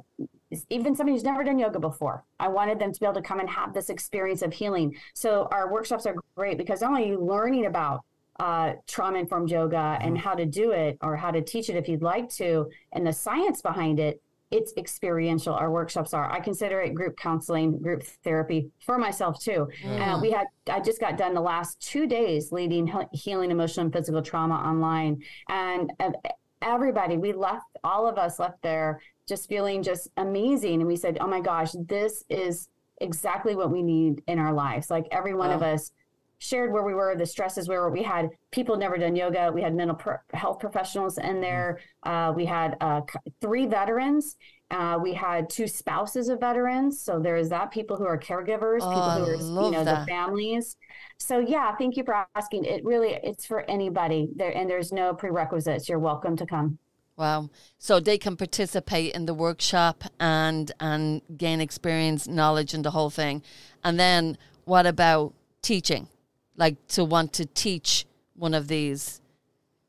even 0.68 0.94
somebody 0.94 1.14
who's 1.14 1.24
never 1.24 1.44
done 1.44 1.58
yoga 1.58 1.78
before. 1.78 2.24
I 2.38 2.48
wanted 2.48 2.78
them 2.78 2.92
to 2.92 3.00
be 3.00 3.06
able 3.06 3.14
to 3.14 3.22
come 3.22 3.40
and 3.40 3.48
have 3.48 3.72
this 3.74 3.88
experience 3.88 4.42
of 4.42 4.52
healing. 4.52 4.96
So 5.14 5.48
our 5.50 5.70
workshops 5.70 6.06
are 6.06 6.14
great 6.36 6.58
because 6.58 6.80
not 6.80 6.90
only 6.90 7.04
are 7.04 7.08
you 7.08 7.20
learning 7.20 7.66
about 7.66 8.04
uh, 8.40 8.74
trauma 8.86 9.18
informed 9.18 9.50
yoga 9.50 9.76
mm-hmm. 9.76 10.08
and 10.08 10.18
how 10.18 10.34
to 10.34 10.46
do 10.46 10.72
it 10.72 10.98
or 11.00 11.16
how 11.16 11.30
to 11.30 11.42
teach 11.42 11.68
it 11.68 11.76
if 11.76 11.88
you'd 11.88 12.02
like 12.02 12.28
to, 12.30 12.68
and 12.92 13.06
the 13.06 13.12
science 13.12 13.62
behind 13.62 14.00
it, 14.00 14.20
it's 14.52 14.72
experiential. 14.76 15.54
Our 15.54 15.70
workshops 15.70 16.12
are. 16.12 16.30
I 16.30 16.38
consider 16.38 16.80
it 16.80 16.94
group 16.94 17.16
counseling, 17.16 17.78
group 17.78 18.04
therapy 18.22 18.70
for 18.84 18.98
myself 18.98 19.42
too. 19.42 19.68
Mm. 19.82 20.00
Uh, 20.00 20.20
we 20.20 20.30
had. 20.30 20.46
I 20.70 20.80
just 20.80 21.00
got 21.00 21.16
done 21.16 21.34
the 21.34 21.40
last 21.40 21.80
two 21.80 22.06
days 22.06 22.52
leading 22.52 22.92
healing 23.12 23.50
emotional 23.50 23.86
and 23.86 23.92
physical 23.92 24.22
trauma 24.22 24.54
online, 24.56 25.22
and 25.48 25.90
uh, 25.98 26.10
everybody 26.60 27.16
we 27.16 27.32
left. 27.32 27.64
All 27.82 28.06
of 28.06 28.18
us 28.18 28.38
left 28.38 28.62
there 28.62 29.00
just 29.26 29.48
feeling 29.48 29.82
just 29.82 30.08
amazing, 30.18 30.80
and 30.80 30.86
we 30.86 30.96
said, 30.96 31.18
"Oh 31.20 31.26
my 31.26 31.40
gosh, 31.40 31.72
this 31.86 32.22
is 32.28 32.68
exactly 33.00 33.56
what 33.56 33.70
we 33.70 33.82
need 33.82 34.22
in 34.28 34.38
our 34.38 34.52
lives." 34.52 34.90
Like 34.90 35.06
every 35.10 35.34
one 35.34 35.48
wow. 35.48 35.56
of 35.56 35.62
us 35.62 35.90
shared 36.42 36.72
where 36.72 36.82
we 36.82 36.92
were, 36.92 37.14
the 37.14 37.24
stresses 37.24 37.68
where 37.68 37.88
we 37.88 38.02
had 38.02 38.28
people 38.50 38.76
never 38.76 38.98
done 38.98 39.14
yoga. 39.14 39.52
We 39.54 39.62
had 39.62 39.76
mental 39.76 39.96
health 40.34 40.58
professionals 40.58 41.16
in 41.18 41.40
there. 41.40 41.78
Uh, 42.02 42.32
we 42.34 42.44
had 42.44 42.76
uh, 42.80 43.02
three 43.40 43.66
veterans. 43.66 44.36
Uh, 44.68 44.98
we 45.00 45.14
had 45.14 45.48
two 45.48 45.68
spouses 45.68 46.28
of 46.28 46.40
veterans. 46.40 47.00
So 47.00 47.20
there 47.20 47.36
is 47.36 47.48
that 47.50 47.70
people 47.70 47.96
who 47.96 48.06
are 48.06 48.18
caregivers, 48.18 48.80
oh, 48.82 48.90
people 48.90 49.24
who 49.24 49.58
are, 49.60 49.64
you 49.64 49.70
know, 49.70 49.84
that. 49.84 50.00
the 50.00 50.06
families. 50.06 50.76
So 51.16 51.38
yeah, 51.38 51.76
thank 51.76 51.96
you 51.96 52.02
for 52.02 52.26
asking. 52.34 52.64
It 52.64 52.84
really, 52.84 53.20
it's 53.22 53.46
for 53.46 53.60
anybody 53.70 54.28
there 54.34 54.50
and 54.50 54.68
there's 54.68 54.90
no 54.90 55.14
prerequisites. 55.14 55.88
You're 55.88 56.00
welcome 56.00 56.36
to 56.36 56.46
come. 56.46 56.78
Wow. 57.16 57.50
So 57.78 58.00
they 58.00 58.18
can 58.18 58.36
participate 58.36 59.14
in 59.14 59.26
the 59.26 59.34
workshop 59.34 60.02
and 60.18 60.72
and 60.80 61.22
gain 61.36 61.60
experience, 61.60 62.26
knowledge 62.26 62.74
and 62.74 62.84
the 62.84 62.90
whole 62.90 63.10
thing. 63.10 63.42
And 63.84 64.00
then 64.00 64.38
what 64.64 64.86
about 64.86 65.34
teaching? 65.60 66.08
Like 66.62 66.86
to 66.86 67.04
want 67.04 67.32
to 67.32 67.44
teach 67.44 68.06
one 68.36 68.54
of 68.54 68.68
these 68.68 69.20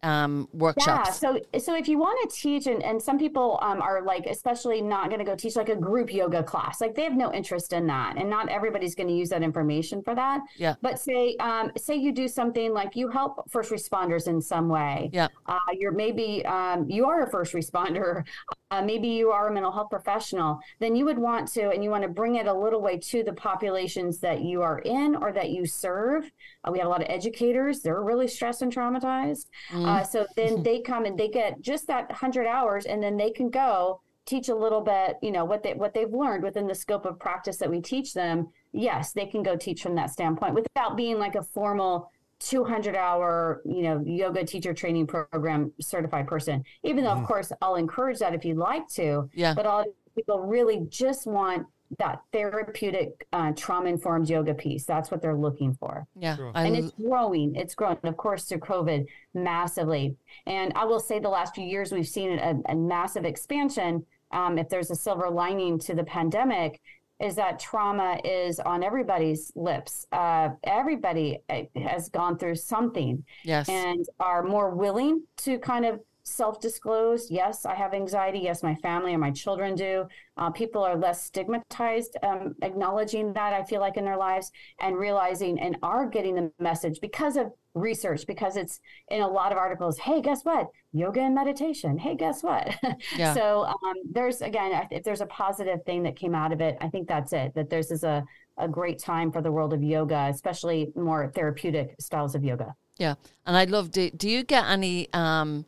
um, 0.04 0.48
workshops. 0.54 1.22
Yeah. 1.24 1.40
So, 1.52 1.60
so 1.60 1.76
if 1.76 1.88
you 1.88 1.98
want 1.98 2.30
to 2.30 2.36
teach, 2.36 2.68
and, 2.68 2.84
and 2.84 3.02
some 3.02 3.18
people 3.18 3.58
um, 3.62 3.82
are 3.82 4.02
like, 4.04 4.26
especially 4.26 4.82
not 4.82 5.08
going 5.08 5.20
to 5.20 5.26
go 5.26 5.36
teach 5.36 5.56
like 5.56 5.70
a 5.70 5.76
group 5.76 6.14
yoga 6.14 6.44
class, 6.44 6.82
like 6.82 6.94
they 6.94 7.04
have 7.04 7.16
no 7.16 7.34
interest 7.34 7.74
in 7.74 7.88
that, 7.88 8.18
and 8.18 8.30
not 8.30 8.50
everybody's 8.50 8.96
going 8.96 9.08
to 9.08 9.16
use 9.16 9.30
that 9.30 9.42
information 9.42 10.04
for 10.04 10.14
that. 10.14 10.42
Yeah. 10.58 10.76
But 10.82 11.00
say, 11.00 11.36
um, 11.38 11.72
say 11.78 11.96
you 11.96 12.12
do 12.12 12.28
something 12.28 12.74
like 12.74 12.96
you 12.96 13.08
help 13.10 13.50
first 13.50 13.72
responders 13.72 14.28
in 14.28 14.42
some 14.42 14.70
way. 14.70 15.10
Yeah. 15.14 15.30
Uh, 15.46 15.58
you're 15.74 15.92
maybe 15.92 16.46
um, 16.46 16.90
you 16.90 17.06
are 17.06 17.24
a 17.24 17.30
first 17.30 17.54
responder 17.54 18.24
uh, 18.74 18.82
maybe 18.82 19.08
you 19.08 19.30
are 19.30 19.50
a 19.50 19.54
mental 19.54 19.72
health 19.72 19.92
professional, 19.92 20.60
then 20.80 20.96
you 20.96 21.06
would 21.06 21.20
want 21.20 21.48
to, 21.48 21.70
and 21.70 21.84
you 21.84 21.92
want 21.92 22.02
to 22.02 22.10
bring 22.10 22.36
it 22.36 22.48
a 22.48 22.54
little 22.54 22.82
way 22.82 22.98
to 22.98 23.24
the 23.24 23.34
populations 23.34 24.20
that 24.20 24.42
you 24.42 24.64
are 24.64 24.80
in 24.80 25.16
or 25.16 25.32
that 25.32 25.52
you 25.52 25.66
serve. 25.66 26.32
Uh, 26.64 26.72
we 26.72 26.80
have 26.80 26.88
a 26.88 26.90
lot 26.90 27.02
of 27.02 27.08
educators; 27.08 27.82
they're 27.82 28.02
really 28.02 28.28
stressed 28.28 28.64
and 28.64 28.74
traumatized. 28.74 29.46
Mm. 29.70 29.86
Uh, 29.94 30.04
so 30.04 30.26
then 30.36 30.64
they 30.64 30.82
come 30.82 31.06
and 31.06 31.18
they 31.18 31.28
get 31.28 31.62
just 31.62 31.88
that 31.88 32.12
hundred 32.12 32.48
hours, 32.48 32.86
and 32.86 33.02
then 33.02 33.18
they 33.18 33.32
can 33.32 33.50
go 33.50 34.02
teach 34.26 34.50
a 34.50 34.56
little 34.56 34.82
bit. 34.82 35.18
You 35.22 35.32
know 35.32 35.46
what 35.46 35.64
they 35.64 35.74
what 35.74 35.94
they've 35.94 36.12
learned 36.12 36.44
within 36.44 36.68
the 36.68 36.76
scope 36.76 37.06
of 37.06 37.20
practice 37.20 37.58
that 37.58 37.70
we 37.70 37.82
teach 37.82 38.14
them. 38.14 38.50
Yes, 38.72 39.14
they 39.14 39.26
can 39.26 39.44
go 39.44 39.56
teach 39.56 39.82
from 39.82 39.96
that 39.96 40.12
standpoint 40.12 40.56
without 40.56 40.98
being 40.98 41.20
like 41.20 41.36
a 41.36 41.44
formal 41.44 42.10
200 42.40 42.94
hour 42.94 43.62
you 43.64 43.84
know 43.84 44.04
yoga 44.06 44.44
teacher 44.44 44.74
training 44.74 45.08
program 45.08 45.72
certified 45.80 46.28
person 46.28 46.62
even 46.84 47.06
though 47.06 47.12
of 47.12 47.20
mm. 47.20 47.28
course 47.28 47.54
i'll 47.62 47.76
encourage 47.76 48.20
that 48.20 48.34
if 48.34 48.44
you'd 48.44 48.58
like 48.58 48.86
to 48.90 49.30
yeah 49.34 49.54
but 49.54 49.66
all 49.66 49.86
people 50.14 50.42
really 50.42 50.86
just 50.90 51.26
want 51.26 51.66
that 52.00 52.22
therapeutic 52.32 53.28
uh, 53.34 53.52
trauma 53.56 53.90
informed 53.90 54.30
yoga 54.30 54.54
piece. 54.54 54.86
That's 54.86 55.12
what 55.12 55.22
they're 55.22 55.36
looking 55.36 55.74
for. 55.76 56.08
Yeah. 56.16 56.36
Sure. 56.36 56.52
and 56.56 56.76
it's 56.76 56.92
growing. 56.92 57.56
It's 57.56 57.76
grown 57.76 57.98
of 58.04 58.18
course 58.18 58.46
through 58.46 58.60
covid 58.60 59.06
massively. 59.34 60.16
And 60.46 60.74
i 60.76 60.86
will 60.86 61.00
say 61.00 61.20
the 61.20 61.30
last 61.30 61.56
few 61.56 61.66
years 61.66 61.92
we've 61.92 62.08
seen 62.08 62.38
a, 62.40 62.56
a 62.68 62.76
massive 62.76 63.26
expansion 63.26 64.06
um, 64.32 64.58
if 64.58 64.68
there's 64.68 64.90
a 64.90 64.96
silver 64.96 65.30
lining 65.30 65.78
to 65.80 65.94
the 65.94 66.04
pandemic 66.04 66.82
is 67.20 67.36
that 67.36 67.60
trauma 67.60 68.20
is 68.26 68.60
on 68.60 68.84
everybody's 68.84 69.52
lips. 69.56 70.08
Uh, 70.12 70.50
everybody 70.64 71.40
uh, 71.50 71.62
has 71.76 72.10
gone 72.10 72.38
through 72.38 72.56
something, 72.56 73.24
yes, 73.44 73.70
and 73.70 74.06
are 74.20 74.44
more 74.44 74.72
willing 74.72 75.24
to 75.38 75.58
kind 75.60 75.86
of 75.86 76.00
self-disclose. 76.24 77.30
Yes, 77.30 77.66
I 77.66 77.76
have 77.76 77.94
anxiety. 77.94 78.40
Yes, 78.40 78.64
my 78.64 78.76
family 78.76 79.14
and 79.14 79.22
my 79.22 79.32
children 79.32 79.76
do. 79.76 80.06
Uh, 80.38 80.50
people 80.50 80.84
are 80.84 80.96
less 80.96 81.24
stigmatized, 81.24 82.18
um, 82.24 82.56
acknowledging 82.62 83.34
that 83.34 83.54
I 83.54 83.64
feel 83.64 83.82
like 83.82 83.98
in 83.98 84.06
their 84.06 84.18
lives 84.18 84.52
and 84.80 84.98
realizing 84.98 85.60
and 85.60 85.78
are 85.84 86.08
getting 86.08 86.36
the 86.36 86.52
message 86.60 87.00
because 87.02 87.38
of 87.38 87.52
research 87.76 88.28
because 88.28 88.56
it's 88.56 88.80
in 89.10 89.22
a 89.22 89.28
lot 89.28 89.52
of 89.52 89.58
articles 89.58 89.98
hey 89.98 90.22
guess 90.22 90.44
what 90.44 90.68
yoga 90.92 91.22
and 91.22 91.34
meditation 91.34 91.98
hey 91.98 92.16
guess 92.16 92.44
what 92.44 92.72
yeah. 93.18 93.34
so 93.34 93.64
um, 93.64 93.96
there's 94.12 94.42
again 94.42 94.88
if 94.92 95.04
there's 95.04 95.22
a 95.22 95.26
positive 95.26 95.80
thing 95.84 96.04
that 96.04 96.16
came 96.16 96.36
out 96.36 96.52
of 96.52 96.62
it 96.62 96.78
i 96.82 96.88
think 96.88 97.08
that's 97.08 97.34
it 97.34 97.52
that 97.56 97.72
this 97.72 97.90
is 97.90 98.04
a, 98.04 98.24
a 98.60 98.68
great 98.68 99.00
time 99.00 99.32
for 99.32 99.42
the 99.42 99.52
world 99.52 99.74
of 99.74 99.82
yoga 99.82 100.28
especially 100.30 100.92
more 100.96 101.32
therapeutic 101.34 101.96
styles 102.00 102.36
of 102.36 102.44
yoga 102.44 102.76
yeah 102.98 103.16
and 103.48 103.58
i'd 103.58 103.72
love 103.72 103.90
to 103.90 104.12
do 104.12 104.30
you 104.30 104.44
get 104.44 104.66
any 104.66 105.12
um, 105.14 105.66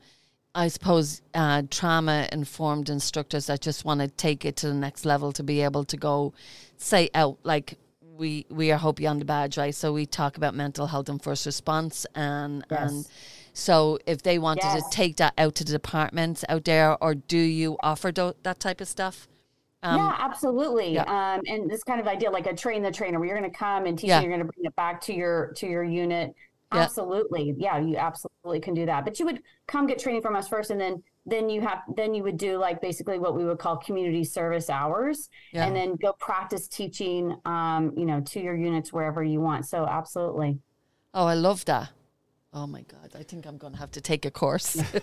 I 0.56 0.70
suppose 0.70 1.22
uh, 1.34 1.64
trauma 1.70 2.30
informed 2.32 2.90
instructors 2.90 3.48
that 3.48 3.60
just 3.60 3.84
want 3.84 4.00
to 4.00 4.08
take 4.08 4.46
it 4.46 4.56
to 4.58 4.68
the 4.68 4.74
next 4.74 5.06
level 5.06 5.34
to 5.34 5.44
be 5.44 5.62
able 5.62 5.84
to 5.84 5.98
go 5.98 6.34
say 6.78 7.10
out 7.14 7.38
like 7.44 7.78
we 8.18 8.46
we 8.50 8.72
are 8.72 8.78
Hope 8.78 8.96
Beyond 8.96 9.20
the 9.20 9.26
Badge, 9.26 9.58
right? 9.58 9.76
So 9.76 9.92
we 9.92 10.06
talk 10.06 10.38
about 10.38 10.56
mental 10.56 10.88
health 10.88 11.10
and 11.10 11.22
first 11.22 11.46
response, 11.46 12.06
and 12.16 12.66
yes. 12.72 12.92
and 12.92 13.10
so 13.54 14.00
if 14.06 14.24
they 14.24 14.40
wanted 14.40 14.64
yes. 14.64 14.84
to 14.84 14.96
take 14.96 15.18
that 15.18 15.34
out 15.38 15.56
to 15.56 15.66
the 15.66 15.74
departments 15.74 16.46
out 16.48 16.64
there, 16.64 17.02
or 17.04 17.16
do 17.16 17.38
you 17.38 17.76
offer 17.82 18.14
do- 18.14 18.34
that 18.44 18.62
type 18.62 18.80
of 18.80 18.88
stuff? 18.88 19.28
Um, 19.84 19.98
yeah, 19.98 20.16
absolutely. 20.18 20.94
Yeah. 20.94 21.04
Um, 21.04 21.42
and 21.48 21.70
this 21.70 21.84
kind 21.84 22.00
of 22.00 22.08
idea, 22.08 22.32
like 22.32 22.48
a 22.48 22.56
train 22.56 22.82
the 22.82 22.92
trainer, 22.92 23.20
where 23.20 23.28
you're 23.28 23.38
going 23.38 23.52
to 23.52 23.58
come 23.58 23.86
and 23.86 24.00
teach, 24.00 24.08
yeah. 24.08 24.20
and 24.20 24.24
you're 24.24 24.36
going 24.36 24.48
to 24.48 24.52
bring 24.54 24.66
it 24.66 24.76
back 24.76 25.02
to 25.02 25.14
your 25.14 25.54
to 25.58 25.68
your 25.68 25.84
unit. 25.84 26.34
Absolutely, 26.78 27.54
yeah, 27.58 27.78
you 27.78 27.98
absolutely 27.98 28.60
can 28.60 28.74
do 28.74 28.86
that. 28.86 29.06
But 29.06 29.20
you 29.20 29.26
would 29.26 29.42
come 29.68 29.88
get 29.88 30.00
training 30.00 30.22
from 30.22 30.36
us 30.36 30.48
first, 30.48 30.72
and 30.72 30.80
then 30.80 31.04
then 31.26 31.50
you 31.50 31.62
have 31.62 31.82
then 31.96 32.14
you 32.14 32.24
would 32.24 32.38
do 32.38 32.58
like 32.58 32.82
basically 32.82 33.18
what 33.18 33.36
we 33.36 33.46
would 33.46 33.58
call 33.58 33.78
community 33.78 34.24
service 34.24 34.70
hours 34.70 35.30
yeah. 35.52 35.66
and 35.66 35.76
then 35.76 35.96
go 35.96 36.14
practice 36.14 36.68
teaching 36.68 37.36
um, 37.46 37.92
you 37.98 38.06
know 38.06 38.22
to 38.22 38.40
your 38.40 38.56
units 38.56 38.94
wherever 38.94 39.24
you 39.24 39.42
want. 39.42 39.66
So 39.68 39.86
absolutely. 39.86 40.60
Oh 41.14 41.26
i 41.26 41.34
love 41.34 41.66
that. 41.66 41.90
Oh 42.54 42.68
my 42.68 42.84
god 42.84 43.12
i 43.20 43.24
think 43.24 43.46
i'm 43.46 43.58
gonna 43.58 43.78
have 43.78 43.92
to 43.92 44.02
take 44.02 44.26
a 44.26 44.32
course. 44.32 44.76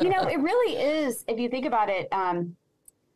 You 0.00 0.10
know 0.10 0.22
it 0.22 0.38
really 0.38 0.76
is 0.76 1.24
if 1.26 1.38
you 1.38 1.48
think 1.48 1.66
about 1.66 1.88
it 1.88 2.08
um, 2.12 2.56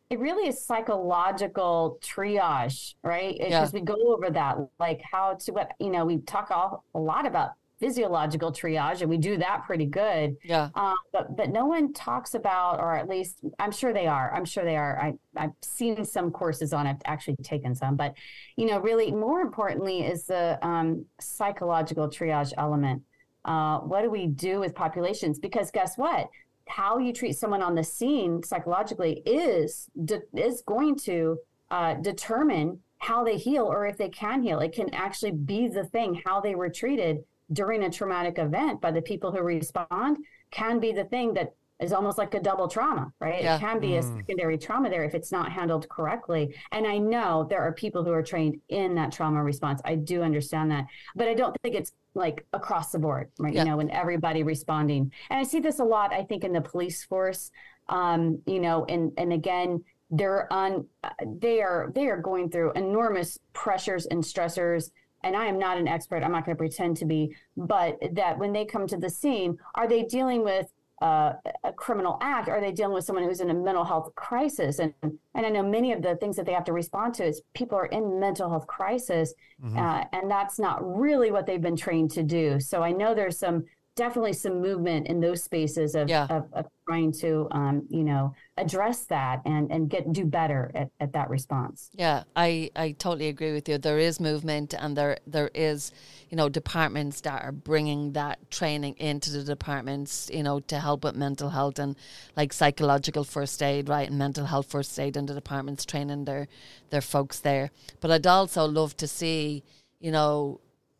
it 0.09 0.19
really 0.19 0.49
is 0.49 0.61
psychological 0.65 1.99
triage 2.01 2.95
right? 3.03 3.35
Because 3.37 3.73
yeah. 3.73 3.79
we 3.79 3.85
go 3.85 3.95
over 4.13 4.29
that 4.29 4.57
like 4.79 5.01
how 5.09 5.35
to 5.35 5.51
what 5.53 5.71
you 5.79 5.89
know 5.89 6.05
we 6.05 6.17
talk 6.19 6.51
all, 6.51 6.83
a 6.95 6.99
lot 6.99 7.25
about 7.25 7.51
physiological 7.81 8.53
triage, 8.53 9.01
and 9.01 9.09
we 9.09 9.17
do 9.17 9.37
that 9.37 9.63
pretty 9.65 9.87
good. 9.87 10.37
Yeah. 10.43 10.69
Um, 10.75 10.95
but 11.11 11.35
but 11.35 11.49
no 11.49 11.65
one 11.65 11.91
talks 11.91 12.35
about, 12.35 12.79
or 12.79 12.95
at 12.95 13.09
least 13.09 13.39
I'm 13.59 13.71
sure 13.71 13.91
they 13.91 14.07
are. 14.07 14.31
I'm 14.33 14.45
sure 14.45 14.63
they 14.63 14.77
are. 14.77 14.97
I 15.01 15.13
I've 15.35 15.51
seen 15.61 16.05
some 16.05 16.31
courses 16.31 16.71
on. 16.71 16.85
I've 16.87 17.01
actually 17.05 17.37
taken 17.43 17.73
some, 17.75 17.97
but 17.97 18.13
you 18.55 18.67
know, 18.67 18.79
really 18.79 19.11
more 19.11 19.41
importantly 19.41 20.01
is 20.01 20.25
the 20.25 20.63
um, 20.65 21.05
psychological 21.19 22.07
triage 22.07 22.53
element. 22.57 23.01
Uh, 23.43 23.79
what 23.79 24.03
do 24.03 24.11
we 24.11 24.27
do 24.27 24.59
with 24.59 24.75
populations? 24.75 25.39
Because 25.39 25.71
guess 25.71 25.97
what? 25.97 26.29
How 26.67 26.99
you 26.99 27.11
treat 27.11 27.33
someone 27.33 27.63
on 27.63 27.73
the 27.73 27.83
scene 27.83 28.43
psychologically 28.43 29.23
is 29.25 29.89
de- 30.05 30.21
is 30.35 30.61
going 30.61 30.97
to 30.99 31.37
uh, 31.71 31.95
determine 31.95 32.79
how 32.99 33.23
they 33.23 33.35
heal 33.35 33.65
or 33.65 33.87
if 33.87 33.97
they 33.97 34.09
can 34.09 34.43
heal. 34.43 34.59
It 34.59 34.73
can 34.73 34.93
actually 34.93 35.31
be 35.31 35.67
the 35.67 35.85
thing 35.85 36.21
how 36.23 36.39
they 36.39 36.53
were 36.53 36.69
treated 36.69 37.23
during 37.53 37.83
a 37.83 37.89
traumatic 37.89 38.39
event 38.39 38.81
by 38.81 38.91
the 38.91 39.01
people 39.01 39.31
who 39.31 39.41
respond 39.41 40.17
can 40.51 40.79
be 40.79 40.91
the 40.91 41.05
thing 41.05 41.33
that 41.33 41.53
is 41.81 41.93
almost 41.93 42.17
like 42.17 42.33
a 42.35 42.39
double 42.39 42.67
trauma, 42.67 43.11
right? 43.19 43.41
Yeah. 43.41 43.55
It 43.55 43.59
can 43.59 43.79
be 43.79 43.89
mm. 43.89 43.99
a 43.99 44.03
secondary 44.03 44.57
trauma 44.57 44.89
there 44.89 45.03
if 45.03 45.15
it's 45.15 45.31
not 45.31 45.51
handled 45.51 45.89
correctly. 45.89 46.55
And 46.71 46.85
I 46.85 46.99
know 46.99 47.47
there 47.49 47.61
are 47.61 47.73
people 47.73 48.03
who 48.03 48.11
are 48.11 48.21
trained 48.21 48.61
in 48.69 48.93
that 48.95 49.11
trauma 49.11 49.43
response. 49.43 49.81
I 49.83 49.95
do 49.95 50.21
understand 50.21 50.69
that, 50.71 50.85
but 51.15 51.27
I 51.27 51.33
don't 51.33 51.57
think 51.63 51.75
it's 51.75 51.91
like 52.13 52.45
across 52.53 52.91
the 52.91 52.99
board, 52.99 53.31
right? 53.39 53.53
Yeah. 53.53 53.63
You 53.63 53.69
know, 53.71 53.77
when 53.77 53.89
everybody 53.89 54.43
responding. 54.43 55.11
And 55.31 55.39
I 55.39 55.43
see 55.43 55.59
this 55.59 55.79
a 55.79 55.83
lot, 55.83 56.13
I 56.13 56.23
think, 56.23 56.43
in 56.43 56.53
the 56.53 56.61
police 56.61 57.03
force. 57.03 57.49
Um, 57.89 58.41
you 58.45 58.59
know, 58.59 58.85
and 58.85 59.11
and 59.17 59.33
again, 59.33 59.83
they're 60.11 60.51
on 60.53 60.85
they 61.25 61.61
are 61.61 61.91
they 61.95 62.07
are 62.07 62.17
going 62.17 62.49
through 62.51 62.73
enormous 62.73 63.39
pressures 63.53 64.05
and 64.05 64.23
stressors 64.23 64.91
and 65.23 65.35
I 65.35 65.45
am 65.45 65.59
not 65.59 65.77
an 65.77 65.87
expert, 65.87 66.23
I'm 66.23 66.31
not 66.31 66.45
going 66.45 66.55
to 66.55 66.59
pretend 66.59 66.97
to 66.97 67.05
be, 67.05 67.35
but 67.57 67.97
that 68.13 68.37
when 68.37 68.53
they 68.53 68.65
come 68.65 68.87
to 68.87 68.97
the 68.97 69.09
scene, 69.09 69.57
are 69.75 69.87
they 69.87 70.03
dealing 70.03 70.43
with 70.43 70.67
uh, 71.01 71.33
a 71.63 71.73
criminal 71.73 72.17
act? 72.21 72.47
Are 72.47 72.61
they 72.61 72.71
dealing 72.71 72.93
with 72.93 73.03
someone 73.03 73.25
who's 73.25 73.39
in 73.39 73.49
a 73.49 73.53
mental 73.53 73.83
health 73.83 74.13
crisis? 74.15 74.79
And 74.79 74.93
and 75.01 75.45
I 75.45 75.49
know 75.49 75.63
many 75.63 75.93
of 75.93 76.01
the 76.01 76.15
things 76.17 76.35
that 76.35 76.45
they 76.45 76.53
have 76.53 76.65
to 76.65 76.73
respond 76.73 77.15
to 77.15 77.25
is 77.25 77.41
people 77.55 77.77
are 77.77 77.87
in 77.87 78.19
mental 78.19 78.49
health 78.49 78.67
crisis, 78.67 79.33
mm-hmm. 79.63 79.77
uh, 79.77 80.03
and 80.13 80.29
that's 80.29 80.59
not 80.59 80.79
really 80.83 81.31
what 81.31 81.45
they've 81.45 81.61
been 81.61 81.75
trained 81.75 82.11
to 82.11 82.23
do. 82.23 82.59
So 82.59 82.83
I 82.83 82.91
know 82.91 83.15
there's 83.15 83.39
some 83.39 83.65
definitely 83.95 84.33
some 84.33 84.61
movement 84.61 85.07
in 85.07 85.19
those 85.19 85.43
spaces 85.43 85.95
of, 85.95 86.09
yeah. 86.09 86.27
of, 86.29 86.47
of, 86.53 86.65
trying 86.87 87.11
to 87.11 87.47
um, 87.51 87.85
you 87.89 88.03
know 88.03 88.33
address 88.57 89.05
that 89.05 89.39
and 89.45 89.71
and 89.71 89.89
get 89.89 90.11
do 90.11 90.25
better 90.25 90.71
at, 90.75 90.89
at 90.99 91.13
that 91.13 91.29
response. 91.29 91.89
Yeah 91.93 92.23
i 92.35 92.69
i 92.75 92.91
totally 92.91 93.27
agree 93.27 93.53
with 93.53 93.69
you. 93.69 93.77
There 93.77 93.99
is 93.99 94.19
movement 94.19 94.73
and 94.73 94.97
there 94.97 95.17
there 95.27 95.51
is 95.53 95.91
you 96.29 96.35
know 96.35 96.49
departments 96.49 97.21
that 97.21 97.43
are 97.43 97.51
bringing 97.51 98.13
that 98.13 98.49
training 98.49 98.95
into 98.97 99.29
the 99.31 99.43
departments 99.43 100.29
you 100.33 100.43
know 100.43 100.59
to 100.61 100.79
help 100.79 101.03
with 101.03 101.15
mental 101.15 101.49
health 101.49 101.79
and 101.79 101.95
like 102.35 102.51
psychological 102.51 103.23
first 103.23 103.61
aid 103.61 103.87
right 103.87 104.09
and 104.09 104.17
mental 104.17 104.45
health 104.45 104.69
first 104.69 104.99
aid 104.99 105.15
in 105.15 105.27
the 105.27 105.33
departments 105.33 105.85
training 105.85 106.25
their 106.25 106.47
their 106.89 107.01
folks 107.01 107.39
there. 107.39 107.69
But 108.01 108.11
i'd 108.11 108.27
also 108.27 108.65
love 108.65 108.97
to 108.97 109.07
see 109.07 109.63
you 109.99 110.11
know 110.11 110.59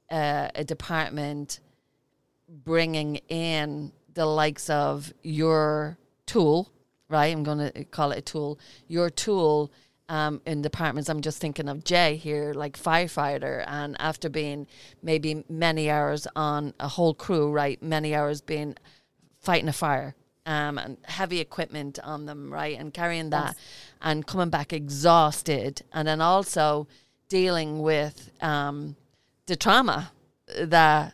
uh, 0.09 0.49
a 0.55 0.63
department 0.63 1.59
bringing 2.51 3.17
in 3.29 3.91
the 4.13 4.25
likes 4.25 4.69
of 4.69 5.13
your 5.23 5.97
tool, 6.25 6.71
right? 7.09 7.35
I'm 7.35 7.43
going 7.43 7.71
to 7.71 7.83
call 7.85 8.11
it 8.11 8.19
a 8.19 8.21
tool. 8.21 8.59
Your 8.87 9.09
tool 9.09 9.71
um, 10.09 10.41
in 10.45 10.61
departments. 10.61 11.09
I'm 11.09 11.21
just 11.21 11.39
thinking 11.39 11.69
of 11.69 11.85
Jay 11.85 12.17
here, 12.17 12.53
like 12.53 12.77
firefighter, 12.77 13.63
and 13.65 13.95
after 13.97 14.27
being 14.27 14.67
maybe 15.01 15.45
many 15.47 15.89
hours 15.89 16.27
on 16.35 16.73
a 16.81 16.89
whole 16.89 17.13
crew, 17.13 17.49
right? 17.49 17.81
Many 17.81 18.13
hours 18.13 18.41
being 18.41 18.75
fighting 19.39 19.69
a 19.69 19.73
fire. 19.73 20.13
Um, 20.45 20.77
and 20.79 20.97
heavy 21.03 21.39
equipment 21.39 21.99
on 22.03 22.25
them, 22.25 22.51
right, 22.51 22.77
and 22.77 22.91
carrying 22.91 23.29
that, 23.29 23.55
yes. 23.55 23.55
and 24.01 24.25
coming 24.25 24.49
back 24.49 24.73
exhausted, 24.73 25.83
and 25.93 26.07
then 26.07 26.19
also 26.19 26.87
dealing 27.29 27.83
with 27.83 28.31
um, 28.41 28.95
the 29.45 29.55
trauma 29.55 30.11
that 30.57 31.13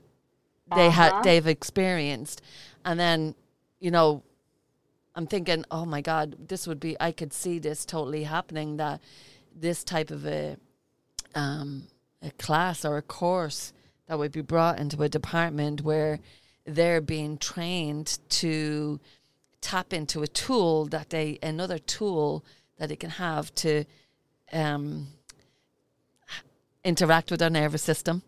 they 0.76 0.88
uh-huh. 0.88 1.14
had 1.14 1.24
they've 1.24 1.48
experienced 1.48 2.42
and 2.86 3.00
then 3.00 3.36
you 3.80 3.92
know 3.92 4.24
i'm 5.16 5.28
thinking 5.28 5.64
oh 5.72 5.86
my 5.86 6.02
god 6.02 6.36
this 6.48 6.68
would 6.68 6.80
be 6.80 6.96
i 7.00 7.12
could 7.12 7.34
see 7.34 7.60
this 7.60 7.86
totally 7.86 8.24
happening 8.24 8.78
that 8.78 9.02
this 9.56 9.84
type 9.84 10.12
of 10.12 10.26
a 10.26 10.58
um 11.36 11.88
a 12.22 12.32
class 12.32 12.84
or 12.84 12.98
a 12.98 13.02
course 13.02 13.74
that 14.08 14.18
would 14.18 14.32
be 14.32 14.42
brought 14.42 14.80
into 14.80 15.02
a 15.04 15.10
department 15.10 15.82
where 15.82 16.20
they're 16.66 17.02
being 17.02 17.38
trained 17.38 18.20
to 18.30 19.00
tap 19.62 19.94
into 19.94 20.22
a 20.22 20.28
tool 20.28 20.86
that 20.86 21.10
they 21.10 21.40
another 21.42 21.78
tool 21.80 22.44
that 22.78 22.90
they 22.90 22.96
can 22.96 23.10
have 23.10 23.54
to 23.56 23.84
um, 24.54 25.08
interact 26.84 27.32
with 27.32 27.40
their 27.40 27.50
nervous 27.50 27.82
system 27.82 28.22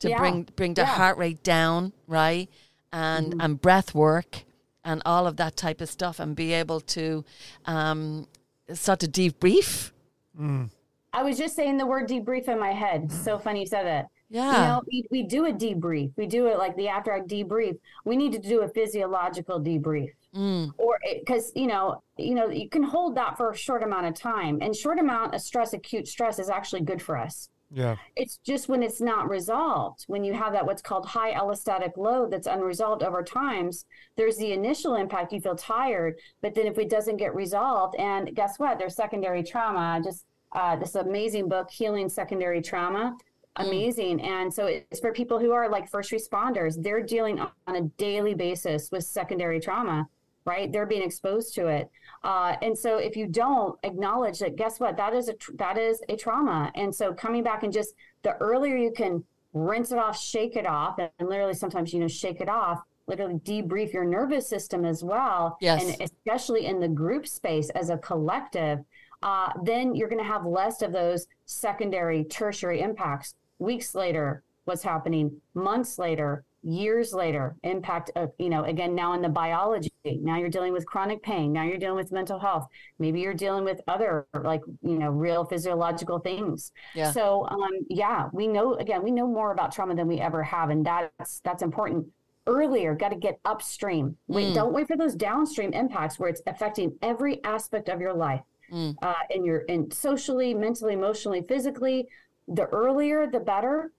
to 0.00 0.10
yeah. 0.10 0.18
bring 0.18 0.42
bring 0.56 0.74
their 0.74 0.84
yeah. 0.84 0.94
heart 0.94 1.18
rate 1.18 1.42
down, 1.42 1.92
right? 2.06 2.48
And 2.92 3.34
mm. 3.34 3.44
and 3.44 3.60
breath 3.60 3.94
work 3.94 4.44
and 4.84 5.02
all 5.04 5.26
of 5.26 5.36
that 5.36 5.56
type 5.56 5.80
of 5.80 5.88
stuff, 5.88 6.18
and 6.20 6.34
be 6.34 6.52
able 6.52 6.80
to 6.80 7.24
um, 7.66 8.26
sort 8.72 9.02
of 9.02 9.10
debrief. 9.12 9.92
Mm. 10.38 10.70
I 11.12 11.22
was 11.22 11.38
just 11.38 11.56
saying 11.56 11.78
the 11.78 11.86
word 11.86 12.08
debrief 12.08 12.48
in 12.48 12.58
my 12.58 12.72
head. 12.72 13.10
So 13.10 13.38
funny 13.38 13.60
you 13.60 13.66
said 13.66 13.84
that. 13.86 14.06
Yeah. 14.30 14.52
You 14.52 14.58
know, 14.58 14.82
we, 14.86 15.04
we 15.10 15.22
do 15.22 15.46
a 15.46 15.52
debrief. 15.52 16.12
We 16.16 16.26
do 16.26 16.48
it 16.48 16.58
like 16.58 16.76
the 16.76 16.88
after 16.88 17.12
I 17.12 17.20
debrief. 17.20 17.78
We 18.04 18.16
need 18.16 18.32
to 18.32 18.38
do 18.38 18.60
a 18.60 18.68
physiological 18.68 19.58
debrief. 19.60 20.10
Mm. 20.34 20.72
Or 20.76 20.98
because 21.18 21.50
you 21.56 21.66
know, 21.66 22.02
you 22.18 22.34
know, 22.34 22.48
you 22.50 22.68
can 22.68 22.82
hold 22.82 23.16
that 23.16 23.38
for 23.38 23.50
a 23.50 23.56
short 23.56 23.82
amount 23.82 24.06
of 24.06 24.14
time, 24.14 24.58
and 24.60 24.76
short 24.76 24.98
amount 24.98 25.34
of 25.34 25.40
stress, 25.40 25.72
acute 25.72 26.06
stress, 26.06 26.38
is 26.38 26.50
actually 26.50 26.82
good 26.82 27.00
for 27.00 27.16
us. 27.16 27.48
Yeah. 27.70 27.96
It's 28.16 28.38
just 28.38 28.68
when 28.68 28.82
it's 28.82 29.00
not 29.00 29.28
resolved, 29.28 30.04
when 30.06 30.24
you 30.24 30.32
have 30.32 30.52
that 30.52 30.64
what's 30.64 30.82
called 30.82 31.06
high 31.06 31.34
allostatic 31.34 31.96
load 31.96 32.30
that's 32.30 32.46
unresolved 32.46 33.02
over 33.02 33.22
times, 33.22 33.84
there's 34.16 34.36
the 34.36 34.52
initial 34.52 34.94
impact, 34.94 35.32
you 35.32 35.40
feel 35.40 35.56
tired, 35.56 36.18
but 36.40 36.54
then 36.54 36.66
if 36.66 36.78
it 36.78 36.88
doesn't 36.88 37.18
get 37.18 37.34
resolved, 37.34 37.94
and 37.96 38.34
guess 38.34 38.58
what? 38.58 38.78
There's 38.78 38.96
secondary 38.96 39.42
trauma. 39.42 40.00
Just 40.02 40.24
uh, 40.52 40.76
this 40.76 40.94
amazing 40.94 41.48
book, 41.48 41.70
Healing 41.70 42.08
Secondary 42.08 42.62
Trauma. 42.62 43.16
Mm. 43.58 43.66
Amazing. 43.66 44.18
Mm. 44.18 44.24
And 44.24 44.54
so 44.54 44.66
it's 44.66 45.00
for 45.00 45.12
people 45.12 45.38
who 45.38 45.52
are 45.52 45.68
like 45.68 45.90
first 45.90 46.10
responders. 46.10 46.82
They're 46.82 47.02
dealing 47.02 47.40
on 47.40 47.76
a 47.76 47.82
daily 47.98 48.34
basis 48.34 48.90
with 48.90 49.04
secondary 49.04 49.60
trauma, 49.60 50.08
right? 50.44 50.72
They're 50.72 50.86
being 50.86 51.02
exposed 51.02 51.54
to 51.54 51.66
it. 51.66 51.90
Uh, 52.24 52.56
and 52.62 52.76
so 52.76 52.96
if 52.98 53.16
you 53.16 53.26
don't 53.26 53.78
acknowledge 53.82 54.38
that, 54.40 54.56
guess 54.56 54.80
what? 54.80 54.96
That 54.96 55.14
is 55.14 55.28
a 55.28 55.34
tr- 55.34 55.52
that 55.56 55.78
is 55.78 56.02
a 56.08 56.16
trauma. 56.16 56.72
And 56.74 56.94
so 56.94 57.12
coming 57.12 57.42
back 57.42 57.62
and 57.62 57.72
just 57.72 57.94
the 58.22 58.36
earlier 58.36 58.76
you 58.76 58.90
can 58.90 59.24
rinse 59.52 59.92
it 59.92 59.98
off, 59.98 60.18
shake 60.18 60.56
it 60.56 60.66
off, 60.66 60.98
and 60.98 61.28
literally 61.28 61.54
sometimes 61.54 61.92
you 61.92 62.00
know 62.00 62.08
shake 62.08 62.40
it 62.40 62.48
off, 62.48 62.80
literally 63.06 63.34
debrief 63.34 63.92
your 63.92 64.04
nervous 64.04 64.48
system 64.48 64.84
as 64.84 65.02
well. 65.04 65.56
Yes. 65.60 65.82
And 65.82 66.02
especially 66.02 66.66
in 66.66 66.80
the 66.80 66.88
group 66.88 67.26
space 67.26 67.70
as 67.70 67.90
a 67.90 67.98
collective, 67.98 68.80
uh, 69.22 69.50
then 69.64 69.94
you're 69.94 70.08
going 70.08 70.22
to 70.22 70.28
have 70.28 70.44
less 70.46 70.82
of 70.82 70.92
those 70.92 71.26
secondary, 71.46 72.24
tertiary 72.24 72.80
impacts. 72.80 73.34
Weeks 73.58 73.94
later, 73.94 74.42
what's 74.64 74.82
happening? 74.82 75.40
Months 75.54 75.98
later, 75.98 76.44
years 76.68 77.14
later 77.14 77.56
impact 77.62 78.10
of 78.14 78.30
you 78.38 78.50
know 78.50 78.64
again 78.64 78.94
now 78.94 79.14
in 79.14 79.22
the 79.22 79.28
biology 79.28 79.90
now 80.04 80.36
you're 80.36 80.50
dealing 80.50 80.72
with 80.72 80.84
chronic 80.84 81.22
pain 81.22 81.50
now 81.50 81.62
you're 81.62 81.78
dealing 81.78 81.96
with 81.96 82.12
mental 82.12 82.38
health 82.38 82.66
maybe 82.98 83.20
you're 83.20 83.32
dealing 83.32 83.64
with 83.64 83.80
other 83.88 84.26
like 84.44 84.60
you 84.82 84.98
know 84.98 85.08
real 85.08 85.46
physiological 85.46 86.18
things 86.18 86.72
yeah. 86.94 87.10
so 87.10 87.46
um 87.48 87.70
yeah 87.88 88.28
we 88.34 88.46
know 88.46 88.74
again 88.74 89.02
we 89.02 89.10
know 89.10 89.26
more 89.26 89.52
about 89.52 89.72
trauma 89.72 89.94
than 89.94 90.06
we 90.06 90.20
ever 90.20 90.42
have 90.42 90.68
and 90.68 90.84
that's 90.84 91.40
that's 91.40 91.62
important 91.62 92.06
earlier 92.46 92.94
got 92.94 93.10
to 93.10 93.16
get 93.16 93.40
upstream 93.46 94.14
wait 94.26 94.48
mm. 94.48 94.54
don't 94.54 94.74
wait 94.74 94.86
for 94.86 94.96
those 94.96 95.14
downstream 95.14 95.72
impacts 95.72 96.18
where 96.18 96.28
it's 96.28 96.42
affecting 96.46 96.94
every 97.00 97.42
aspect 97.44 97.88
of 97.88 97.98
your 97.98 98.12
life 98.12 98.42
mm. 98.70 98.94
uh, 99.00 99.14
and 99.30 99.46
you're 99.46 99.60
in 99.60 99.90
socially 99.90 100.52
mentally 100.52 100.92
emotionally 100.92 101.42
physically 101.48 102.06
the 102.46 102.64
earlier 102.66 103.26
the 103.26 103.40
better 103.40 103.90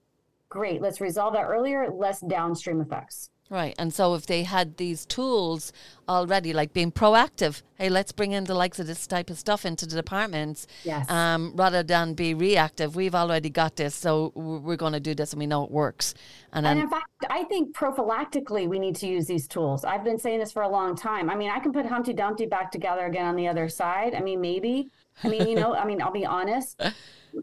great, 0.50 0.82
let's 0.82 1.00
resolve 1.00 1.32
that 1.32 1.46
earlier, 1.46 1.90
less 1.90 2.20
downstream 2.20 2.80
effects. 2.82 3.30
Right. 3.50 3.74
And 3.80 3.92
so 3.92 4.14
if 4.14 4.26
they 4.26 4.44
had 4.44 4.76
these 4.76 5.04
tools 5.04 5.72
already, 6.08 6.52
like 6.52 6.72
being 6.72 6.92
proactive, 6.92 7.62
hey, 7.78 7.88
let's 7.88 8.12
bring 8.12 8.30
in 8.30 8.44
the 8.44 8.54
likes 8.54 8.78
of 8.78 8.86
this 8.86 9.08
type 9.08 9.28
of 9.28 9.38
stuff 9.38 9.66
into 9.66 9.86
the 9.86 9.96
departments 9.96 10.68
yes. 10.84 11.10
um, 11.10 11.52
rather 11.56 11.82
than 11.82 12.14
be 12.14 12.32
reactive. 12.32 12.94
We've 12.94 13.14
already 13.14 13.50
got 13.50 13.74
this, 13.74 13.96
so 13.96 14.30
we're 14.36 14.76
going 14.76 14.92
to 14.92 15.00
do 15.00 15.16
this 15.16 15.32
and 15.32 15.40
we 15.40 15.48
know 15.48 15.64
it 15.64 15.70
works. 15.72 16.14
And, 16.52 16.64
then, 16.64 16.76
and 16.76 16.84
in 16.84 16.90
fact, 16.90 17.08
I 17.28 17.42
think 17.44 17.74
prophylactically 17.74 18.68
we 18.68 18.78
need 18.78 18.94
to 18.96 19.08
use 19.08 19.26
these 19.26 19.48
tools. 19.48 19.84
I've 19.84 20.04
been 20.04 20.18
saying 20.18 20.38
this 20.38 20.52
for 20.52 20.62
a 20.62 20.68
long 20.68 20.94
time. 20.94 21.28
I 21.28 21.34
mean, 21.34 21.50
I 21.50 21.58
can 21.58 21.72
put 21.72 21.86
Humpty 21.86 22.12
Dumpty 22.12 22.46
back 22.46 22.70
together 22.70 23.06
again 23.06 23.26
on 23.26 23.34
the 23.34 23.48
other 23.48 23.68
side. 23.68 24.14
I 24.14 24.20
mean, 24.20 24.40
maybe. 24.40 24.90
I 25.22 25.28
mean, 25.28 25.48
you 25.48 25.54
know, 25.54 25.74
I 25.74 25.84
mean, 25.84 26.00
I'll 26.02 26.12
be 26.12 26.26
honest. 26.26 26.80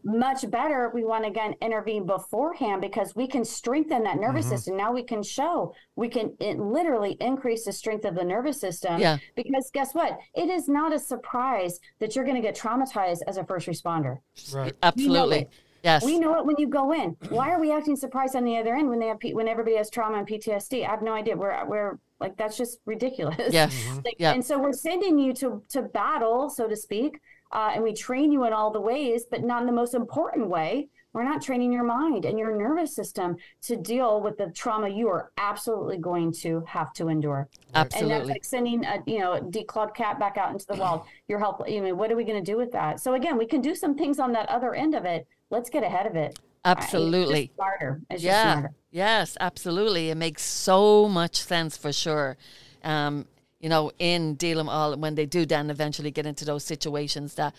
much 0.04 0.50
better 0.50 0.90
we 0.92 1.02
want 1.02 1.24
to 1.24 1.30
again 1.30 1.54
intervene 1.62 2.04
beforehand 2.04 2.82
because 2.82 3.16
we 3.16 3.26
can 3.26 3.42
strengthen 3.42 4.02
that 4.02 4.18
nervous 4.18 4.44
mm-hmm. 4.44 4.54
system 4.54 4.76
now 4.76 4.92
we 4.92 5.02
can 5.02 5.22
show 5.22 5.74
we 5.96 6.10
can 6.10 6.30
literally 6.40 7.16
increase 7.20 7.64
the 7.64 7.72
strength 7.72 8.04
of 8.04 8.14
the 8.14 8.22
nervous 8.22 8.60
system 8.60 9.00
yeah. 9.00 9.16
because 9.34 9.70
guess 9.72 9.94
what 9.94 10.18
it 10.34 10.50
is 10.50 10.68
not 10.68 10.92
a 10.92 10.98
surprise 10.98 11.80
that 12.00 12.14
you're 12.14 12.26
going 12.26 12.36
to 12.36 12.42
get 12.42 12.54
traumatized 12.54 13.20
as 13.26 13.38
a 13.38 13.44
first 13.44 13.66
responder 13.66 14.18
right 14.52 14.74
absolutely 14.82 15.48
Yes. 15.82 16.04
We 16.04 16.18
know 16.18 16.38
it 16.38 16.44
when 16.44 16.56
you 16.58 16.68
go 16.68 16.92
in. 16.92 17.16
Why 17.28 17.50
are 17.50 17.60
we 17.60 17.72
acting 17.72 17.96
surprised 17.96 18.34
on 18.34 18.44
the 18.44 18.56
other 18.56 18.74
end 18.74 18.88
when 18.88 18.98
they 18.98 19.06
have 19.06 19.18
when 19.32 19.48
everybody 19.48 19.76
has 19.76 19.90
trauma 19.90 20.18
and 20.18 20.26
PTSD? 20.26 20.86
I 20.86 20.90
have 20.90 21.02
no 21.02 21.12
idea. 21.12 21.36
We're 21.36 21.66
we're 21.66 21.98
like 22.20 22.36
that's 22.36 22.56
just 22.56 22.78
ridiculous. 22.84 23.52
Yes. 23.52 23.74
Like, 24.04 24.16
yeah. 24.18 24.32
And 24.32 24.44
so 24.44 24.58
we're 24.58 24.72
sending 24.72 25.18
you 25.18 25.32
to 25.34 25.62
to 25.70 25.82
battle, 25.82 26.50
so 26.50 26.68
to 26.68 26.76
speak, 26.76 27.20
uh, 27.52 27.72
and 27.74 27.82
we 27.82 27.92
train 27.92 28.32
you 28.32 28.44
in 28.44 28.52
all 28.52 28.70
the 28.70 28.80
ways, 28.80 29.24
but 29.30 29.42
not 29.42 29.62
in 29.62 29.66
the 29.66 29.72
most 29.72 29.94
important 29.94 30.48
way. 30.48 30.88
We're 31.14 31.24
not 31.24 31.40
training 31.40 31.72
your 31.72 31.84
mind 31.84 32.26
and 32.26 32.38
your 32.38 32.54
nervous 32.56 32.94
system 32.94 33.36
to 33.62 33.76
deal 33.76 34.20
with 34.20 34.36
the 34.36 34.52
trauma 34.54 34.88
you 34.88 35.08
are 35.08 35.32
absolutely 35.38 35.96
going 35.96 36.32
to 36.40 36.62
have 36.66 36.92
to 36.94 37.08
endure. 37.08 37.48
Absolutely. 37.74 38.12
And 38.12 38.20
that's 38.20 38.30
like 38.30 38.44
sending 38.44 38.84
a 38.84 39.02
you 39.06 39.18
know 39.18 39.40
declawed 39.50 39.94
cat 39.94 40.18
back 40.20 40.36
out 40.36 40.52
into 40.52 40.66
the 40.66 40.76
wild. 40.76 41.02
You're 41.26 41.38
helpless. 41.38 41.70
You 41.70 41.80
know 41.80 41.94
what 41.94 42.12
are 42.12 42.16
we 42.16 42.24
going 42.24 42.42
to 42.42 42.52
do 42.52 42.58
with 42.58 42.72
that? 42.72 43.00
So 43.00 43.14
again, 43.14 43.38
we 43.38 43.46
can 43.46 43.62
do 43.62 43.74
some 43.74 43.96
things 43.96 44.18
on 44.18 44.32
that 44.32 44.48
other 44.50 44.74
end 44.74 44.94
of 44.94 45.06
it. 45.06 45.26
Let's 45.50 45.70
get 45.70 45.82
ahead 45.82 46.06
of 46.06 46.14
it. 46.14 46.38
Absolutely. 46.64 47.44
It's 47.44 47.54
smarter. 47.54 48.00
Yeah. 48.10 48.52
Smarter. 48.52 48.74
Yes, 48.90 49.36
absolutely. 49.40 50.10
It 50.10 50.16
makes 50.16 50.42
so 50.42 51.08
much 51.08 51.36
sense 51.36 51.76
for 51.76 51.92
sure. 51.92 52.36
Um, 52.84 53.26
you 53.60 53.68
know, 53.68 53.90
in 53.98 54.34
dealing 54.34 54.68
all 54.68 54.96
when 54.96 55.14
they 55.14 55.26
do 55.26 55.44
then 55.44 55.70
eventually 55.70 56.10
get 56.10 56.26
into 56.26 56.44
those 56.44 56.64
situations 56.64 57.34
that 57.34 57.54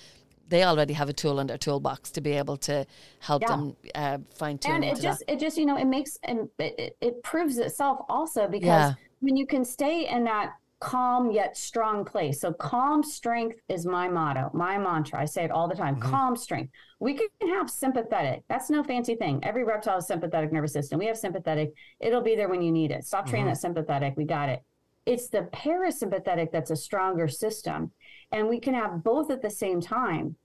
they 0.47 0.63
already 0.63 0.93
have 0.93 1.09
a 1.09 1.13
tool 1.13 1.39
in 1.39 1.47
their 1.47 1.57
toolbox 1.57 2.09
to 2.11 2.21
be 2.21 2.31
able 2.31 2.57
to 2.57 2.85
help 3.19 3.41
yeah. 3.43 3.47
them 3.47 3.75
uh, 3.95 4.17
fine 4.33 4.57
tune. 4.57 4.75
And 4.75 4.83
it 4.83 4.99
just, 4.99 5.19
that. 5.19 5.33
it 5.33 5.39
just, 5.39 5.57
you 5.57 5.65
know, 5.65 5.77
it 5.77 5.85
makes 5.85 6.17
and 6.23 6.49
it, 6.57 6.97
it 6.99 7.23
proves 7.23 7.57
itself 7.57 7.99
also 8.09 8.47
because 8.47 8.65
yeah. 8.65 8.93
when 9.19 9.37
you 9.37 9.45
can 9.45 9.63
stay 9.63 10.07
in 10.07 10.23
that 10.23 10.53
calm 10.79 11.29
yet 11.29 11.57
strong 11.57 12.05
place. 12.05 12.39
So 12.39 12.53
calm 12.53 13.03
strength 13.03 13.59
is 13.67 13.85
my 13.85 14.07
motto, 14.07 14.49
my 14.53 14.77
mantra. 14.77 15.19
I 15.21 15.25
say 15.25 15.43
it 15.43 15.51
all 15.51 15.67
the 15.67 15.75
time. 15.75 15.97
Mm-hmm. 15.97 16.09
Calm 16.09 16.35
strength. 16.35 16.71
We 16.99 17.15
can 17.15 17.49
have 17.49 17.69
sympathetic. 17.69 18.43
That's 18.47 18.69
no 18.69 18.83
fancy 18.83 19.15
thing. 19.15 19.41
Every 19.43 19.63
reptile 19.63 19.95
has 19.95 20.07
sympathetic 20.07 20.51
nervous 20.51 20.73
system. 20.73 20.99
We 20.99 21.07
have 21.07 21.17
sympathetic. 21.17 21.73
It'll 21.99 22.21
be 22.21 22.35
there 22.35 22.49
when 22.49 22.61
you 22.61 22.71
need 22.71 22.91
it. 22.91 23.05
Stop 23.05 23.27
training 23.27 23.45
mm-hmm. 23.45 23.53
that 23.53 23.59
sympathetic. 23.59 24.13
We 24.15 24.25
got 24.25 24.49
it. 24.49 24.63
It's 25.09 25.29
the 25.29 25.49
parasympathetic 25.51 26.51
that's 26.51 26.71
a 26.71 26.75
stronger 26.75 27.27
system. 27.27 27.91
And 28.31 28.47
we 28.47 28.59
can 28.59 28.73
have 28.73 29.03
both 29.03 29.31
at 29.31 29.41
the 29.41 29.49
same 29.49 29.81
time. 29.81 30.35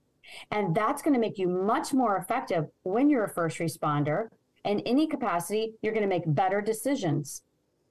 And 0.51 0.75
that's 0.75 1.01
going 1.01 1.13
to 1.13 1.19
make 1.19 1.37
you 1.37 1.47
much 1.47 1.93
more 1.93 2.17
effective 2.17 2.65
when 2.83 3.09
you're 3.09 3.25
a 3.25 3.29
first 3.29 3.59
responder. 3.59 4.29
In 4.63 4.79
any 4.81 5.05
capacity, 5.05 5.73
you're 5.81 5.93
going 5.93 6.01
to 6.01 6.09
make 6.09 6.23
better 6.25 6.61
decisions 6.61 7.43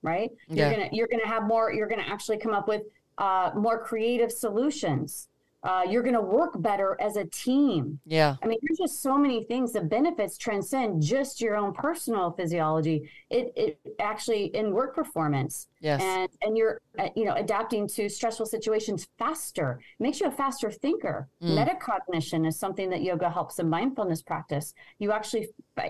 right? 0.05 0.31
Yeah. 0.49 0.69
You're 0.69 0.77
gonna 0.77 0.89
you're 0.93 1.09
gonna 1.09 1.27
have 1.27 1.45
more. 1.45 1.73
You're 1.73 1.89
gonna 1.89 2.05
actually 2.07 2.39
come 2.39 2.53
up 2.53 2.69
with 2.69 2.83
uh, 3.19 3.51
more 3.57 3.83
creative 3.83 4.31
solutions. 4.31 5.29
Uh, 5.65 5.83
you're 5.89 6.03
going 6.03 6.15
to 6.15 6.21
work 6.21 6.61
better 6.61 6.95
as 7.01 7.17
a 7.17 7.25
team. 7.25 7.99
Yeah. 8.05 8.37
I 8.43 8.47
mean, 8.47 8.59
there's 8.63 8.77
just 8.79 9.03
so 9.03 9.17
many 9.17 9.45
things. 9.45 9.73
The 9.73 9.81
benefits 9.81 10.37
transcend 10.37 11.01
just 11.01 11.41
your 11.41 11.57
own 11.57 11.73
personal 11.73 12.33
physiology. 12.33 13.11
It, 13.31 13.51
it 13.57 13.79
actually 13.99 14.55
in 14.55 14.73
work 14.73 14.95
performance. 14.95 15.69
Yes. 15.81 16.03
And, 16.03 16.29
and 16.43 16.55
you're, 16.55 16.83
uh, 16.99 17.09
you 17.17 17.25
know, 17.25 17.33
adapting 17.33 17.89
to 17.89 18.11
stressful 18.11 18.45
situations 18.45 19.09
faster, 19.19 19.81
it 19.99 20.03
makes 20.03 20.21
you 20.21 20.27
a 20.27 20.31
faster 20.31 20.71
thinker. 20.71 21.29
Mm. 21.43 21.57
Metacognition 21.57 22.47
is 22.47 22.59
something 22.59 22.91
that 22.91 23.01
yoga 23.01 23.31
helps 23.31 23.59
in 23.59 23.71
mindfulness 23.71 24.23
practice. 24.23 24.75
You 24.99 25.13
actually 25.13 25.49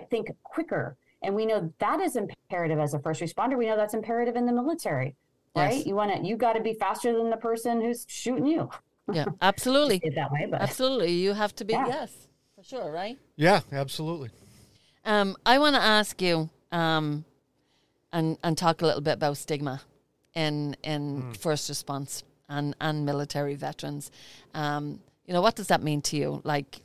think 0.08 0.30
quicker. 0.44 0.96
And 1.24 1.34
we 1.34 1.46
know 1.46 1.72
that 1.80 2.00
is 2.00 2.14
imperative 2.14 2.78
as 2.78 2.94
a 2.94 3.00
first 3.00 3.20
responder. 3.20 3.58
We 3.58 3.66
know 3.66 3.76
that's 3.76 3.94
imperative 3.94 4.36
in 4.36 4.46
the 4.46 4.52
military, 4.52 5.16
right? 5.56 5.78
Yes. 5.78 5.86
You 5.86 5.96
want 5.96 6.14
to, 6.14 6.24
you 6.24 6.36
got 6.36 6.52
to 6.52 6.60
be 6.60 6.74
faster 6.74 7.12
than 7.12 7.28
the 7.28 7.36
person 7.38 7.80
who's 7.80 8.06
shooting 8.08 8.46
you. 8.46 8.70
Yeah, 9.12 9.26
absolutely. 9.42 10.00
that 10.14 10.32
way, 10.32 10.46
but 10.50 10.60
absolutely, 10.60 11.12
you 11.12 11.32
have 11.32 11.54
to 11.56 11.64
be 11.64 11.74
yeah. 11.74 11.86
yes 11.86 12.28
for 12.56 12.64
sure, 12.64 12.90
right? 12.90 13.18
Yeah, 13.36 13.60
absolutely. 13.72 14.30
Um, 15.04 15.36
I 15.44 15.58
want 15.58 15.76
to 15.76 15.82
ask 15.82 16.20
you, 16.22 16.48
um, 16.72 17.24
and 18.12 18.38
and 18.42 18.56
talk 18.56 18.82
a 18.82 18.86
little 18.86 19.02
bit 19.02 19.14
about 19.14 19.36
stigma 19.36 19.82
in 20.34 20.76
in 20.82 21.22
mm. 21.22 21.36
first 21.36 21.68
response 21.68 22.24
and 22.48 22.74
and 22.80 23.04
military 23.04 23.54
veterans. 23.54 24.10
Um, 24.54 25.00
you 25.26 25.34
know, 25.34 25.42
what 25.42 25.56
does 25.56 25.68
that 25.68 25.82
mean 25.82 26.02
to 26.02 26.16
you? 26.16 26.40
Like, 26.44 26.80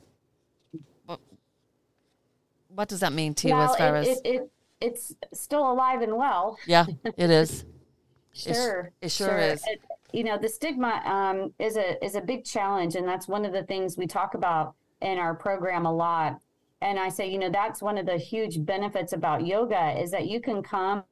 what 2.74 2.88
does 2.88 3.00
that 3.00 3.12
mean 3.12 3.34
to 3.34 3.48
you 3.48 3.54
well, 3.54 3.70
as 3.70 3.76
far 3.76 3.96
it, 3.96 4.00
as 4.00 4.06
it, 4.08 4.20
it, 4.24 4.50
it's 4.80 5.14
still 5.32 5.70
alive 5.70 6.02
and 6.02 6.16
well? 6.16 6.58
Yeah, 6.66 6.86
it 7.16 7.30
is. 7.30 7.64
sure, 8.32 8.92
it, 9.00 9.06
it 9.06 9.12
sure, 9.12 9.28
sure, 9.28 9.38
is. 9.38 9.62
It, 9.66 9.80
you 10.12 10.24
know, 10.24 10.38
the 10.38 10.48
stigma 10.48 11.02
um, 11.04 11.54
is 11.58 11.76
a 11.76 12.02
is 12.04 12.14
a 12.14 12.20
big 12.20 12.44
challenge, 12.44 12.94
and 12.96 13.06
that's 13.06 13.28
one 13.28 13.44
of 13.44 13.52
the 13.52 13.62
things 13.64 13.96
we 13.96 14.06
talk 14.06 14.34
about 14.34 14.74
in 15.00 15.18
our 15.18 15.34
program 15.34 15.86
a 15.86 15.92
lot. 15.92 16.38
And 16.82 16.98
I 16.98 17.08
say, 17.08 17.30
you 17.30 17.38
know, 17.38 17.50
that's 17.50 17.82
one 17.82 17.98
of 17.98 18.06
the 18.06 18.16
huge 18.16 18.64
benefits 18.64 19.12
about 19.12 19.46
yoga 19.46 20.00
is 20.00 20.10
that 20.12 20.28
you 20.28 20.40
can 20.40 20.62
come 20.62 21.04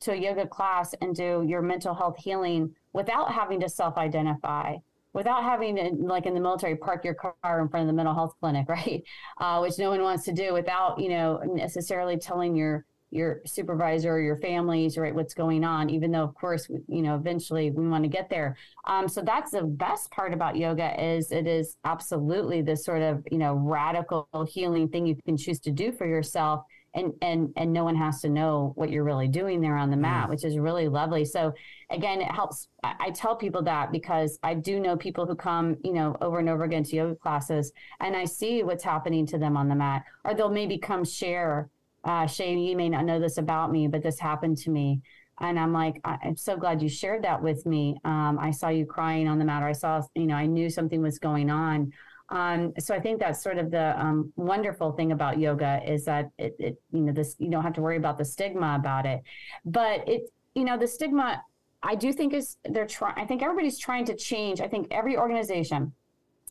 to 0.00 0.12
a 0.12 0.16
yoga 0.16 0.46
class 0.46 0.94
and 1.00 1.14
do 1.14 1.44
your 1.46 1.62
mental 1.62 1.94
health 1.94 2.16
healing 2.18 2.74
without 2.92 3.32
having 3.32 3.60
to 3.60 3.68
self 3.68 3.96
identify 3.96 4.76
without 5.12 5.42
having 5.42 5.76
to, 5.76 5.90
like 5.98 6.26
in 6.26 6.34
the 6.34 6.40
military, 6.40 6.76
park 6.76 7.04
your 7.04 7.14
car 7.14 7.60
in 7.60 7.68
front 7.68 7.82
of 7.82 7.86
the 7.86 7.92
mental 7.92 8.14
health 8.14 8.34
clinic, 8.40 8.66
right? 8.68 9.02
Uh, 9.38 9.60
which 9.60 9.78
no 9.78 9.90
one 9.90 10.02
wants 10.02 10.24
to 10.24 10.32
do 10.32 10.52
without, 10.52 10.98
you 10.98 11.08
know, 11.08 11.40
necessarily 11.44 12.16
telling 12.16 12.54
your 12.54 12.84
your 13.12 13.40
supervisor 13.44 14.12
or 14.12 14.20
your 14.20 14.38
families 14.38 14.96
right 14.96 15.14
what's 15.14 15.34
going 15.34 15.64
on 15.64 15.90
even 15.90 16.10
though 16.10 16.22
of 16.22 16.34
course 16.34 16.68
you 16.88 17.02
know 17.02 17.14
eventually 17.14 17.70
we 17.70 17.86
want 17.86 18.02
to 18.02 18.08
get 18.08 18.28
there 18.30 18.56
um, 18.86 19.06
so 19.08 19.22
that's 19.22 19.52
the 19.52 19.62
best 19.62 20.10
part 20.10 20.32
about 20.32 20.56
yoga 20.56 21.00
is 21.02 21.30
it 21.30 21.46
is 21.46 21.76
absolutely 21.84 22.62
this 22.62 22.84
sort 22.84 23.02
of 23.02 23.22
you 23.30 23.38
know 23.38 23.54
radical 23.54 24.26
healing 24.48 24.88
thing 24.88 25.06
you 25.06 25.16
can 25.24 25.36
choose 25.36 25.60
to 25.60 25.70
do 25.70 25.92
for 25.92 26.06
yourself 26.06 26.64
and 26.94 27.12
and 27.22 27.52
and 27.56 27.72
no 27.72 27.84
one 27.84 27.96
has 27.96 28.20
to 28.20 28.28
know 28.28 28.72
what 28.76 28.90
you're 28.90 29.04
really 29.04 29.28
doing 29.28 29.60
there 29.60 29.76
on 29.76 29.90
the 29.90 29.96
mat, 29.96 30.26
mm. 30.26 30.30
which 30.30 30.44
is 30.44 30.58
really 30.58 30.88
lovely. 30.88 31.24
So 31.24 31.52
again, 31.90 32.20
it 32.20 32.30
helps. 32.30 32.68
I, 32.82 32.94
I, 33.00 33.10
tell 33.10 33.36
people 33.36 33.62
that 33.62 33.92
because 33.92 34.38
I 34.42 34.54
do 34.54 34.80
know 34.80 34.96
people 34.96 35.26
who 35.26 35.34
come, 35.34 35.76
you 35.82 35.92
know, 35.92 36.16
over 36.20 36.38
and 36.38 36.48
over 36.48 36.64
again 36.64 36.84
to 36.84 36.96
yoga 36.96 37.16
classes, 37.16 37.72
and 38.00 38.16
I 38.16 38.24
see 38.24 38.62
what's 38.62 38.84
happening 38.84 39.26
to 39.28 39.38
them 39.38 39.56
on 39.56 39.68
the 39.68 39.74
mat, 39.74 40.04
or 40.24 40.34
they'll 40.34 40.50
maybe 40.50 40.78
come 40.78 41.04
share. 41.04 41.70
Uh, 42.04 42.26
Shay, 42.26 42.56
you 42.56 42.76
may 42.76 42.88
not 42.88 43.04
know 43.04 43.20
this 43.20 43.38
about 43.38 43.70
me, 43.70 43.86
but 43.86 44.02
this 44.02 44.18
happened 44.18 44.58
to 44.58 44.70
me. 44.70 45.00
And 45.40 45.58
I'm 45.58 45.72
like, 45.72 46.00
I'm 46.04 46.36
so 46.36 46.56
glad 46.56 46.82
you 46.82 46.88
shared 46.88 47.24
that 47.24 47.42
with 47.42 47.64
me. 47.66 47.96
Um, 48.04 48.38
I 48.40 48.50
saw 48.50 48.68
you 48.68 48.86
crying 48.86 49.26
on 49.26 49.38
the 49.38 49.44
matter. 49.44 49.66
I 49.66 49.72
saw, 49.72 50.02
you 50.14 50.26
know, 50.26 50.36
I 50.36 50.46
knew 50.46 50.70
something 50.70 51.02
was 51.02 51.18
going 51.18 51.50
on. 51.50 51.92
Um, 52.28 52.72
so 52.78 52.94
I 52.94 53.00
think 53.00 53.18
that's 53.18 53.42
sort 53.42 53.58
of 53.58 53.70
the 53.70 53.98
um, 54.00 54.32
wonderful 54.36 54.92
thing 54.92 55.12
about 55.12 55.38
yoga 55.38 55.80
is 55.86 56.04
that 56.06 56.30
it, 56.38 56.56
it, 56.58 56.82
you 56.92 57.00
know, 57.00 57.12
this 57.12 57.36
you 57.38 57.50
don't 57.50 57.62
have 57.62 57.74
to 57.74 57.82
worry 57.82 57.96
about 57.96 58.16
the 58.18 58.24
stigma 58.24 58.76
about 58.78 59.04
it, 59.04 59.22
but 59.66 60.08
it, 60.08 60.32
you 60.54 60.64
know, 60.64 60.78
the 60.78 60.86
stigma 60.86 61.42
I 61.82 61.94
do 61.94 62.12
think 62.12 62.32
is 62.32 62.56
they're 62.64 62.86
trying. 62.86 63.18
I 63.18 63.26
think 63.26 63.42
everybody's 63.42 63.78
trying 63.78 64.06
to 64.06 64.16
change. 64.16 64.60
I 64.60 64.68
think 64.68 64.88
every 64.90 65.16
organization 65.16 65.92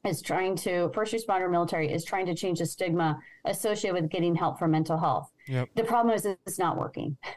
is 0.05 0.21
trying 0.21 0.55
to 0.57 0.91
first 0.93 1.13
responder 1.13 1.49
military 1.49 1.91
is 1.91 2.03
trying 2.03 2.25
to 2.25 2.35
change 2.35 2.59
the 2.59 2.65
stigma 2.65 3.17
associated 3.45 3.99
with 3.99 4.11
getting 4.11 4.35
help 4.35 4.59
for 4.59 4.67
mental 4.67 4.97
health. 4.97 5.30
Yep. 5.47 5.69
The 5.75 5.83
problem 5.83 6.15
is 6.15 6.25
it's 6.25 6.59
not 6.59 6.77
working. 6.77 7.17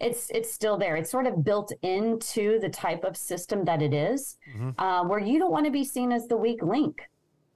It's 0.00 0.30
it's 0.30 0.50
still 0.50 0.78
there. 0.78 0.96
It's 0.96 1.10
sort 1.10 1.26
of 1.26 1.44
built 1.44 1.70
into 1.82 2.58
the 2.60 2.68
type 2.70 3.04
of 3.04 3.14
system 3.14 3.62
that 3.66 3.82
it 3.82 3.92
is, 3.92 4.38
mm-hmm. 4.50 4.70
uh, 4.78 5.04
where 5.04 5.18
you 5.18 5.38
don't 5.38 5.52
want 5.52 5.66
to 5.66 5.70
be 5.70 5.84
seen 5.84 6.12
as 6.12 6.26
the 6.28 6.36
weak 6.36 6.62
link 6.62 7.02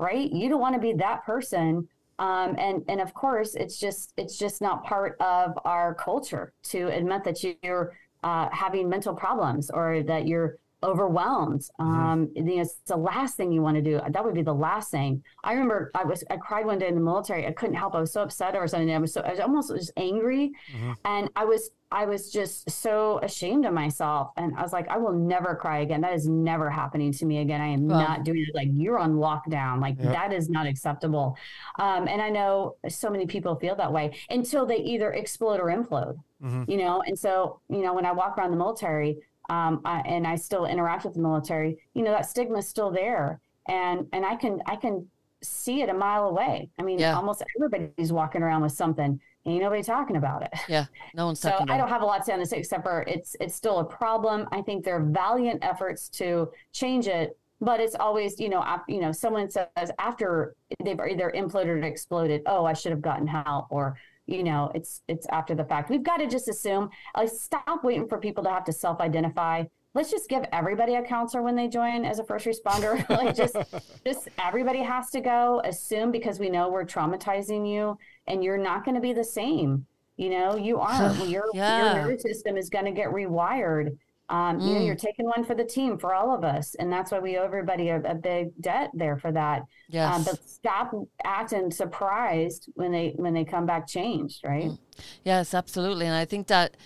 right? 0.00 0.32
You 0.32 0.48
don't 0.48 0.60
want 0.60 0.74
to 0.74 0.80
be 0.80 0.94
that 0.94 1.24
person. 1.24 1.86
Um, 2.18 2.56
and 2.58 2.82
and 2.88 3.00
of 3.00 3.14
course, 3.14 3.54
it's 3.54 3.78
just 3.78 4.12
it's 4.16 4.36
just 4.36 4.60
not 4.60 4.84
part 4.84 5.16
of 5.20 5.56
our 5.64 5.94
culture 5.94 6.52
to 6.64 6.88
admit 6.88 7.22
that 7.24 7.44
you're 7.62 7.92
uh, 8.22 8.48
having 8.50 8.88
mental 8.88 9.14
problems 9.14 9.70
or 9.70 10.02
that 10.02 10.26
you're 10.26 10.58
overwhelmed. 10.82 11.60
Mm-hmm. 11.80 11.82
Um, 11.82 12.30
you 12.34 12.42
know, 12.42 12.62
it's 12.62 12.76
the 12.86 12.96
last 12.96 13.36
thing 13.36 13.52
you 13.52 13.62
want 13.62 13.76
to 13.76 13.82
do. 13.82 14.00
That 14.10 14.24
would 14.24 14.34
be 14.34 14.42
the 14.42 14.54
last 14.54 14.90
thing. 14.90 15.22
I 15.44 15.52
remember 15.52 15.90
I 15.94 16.04
was 16.04 16.24
I 16.30 16.36
cried 16.36 16.66
one 16.66 16.78
day 16.78 16.88
in 16.88 16.94
the 16.94 17.00
military. 17.00 17.46
I 17.46 17.52
couldn't 17.52 17.76
help. 17.76 17.94
I 17.94 18.00
was 18.00 18.12
so 18.12 18.22
upset 18.22 18.54
or 18.56 18.66
something. 18.66 18.90
I 18.90 18.98
was 18.98 19.12
so 19.12 19.20
I 19.20 19.30
was 19.30 19.40
almost 19.40 19.70
just 19.70 19.92
angry, 19.96 20.52
mm-hmm. 20.74 20.92
and 21.04 21.30
I 21.36 21.44
was 21.44 21.70
I 21.92 22.04
was 22.04 22.30
just 22.30 22.70
so 22.70 23.18
ashamed 23.22 23.66
of 23.66 23.74
myself. 23.74 24.30
And 24.36 24.56
I 24.56 24.62
was 24.62 24.72
like, 24.72 24.88
I 24.88 24.96
will 24.96 25.12
never 25.12 25.56
cry 25.56 25.80
again. 25.80 26.00
That 26.00 26.14
is 26.14 26.28
never 26.28 26.70
happening 26.70 27.12
to 27.12 27.26
me 27.26 27.38
again. 27.38 27.60
I 27.60 27.66
am 27.66 27.88
well, 27.88 27.98
not 27.98 28.24
doing 28.24 28.44
it. 28.48 28.54
Like 28.54 28.68
you're 28.72 28.98
on 28.98 29.14
lockdown. 29.14 29.80
Like 29.80 29.96
yep. 29.98 30.12
that 30.12 30.32
is 30.32 30.48
not 30.48 30.66
acceptable. 30.66 31.36
Um, 31.78 32.06
and 32.06 32.22
I 32.22 32.30
know 32.30 32.76
so 32.88 33.10
many 33.10 33.26
people 33.26 33.56
feel 33.56 33.74
that 33.76 33.92
way 33.92 34.16
until 34.30 34.66
they 34.66 34.78
either 34.78 35.12
explode 35.12 35.58
or 35.58 35.66
implode. 35.66 36.16
Mm-hmm. 36.42 36.70
You 36.70 36.78
know, 36.78 37.02
and 37.02 37.18
so 37.18 37.60
you 37.68 37.82
know 37.82 37.92
when 37.92 38.06
I 38.06 38.12
walk 38.12 38.38
around 38.38 38.52
the 38.52 38.56
military 38.56 39.18
um, 39.50 39.80
I, 39.84 39.98
and 40.06 40.26
I 40.26 40.36
still 40.36 40.64
interact 40.64 41.04
with 41.04 41.14
the 41.14 41.20
military, 41.20 41.76
you 41.94 42.02
know, 42.02 42.12
that 42.12 42.26
stigma 42.26 42.58
is 42.58 42.68
still 42.68 42.92
there. 42.92 43.40
And, 43.66 44.06
and 44.12 44.24
I 44.24 44.36
can, 44.36 44.62
I 44.66 44.76
can 44.76 45.08
see 45.42 45.82
it 45.82 45.88
a 45.88 45.94
mile 45.94 46.28
away. 46.28 46.70
I 46.78 46.82
mean, 46.82 47.00
yeah. 47.00 47.16
almost 47.16 47.42
everybody's 47.56 48.12
walking 48.12 48.42
around 48.42 48.62
with 48.62 48.72
something. 48.72 49.20
Ain't 49.46 49.62
nobody 49.62 49.82
talking 49.82 50.16
about 50.16 50.42
it. 50.42 50.50
Yeah, 50.68 50.86
no 51.14 51.26
one's 51.26 51.40
so. 51.40 51.56
I 51.68 51.76
don't 51.76 51.88
have 51.88 52.02
a 52.02 52.04
lot 52.04 52.18
to 52.18 52.24
say 52.24 52.32
on 52.32 52.38
this 52.38 52.52
except 52.52 52.84
for 52.84 53.02
it's 53.08 53.34
it's 53.40 53.54
still 53.54 53.78
a 53.78 53.84
problem. 53.84 54.46
I 54.52 54.60
think 54.62 54.84
there 54.84 54.96
are 54.96 55.04
valiant 55.04 55.64
efforts 55.64 56.08
to 56.10 56.50
change 56.72 57.08
it, 57.08 57.38
but 57.60 57.80
it's 57.80 57.94
always 57.94 58.38
you 58.38 58.50
know 58.50 58.62
you 58.86 59.00
know 59.00 59.12
someone 59.12 59.48
says 59.48 59.90
after 59.98 60.54
they've 60.84 61.00
either 61.00 61.32
imploded 61.34 61.68
or 61.68 61.78
exploded. 61.78 62.42
Oh, 62.44 62.66
I 62.66 62.74
should 62.74 62.92
have 62.92 63.00
gotten 63.00 63.26
help, 63.26 63.66
or 63.70 63.96
you 64.30 64.44
know 64.44 64.70
it's 64.74 65.02
it's 65.08 65.26
after 65.28 65.54
the 65.54 65.64
fact. 65.64 65.90
We've 65.90 66.02
got 66.02 66.18
to 66.18 66.26
just 66.26 66.48
assume 66.48 66.90
like 67.16 67.28
stop 67.28 67.84
waiting 67.84 68.08
for 68.08 68.18
people 68.18 68.44
to 68.44 68.50
have 68.50 68.64
to 68.64 68.72
self-identify. 68.72 69.64
Let's 69.92 70.10
just 70.10 70.28
give 70.28 70.44
everybody 70.52 70.94
a 70.94 71.02
counselor 71.02 71.42
when 71.42 71.56
they 71.56 71.66
join 71.66 72.04
as 72.04 72.20
a 72.20 72.24
first 72.24 72.46
responder. 72.46 73.04
Like 73.10 73.34
just 73.34 73.56
just 74.06 74.28
everybody 74.38 74.80
has 74.80 75.10
to 75.10 75.20
go 75.20 75.60
assume 75.64 76.12
because 76.12 76.38
we 76.38 76.48
know 76.48 76.68
we're 76.68 76.84
traumatizing 76.84 77.70
you 77.70 77.98
and 78.26 78.44
you're 78.44 78.58
not 78.58 78.84
going 78.84 78.94
to 78.94 79.00
be 79.00 79.12
the 79.12 79.24
same. 79.24 79.86
You 80.16 80.30
know 80.30 80.56
you 80.56 80.78
aren't. 80.78 81.28
Your, 81.28 81.46
yeah. 81.52 81.94
your 81.94 82.02
nervous 82.02 82.22
system 82.22 82.56
is 82.56 82.70
going 82.70 82.84
to 82.84 82.92
get 82.92 83.08
rewired 83.08 83.96
um, 84.30 84.60
mm. 84.60 84.68
You 84.68 84.74
know, 84.74 84.80
you're 84.84 84.94
mm. 84.94 85.00
taking 85.00 85.26
one 85.26 85.44
for 85.44 85.56
the 85.56 85.64
team 85.64 85.98
for 85.98 86.14
all 86.14 86.32
of 86.32 86.44
us, 86.44 86.76
and 86.76 86.90
that's 86.90 87.10
why 87.10 87.18
we 87.18 87.36
owe 87.36 87.44
everybody 87.44 87.88
a, 87.88 88.00
a 88.00 88.14
big 88.14 88.50
debt 88.60 88.90
there 88.94 89.18
for 89.18 89.32
that. 89.32 89.62
Yes. 89.88 90.14
Um, 90.14 90.24
but 90.24 90.48
stop 90.48 90.92
acting 91.24 91.72
surprised 91.72 92.70
when 92.74 92.92
they 92.92 93.12
when 93.16 93.34
they 93.34 93.44
come 93.44 93.66
back 93.66 93.88
changed, 93.88 94.42
right? 94.44 94.66
Mm. 94.66 94.78
Yes, 95.24 95.52
absolutely, 95.52 96.06
and 96.06 96.14
I 96.14 96.24
think 96.24 96.46
that 96.46 96.76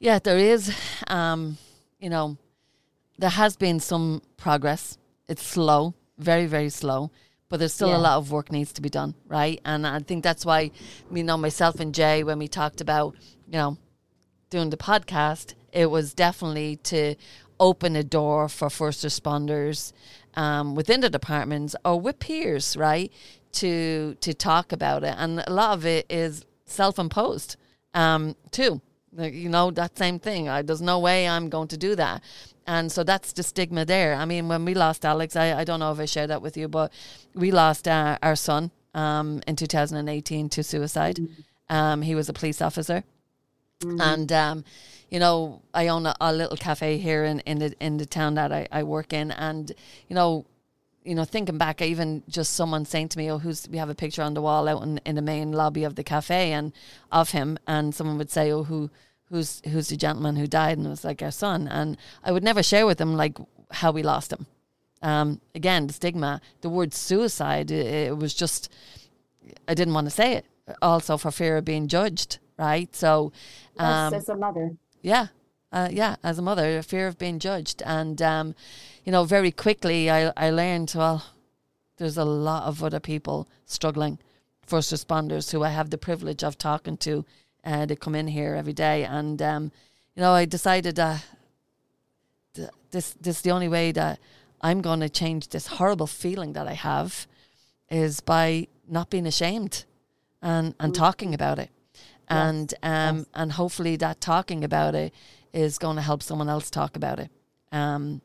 yeah, 0.00 0.18
there 0.18 0.38
is, 0.38 0.74
um, 1.08 1.58
you 2.00 2.08
know, 2.08 2.38
there 3.18 3.30
has 3.30 3.54
been 3.54 3.78
some 3.78 4.22
progress. 4.38 4.96
It's 5.28 5.42
slow, 5.42 5.94
very 6.16 6.46
very 6.46 6.70
slow, 6.70 7.10
but 7.50 7.58
there's 7.58 7.74
still 7.74 7.90
yeah. 7.90 7.98
a 7.98 8.06
lot 8.08 8.16
of 8.16 8.32
work 8.32 8.50
needs 8.50 8.72
to 8.72 8.80
be 8.80 8.88
done, 8.88 9.14
right? 9.28 9.60
And 9.66 9.86
I 9.86 9.98
think 9.98 10.24
that's 10.24 10.46
why, 10.46 10.70
you 11.12 11.22
know, 11.22 11.36
myself 11.36 11.80
and 11.80 11.94
Jay, 11.94 12.24
when 12.24 12.38
we 12.38 12.48
talked 12.48 12.80
about, 12.80 13.14
you 13.46 13.58
know, 13.58 13.76
doing 14.48 14.70
the 14.70 14.78
podcast, 14.78 15.54
it 15.72 15.86
was 15.86 16.14
definitely 16.14 16.76
to 16.76 17.14
open 17.58 17.96
a 17.96 18.02
door 18.02 18.48
for 18.48 18.68
first 18.68 19.04
responders 19.04 19.92
um, 20.34 20.74
within 20.74 21.00
the 21.00 21.10
departments 21.10 21.76
or 21.84 22.00
with 22.00 22.18
peers, 22.18 22.76
right, 22.76 23.12
to 23.52 24.16
to 24.20 24.34
talk 24.34 24.72
about 24.72 25.04
it. 25.04 25.14
And 25.18 25.42
a 25.46 25.52
lot 25.52 25.74
of 25.74 25.86
it 25.86 26.06
is 26.10 26.44
self 26.66 26.98
imposed 26.98 27.56
um, 27.94 28.36
too. 28.50 28.80
You 29.18 29.50
know 29.50 29.70
that 29.72 29.98
same 29.98 30.18
thing. 30.18 30.48
I, 30.48 30.62
there's 30.62 30.80
no 30.80 30.98
way 30.98 31.28
I'm 31.28 31.50
going 31.50 31.68
to 31.68 31.76
do 31.76 31.94
that, 31.96 32.22
and 32.66 32.90
so 32.90 33.04
that's 33.04 33.32
the 33.34 33.42
stigma 33.42 33.84
there. 33.84 34.14
I 34.14 34.24
mean, 34.24 34.48
when 34.48 34.64
we 34.64 34.72
lost 34.74 35.04
Alex, 35.04 35.36
I, 35.36 35.52
I 35.60 35.64
don't 35.64 35.80
know 35.80 35.92
if 35.92 36.00
I 36.00 36.06
shared 36.06 36.30
that 36.30 36.40
with 36.40 36.56
you, 36.56 36.66
but 36.66 36.92
we 37.34 37.50
lost 37.50 37.86
uh, 37.86 38.16
our 38.22 38.36
son 38.36 38.70
um, 38.94 39.42
in 39.46 39.56
2018 39.56 40.48
to 40.48 40.62
suicide. 40.62 41.16
Mm-hmm. 41.16 41.74
Um, 41.74 42.02
he 42.02 42.14
was 42.14 42.28
a 42.28 42.32
police 42.32 42.62
officer, 42.62 43.04
mm-hmm. 43.82 44.00
and 44.00 44.32
um, 44.32 44.64
you 45.10 45.18
know, 45.18 45.62
I 45.74 45.88
own 45.88 46.06
a, 46.06 46.14
a, 46.20 46.32
little 46.32 46.56
cafe 46.56 46.96
here 46.96 47.24
in, 47.24 47.40
in 47.40 47.58
the 47.58 47.74
in 47.80 47.98
the 47.98 48.06
town 48.06 48.34
that 48.34 48.52
I, 48.52 48.66
I 48.72 48.82
work 48.82 49.12
in, 49.12 49.30
and 49.30 49.70
you 50.08 50.14
know, 50.14 50.46
you 51.04 51.14
know, 51.14 51.24
thinking 51.24 51.58
back, 51.58 51.82
even 51.82 52.22
just 52.28 52.54
someone 52.54 52.84
saying 52.84 53.10
to 53.10 53.18
me, 53.18 53.30
"Oh, 53.30 53.38
who's?" 53.38 53.68
We 53.68 53.78
have 53.78 53.90
a 53.90 53.94
picture 53.94 54.22
on 54.22 54.34
the 54.34 54.42
wall 54.42 54.68
out 54.68 54.82
in, 54.82 54.98
in 55.04 55.14
the 55.14 55.22
main 55.22 55.52
lobby 55.52 55.84
of 55.84 55.96
the 55.96 56.04
cafe, 56.04 56.52
and 56.52 56.72
of 57.10 57.30
him, 57.32 57.58
and 57.66 57.94
someone 57.94 58.18
would 58.18 58.30
say, 58.30 58.50
"Oh, 58.50 58.64
who?" 58.64 58.90
Who's 59.30 59.62
who's 59.64 59.88
the 59.88 59.96
gentleman 59.96 60.36
who 60.36 60.46
died? 60.46 60.76
And 60.76 60.86
it 60.86 60.90
was 60.90 61.04
like 61.06 61.22
our 61.22 61.30
son. 61.30 61.66
And 61.66 61.96
I 62.22 62.32
would 62.32 62.44
never 62.44 62.62
share 62.62 62.84
with 62.84 62.98
them 62.98 63.16
like 63.16 63.38
how 63.70 63.90
we 63.90 64.02
lost 64.02 64.30
him. 64.30 64.44
Um, 65.02 65.40
again, 65.54 65.86
the 65.86 65.92
stigma, 65.92 66.40
the 66.60 66.68
word 66.68 66.94
suicide, 66.94 67.70
it, 67.70 67.86
it 67.86 68.16
was 68.16 68.34
just, 68.34 68.70
I 69.66 69.74
didn't 69.74 69.94
want 69.94 70.06
to 70.06 70.10
say 70.10 70.34
it. 70.34 70.46
Also 70.80 71.16
for 71.16 71.30
fear 71.30 71.56
of 71.56 71.64
being 71.64 71.88
judged, 71.88 72.38
right? 72.58 72.94
So, 72.94 73.32
um, 73.78 74.12
yes, 74.12 74.22
as 74.22 74.28
a 74.28 74.36
mother, 74.36 74.76
yeah, 75.02 75.28
uh, 75.72 75.88
yeah, 75.90 76.16
as 76.22 76.38
a 76.38 76.42
mother, 76.42 76.78
a 76.78 76.82
fear 76.82 77.06
of 77.06 77.18
being 77.18 77.38
judged, 77.38 77.82
and 77.84 78.20
um, 78.20 78.54
you 79.04 79.12
know, 79.12 79.24
very 79.24 79.50
quickly 79.50 80.10
I 80.10 80.32
I 80.36 80.50
learned 80.50 80.92
well, 80.96 81.24
there's 81.96 82.18
a 82.18 82.24
lot 82.24 82.64
of 82.64 82.82
other 82.82 83.00
people 83.00 83.48
struggling, 83.66 84.18
first 84.66 84.92
responders 84.92 85.52
who 85.52 85.62
I 85.62 85.70
have 85.70 85.90
the 85.90 85.98
privilege 85.98 86.44
of 86.44 86.58
talking 86.58 86.96
to, 86.98 87.24
uh, 87.64 87.86
they 87.86 87.96
come 87.96 88.14
in 88.14 88.28
here 88.28 88.54
every 88.54 88.72
day, 88.72 89.04
and 89.04 89.40
um, 89.40 89.72
you 90.14 90.22
know, 90.22 90.32
I 90.32 90.44
decided 90.44 90.96
that 90.96 91.24
this 92.92 93.14
this 93.20 93.36
is 93.36 93.42
the 93.42 93.50
only 93.50 93.68
way 93.68 93.92
that 93.92 94.18
I'm 94.60 94.80
going 94.80 95.00
to 95.00 95.08
change 95.08 95.48
this 95.48 95.66
horrible 95.66 96.06
feeling 96.06 96.52
that 96.52 96.68
I 96.68 96.74
have 96.74 97.26
is 97.90 98.20
by 98.20 98.68
not 98.88 99.10
being 99.10 99.26
ashamed 99.26 99.84
and 100.40 100.74
and 100.78 100.92
mm-hmm. 100.92 101.02
talking 101.02 101.34
about 101.34 101.58
it 101.58 101.70
and 102.28 102.74
um 102.82 103.18
yes. 103.18 103.26
and 103.34 103.52
hopefully 103.52 103.96
that 103.96 104.20
talking 104.20 104.64
about 104.64 104.94
it 104.94 105.12
is 105.52 105.78
going 105.78 105.96
to 105.96 106.02
help 106.02 106.22
someone 106.22 106.48
else 106.48 106.70
talk 106.70 106.96
about 106.96 107.18
it 107.18 107.30
um 107.72 108.20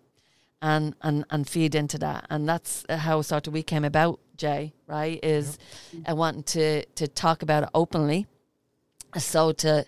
and 0.62 0.96
and 1.02 1.26
and 1.30 1.50
feed 1.50 1.76
into 1.76 1.98
that 1.98 2.26
and 2.30 2.48
that's 2.48 2.86
how 2.90 3.22
sort 3.22 3.48
of 3.48 3.54
we 3.54 3.64
came 3.64 3.86
about 3.86 4.20
jay 4.36 4.74
right 4.88 5.20
is 5.24 5.58
yep. 5.92 6.12
uh, 6.12 6.16
wanting 6.16 6.44
to 6.44 6.86
to 6.96 7.08
talk 7.08 7.42
about 7.42 7.64
it 7.64 7.70
openly 7.74 8.26
so 9.18 9.52
to 9.52 9.86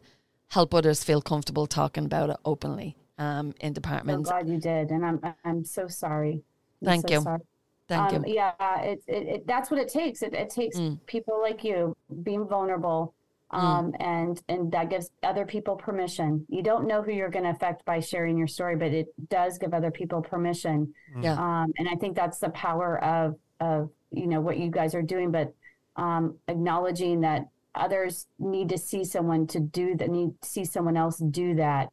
help 0.49 0.73
others 0.73 1.03
feel 1.03 1.21
comfortable 1.21 1.67
talking 1.67 2.05
about 2.05 2.29
it 2.29 2.37
openly 2.45 2.95
um 3.17 3.53
in 3.59 3.73
departments 3.73 4.29
i'm 4.29 4.45
glad 4.45 4.53
you 4.53 4.59
did 4.59 4.89
and 4.89 5.05
i'm 5.05 5.35
i'm 5.45 5.63
so 5.63 5.87
sorry 5.87 6.43
I'm 6.81 6.85
thank 6.85 7.07
so 7.07 7.13
you 7.13 7.21
sorry. 7.21 7.41
Thank 7.89 8.13
um, 8.13 8.25
you. 8.25 8.35
Yeah, 8.35 8.81
it, 8.81 9.03
it, 9.07 9.27
it, 9.27 9.47
that's 9.47 9.71
what 9.71 9.79
it 9.79 9.89
takes. 9.89 10.21
It, 10.21 10.33
it 10.33 10.51
takes 10.51 10.77
mm. 10.77 10.99
people 11.07 11.41
like 11.41 11.63
you 11.63 11.97
being 12.21 12.47
vulnerable. 12.47 13.15
Um, 13.51 13.91
mm. 13.91 13.95
and 13.99 14.41
and 14.47 14.71
that 14.71 14.89
gives 14.89 15.09
other 15.23 15.45
people 15.45 15.75
permission. 15.75 16.45
You 16.49 16.61
don't 16.61 16.87
know 16.87 17.01
who 17.01 17.11
you're 17.11 17.29
going 17.29 17.45
to 17.45 17.51
affect 17.51 17.83
by 17.85 17.99
sharing 17.99 18.37
your 18.37 18.47
story, 18.47 18.75
but 18.75 18.93
it 18.93 19.07
does 19.29 19.57
give 19.57 19.73
other 19.73 19.91
people 19.91 20.21
permission. 20.21 20.93
Mm. 21.15 21.23
Yeah. 21.23 21.33
Um, 21.33 21.73
and 21.77 21.89
I 21.89 21.95
think 21.95 22.15
that's 22.15 22.39
the 22.39 22.49
power 22.49 23.03
of 23.03 23.35
of 23.59 23.89
you 24.11 24.27
know 24.27 24.41
what 24.41 24.57
you 24.57 24.69
guys 24.69 24.93
are 24.93 25.01
doing, 25.01 25.31
but 25.31 25.53
um, 25.95 26.37
acknowledging 26.47 27.21
that 27.21 27.47
others 27.75 28.27
need 28.37 28.69
to 28.69 28.77
see 28.77 29.03
someone 29.03 29.47
to 29.47 29.59
do 29.59 29.95
that, 29.95 30.09
need 30.09 30.31
to 30.41 30.47
see 30.47 30.65
someone 30.65 30.97
else 30.97 31.17
do 31.17 31.55
that 31.55 31.89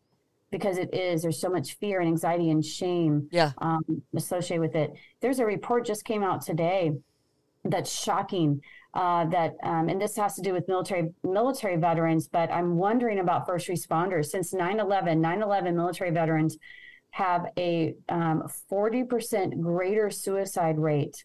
because 0.50 0.78
it 0.78 0.92
is 0.94 1.22
there's 1.22 1.40
so 1.40 1.50
much 1.50 1.76
fear 1.78 2.00
and 2.00 2.09
anxiety 2.09 2.50
and 2.50 2.64
shame 2.64 3.28
yeah. 3.30 3.52
um, 3.59 4.02
associated 4.14 4.61
with 4.61 4.76
it. 4.76 4.92
There's 5.20 5.38
a 5.38 5.46
report 5.46 5.84
just 5.86 6.04
came 6.04 6.22
out 6.22 6.42
today 6.42 6.92
that's 7.64 7.90
shocking 7.90 8.61
uh, 8.97 9.26
that, 9.26 9.57
um, 9.62 9.90
and 9.90 10.01
this 10.01 10.16
has 10.16 10.34
to 10.36 10.40
do 10.40 10.55
with 10.55 10.66
military 10.68 11.11
military 11.22 11.76
veterans, 11.76 12.28
but 12.28 12.51
I'm 12.51 12.76
wondering 12.76 13.18
about 13.18 13.47
first 13.47 13.68
responders. 13.68 14.26
Since 14.26 14.55
9/11, 14.55 15.20
9/11 15.20 15.74
military 15.74 16.11
veterans 16.11 16.57
have 17.11 17.47
a 17.59 17.94
um, 18.09 18.49
40% 18.70 19.61
greater 19.61 20.09
suicide 20.11 20.78
rate 20.78 21.24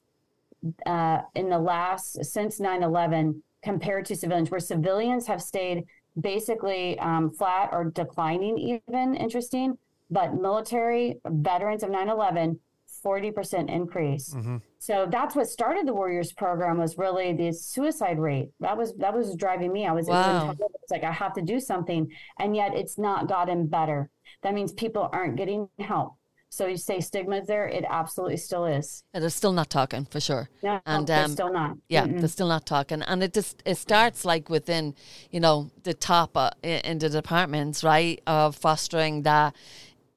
uh, 0.86 1.22
in 1.34 1.50
the 1.50 1.60
last 1.60 2.26
since 2.26 2.60
9/11 2.60 3.42
compared 3.64 4.06
to 4.08 4.18
civilians, 4.18 4.52
where 4.52 4.60
civilians 4.60 5.28
have 5.28 5.42
stayed 5.42 5.86
basically 6.20 7.00
um, 7.00 7.32
flat 7.32 7.70
or 7.72 7.86
declining, 7.86 8.58
even 8.58 9.16
interesting. 9.16 9.78
But 10.10 10.36
military 10.36 11.22
veterans 11.26 11.84
of 11.84 11.90
9 11.90 12.10
11 12.10 12.60
40% 13.04 13.70
increase. 13.70 14.34
Mm-hmm. 14.34 14.58
So 14.80 15.08
that's 15.10 15.36
what 15.36 15.48
started 15.48 15.88
the 15.88 15.94
Warriors 15.94 16.34
program 16.34 16.78
was 16.78 16.98
really 16.98 17.34
the 17.34 17.52
suicide 17.52 18.20
rate. 18.20 18.50
That 18.60 18.78
was 18.78 18.96
that 18.98 19.14
was 19.14 19.36
driving 19.36 19.72
me. 19.72 19.88
I 19.88 19.92
was 19.92 20.08
wow. 20.08 20.56
it's 20.60 20.92
like 20.92 21.04
I 21.04 21.12
have 21.12 21.34
to 21.34 21.42
do 21.42 21.60
something 21.60 22.10
and 22.40 22.56
yet 22.56 22.76
it's 22.76 22.98
not 22.98 23.28
gotten 23.28 23.68
better. 23.68 24.10
That 24.44 24.54
means 24.54 24.74
people 24.74 25.10
aren't 25.12 25.36
getting 25.36 25.68
help. 25.80 26.16
So 26.54 26.68
you 26.68 26.76
say 26.76 27.00
stigma 27.00 27.38
is 27.38 27.48
there, 27.48 27.66
it 27.66 27.86
absolutely 27.90 28.36
still 28.36 28.66
is. 28.66 29.06
Yeah, 29.14 29.22
they're 29.22 29.30
still 29.30 29.54
not 29.54 29.70
talking 29.70 30.04
for 30.04 30.20
sure. 30.20 30.50
No, 30.62 30.82
and 30.86 31.10
um, 31.10 31.32
still 31.32 31.52
not. 31.52 31.78
Yeah, 31.88 32.06
Mm-mm. 32.06 32.20
they're 32.20 32.28
still 32.28 32.50
not 32.50 32.66
talking, 32.66 33.02
and 33.04 33.24
it 33.24 33.34
just 33.34 33.64
it 33.66 33.76
starts 33.76 34.26
like 34.26 34.50
within, 34.50 34.94
you 35.30 35.40
know, 35.40 35.72
the 35.84 35.94
top 35.94 36.36
uh, 36.36 36.52
in 36.62 37.00
the 37.00 37.08
departments, 37.08 37.86
right, 37.86 38.22
of 38.28 38.58
fostering 38.58 39.22
that 39.22 39.56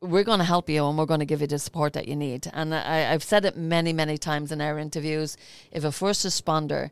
we're 0.04 0.24
going 0.24 0.38
to 0.38 0.44
help 0.44 0.68
you 0.68 0.86
and 0.86 0.98
we're 0.98 1.06
going 1.06 1.20
to 1.20 1.26
give 1.26 1.40
you 1.40 1.46
the 1.46 1.58
support 1.58 1.94
that 1.94 2.06
you 2.06 2.14
need. 2.14 2.48
And 2.52 2.74
I, 2.74 2.98
have 2.98 3.22
said 3.22 3.44
it 3.44 3.56
many, 3.56 3.92
many 3.92 4.18
times 4.18 4.52
in 4.52 4.60
our 4.60 4.78
interviews. 4.78 5.36
If 5.72 5.84
a 5.84 5.92
first 5.92 6.24
responder 6.26 6.90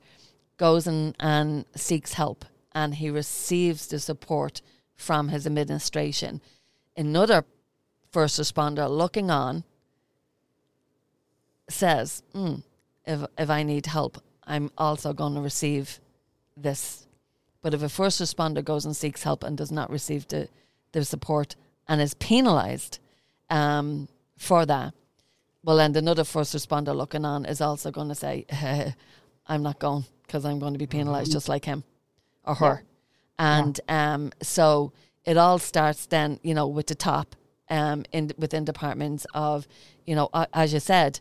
goes 0.56 0.86
and, 0.86 1.14
and 1.20 1.64
seeks 1.74 2.14
help 2.14 2.44
and 2.72 2.94
he 2.94 3.10
receives 3.10 3.86
the 3.86 3.98
support 3.98 4.62
from 4.96 5.28
his 5.28 5.46
administration, 5.46 6.40
another 6.96 7.44
first 8.10 8.40
responder 8.40 8.88
looking 8.88 9.30
on 9.30 9.64
says, 11.68 12.22
mm, 12.34 12.62
if, 13.04 13.24
if 13.38 13.50
I 13.50 13.62
need 13.62 13.86
help, 13.86 14.22
I'm 14.44 14.70
also 14.78 15.12
going 15.12 15.34
to 15.34 15.40
receive 15.40 16.00
this. 16.56 17.06
But 17.60 17.74
if 17.74 17.82
a 17.82 17.88
first 17.88 18.20
responder 18.20 18.64
goes 18.64 18.84
and 18.84 18.96
seeks 18.96 19.22
help 19.22 19.44
and 19.44 19.56
does 19.56 19.70
not 19.70 19.90
receive 19.90 20.28
the, 20.28 20.48
the 20.92 21.04
support 21.04 21.56
and 21.88 22.00
is 22.00 22.14
penalised 22.14 22.98
um, 23.53 24.09
for 24.38 24.66
that. 24.66 24.94
Well, 25.62 25.78
and 25.78 25.96
another 25.96 26.24
first 26.24 26.55
responder 26.57 26.96
looking 26.96 27.24
on 27.24 27.44
is 27.44 27.61
also 27.61 27.92
going 27.92 28.09
to 28.09 28.14
say, 28.14 28.46
I'm 29.46 29.62
not 29.62 29.78
going 29.78 30.05
because 30.26 30.44
I'm 30.44 30.59
going 30.59 30.72
to 30.72 30.78
be 30.78 30.86
penalised 30.86 31.28
mm-hmm. 31.28 31.36
just 31.36 31.48
like 31.48 31.64
him 31.64 31.84
or 32.44 32.55
her. 32.57 32.82
Yeah. 33.38 33.59
And 33.61 33.80
yeah. 33.88 34.14
Um, 34.14 34.32
so 34.42 34.92
it 35.24 35.36
all 35.36 35.59
starts 35.59 36.07
then, 36.07 36.40
you 36.42 36.55
know, 36.55 36.66
with 36.66 36.86
the 36.86 36.94
top 36.94 37.36
um, 37.68 38.05
in 38.11 38.32
within 38.38 38.64
departments 38.64 39.26
of, 39.34 39.68
you 40.07 40.16
know, 40.16 40.30
uh, 40.32 40.46
as 40.53 40.72
you 40.72 40.80
said, 40.80 41.20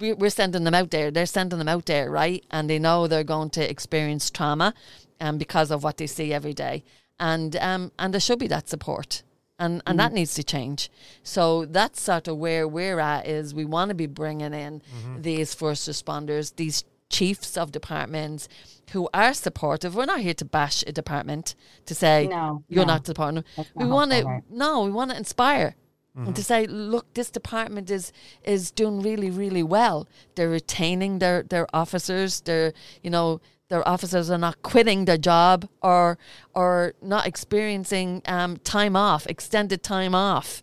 we, 0.00 0.12
we're 0.12 0.30
sending 0.30 0.64
them 0.64 0.74
out 0.74 0.90
there. 0.90 1.10
They're 1.10 1.26
sending 1.26 1.58
them 1.58 1.68
out 1.68 1.86
there, 1.86 2.10
right? 2.10 2.44
And 2.50 2.68
they 2.68 2.78
know 2.78 3.06
they're 3.06 3.24
going 3.24 3.50
to 3.50 3.70
experience 3.70 4.30
trauma 4.30 4.74
um, 5.20 5.38
because 5.38 5.70
of 5.70 5.84
what 5.84 5.98
they 5.98 6.06
see 6.06 6.32
every 6.32 6.54
day. 6.54 6.84
And 7.20 7.54
um, 7.56 7.92
and 7.98 8.12
there 8.12 8.20
should 8.20 8.38
be 8.38 8.48
that 8.48 8.68
support 8.68 9.22
and 9.62 9.82
and 9.86 9.94
mm. 9.94 10.02
that 10.02 10.12
needs 10.12 10.34
to 10.34 10.42
change. 10.42 10.90
So 11.22 11.64
that's 11.64 12.00
sort 12.00 12.28
of 12.28 12.36
where 12.36 12.66
we're 12.66 13.00
at. 13.00 13.26
Is 13.26 13.54
we 13.54 13.64
want 13.64 13.88
to 13.90 13.94
be 13.94 14.06
bringing 14.06 14.52
in 14.52 14.80
mm-hmm. 14.80 15.22
these 15.22 15.54
first 15.54 15.88
responders, 15.88 16.56
these 16.56 16.84
chiefs 17.08 17.56
of 17.56 17.70
departments 17.70 18.48
who 18.92 19.08
are 19.14 19.34
supportive. 19.34 19.94
We're 19.94 20.06
not 20.06 20.20
here 20.20 20.34
to 20.34 20.44
bash 20.44 20.82
a 20.86 20.92
department 20.92 21.54
to 21.86 21.94
say 21.94 22.26
no, 22.26 22.64
you're 22.68 22.86
no. 22.86 22.94
not 22.94 23.06
supporting. 23.06 23.44
we 23.74 23.86
want 23.86 24.10
to 24.12 24.42
no, 24.50 24.84
we 24.84 24.90
want 24.90 25.10
to 25.12 25.16
inspire. 25.16 25.76
Mm-hmm. 26.16 26.26
And 26.26 26.36
to 26.36 26.44
say, 26.44 26.66
look, 26.66 27.14
this 27.14 27.30
department 27.30 27.90
is 27.90 28.12
is 28.44 28.70
doing 28.70 29.00
really, 29.00 29.30
really 29.30 29.62
well. 29.62 30.06
They're 30.34 30.50
retaining 30.50 31.20
their, 31.20 31.42
their 31.42 31.66
officers. 31.72 32.42
They're, 32.42 32.74
you 33.02 33.08
know, 33.08 33.40
their 33.72 33.88
officers 33.88 34.30
are 34.30 34.36
not 34.36 34.60
quitting 34.62 35.06
their 35.06 35.16
job 35.16 35.66
or 35.80 36.18
or 36.54 36.92
not 37.00 37.26
experiencing 37.26 38.20
um, 38.26 38.58
time 38.58 38.94
off, 38.94 39.26
extended 39.26 39.82
time 39.82 40.14
off. 40.14 40.60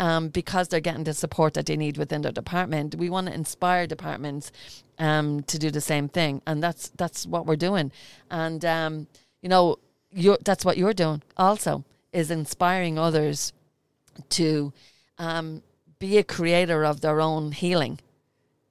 Um, 0.00 0.28
because 0.28 0.68
they're 0.68 0.78
getting 0.78 1.02
the 1.02 1.12
support 1.12 1.54
that 1.54 1.66
they 1.66 1.76
need 1.76 1.96
within 1.98 2.22
their 2.22 2.30
department. 2.30 2.94
We 2.94 3.10
want 3.10 3.26
to 3.26 3.34
inspire 3.34 3.84
departments 3.84 4.52
um, 4.96 5.42
to 5.50 5.58
do 5.58 5.72
the 5.72 5.80
same 5.80 6.08
thing, 6.08 6.40
and 6.46 6.62
that's 6.62 6.90
that's 6.90 7.26
what 7.26 7.46
we're 7.46 7.56
doing. 7.56 7.90
And 8.30 8.64
um, 8.64 9.08
you 9.42 9.48
know, 9.48 9.78
that's 10.44 10.64
what 10.64 10.78
you're 10.78 10.94
doing 10.94 11.22
also 11.36 11.84
is 12.12 12.30
inspiring 12.30 12.96
others 12.96 13.52
to 14.30 14.72
um, 15.18 15.62
be 15.98 16.16
a 16.18 16.22
creator 16.22 16.84
of 16.84 17.00
their 17.00 17.20
own 17.20 17.50
healing. 17.50 17.98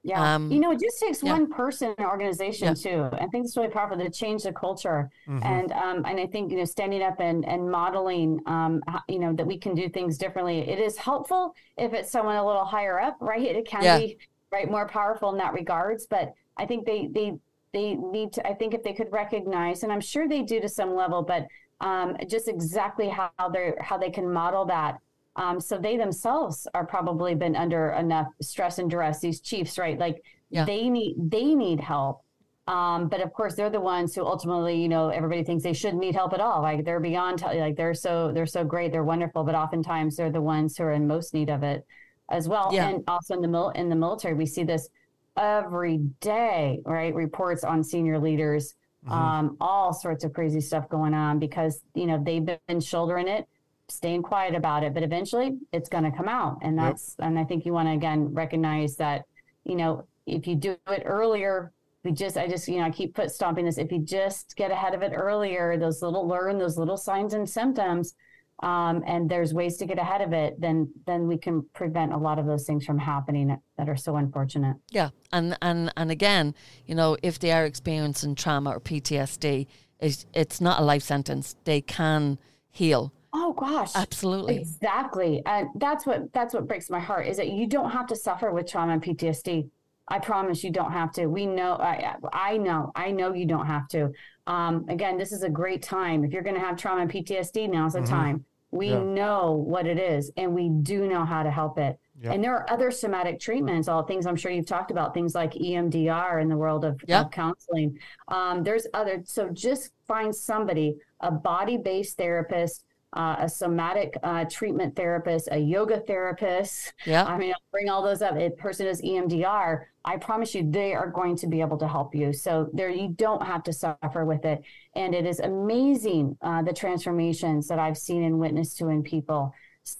Yeah. 0.08 0.34
Um, 0.34 0.50
you 0.50 0.58
know, 0.58 0.70
it 0.72 0.80
just 0.80 0.98
takes 0.98 1.22
yeah. 1.22 1.32
one 1.32 1.52
person 1.52 1.94
and 1.98 2.06
organization 2.06 2.68
yeah. 2.68 2.74
too. 2.74 3.08
I 3.12 3.26
think 3.26 3.44
it's 3.44 3.56
really 3.58 3.68
powerful 3.68 3.98
to 3.98 4.08
change 4.08 4.44
the 4.44 4.52
culture. 4.54 5.10
Mm-hmm. 5.28 5.46
And 5.46 5.72
um, 5.72 6.04
and 6.06 6.18
I 6.18 6.26
think, 6.26 6.50
you 6.50 6.56
know, 6.56 6.64
standing 6.64 7.02
up 7.02 7.20
and, 7.20 7.46
and 7.46 7.70
modeling, 7.70 8.40
um, 8.46 8.82
you 9.06 9.18
know, 9.18 9.34
that 9.34 9.46
we 9.46 9.58
can 9.58 9.74
do 9.74 9.88
things 9.90 10.16
differently. 10.16 10.60
It 10.60 10.78
is 10.78 10.96
helpful 10.96 11.54
if 11.76 11.92
it's 11.92 12.10
someone 12.10 12.36
a 12.36 12.46
little 12.46 12.64
higher 12.64 12.98
up, 12.98 13.18
right? 13.20 13.42
It 13.42 13.68
can 13.68 13.82
yeah. 13.82 13.98
be 13.98 14.18
right 14.50 14.70
more 14.70 14.88
powerful 14.88 15.30
in 15.30 15.36
that 15.38 15.52
regards. 15.52 16.06
But 16.06 16.32
I 16.56 16.64
think 16.64 16.86
they 16.86 17.08
they 17.12 17.34
they 17.74 17.94
need 17.94 18.32
to 18.32 18.48
I 18.48 18.54
think 18.54 18.72
if 18.72 18.82
they 18.82 18.94
could 18.94 19.12
recognize, 19.12 19.82
and 19.82 19.92
I'm 19.92 20.00
sure 20.00 20.26
they 20.26 20.40
do 20.42 20.58
to 20.58 20.70
some 20.70 20.94
level, 20.94 21.22
but 21.22 21.46
um, 21.80 22.16
just 22.26 22.48
exactly 22.48 23.10
how 23.10 23.30
they're 23.52 23.76
how 23.80 23.98
they 23.98 24.10
can 24.10 24.32
model 24.32 24.64
that 24.64 24.98
um, 25.38 25.60
so 25.60 25.78
they 25.78 25.96
themselves 25.96 26.66
are 26.74 26.84
probably 26.84 27.34
been 27.36 27.54
under 27.54 27.90
enough 27.90 28.26
stress 28.42 28.78
and 28.78 28.90
duress. 28.90 29.20
These 29.20 29.40
chiefs, 29.40 29.78
right? 29.78 29.96
Like 29.96 30.22
yeah. 30.50 30.64
they 30.64 30.90
need 30.90 31.14
they 31.16 31.54
need 31.54 31.80
help. 31.80 32.22
Um, 32.66 33.08
but 33.08 33.22
of 33.22 33.32
course, 33.32 33.54
they're 33.54 33.70
the 33.70 33.80
ones 33.80 34.14
who 34.14 34.26
ultimately, 34.26 34.82
you 34.82 34.88
know, 34.88 35.08
everybody 35.08 35.42
thinks 35.42 35.62
they 35.62 35.72
shouldn't 35.72 36.02
need 36.02 36.14
help 36.14 36.34
at 36.34 36.40
all. 36.40 36.60
Like 36.60 36.84
they're 36.84 37.00
beyond, 37.00 37.40
like 37.40 37.76
they're 37.76 37.94
so 37.94 38.32
they're 38.32 38.46
so 38.46 38.64
great, 38.64 38.90
they're 38.92 39.04
wonderful. 39.04 39.44
But 39.44 39.54
oftentimes, 39.54 40.16
they're 40.16 40.30
the 40.30 40.42
ones 40.42 40.76
who 40.76 40.84
are 40.84 40.92
in 40.92 41.06
most 41.06 41.32
need 41.32 41.50
of 41.50 41.62
it 41.62 41.86
as 42.28 42.48
well. 42.48 42.70
Yeah. 42.72 42.88
And 42.88 43.04
also 43.06 43.34
in 43.34 43.40
the 43.40 43.48
mil- 43.48 43.70
in 43.70 43.88
the 43.88 43.96
military, 43.96 44.34
we 44.34 44.44
see 44.44 44.64
this 44.64 44.88
every 45.36 45.98
day, 46.20 46.80
right? 46.84 47.14
Reports 47.14 47.62
on 47.62 47.84
senior 47.84 48.18
leaders, 48.18 48.74
mm-hmm. 49.06 49.14
um, 49.14 49.56
all 49.60 49.94
sorts 49.94 50.24
of 50.24 50.32
crazy 50.32 50.60
stuff 50.60 50.88
going 50.88 51.14
on 51.14 51.38
because 51.38 51.80
you 51.94 52.06
know 52.06 52.20
they've 52.22 52.44
been 52.44 52.80
shouldering 52.80 53.28
it 53.28 53.46
staying 53.88 54.22
quiet 54.22 54.54
about 54.54 54.82
it, 54.84 54.94
but 54.94 55.02
eventually 55.02 55.58
it's 55.72 55.88
going 55.88 56.04
to 56.04 56.16
come 56.16 56.28
out. 56.28 56.58
And 56.62 56.78
that's, 56.78 57.16
yep. 57.18 57.28
and 57.28 57.38
I 57.38 57.44
think 57.44 57.64
you 57.64 57.72
want 57.72 57.88
to 57.88 57.92
again 57.92 58.32
recognize 58.34 58.96
that, 58.96 59.24
you 59.64 59.76
know, 59.76 60.06
if 60.26 60.46
you 60.46 60.56
do 60.56 60.76
it 60.88 61.02
earlier, 61.04 61.72
we 62.04 62.12
just, 62.12 62.36
I 62.36 62.46
just, 62.46 62.68
you 62.68 62.78
know, 62.78 62.84
I 62.84 62.90
keep 62.90 63.14
put 63.14 63.30
stomping 63.30 63.64
this. 63.64 63.78
If 63.78 63.90
you 63.90 63.98
just 63.98 64.56
get 64.56 64.70
ahead 64.70 64.94
of 64.94 65.02
it 65.02 65.12
earlier, 65.14 65.76
those 65.78 66.02
little 66.02 66.26
learn 66.26 66.58
those 66.58 66.78
little 66.78 66.96
signs 66.96 67.34
and 67.34 67.48
symptoms, 67.48 68.14
um, 68.60 69.04
and 69.06 69.30
there's 69.30 69.54
ways 69.54 69.76
to 69.76 69.86
get 69.86 69.98
ahead 69.98 70.20
of 70.20 70.32
it, 70.32 70.60
then 70.60 70.92
then 71.06 71.28
we 71.28 71.38
can 71.38 71.64
prevent 71.74 72.12
a 72.12 72.16
lot 72.16 72.38
of 72.38 72.46
those 72.46 72.66
things 72.66 72.84
from 72.84 72.98
happening 72.98 73.56
that 73.76 73.88
are 73.88 73.96
so 73.96 74.16
unfortunate. 74.16 74.76
Yeah, 74.90 75.10
and 75.32 75.56
and 75.62 75.92
and 75.96 76.10
again, 76.10 76.54
you 76.86 76.94
know, 76.94 77.16
if 77.22 77.38
they 77.38 77.52
are 77.52 77.64
experiencing 77.64 78.34
trauma 78.34 78.70
or 78.70 78.80
PTSD, 78.80 79.66
it's, 80.00 80.26
it's 80.32 80.60
not 80.60 80.80
a 80.80 80.84
life 80.84 81.02
sentence. 81.02 81.56
They 81.64 81.80
can 81.80 82.38
heal 82.70 83.12
Oh 83.40 83.52
gosh. 83.52 83.92
Absolutely. 83.94 84.56
Exactly. 84.56 85.42
And 85.46 85.68
that's 85.76 86.04
what 86.04 86.32
that's 86.32 86.52
what 86.52 86.66
breaks 86.66 86.90
my 86.90 86.98
heart 86.98 87.28
is 87.28 87.36
that 87.36 87.50
you 87.50 87.68
don't 87.68 87.90
have 87.90 88.08
to 88.08 88.16
suffer 88.16 88.50
with 88.50 88.68
trauma 88.68 88.94
and 88.94 89.02
PTSD. 89.02 89.70
I 90.08 90.18
promise 90.18 90.64
you 90.64 90.70
don't 90.70 90.90
have 90.90 91.12
to. 91.12 91.26
We 91.26 91.46
know 91.46 91.74
I 91.74 92.16
I 92.32 92.56
know. 92.56 92.90
I 92.96 93.12
know 93.12 93.32
you 93.32 93.46
don't 93.46 93.66
have 93.66 93.86
to. 93.88 94.10
Um, 94.48 94.86
again, 94.88 95.16
this 95.18 95.30
is 95.30 95.44
a 95.44 95.48
great 95.48 95.82
time. 95.82 96.24
If 96.24 96.32
you're 96.32 96.42
going 96.42 96.56
to 96.56 96.60
have 96.60 96.76
trauma 96.76 97.02
and 97.02 97.10
PTSD, 97.10 97.70
now's 97.70 97.92
the 97.92 98.00
mm-hmm. 98.00 98.10
time. 98.10 98.44
We 98.72 98.88
yeah. 98.88 99.02
know 99.02 99.52
what 99.52 99.86
it 99.86 99.98
is 99.98 100.32
and 100.36 100.52
we 100.52 100.68
do 100.68 101.06
know 101.06 101.24
how 101.24 101.42
to 101.42 101.50
help 101.50 101.78
it. 101.78 101.98
Yep. 102.20 102.34
And 102.34 102.44
there 102.44 102.56
are 102.56 102.68
other 102.70 102.90
somatic 102.90 103.38
treatments, 103.38 103.86
all 103.86 104.02
things 104.02 104.26
I'm 104.26 104.36
sure 104.36 104.50
you've 104.50 104.66
talked 104.66 104.90
about, 104.90 105.14
things 105.14 105.34
like 105.34 105.52
EMDR 105.52 106.42
in 106.42 106.48
the 106.48 106.56
world 106.56 106.84
of, 106.84 107.00
yep. 107.06 107.26
of 107.26 107.30
counseling. 107.30 107.98
Um, 108.26 108.64
there's 108.64 108.86
other, 108.92 109.22
so 109.24 109.48
just 109.50 109.92
find 110.08 110.34
somebody, 110.34 110.96
a 111.20 111.30
body 111.30 111.76
based 111.76 112.16
therapist 112.16 112.84
uh, 113.14 113.36
a 113.40 113.48
somatic 113.48 114.16
uh, 114.22 114.44
treatment 114.50 114.94
therapist, 114.94 115.48
a 115.50 115.58
yoga 115.58 116.00
therapist. 116.00 116.92
Yeah. 117.06 117.24
I 117.24 117.38
mean, 117.38 117.50
I'll 117.50 117.70
bring 117.70 117.88
all 117.88 118.02
those 118.02 118.20
up. 118.20 118.36
A 118.36 118.50
person 118.50 118.86
is 118.86 119.00
EMDR. 119.00 119.84
I 120.04 120.16
promise 120.18 120.54
you, 120.54 120.70
they 120.70 120.94
are 120.94 121.10
going 121.10 121.36
to 121.36 121.46
be 121.46 121.60
able 121.60 121.78
to 121.78 121.88
help 121.88 122.14
you. 122.14 122.32
So 122.32 122.68
there, 122.72 122.90
you 122.90 123.08
don't 123.08 123.44
have 123.44 123.62
to 123.64 123.72
suffer 123.72 124.24
with 124.24 124.44
it. 124.44 124.62
And 124.94 125.14
it 125.14 125.26
is 125.26 125.40
amazing 125.40 126.36
uh, 126.42 126.62
the 126.62 126.72
transformations 126.72 127.68
that 127.68 127.78
I've 127.78 127.98
seen 127.98 128.24
and 128.24 128.38
witnessed 128.38 128.78
to 128.78 128.88
in 128.88 129.02
people. 129.02 129.54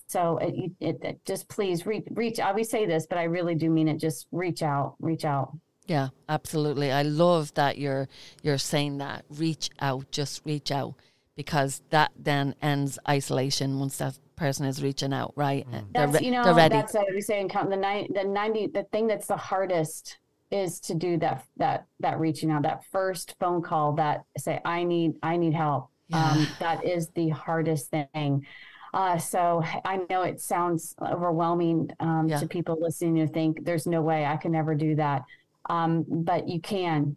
So 0.07 0.37
it, 0.39 0.73
it, 0.81 0.99
it 1.03 1.25
just 1.25 1.49
please 1.49 1.87
reach, 1.87 2.05
reach. 2.11 2.41
I 2.41 2.49
always 2.49 2.71
say 2.71 2.85
this, 2.85 3.07
but 3.07 3.17
I 3.17 3.25
really 3.25 3.55
do 3.55 3.71
mean 3.71 3.89
it. 3.89 3.99
Just 3.99 4.27
reach 4.33 4.63
out, 4.63 4.97
reach 5.01 5.25
out. 5.25 5.57
Yeah, 5.87 6.09
absolutely. 6.29 6.93
I 6.93 7.01
love 7.01 7.55
that 7.55 7.79
you're 7.79 8.09
you're 8.43 8.59
saying 8.59 8.99
that. 8.99 9.25
Reach 9.31 9.71
out, 9.81 10.11
just 10.11 10.43
reach 10.45 10.71
out 10.71 10.95
because 11.39 11.83
that 11.91 12.11
then 12.19 12.53
ends 12.61 12.99
isolation 13.09 13.79
once 13.79 13.97
that 13.99 14.19
person 14.35 14.67
is 14.67 14.83
reaching 14.83 15.13
out, 15.13 15.33
right? 15.37 15.71
Mm. 15.71 15.85
That's, 15.95 16.19
re- 16.19 16.27
you 16.27 16.33
know, 16.33 16.43
that's 16.53 16.95
what 16.95 17.07
we 17.15 17.21
say 17.21 17.41
in 17.41 17.49
count 17.49 17.71
the 17.71 17.77
nine, 17.77 18.09
the 18.13 18.25
90, 18.25 18.67
the 18.75 18.83
thing 18.91 19.07
that's 19.07 19.29
the 19.29 19.37
hardest 19.37 20.19
is 20.51 20.81
to 20.81 20.97
do 20.97 21.17
that, 21.19 21.45
that, 21.57 21.87
that 22.01 22.19
reaching 22.19 22.51
out, 22.51 22.63
that 22.63 22.83
first 22.91 23.37
phone 23.39 23.63
call 23.63 23.93
that 23.93 24.25
say, 24.37 24.61
I 24.65 24.83
need, 24.83 25.13
I 25.23 25.37
need 25.37 25.55
help. 25.55 25.91
Yeah. 26.09 26.25
Um, 26.25 26.49
that 26.59 26.85
is 26.85 27.11
the 27.11 27.29
hardest 27.29 27.93
thing. 27.93 28.45
Uh, 28.93 29.17
so 29.17 29.63
I 29.85 30.01
know 30.11 30.23
it 30.23 30.41
sounds 30.41 30.97
overwhelming 31.01 31.93
um, 32.01 32.27
yeah. 32.29 32.41
to 32.41 32.49
people 32.49 32.79
listening 32.81 33.25
to 33.25 33.33
think 33.33 33.65
there's 33.65 33.87
no 33.87 34.03
way 34.03 34.27
I 34.27 34.39
can 34.39 34.57
ever 34.57 34.75
do 34.75 34.97
that. 34.97 35.23
Um, 35.71 36.05
but 36.09 36.49
you 36.49 36.61
can 36.61 37.17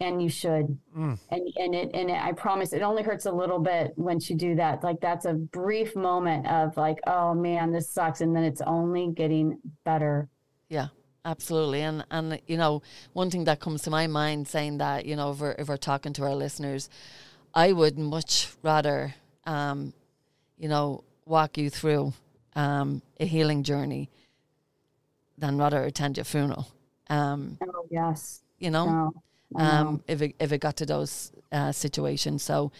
and 0.00 0.22
you 0.22 0.28
should. 0.28 0.78
Mm. 0.96 1.18
and 1.30 1.52
and 1.56 1.74
it 1.74 1.90
and 1.94 2.10
it, 2.10 2.18
i 2.22 2.32
promise 2.32 2.72
it 2.72 2.82
only 2.82 3.02
hurts 3.02 3.26
a 3.26 3.32
little 3.32 3.58
bit 3.58 3.92
once 3.96 4.28
you 4.30 4.36
do 4.36 4.54
that. 4.56 4.82
Like 4.84 5.00
that's 5.00 5.24
a 5.24 5.34
brief 5.34 5.96
moment 5.96 6.46
of 6.46 6.76
like 6.76 6.98
oh 7.06 7.34
man 7.34 7.72
this 7.72 7.88
sucks 7.90 8.20
and 8.20 8.34
then 8.34 8.44
it's 8.44 8.60
only 8.60 9.10
getting 9.12 9.58
better. 9.84 10.28
Yeah 10.68 10.88
absolutely. 11.26 11.82
And 11.82 12.06
and 12.10 12.40
you 12.46 12.56
know 12.56 12.82
one 13.12 13.30
thing 13.30 13.44
that 13.44 13.60
comes 13.60 13.82
to 13.82 13.90
my 13.90 14.06
mind 14.06 14.48
saying 14.48 14.78
that 14.78 15.04
you 15.04 15.16
know 15.16 15.32
if 15.32 15.40
we're, 15.40 15.56
if 15.58 15.68
we're 15.68 15.76
talking 15.76 16.12
to 16.14 16.22
our 16.22 16.34
listeners 16.34 16.88
i 17.54 17.72
would 17.72 17.98
much 17.98 18.48
rather 18.62 19.14
um 19.44 19.92
you 20.56 20.68
know 20.68 21.02
walk 21.26 21.58
you 21.58 21.68
through 21.68 22.12
um 22.54 23.02
a 23.20 23.26
healing 23.26 23.62
journey 23.62 24.08
than 25.36 25.58
rather 25.58 25.84
attend 25.84 26.16
your 26.16 26.24
funeral. 26.24 26.68
Um 27.10 27.58
oh 27.62 27.86
yes. 27.90 28.42
you 28.58 28.70
know? 28.70 28.86
No 28.86 29.22
um, 29.54 30.02
if 30.08 30.22
it 30.22 30.34
if 30.38 30.52
it 30.52 30.58
got 30.58 30.76
to 30.76 30.86
those 30.86 31.32
uh, 31.52 31.72
situations. 31.72 32.42
So 32.42 32.72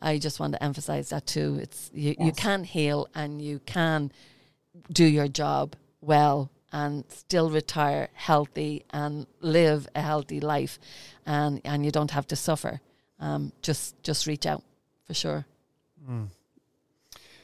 I 0.00 0.18
just 0.18 0.40
want 0.40 0.54
to 0.54 0.62
emphasize 0.62 1.10
that 1.10 1.26
too. 1.26 1.58
It's 1.60 1.90
you, 1.94 2.14
yes. 2.18 2.26
you 2.26 2.32
can 2.32 2.64
heal 2.64 3.08
and 3.14 3.40
you 3.40 3.60
can 3.60 4.12
do 4.92 5.04
your 5.04 5.28
job 5.28 5.76
well 6.00 6.50
and 6.72 7.04
still 7.08 7.50
retire 7.50 8.08
healthy 8.14 8.84
and 8.90 9.26
live 9.40 9.86
a 9.94 10.02
healthy 10.02 10.40
life, 10.40 10.78
and 11.26 11.60
and 11.64 11.84
you 11.84 11.90
don't 11.90 12.10
have 12.10 12.26
to 12.28 12.36
suffer. 12.36 12.80
Um, 13.20 13.52
just 13.62 14.02
just 14.02 14.26
reach 14.26 14.46
out 14.46 14.62
for 15.06 15.14
sure. 15.14 15.46
Mm. 16.08 16.28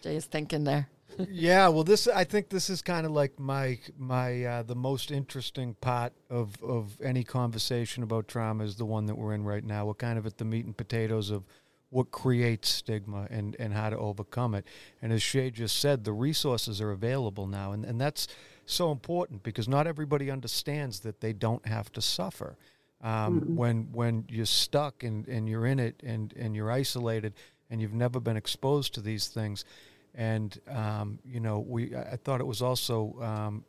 Jay 0.02 0.16
is 0.16 0.24
thinking 0.24 0.64
there 0.64 0.88
yeah, 1.30 1.68
well, 1.68 1.84
this 1.84 2.08
I 2.08 2.24
think 2.24 2.48
this 2.48 2.70
is 2.70 2.82
kind 2.82 3.06
of 3.06 3.12
like 3.12 3.38
my 3.38 3.78
my 3.98 4.44
uh, 4.44 4.62
the 4.62 4.74
most 4.74 5.10
interesting 5.10 5.74
part 5.80 6.12
of 6.28 6.62
of 6.62 7.00
any 7.02 7.24
conversation 7.24 8.02
about 8.02 8.28
trauma 8.28 8.64
is 8.64 8.76
the 8.76 8.84
one 8.84 9.06
that 9.06 9.16
we're 9.16 9.34
in 9.34 9.44
right 9.44 9.64
now. 9.64 9.86
We're 9.86 9.94
kind 9.94 10.18
of 10.18 10.26
at 10.26 10.38
the 10.38 10.44
meat 10.44 10.64
and 10.64 10.76
potatoes 10.76 11.30
of 11.30 11.44
what 11.90 12.10
creates 12.10 12.68
stigma 12.68 13.26
and 13.30 13.56
and 13.58 13.72
how 13.72 13.90
to 13.90 13.98
overcome 13.98 14.54
it. 14.54 14.64
And 15.02 15.12
as 15.12 15.22
Shay 15.22 15.50
just 15.50 15.78
said, 15.78 16.04
the 16.04 16.12
resources 16.12 16.80
are 16.80 16.90
available 16.90 17.46
now, 17.46 17.72
and 17.72 17.84
and 17.84 18.00
that's 18.00 18.28
so 18.66 18.92
important 18.92 19.42
because 19.42 19.68
not 19.68 19.86
everybody 19.86 20.30
understands 20.30 21.00
that 21.00 21.20
they 21.20 21.32
don't 21.32 21.66
have 21.66 21.92
to 21.92 22.00
suffer. 22.00 22.56
Um, 23.02 23.40
mm-hmm. 23.40 23.56
When 23.56 23.88
when 23.92 24.24
you're 24.28 24.46
stuck 24.46 25.02
and, 25.02 25.26
and 25.26 25.48
you're 25.48 25.66
in 25.66 25.78
it 25.78 26.02
and, 26.04 26.32
and 26.36 26.54
you're 26.54 26.70
isolated 26.70 27.34
and 27.70 27.80
you've 27.80 27.94
never 27.94 28.20
been 28.20 28.36
exposed 28.36 28.94
to 28.94 29.00
these 29.00 29.28
things, 29.28 29.64
and 30.14 30.58
um, 30.68 31.18
you 31.24 31.40
know, 31.40 31.60
we 31.60 31.94
I 31.96 32.16
thought 32.16 32.40
it 32.40 32.46
was 32.46 32.62
also 32.62 33.16
um, 33.20 33.64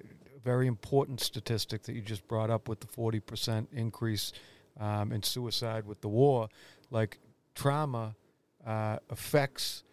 a 0.00 0.38
very 0.40 0.66
important 0.66 1.20
statistic 1.20 1.82
that 1.82 1.94
you 1.94 2.00
just 2.00 2.26
brought 2.28 2.50
up 2.50 2.68
with 2.68 2.80
the 2.80 2.86
forty 2.86 3.20
percent 3.20 3.68
increase 3.72 4.32
um, 4.80 5.12
in 5.12 5.22
suicide 5.22 5.86
with 5.86 6.00
the 6.00 6.08
war. 6.08 6.48
Like 6.90 7.18
trauma 7.54 8.14
uh, 8.66 8.98
affects 9.10 9.84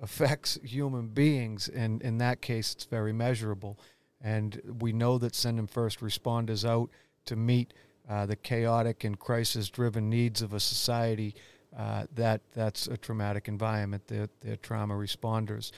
affects 0.00 0.58
human 0.64 1.08
beings, 1.08 1.68
and 1.68 2.02
in 2.02 2.18
that 2.18 2.40
case, 2.40 2.72
it's 2.74 2.84
very 2.84 3.12
measurable. 3.12 3.78
And 4.20 4.60
we 4.80 4.92
know 4.92 5.18
that 5.18 5.34
sending 5.34 5.66
first 5.66 6.00
responders 6.00 6.64
out 6.64 6.90
to 7.24 7.36
meet 7.36 7.74
uh, 8.08 8.26
the 8.26 8.36
chaotic 8.36 9.04
and 9.04 9.18
crisis-driven 9.18 10.08
needs 10.08 10.42
of 10.42 10.52
a 10.52 10.60
society 10.60 11.34
uh, 11.76 12.04
that 12.14 12.40
that's 12.52 12.86
a 12.86 12.96
traumatic 12.96 13.48
environment. 13.48 14.06
They're, 14.06 14.28
they're 14.40 14.56
trauma 14.56 14.94
responders. 14.94 15.72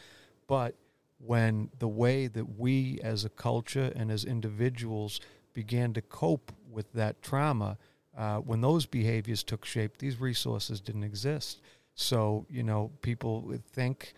But 0.47 0.75
when 1.19 1.71
the 1.79 1.89
way 1.89 2.27
that 2.27 2.59
we 2.59 3.01
as 3.03 3.25
a 3.25 3.29
culture 3.29 3.93
and 3.97 4.11
as 4.11 4.25
individuals 4.25 5.21
began 5.55 5.93
to 5.95 6.03
cope 6.03 6.53
with 6.71 6.93
that 6.93 7.23
trauma, 7.23 7.79
uh, 8.17 8.39
when 8.39 8.61
those 8.61 8.87
behaviors 8.87 9.43
took 9.43 9.65
shape, 9.65 9.99
these 9.99 10.21
resources 10.21 10.81
didn't 10.81 11.05
exist. 11.05 11.61
So, 11.95 12.47
you 12.51 12.63
know, 12.63 12.91
people 13.03 13.43
would 13.43 13.65
think 13.65 14.15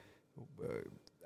uh, 0.62 0.68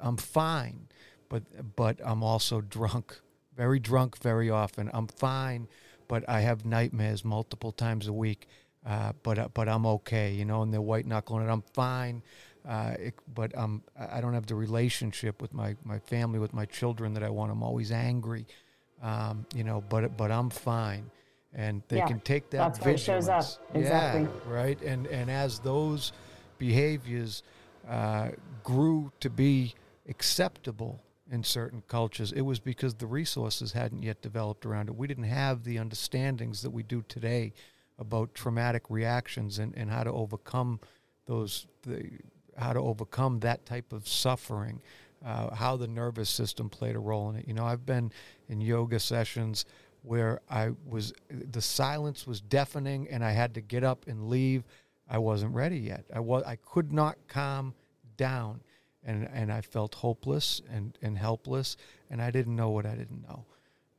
I'm 0.01 0.17
fine. 0.17 0.89
but 1.29 1.43
but 1.77 2.01
I'm 2.05 2.23
also 2.23 2.61
drunk, 2.61 3.21
very 3.57 3.79
drunk, 3.79 4.19
very 4.19 4.51
often. 4.51 4.91
I'm 4.93 5.07
fine, 5.07 5.69
but 6.09 6.29
I 6.29 6.41
have 6.41 6.67
nightmares 6.67 7.25
multiple 7.25 7.73
times 7.73 8.07
a 8.09 8.13
week. 8.13 8.47
Uh, 8.87 9.13
but 9.23 9.39
uh, 9.39 9.49
but 9.53 9.69
I'm 9.69 9.85
okay, 9.87 10.33
you 10.33 10.45
know, 10.45 10.63
and 10.63 10.73
they're 10.73 10.81
white 10.81 11.07
knuckling 11.07 11.47
it. 11.47 11.51
I'm 11.51 11.63
fine, 11.75 12.23
uh, 12.67 12.95
it, 12.99 13.15
but 13.35 13.57
um, 13.57 13.83
I 13.99 14.21
don't 14.21 14.33
have 14.33 14.47
the 14.47 14.55
relationship 14.55 15.43
with 15.43 15.53
my, 15.53 15.77
my 15.85 15.99
family, 15.99 16.39
with 16.39 16.55
my 16.55 16.65
children 16.65 17.13
that 17.15 17.23
I 17.23 17.29
want. 17.29 17.53
I'm 17.53 17.63
always 17.63 17.93
angry, 17.93 18.47
um, 19.03 19.47
you 19.55 19.65
know, 19.65 19.83
but 19.83 20.17
but 20.17 20.31
I'm 20.31 20.49
fine, 20.51 21.11
and 21.53 21.83
they 21.89 21.99
Yeah, 21.99 22.07
can 22.09 22.21
take 22.21 22.51
that 22.51 22.75
that's 22.75 22.87
it 22.87 23.01
shows 23.01 23.29
up. 23.29 23.45
Exactly. 23.75 24.23
Yeah, 24.23 24.51
right. 24.51 24.81
And 24.81 25.07
and 25.07 25.31
as 25.31 25.59
those 25.61 26.13
behaviors 26.59 27.43
uh, 27.89 28.31
grew 28.63 29.13
to 29.21 29.31
be 29.31 29.75
acceptable 30.09 31.03
in 31.31 31.45
certain 31.45 31.83
cultures, 31.89 32.33
it 32.33 32.43
was 32.43 32.59
because 32.61 32.95
the 32.95 33.07
resources 33.07 33.73
hadn't 33.73 34.03
yet 34.03 34.23
developed 34.23 34.67
around 34.67 34.89
it. 34.89 34.97
We 34.97 35.07
didn't 35.07 35.25
have 35.25 35.65
the 35.65 35.79
understandings 35.79 36.63
that 36.63 36.71
we 36.71 36.83
do 36.83 37.03
today 37.09 37.53
about 38.01 38.35
traumatic 38.35 38.83
reactions 38.89 39.59
and, 39.59 39.77
and 39.77 39.91
how 39.91 40.03
to 40.03 40.11
overcome 40.11 40.81
those 41.27 41.67
the, 41.83 42.11
how 42.57 42.73
to 42.73 42.81
overcome 42.81 43.39
that 43.41 43.65
type 43.65 43.93
of 43.93 44.09
suffering 44.09 44.83
uh, 45.25 45.55
how 45.55 45.77
the 45.77 45.87
nervous 45.87 46.31
system 46.31 46.71
played 46.71 46.97
a 46.97 46.99
role 46.99 47.31
in 47.31 47.37
it. 47.37 47.47
You 47.47 47.55
know 47.55 47.65
i've 47.65 47.87
been 47.87 48.11
in 48.49 48.61
yoga 48.61 48.99
sessions 48.99 49.65
where 50.03 50.41
i 50.51 50.71
was 50.89 51.13
the 51.29 51.61
silence 51.61 52.27
was 52.27 52.41
deafening 52.41 53.07
and 53.09 53.23
i 53.23 53.31
had 53.31 53.55
to 53.55 53.61
get 53.61 53.85
up 53.85 54.07
and 54.09 54.29
leave. 54.29 54.65
I 55.09 55.19
wasn't 55.19 55.55
ready 55.55 55.79
yet. 55.79 56.05
I 56.13 56.21
was 56.21 56.43
i 56.45 56.57
could 56.57 56.93
not 56.93 57.19
calm 57.29 57.75
down 58.17 58.63
and 59.05 59.29
and 59.33 59.53
i 59.53 59.61
felt 59.61 59.95
hopeless 59.95 60.63
and 60.71 60.97
and 61.03 61.19
helpless 61.19 61.77
and 62.11 62.21
i 62.23 62.31
didn't 62.31 62.57
know 62.57 62.71
what 62.71 62.87
i 62.87 62.95
didn't 62.95 63.23
know. 63.23 63.45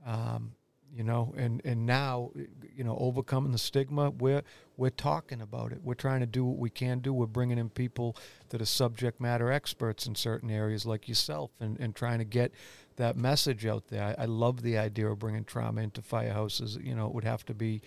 Um, 0.06 0.54
you 0.94 1.04
know 1.04 1.34
and 1.38 1.62
and 1.64 1.86
now 1.86 2.32
you 2.76 2.84
know 2.84 2.98
overcoming 3.00 3.52
the 3.52 3.58
stigma 3.58 4.10
we're 4.10 4.44
we're 4.82 4.89
talking 4.89 5.42
about 5.42 5.72
it. 5.74 5.80
We're 5.84 5.94
trying 5.94 6.22
to 6.22 6.26
do 6.26 6.44
what 6.44 6.58
we 6.58 6.72
can 6.72 7.02
do. 7.02 7.14
We're 7.14 7.28
bringing 7.28 7.60
in 7.60 7.70
people 7.70 8.18
that 8.50 8.64
are 8.64 8.66
subject 8.66 9.22
matter 9.22 9.52
experts 9.52 10.08
in 10.08 10.16
certain 10.16 10.50
areas 10.50 10.88
like 10.88 11.08
yourself 11.08 11.52
and, 11.60 11.80
and 11.80 11.96
trying 11.96 12.18
to 12.18 12.26
get 12.26 12.52
that 12.96 13.16
message 13.16 13.64
out 13.68 13.89
there. 13.89 14.16
I, 14.18 14.24
I 14.24 14.26
love 14.26 14.64
the 14.64 14.80
idea 14.80 15.08
of 15.08 15.20
bringing 15.20 15.44
trauma 15.44 15.82
into 15.82 16.02
firehouses. 16.02 16.84
You 16.84 16.96
know 16.96 17.06
it 17.06 17.14
would 17.14 17.26
have 17.26 17.46
to 17.46 17.54
be 17.54 17.84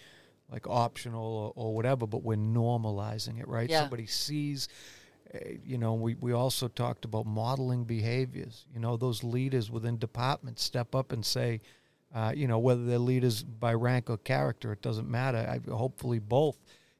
like 0.48 0.68
optional 0.68 1.52
or, 1.56 1.64
or 1.64 1.74
whatever 1.74 2.06
but 2.06 2.22
we're 2.22 2.36
normalizing 2.36 3.40
it 3.40 3.48
right? 3.48 3.68
Yeah. 3.68 3.80
somebody 3.80 4.06
sees 4.06 4.68
uh, 5.34 5.38
you 5.64 5.78
know 5.78 5.94
we, 5.94 6.14
we 6.14 6.32
also 6.32 6.68
talked 6.68 7.04
about 7.04 7.26
modeling 7.26 7.82
behaviors. 7.82 8.66
You 8.72 8.78
know 8.78 8.96
those 8.96 9.24
leaders 9.24 9.68
within 9.68 9.98
departments 9.98 10.62
step 10.62 10.94
up 10.94 11.10
and 11.10 11.26
say 11.26 11.60
uh, 12.14 12.32
you 12.34 12.46
know 12.46 12.58
whether 12.58 12.84
they're 12.84 12.98
leaders 12.98 13.42
by 13.42 13.74
rank 13.74 14.08
or 14.08 14.16
character 14.16 14.72
it 14.72 14.80
doesn't 14.80 15.08
matter. 15.08 15.38
I, 15.38 15.70
hopefully 15.70 16.20
both. 16.20 16.56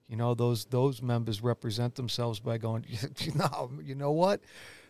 You 0.08 0.16
know 0.16 0.34
those 0.34 0.64
those 0.66 1.00
members 1.00 1.42
represent 1.42 1.94
themselves 1.94 2.40
by 2.40 2.58
going 2.58 2.84
you 3.18 3.32
know 3.34 3.70
you 3.82 3.94
know 3.94 4.12
what? 4.12 4.40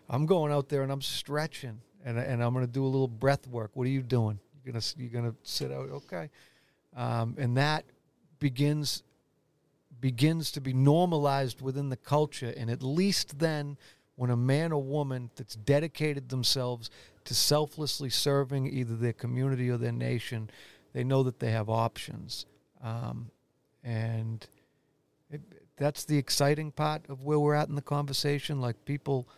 I'm 0.09 0.27
going 0.27 0.53
out 0.53 0.69
there 0.69 0.83
and 0.83 0.93
i'm 0.93 1.01
stretching 1.01 1.81
and, 2.05 2.19
and 2.19 2.43
i'm 2.43 2.53
going 2.53 2.67
to 2.67 2.71
do 2.71 2.85
a 2.85 2.87
little 2.87 3.09
breath 3.09 3.47
work. 3.47 3.71
What 3.75 3.87
are 3.87 3.91
you 3.91 4.03
doing? 4.03 4.39
You're 4.65 4.73
going 4.73 4.81
to 4.81 4.95
you're 4.99 5.23
to 5.23 5.37
sit 5.43 5.71
out? 5.71 5.89
Okay. 5.91 6.31
Um, 6.97 7.37
and 7.39 7.57
that 7.57 7.85
begins 8.39 9.03
begins 10.01 10.51
to 10.53 10.61
be 10.61 10.73
normalized 10.73 11.63
within 11.63 11.89
the 11.89 11.97
culture 11.97 12.53
and 12.57 12.71
at 12.71 12.83
least 12.83 13.39
then 13.39 13.77
when 14.17 14.31
a 14.31 14.37
man 14.37 14.73
or 14.73 14.83
woman 14.83 15.31
that's 15.37 15.55
dedicated 15.55 16.29
themselves 16.29 16.91
to 17.25 17.35
selflessly 17.35 18.11
serving 18.11 18.67
either 18.67 18.95
their 18.95 19.13
community 19.13 19.69
or 19.71 19.77
their 19.77 19.93
nation 19.93 20.51
they 20.93 21.05
know 21.05 21.23
that 21.23 21.41
they 21.41 21.51
have 21.51 21.69
options 21.69 22.47
um, 22.83 23.31
and 23.83 24.47
it, 25.31 25.41
that's 25.77 26.05
the 26.05 26.19
exciting 26.19 26.71
part 26.71 27.03
of 27.09 27.25
where 27.25 27.39
we're 27.39 27.55
at 27.55 27.69
in 27.69 27.75
the 27.75 27.83
conversation 27.83 28.61
like 28.61 28.85
people 28.85 29.29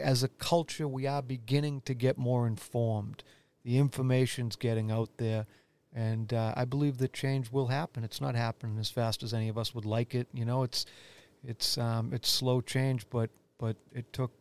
as 0.00 0.22
a 0.22 0.28
culture 0.28 0.88
we 0.88 1.06
are 1.06 1.22
beginning 1.22 1.80
to 1.82 1.94
get 1.94 2.16
more 2.16 2.46
informed 2.46 3.22
the 3.64 3.78
information's 3.78 4.56
getting 4.56 4.90
out 4.90 5.10
there 5.18 5.46
and 5.96 6.34
uh, 6.34 6.52
I 6.54 6.66
believe 6.66 6.98
that 6.98 7.14
change 7.14 7.50
will 7.50 7.68
happen. 7.68 8.04
It's 8.04 8.20
not 8.20 8.34
happening 8.34 8.78
as 8.78 8.90
fast 8.90 9.22
as 9.22 9.32
any 9.32 9.48
of 9.48 9.56
us 9.56 9.74
would 9.74 9.86
like 9.86 10.14
it. 10.14 10.28
You 10.34 10.44
know, 10.44 10.62
it's 10.62 10.84
it's 11.42 11.78
um, 11.78 12.12
it's 12.12 12.28
slow 12.28 12.60
change, 12.60 13.08
but 13.08 13.30
but 13.58 13.76
it 13.92 14.12
took 14.12 14.32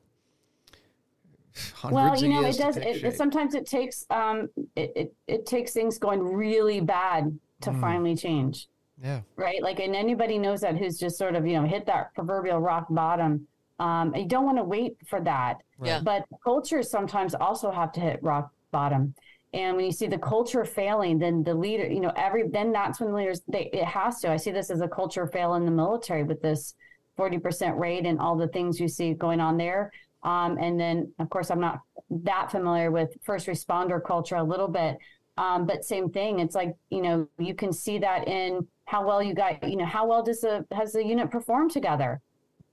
hundreds 1.74 1.94
well 1.96 2.18
you 2.18 2.28
of 2.28 2.34
know 2.34 2.42
years 2.42 2.60
it 2.60 2.62
does 2.64 2.78
it, 2.78 3.04
it 3.04 3.16
sometimes 3.16 3.56
it 3.56 3.66
takes 3.66 4.06
um 4.10 4.50
it, 4.76 4.92
it, 4.96 5.14
it 5.28 5.46
takes 5.46 5.72
things 5.72 5.98
going 5.98 6.22
really 6.22 6.82
bad 6.82 7.38
to 7.62 7.72
Mm. 7.72 7.80
finally 7.82 8.16
change. 8.16 8.68
Yeah, 9.02 9.22
right? 9.38 9.62
Like 9.64 9.80
and 9.80 9.96
anybody 9.96 10.38
knows 10.38 10.62
that 10.62 10.78
who's 10.78 11.00
just 11.00 11.18
sort 11.18 11.36
of 11.36 11.48
you 11.48 11.54
know 11.60 11.66
hit 11.66 11.86
that 11.86 12.14
proverbial 12.14 12.60
rock 12.60 12.88
bottom 12.90 13.48
um 13.80 14.14
you 14.16 14.28
don't 14.28 14.46
want 14.46 14.58
to 14.58 14.64
wait 14.64 14.98
for 15.08 15.22
that. 15.22 15.62
Yeah. 15.84 16.02
but 16.04 16.26
cultures 16.44 16.90
sometimes 16.92 17.34
also 17.36 17.72
have 17.72 17.92
to 17.94 18.00
hit 18.02 18.20
rock 18.22 18.52
bottom. 18.72 19.16
And 19.54 19.78
when 19.78 19.86
you 19.86 19.92
see 19.94 20.08
the 20.08 20.18
culture 20.18 20.66
failing 20.66 21.18
then 21.20 21.44
the 21.44 21.54
leader 21.54 21.88
you 21.88 22.02
know 22.02 22.12
every 22.18 22.48
then 22.50 22.74
that's 22.74 23.00
when 23.00 23.10
the 23.12 23.16
leaders 23.16 23.42
they 23.48 23.70
it 23.72 23.86
has 23.86 24.20
to. 24.22 24.30
I 24.30 24.36
see 24.38 24.52
this 24.52 24.70
as 24.70 24.82
a 24.82 24.88
culture 24.90 25.26
fail 25.28 25.54
in 25.56 25.64
the 25.66 25.72
military 25.72 26.24
with 26.24 26.42
this 26.42 26.76
40% 27.18 27.78
rate 27.80 28.06
and 28.06 28.20
all 28.20 28.36
the 28.36 28.48
things 28.50 28.80
you 28.80 28.88
see 28.88 29.14
going 29.14 29.40
on 29.40 29.58
there. 29.58 29.92
Um, 30.24 30.58
and 30.60 30.80
then 30.80 31.14
of 31.20 31.30
course 31.30 31.52
i'm 31.52 31.60
not 31.60 31.82
that 32.10 32.50
familiar 32.50 32.90
with 32.90 33.16
first 33.22 33.46
responder 33.46 34.04
culture 34.04 34.36
a 34.36 34.44
little 34.44 34.68
bit. 34.68 34.98
Um, 35.38 35.66
but 35.66 35.84
same 35.84 36.10
thing 36.10 36.40
it's 36.40 36.56
like 36.56 36.76
you 36.90 37.02
know 37.02 37.28
you 37.38 37.54
can 37.54 37.74
see 37.74 38.00
that 38.00 38.28
in 38.28 38.66
how 38.86 39.06
well 39.06 39.22
you 39.22 39.34
got 39.34 39.68
you 39.68 39.76
know 39.76 39.86
how 39.86 40.08
well 40.08 40.24
does 40.24 40.42
the 40.42 40.66
has 40.72 40.94
the 40.94 41.04
unit 41.04 41.30
perform 41.30 41.70
together 41.70 42.22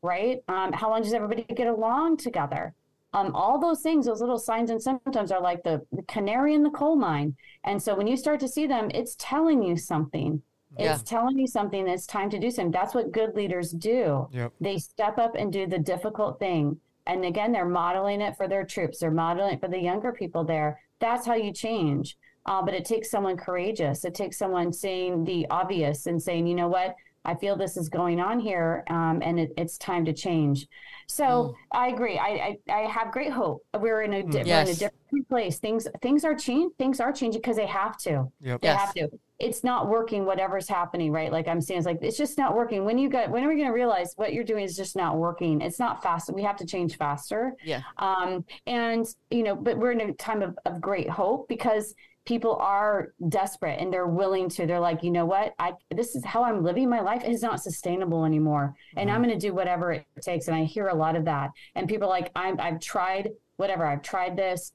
right? 0.03 0.39
Um, 0.49 0.73
how 0.73 0.91
long 0.91 1.03
does 1.03 1.15
everybody 1.15 1.45
get 1.45 1.69
along 1.69 2.19
together? 2.19 2.75
Um, 3.15 3.35
all 3.35 3.59
those 3.59 3.83
things 3.83 4.07
those 4.07 4.21
little 4.21 4.39
signs 4.39 4.71
and 4.71 4.83
symptoms 4.83 5.31
are 5.31 5.41
like 5.41 5.63
the, 5.63 5.83
the 5.93 6.03
canary 6.03 6.55
in 6.55 6.63
the 6.63 6.71
coal 6.71 6.97
mine. 6.97 7.37
And 7.65 7.83
so 7.83 7.95
when 7.95 8.07
you 8.07 8.17
start 8.17 8.41
to 8.41 8.49
see 8.49 8.67
them 8.67 8.91
it's 8.95 9.17
telling 9.19 9.63
you 9.63 9.77
something 9.77 10.43
Yeah. 10.79 10.95
it's 10.95 11.03
telling 11.03 11.39
you 11.39 11.47
something 11.47 11.87
it's 11.87 12.07
time 12.07 12.31
to 12.31 12.39
do 12.39 12.51
something. 12.51 12.71
That's 12.73 12.95
what 12.95 13.13
good 13.13 13.35
leaders 13.35 13.71
do. 13.73 14.29
Yep, 14.33 14.53
they 14.61 14.79
step 14.79 15.19
up 15.19 15.35
and 15.35 15.53
do 15.53 15.67
the 15.67 15.79
difficult 15.79 16.39
thing. 16.39 16.79
And 17.07 17.25
again 17.25 17.53
they're 17.53 17.65
modeling 17.67 18.21
it 18.21 18.37
for 18.37 18.49
their 18.49 18.65
troops. 18.65 18.99
They're 19.01 19.11
modeling 19.11 19.55
it 19.55 19.61
for 19.61 19.69
the 19.69 19.79
younger 19.81 20.13
people 20.13 20.45
there. 20.45 20.81
That's 21.01 21.27
how 21.27 21.35
you 21.35 21.53
change. 21.53 22.17
Uh, 22.47 22.63
but 22.63 22.75
it 22.75 22.85
takes 22.85 23.11
someone 23.11 23.37
courageous. 23.37 24.05
It 24.05 24.15
takes 24.15 24.37
someone 24.39 24.73
saying 24.73 25.25
the 25.25 25.47
obvious 25.51 26.07
and 26.07 26.21
saying 26.21 26.47
you 26.47 26.55
know 26.55 26.69
what? 26.69 26.95
I 27.25 27.37
feel 27.37 27.55
this 27.57 27.77
is 27.77 27.89
going 27.89 28.19
on 28.19 28.41
here 28.41 28.83
um, 28.89 29.21
and 29.23 29.39
it, 29.39 29.53
it's 29.57 29.79
time 29.79 30.05
to 30.07 30.13
change. 30.13 30.67
So 31.07 31.55
i 31.71 31.89
agree. 31.89 32.19
I, 32.19 32.57
I 32.69 32.73
i 32.73 32.81
have 32.89 33.13
great 33.13 33.31
hope. 33.33 33.65
We're 33.79 34.03
in 34.03 34.13
a, 34.15 34.23
di- 34.23 34.43
we're 34.45 34.61
in 34.63 34.69
a 34.69 34.75
different 34.75 35.29
place. 35.29 35.59
Things 35.59 35.87
things 36.01 36.25
are 36.25 36.35
changing. 36.35 36.71
things 36.79 36.99
are 37.01 37.13
changing 37.13 37.41
because 37.43 37.57
they 37.57 37.67
have 37.67 37.97
to. 37.99 38.29
Yep, 38.41 38.61
they 38.63 38.69
Yes. 38.69 38.81
have 38.81 38.95
to. 38.95 39.09
It's 39.43 39.65
not 39.65 39.89
working, 39.89 40.25
whatever's 40.25 40.69
happening, 40.69 41.13
right? 41.13 41.31
Like 41.33 41.49
I'm 41.49 41.61
saying, 41.61 41.79
it's 41.79 41.87
like 41.87 41.99
it's 42.01 42.17
just 42.17 42.39
not 42.39 42.55
working. 42.55 42.85
When 42.85 42.97
you 42.97 43.09
got 43.11 43.31
when 43.31 43.43
are 43.45 43.49
we 43.49 43.57
gonna 43.59 43.73
realize 43.73 44.13
what 44.17 44.33
you're 44.33 44.45
doing 44.45 44.65
is 44.65 44.77
just 44.77 44.95
not 44.97 45.17
working? 45.19 45.61
It's 45.61 45.79
not 45.79 46.03
fast. 46.03 46.33
We 46.33 46.43
have 46.45 46.57
to 46.59 46.67
change 46.67 46.97
faster. 46.97 47.55
Yeah. 47.65 47.83
Um, 47.99 48.45
and 48.67 49.05
you 49.31 49.43
know, 49.43 49.55
but 49.57 49.77
we're 49.79 49.93
in 49.93 50.01
a 50.01 50.13
time 50.15 50.43
of, 50.43 50.57
of 50.65 50.81
great 50.81 51.11
hope 51.11 51.49
because 51.49 51.95
people 52.25 52.55
are 52.57 53.13
desperate 53.29 53.81
and 53.81 53.93
they're 53.93 54.07
willing 54.07 54.49
to, 54.49 54.65
they're 54.65 54.79
like, 54.79 55.03
you 55.03 55.11
know 55.11 55.27
what, 55.27 55.55
I 55.59 55.73
this 55.91 56.15
is 56.15 56.25
how 56.25 56.45
I'm 56.45 56.63
living 56.63 56.89
my 56.89 57.01
life 57.01 57.25
is 57.25 57.43
not 57.43 57.61
sustainable 57.61 58.25
anymore. 58.25 58.77
And 58.97 59.11
I'm 59.11 59.23
gonna 59.23 59.39
do 59.39 59.53
whatever 59.53 59.91
it 59.93 60.07
takes. 60.21 60.47
And 60.47 60.57
I 60.57 60.63
hear 60.65 60.87
a 60.89 60.95
lot 60.95 61.17
of 61.17 61.25
that. 61.25 61.51
And 61.75 61.89
people 61.89 62.07
are 62.07 62.11
like, 62.21 62.31
I'm 62.37 62.61
I've 62.61 62.79
tried 62.81 63.31
whatever, 63.57 63.85
I've 63.85 64.03
tried 64.03 64.37
this. 64.37 64.73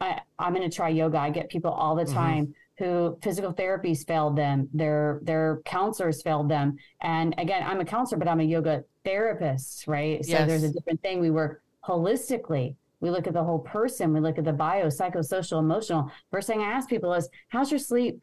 I, 0.00 0.20
I'm 0.38 0.54
going 0.54 0.68
to 0.70 0.72
try 0.74 0.90
yoga. 0.90 1.18
I 1.18 1.30
get 1.30 1.48
people 1.48 1.72
all 1.72 1.96
the 1.96 2.04
Mhm. 2.04 2.14
time 2.14 2.54
who 2.78 3.18
physical 3.22 3.52
therapies 3.52 4.06
failed 4.06 4.36
them, 4.36 4.68
their 4.72 5.18
their 5.22 5.60
counselors 5.64 6.22
failed 6.22 6.48
them. 6.48 6.76
And 7.00 7.34
again, 7.38 7.64
I'm 7.66 7.80
a 7.80 7.84
counselor, 7.84 8.18
but 8.18 8.28
I'm 8.28 8.40
a 8.40 8.44
yoga 8.44 8.84
therapist, 9.04 9.86
right? 9.88 10.24
So 10.24 10.30
Yes. 10.32 10.48
there's 10.48 10.62
a 10.62 10.72
different 10.72 11.02
thing. 11.02 11.20
We 11.20 11.30
work 11.30 11.62
holistically. 11.84 12.76
We 13.00 13.10
look 13.10 13.26
at 13.26 13.32
the 13.32 13.42
whole 13.44 13.60
person. 13.60 14.12
We 14.12 14.20
look 14.20 14.38
at 14.38 14.44
the 14.44 14.52
bio, 14.52 14.86
psychosocial, 14.86 15.58
emotional. 15.58 16.10
First 16.30 16.46
thing 16.46 16.60
I 16.60 16.70
ask 16.70 16.88
people 16.88 17.12
is, 17.14 17.28
"How's 17.48 17.70
your 17.70 17.80
sleep?" 17.80 18.20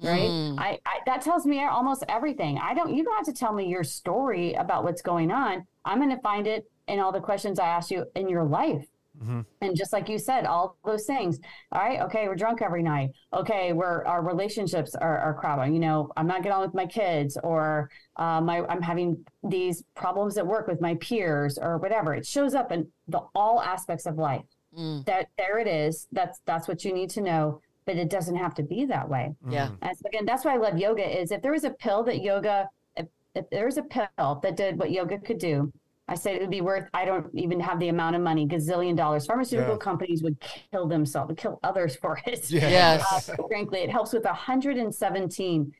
Right? 0.00 0.28
Mm. 0.30 0.58
I, 0.58 0.78
I 0.86 1.00
that 1.06 1.22
tells 1.22 1.44
me 1.46 1.64
almost 1.64 2.04
everything. 2.08 2.58
I 2.58 2.74
don't. 2.74 2.94
You 2.94 3.02
don't 3.04 3.16
have 3.16 3.26
to 3.26 3.32
tell 3.32 3.52
me 3.52 3.66
your 3.66 3.82
story 3.84 4.54
about 4.54 4.84
what's 4.84 5.02
going 5.02 5.30
on. 5.32 5.66
I'm 5.84 5.98
going 5.98 6.14
to 6.14 6.22
find 6.22 6.46
it 6.46 6.70
in 6.86 7.00
all 7.00 7.12
the 7.12 7.20
questions 7.20 7.58
I 7.58 7.66
ask 7.68 7.90
you 7.90 8.06
in 8.14 8.28
your 8.28 8.44
life. 8.44 8.86
Mhm. 9.22 9.44
And 9.62 9.76
just 9.76 9.92
like 9.92 10.08
you 10.08 10.18
said, 10.18 10.46
all 10.46 10.76
those 10.84 11.06
things. 11.06 11.40
All 11.72 11.80
right, 11.80 12.00
okay, 12.02 12.28
we're 12.28 12.36
drunk 12.36 12.62
every 12.62 12.82
night. 12.82 13.10
Okay, 13.32 13.72
we're 13.72 14.04
our 14.04 14.22
relationships 14.22 14.94
are, 14.94 15.18
are 15.18 15.34
crap. 15.34 15.66
You 15.68 15.80
know, 15.80 16.10
I'm 16.16 16.26
not 16.26 16.42
getting 16.42 16.52
on 16.52 16.60
with 16.62 16.74
my 16.74 16.86
kids, 16.86 17.36
or 17.42 17.90
uh, 18.16 18.40
my 18.40 18.64
I'm 18.66 18.82
having 18.82 19.24
these 19.42 19.82
problems 19.94 20.38
at 20.38 20.46
work 20.46 20.68
with 20.68 20.80
my 20.80 20.94
peers, 20.96 21.58
or 21.58 21.78
whatever. 21.78 22.14
It 22.14 22.26
shows 22.26 22.54
up 22.54 22.70
in 22.70 22.86
the 23.08 23.20
all 23.34 23.60
aspects 23.60 24.06
of 24.06 24.16
life. 24.16 24.44
mm. 24.78 25.04
that 25.06 25.28
there 25.38 25.58
it 25.58 25.66
is. 25.66 26.06
That's 26.12 26.40
that's 26.44 26.68
what 26.68 26.84
you 26.84 26.92
need 26.92 27.10
to 27.10 27.20
know. 27.20 27.60
But 27.86 27.96
it 27.96 28.10
doesn't 28.10 28.36
have 28.36 28.54
to 28.56 28.62
be 28.62 28.84
that 28.84 29.08
way. 29.08 29.34
Yeah. 29.48 29.70
And 29.80 29.96
so 29.96 30.02
again, 30.08 30.26
that's 30.26 30.44
why 30.44 30.54
I 30.54 30.58
love 30.58 30.76
yoga. 30.78 31.20
Is 31.20 31.32
if 31.32 31.40
there 31.42 31.52
was 31.52 31.64
a 31.64 31.70
pill 31.70 32.04
that 32.04 32.20
yoga, 32.22 32.68
if, 32.96 33.06
if 33.34 33.48
there 33.50 33.64
was 33.64 33.78
a 33.78 33.82
pill 33.82 34.40
that 34.42 34.56
did 34.56 34.78
what 34.78 34.90
yoga 34.90 35.18
could 35.18 35.38
do, 35.38 35.72
I 36.08 36.14
said 36.14 36.36
it 36.36 36.40
would 36.40 36.50
be 36.50 36.60
worth. 36.60 36.88
I 36.94 37.04
don't 37.04 37.26
even 37.34 37.60
have 37.60 37.78
the 37.78 37.88
amount 37.88 38.16
of 38.16 38.22
money, 38.22 38.46
gazillion 38.46 38.96
dollars. 38.96 39.26
Pharmaceutical 39.26 39.74
yeah. 39.74 39.78
companies 39.78 40.22
would 40.22 40.36
kill 40.70 40.86
themselves, 40.86 41.28
would 41.28 41.38
kill 41.38 41.60
others 41.62 41.96
for 41.96 42.18
it. 42.26 42.50
Yes. 42.58 43.28
Uh, 43.28 43.34
frankly, 43.48 43.80
it 43.80 43.90
helps 43.90 44.12
with 44.12 44.24
117 44.24 45.72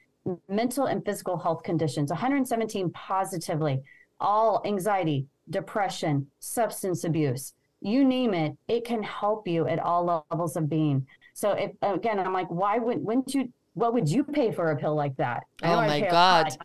mental 0.48 0.86
and 0.86 1.04
physical 1.04 1.38
health 1.38 1.62
conditions. 1.62 2.10
117 2.10 2.90
positively, 2.90 3.80
all 4.20 4.62
anxiety, 4.64 5.26
depression, 5.50 6.26
substance 6.40 7.04
abuse, 7.04 7.54
you 7.80 8.04
name 8.04 8.34
it. 8.34 8.56
It 8.66 8.84
can 8.84 9.02
help 9.02 9.46
you 9.46 9.66
at 9.66 9.78
all 9.78 10.24
levels 10.30 10.56
of 10.56 10.68
being. 10.68 11.06
So 11.34 11.52
if 11.52 11.72
again, 11.82 12.18
I'm 12.18 12.32
like, 12.32 12.50
why 12.50 12.78
would 12.78 13.02
wouldn't 13.02 13.34
you? 13.34 13.52
What 13.74 13.94
would 13.94 14.08
you 14.08 14.24
pay 14.24 14.50
for 14.50 14.72
a 14.72 14.76
pill 14.76 14.96
like 14.96 15.16
that? 15.16 15.44
oh 15.62 15.76
my 15.76 16.00
God. 16.00 16.56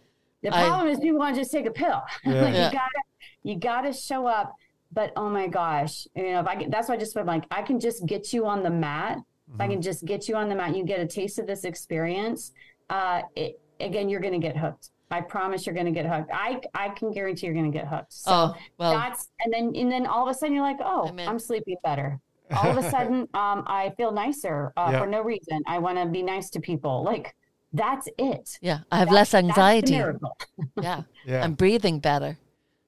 The 0.41 0.49
problem 0.49 0.87
I, 0.87 0.91
is 0.91 0.99
people 0.99 1.19
want 1.19 1.35
to 1.35 1.41
just 1.41 1.51
take 1.51 1.65
a 1.65 1.71
pill. 1.71 2.01
Yeah. 2.25 2.41
like 2.41 2.53
yeah. 2.53 2.67
you 2.67 2.73
gotta 2.73 3.01
you 3.43 3.55
gotta 3.55 3.93
show 3.93 4.25
up. 4.25 4.55
But 4.91 5.11
oh 5.15 5.29
my 5.29 5.47
gosh, 5.47 6.07
you 6.15 6.31
know, 6.31 6.39
if 6.39 6.47
I 6.47 6.55
get, 6.55 6.71
that's 6.71 6.87
why 6.87 6.95
I 6.95 6.97
just 6.97 7.13
feel 7.13 7.25
like 7.25 7.45
I 7.49 7.63
can 7.63 7.79
just 7.79 8.05
get 8.05 8.31
you 8.31 8.45
on 8.45 8.61
the 8.61 8.69
mat. 8.69 9.17
Mm-hmm. 9.17 9.55
If 9.55 9.61
I 9.61 9.67
can 9.67 9.75
mm-hmm. 9.75 9.81
just 9.81 10.05
get 10.05 10.27
you 10.27 10.35
on 10.35 10.49
the 10.49 10.55
mat, 10.55 10.75
you 10.75 10.85
get 10.85 10.99
a 10.99 11.07
taste 11.07 11.39
of 11.39 11.47
this 11.47 11.63
experience. 11.63 12.51
Uh, 12.89 13.23
it, 13.35 13.59
again, 13.79 14.07
you're 14.07 14.19
going 14.19 14.39
to 14.39 14.45
get 14.45 14.55
hooked. 14.55 14.89
I 15.09 15.21
promise 15.21 15.65
you're 15.65 15.75
going 15.75 15.85
to 15.85 15.91
get 15.91 16.05
hooked. 16.05 16.31
I 16.33 16.61
I 16.73 16.89
can 16.89 17.11
guarantee 17.11 17.45
you're 17.47 17.55
going 17.55 17.71
to 17.71 17.77
get 17.77 17.87
hooked. 17.87 18.13
So 18.13 18.31
oh, 18.31 18.55
well, 18.77 18.93
that's 18.93 19.29
and 19.43 19.53
then 19.53 19.73
and 19.75 19.91
then 19.91 20.05
all 20.07 20.27
of 20.27 20.35
a 20.35 20.37
sudden 20.37 20.55
you're 20.55 20.63
like, 20.63 20.79
oh, 20.83 21.07
I'm, 21.07 21.19
I'm 21.19 21.39
sleeping 21.39 21.77
better. 21.83 22.19
All 22.51 22.69
of 22.69 22.77
a 22.77 22.87
sudden, 22.91 23.21
um, 23.33 23.63
I 23.65 23.93
feel 23.97 24.11
nicer 24.11 24.73
uh, 24.77 24.99
for 24.99 25.07
no 25.07 25.23
reason. 25.23 25.63
I 25.65 25.79
want 25.79 25.97
to 25.97 26.05
be 26.05 26.21
nice 26.21 26.51
to 26.51 26.59
people. 26.59 27.01
Like 27.01 27.33
that's 27.71 28.07
it. 28.19 28.59
Yeah, 28.61 28.79
I 28.91 28.99
have 28.99 29.07
that's, 29.07 29.33
less 29.33 29.33
anxiety. 29.33 29.93
yeah. 30.81 31.01
yeah, 31.25 31.43
I'm 31.43 31.53
breathing 31.53 31.99
better. 31.99 32.37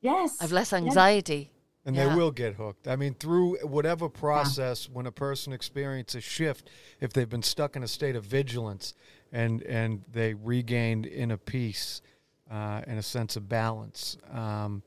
Yes. 0.05 0.37
I 0.39 0.43
have 0.43 0.51
less 0.51 0.71
anxiety. 0.71 1.35
Yes. 1.35 1.49
And 1.87 1.95
yeah. 1.95 2.09
they 2.09 2.15
will 2.15 2.31
get 2.31 2.55
hooked. 2.55 2.87
I 2.87 2.95
mean, 2.95 3.15
through 3.15 3.57
whatever 3.63 4.07
process, 4.07 4.87
yeah. 4.87 4.95
when 4.95 5.05
a 5.07 5.11
person 5.11 5.51
experiences 5.51 6.15
a 6.15 6.21
shift, 6.21 6.69
if 6.99 7.11
they've 7.13 7.29
been 7.29 7.43
stuck 7.43 7.75
in 7.75 7.83
a 7.83 7.87
state 7.87 8.15
of 8.15 8.23
vigilance 8.23 8.93
and 9.31 9.61
and 9.63 10.03
they 10.11 10.33
regained 10.33 11.05
inner 11.05 11.37
peace 11.37 12.01
uh, 12.49 12.81
and 12.87 12.97
a 12.97 13.03
sense 13.03 13.35
of 13.35 13.47
balance, 13.49 14.17
um, 14.31 14.81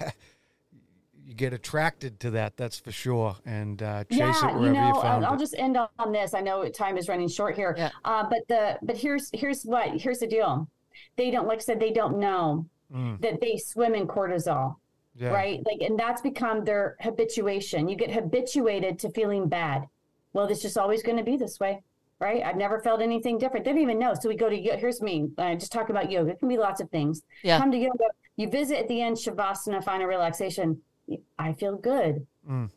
you 1.24 1.34
get 1.34 1.52
attracted 1.52 2.20
to 2.20 2.30
that. 2.32 2.56
That's 2.56 2.78
for 2.78 2.92
sure, 2.92 3.36
and 3.44 3.82
uh, 3.82 4.04
chase 4.04 4.18
yeah, 4.18 4.50
it 4.50 4.54
wherever 4.54 4.66
you, 4.66 4.72
know, 4.72 4.88
you 4.88 5.02
found 5.02 5.24
I'll 5.24 5.34
it. 5.34 5.38
just 5.38 5.56
end 5.56 5.76
on 5.76 6.12
this. 6.12 6.34
I 6.34 6.40
know 6.40 6.68
time 6.68 6.96
is 6.96 7.08
running 7.08 7.28
short 7.28 7.56
here, 7.56 7.74
yeah. 7.76 7.90
uh, 8.04 8.28
but 8.28 8.46
the 8.48 8.78
but 8.82 8.96
here's 8.96 9.28
here's 9.32 9.64
what 9.64 10.00
here's 10.00 10.18
the 10.18 10.28
deal. 10.28 10.68
They 11.16 11.32
don't 11.32 11.48
like 11.48 11.58
I 11.58 11.62
said 11.62 11.80
they 11.80 11.92
don't 11.92 12.18
know 12.18 12.66
mm. 12.92 13.20
that 13.20 13.40
they 13.40 13.56
swim 13.56 13.94
in 13.94 14.06
cortisol. 14.06 14.76
Yeah. 15.16 15.28
Right. 15.28 15.60
Like, 15.64 15.80
and 15.80 15.96
that's 15.96 16.20
become 16.20 16.64
their 16.64 16.96
habituation. 17.00 17.88
You 17.88 17.94
get 17.96 18.10
habituated 18.10 18.98
to 18.98 19.10
feeling 19.10 19.48
bad. 19.48 19.86
Well, 20.32 20.46
it's 20.46 20.60
just 20.60 20.76
always 20.76 21.04
going 21.04 21.18
to 21.18 21.22
be 21.22 21.36
this 21.36 21.60
way. 21.60 21.82
Right. 22.18 22.42
I've 22.42 22.56
never 22.56 22.80
felt 22.80 23.00
anything 23.00 23.38
different. 23.38 23.64
They 23.64 23.72
don't 23.72 23.80
even 23.80 23.98
know. 23.98 24.14
So 24.14 24.28
we 24.28 24.36
go 24.36 24.48
to, 24.48 24.56
here's 24.56 25.00
me, 25.02 25.28
uh, 25.38 25.54
just 25.54 25.70
talk 25.70 25.88
about 25.88 26.10
yoga. 26.10 26.32
It 26.32 26.40
can 26.40 26.48
be 26.48 26.56
lots 26.56 26.80
of 26.80 26.90
things. 26.90 27.22
Yeah. 27.42 27.58
Come 27.58 27.70
to 27.70 27.78
yoga. 27.78 28.04
You 28.36 28.50
visit 28.50 28.78
at 28.78 28.88
the 28.88 29.00
end, 29.00 29.16
Shavasana, 29.16 29.84
final 29.84 30.06
relaxation. 30.06 30.80
I 31.38 31.52
feel 31.52 31.76
good. 31.76 32.26
Mm. 32.48 32.70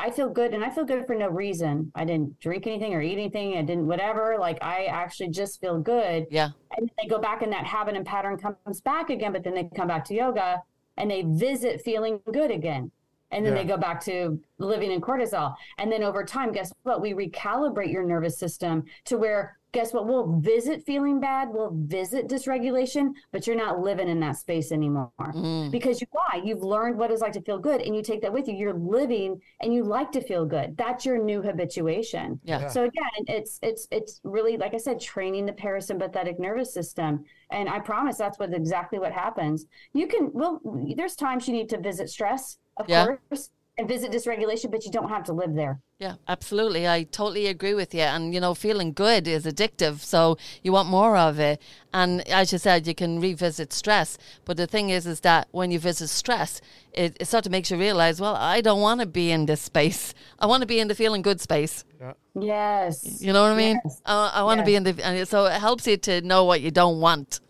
I 0.00 0.10
feel 0.10 0.30
good 0.30 0.54
and 0.54 0.64
I 0.64 0.70
feel 0.70 0.84
good 0.84 1.06
for 1.06 1.14
no 1.14 1.28
reason. 1.28 1.92
I 1.94 2.04
didn't 2.04 2.40
drink 2.40 2.66
anything 2.66 2.94
or 2.94 3.02
eat 3.02 3.12
anything. 3.12 3.58
I 3.58 3.62
didn't 3.62 3.86
whatever. 3.86 4.36
Like 4.40 4.58
I 4.62 4.86
actually 4.86 5.28
just 5.28 5.60
feel 5.60 5.78
good. 5.78 6.26
Yeah. 6.30 6.48
And 6.76 6.90
they 7.00 7.06
go 7.06 7.18
back 7.18 7.42
and 7.42 7.52
that 7.52 7.66
habit 7.66 7.96
and 7.96 8.06
pattern 8.06 8.38
comes 8.38 8.80
back 8.80 9.10
again, 9.10 9.32
but 9.32 9.44
then 9.44 9.54
they 9.54 9.68
come 9.76 9.88
back 9.88 10.06
to 10.06 10.14
yoga 10.14 10.62
and 10.96 11.10
they 11.10 11.22
visit 11.26 11.82
feeling 11.82 12.20
good 12.32 12.50
again. 12.50 12.90
And 13.30 13.44
then 13.44 13.54
yeah. 13.54 13.62
they 13.62 13.68
go 13.68 13.76
back 13.76 14.02
to 14.04 14.40
living 14.58 14.90
in 14.90 15.00
cortisol. 15.00 15.54
And 15.78 15.90
then 15.90 16.02
over 16.02 16.24
time, 16.24 16.52
guess 16.52 16.72
what? 16.82 17.00
We 17.00 17.12
recalibrate 17.12 17.92
your 17.92 18.04
nervous 18.04 18.38
system 18.38 18.84
to 19.04 19.18
where 19.18 19.58
guess 19.72 19.92
what? 19.92 20.06
We'll 20.06 20.38
visit 20.40 20.84
feeling 20.84 21.20
bad, 21.20 21.48
we'll 21.50 21.72
visit 21.74 22.28
dysregulation, 22.28 23.12
but 23.32 23.46
you're 23.46 23.56
not 23.56 23.80
living 23.80 24.08
in 24.08 24.18
that 24.20 24.36
space 24.36 24.72
anymore. 24.72 25.12
Mm. 25.18 25.70
Because 25.70 26.00
you 26.00 26.06
why? 26.10 26.40
You've 26.44 26.62
learned 26.62 26.98
what 26.98 27.10
it's 27.10 27.22
like 27.22 27.32
to 27.32 27.42
feel 27.42 27.58
good 27.58 27.80
and 27.80 27.94
you 27.94 28.02
take 28.02 28.22
that 28.22 28.32
with 28.32 28.48
you. 28.48 28.54
You're 28.54 28.74
living 28.74 29.40
and 29.60 29.72
you 29.72 29.84
like 29.84 30.10
to 30.12 30.20
feel 30.20 30.44
good. 30.44 30.76
That's 30.76 31.04
your 31.04 31.22
new 31.22 31.42
habituation. 31.42 32.40
Yeah. 32.44 32.68
So 32.68 32.84
again, 32.84 33.24
it's 33.26 33.58
it's 33.62 33.86
it's 33.90 34.20
really 34.24 34.56
like 34.56 34.74
I 34.74 34.78
said, 34.78 35.00
training 35.00 35.46
the 35.46 35.52
parasympathetic 35.52 36.38
nervous 36.38 36.74
system. 36.74 37.24
And 37.52 37.68
I 37.68 37.80
promise 37.80 38.16
that's 38.16 38.38
what 38.38 38.52
exactly 38.52 38.98
what 38.98 39.12
happens. 39.12 39.66
You 39.92 40.06
can 40.06 40.30
well 40.32 40.60
there's 40.96 41.14
times 41.14 41.46
you 41.46 41.54
need 41.54 41.68
to 41.70 41.78
visit 41.78 42.10
stress, 42.10 42.58
of 42.76 42.88
yeah. 42.88 43.16
course 43.28 43.50
and 43.78 43.88
visit 43.88 44.12
dysregulation, 44.12 44.70
but 44.70 44.84
you 44.84 44.90
don't 44.90 45.08
have 45.08 45.24
to 45.24 45.32
live 45.32 45.54
there. 45.54 45.80
Yeah, 45.98 46.16
absolutely. 46.28 46.86
I 46.86 47.04
totally 47.04 47.46
agree 47.46 47.72
with 47.72 47.94
you. 47.94 48.02
And, 48.02 48.34
you 48.34 48.40
know, 48.40 48.54
feeling 48.54 48.92
good 48.92 49.26
is 49.26 49.46
addictive. 49.46 50.00
So 50.00 50.36
you 50.62 50.72
want 50.72 50.88
more 50.88 51.16
of 51.16 51.38
it. 51.38 51.62
And 51.92 52.26
as 52.28 52.52
you 52.52 52.58
said, 52.58 52.86
you 52.86 52.94
can 52.94 53.20
revisit 53.20 53.72
stress. 53.72 54.18
But 54.44 54.56
the 54.58 54.66
thing 54.66 54.90
is, 54.90 55.06
is 55.06 55.20
that 55.20 55.48
when 55.50 55.70
you 55.70 55.78
visit 55.78 56.08
stress, 56.08 56.60
it, 56.92 57.16
it 57.20 57.26
sort 57.26 57.46
of 57.46 57.52
makes 57.52 57.70
you 57.70 57.78
realize, 57.78 58.20
well, 58.20 58.36
I 58.36 58.60
don't 58.60 58.80
want 58.80 59.00
to 59.00 59.06
be 59.06 59.30
in 59.30 59.46
this 59.46 59.62
space. 59.62 60.14
I 60.38 60.46
want 60.46 60.60
to 60.62 60.66
be 60.66 60.78
in 60.78 60.88
the 60.88 60.94
feeling 60.94 61.22
good 61.22 61.40
space. 61.40 61.84
Yeah. 61.98 62.12
Yes. 62.38 63.22
You 63.22 63.32
know 63.32 63.42
what 63.42 63.52
I 63.52 63.56
mean? 63.56 63.80
Yes. 63.84 64.02
Uh, 64.04 64.30
I 64.32 64.42
want 64.42 64.58
yes. 64.58 64.64
to 64.64 64.70
be 64.70 64.76
in 64.76 64.82
the, 64.84 65.26
so 65.26 65.46
it 65.46 65.58
helps 65.58 65.86
you 65.86 65.96
to 65.98 66.20
know 66.22 66.44
what 66.44 66.60
you 66.60 66.70
don't 66.70 67.00
want 67.00 67.40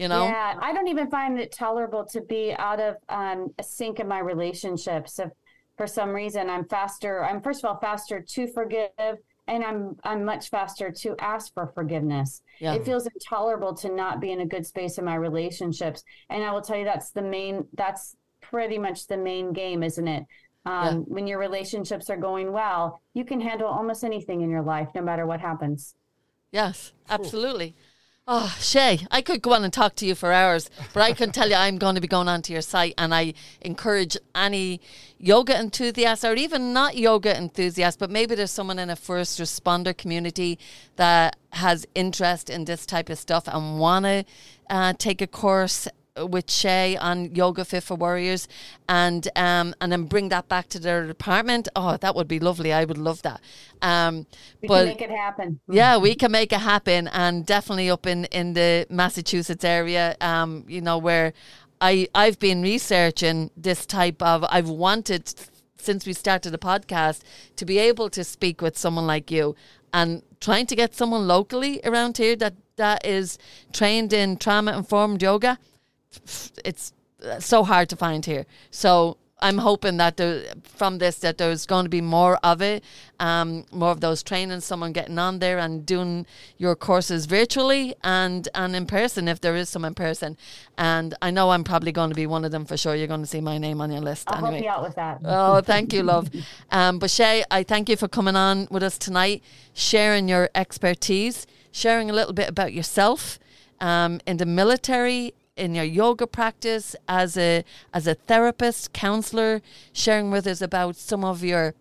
you 0.00 0.08
know? 0.08 0.24
Yeah 0.24 0.54
i 0.60 0.72
don't 0.72 0.88
even 0.88 1.10
find 1.10 1.38
it 1.38 1.52
tolerable 1.52 2.04
to 2.06 2.22
be 2.22 2.54
out 2.58 2.80
of 2.80 2.96
um, 3.08 3.52
a 3.58 3.62
sync 3.62 4.00
in 4.00 4.08
my 4.08 4.18
relationships. 4.18 5.18
If 5.18 5.30
for 5.76 5.86
some 5.86 6.10
reason 6.10 6.50
i'm 6.50 6.66
faster 6.66 7.24
i'm 7.24 7.40
first 7.40 7.64
of 7.64 7.68
all 7.68 7.78
faster 7.80 8.20
to 8.20 8.46
forgive 8.48 8.90
and 9.46 9.64
i'm 9.64 9.96
i'm 10.04 10.24
much 10.24 10.50
faster 10.50 10.90
to 10.90 11.14
ask 11.18 11.52
for 11.54 11.66
forgiveness. 11.74 12.42
Yeah. 12.58 12.74
it 12.74 12.84
feels 12.84 13.06
intolerable 13.06 13.74
to 13.76 13.88
not 13.94 14.20
be 14.20 14.32
in 14.32 14.40
a 14.40 14.46
good 14.46 14.66
space 14.66 14.98
in 14.98 15.04
my 15.04 15.16
relationships. 15.16 16.02
And 16.30 16.42
i 16.42 16.50
will 16.50 16.62
tell 16.62 16.76
you 16.76 16.84
that's 16.84 17.10
the 17.10 17.22
main 17.22 17.66
that's 17.74 18.16
pretty 18.40 18.78
much 18.78 19.06
the 19.06 19.18
main 19.18 19.52
game 19.52 19.82
isn't 19.82 20.08
it? 20.08 20.24
Um, 20.66 20.84
yeah. 20.84 20.92
when 21.14 21.26
your 21.26 21.38
relationships 21.38 22.10
are 22.10 22.18
going 22.18 22.52
well 22.52 23.00
you 23.14 23.24
can 23.24 23.40
handle 23.40 23.68
almost 23.68 24.04
anything 24.04 24.40
in 24.42 24.50
your 24.50 24.62
life 24.62 24.88
no 24.94 25.02
matter 25.02 25.26
what 25.26 25.40
happens. 25.40 25.94
Yes 26.52 26.92
absolutely 27.08 27.76
Oh, 28.32 28.54
Shay, 28.60 29.04
I 29.10 29.22
could 29.22 29.42
go 29.42 29.54
on 29.54 29.64
and 29.64 29.72
talk 29.72 29.96
to 29.96 30.06
you 30.06 30.14
for 30.14 30.32
hours, 30.32 30.70
but 30.94 31.02
I 31.02 31.14
can 31.14 31.32
tell 31.32 31.48
you 31.48 31.56
I'm 31.56 31.78
going 31.78 31.96
to 31.96 32.00
be 32.00 32.06
going 32.06 32.28
onto 32.28 32.52
your 32.52 32.62
site 32.62 32.94
and 32.96 33.12
I 33.12 33.34
encourage 33.60 34.16
any 34.36 34.80
yoga 35.18 35.58
enthusiast 35.58 36.24
or 36.24 36.34
even 36.34 36.72
not 36.72 36.96
yoga 36.96 37.36
enthusiast, 37.36 37.98
but 37.98 38.08
maybe 38.08 38.36
there's 38.36 38.52
someone 38.52 38.78
in 38.78 38.88
a 38.88 38.94
first 38.94 39.40
responder 39.40 39.96
community 39.96 40.60
that 40.94 41.34
has 41.54 41.88
interest 41.96 42.48
in 42.50 42.66
this 42.66 42.86
type 42.86 43.10
of 43.10 43.18
stuff 43.18 43.48
and 43.48 43.80
want 43.80 44.04
to 44.04 44.24
uh, 44.70 44.92
take 44.96 45.20
a 45.20 45.26
course 45.26 45.88
with 46.16 46.50
Shay 46.50 46.96
on 46.96 47.34
Yoga 47.34 47.64
Fit 47.64 47.82
for 47.82 47.94
Warriors, 47.94 48.48
and 48.88 49.28
um, 49.36 49.74
and 49.80 49.92
then 49.92 50.04
bring 50.04 50.28
that 50.30 50.48
back 50.48 50.68
to 50.68 50.78
their 50.78 51.06
department. 51.06 51.68
Oh, 51.76 51.96
that 51.96 52.14
would 52.14 52.28
be 52.28 52.38
lovely. 52.38 52.72
I 52.72 52.84
would 52.84 52.98
love 52.98 53.22
that. 53.22 53.40
Um, 53.82 54.26
we 54.60 54.68
but, 54.68 54.78
can 54.78 54.86
make 54.86 55.02
it 55.02 55.10
happen. 55.10 55.60
Yeah, 55.68 55.96
we 55.98 56.14
can 56.14 56.32
make 56.32 56.52
it 56.52 56.60
happen, 56.60 57.08
and 57.08 57.46
definitely 57.46 57.90
up 57.90 58.06
in 58.06 58.24
in 58.26 58.54
the 58.54 58.86
Massachusetts 58.90 59.64
area. 59.64 60.16
Um, 60.20 60.64
you 60.68 60.80
know 60.80 60.98
where 60.98 61.32
I 61.80 62.08
I've 62.14 62.38
been 62.38 62.62
researching 62.62 63.50
this 63.56 63.86
type 63.86 64.22
of. 64.22 64.44
I've 64.50 64.68
wanted 64.68 65.32
since 65.76 66.06
we 66.06 66.12
started 66.12 66.50
the 66.50 66.58
podcast 66.58 67.22
to 67.56 67.64
be 67.64 67.78
able 67.78 68.10
to 68.10 68.22
speak 68.22 68.60
with 68.60 68.76
someone 68.76 69.06
like 69.06 69.30
you 69.30 69.56
and 69.92 70.22
trying 70.40 70.66
to 70.66 70.76
get 70.76 70.94
someone 70.94 71.26
locally 71.26 71.80
around 71.84 72.16
here 72.18 72.36
that 72.36 72.54
that 72.76 73.04
is 73.04 73.38
trained 73.72 74.12
in 74.12 74.36
trauma 74.36 74.76
informed 74.76 75.22
yoga 75.22 75.58
it's 76.64 76.92
so 77.38 77.64
hard 77.64 77.88
to 77.90 77.96
find 77.96 78.24
here. 78.24 78.46
So 78.70 79.18
I'm 79.42 79.58
hoping 79.58 79.96
that 79.96 80.16
there, 80.16 80.44
from 80.62 80.98
this 80.98 81.18
that 81.20 81.38
there's 81.38 81.66
going 81.66 81.84
to 81.84 81.88
be 81.88 82.00
more 82.00 82.38
of 82.42 82.60
it, 82.60 82.84
um, 83.18 83.64
more 83.72 83.90
of 83.90 84.00
those 84.00 84.22
training, 84.22 84.60
someone 84.60 84.92
getting 84.92 85.18
on 85.18 85.38
there 85.38 85.58
and 85.58 85.84
doing 85.86 86.26
your 86.58 86.76
courses 86.76 87.26
virtually 87.26 87.94
and 88.04 88.48
and 88.54 88.76
in 88.76 88.86
person 88.86 89.28
if 89.28 89.40
there 89.40 89.56
is 89.56 89.68
some 89.68 89.84
in 89.84 89.94
person. 89.94 90.36
And 90.76 91.14
I 91.22 91.30
know 91.30 91.50
I'm 91.50 91.64
probably 91.64 91.92
going 91.92 92.10
to 92.10 92.14
be 92.16 92.26
one 92.26 92.44
of 92.44 92.50
them 92.50 92.66
for 92.66 92.76
sure. 92.76 92.94
You're 92.94 93.06
going 93.06 93.22
to 93.22 93.26
see 93.26 93.40
my 93.40 93.58
name 93.58 93.80
on 93.80 93.90
your 93.90 94.02
list. 94.02 94.28
I'll 94.28 94.46
anyway. 94.46 94.52
help 94.52 94.64
you 94.64 94.70
out 94.70 94.82
with 94.82 94.94
that. 94.96 95.20
Oh, 95.24 95.60
thank 95.64 95.92
you, 95.92 96.02
love. 96.02 96.30
um, 96.70 96.98
but 96.98 97.10
Shay, 97.10 97.44
I 97.50 97.62
thank 97.62 97.88
you 97.88 97.96
for 97.96 98.08
coming 98.08 98.36
on 98.36 98.68
with 98.70 98.82
us 98.82 98.98
tonight, 98.98 99.42
sharing 99.72 100.28
your 100.28 100.50
expertise, 100.54 101.46
sharing 101.72 102.10
a 102.10 102.12
little 102.12 102.34
bit 102.34 102.48
about 102.48 102.72
yourself. 102.72 103.38
Um, 103.82 104.20
in 104.26 104.36
the 104.36 104.44
military 104.44 105.32
in 105.60 105.74
your 105.74 105.84
yoga 105.84 106.26
practice 106.26 106.96
as 107.06 107.36
a 107.36 107.64
as 107.92 108.06
a 108.06 108.14
therapist, 108.14 108.92
counselor, 108.92 109.60
sharing 109.92 110.30
with 110.30 110.46
us 110.46 110.60
about 110.60 110.96
some 110.96 111.24
of 111.24 111.44
your 111.44 111.74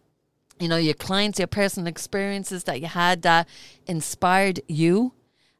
you 0.59 0.67
know, 0.67 0.77
your 0.77 0.93
clients, 0.93 1.39
your 1.39 1.47
personal 1.47 1.87
experiences 1.87 2.65
that 2.65 2.81
you 2.81 2.87
had 2.87 3.21
that 3.21 3.47
inspired 3.87 4.59
you. 4.67 5.13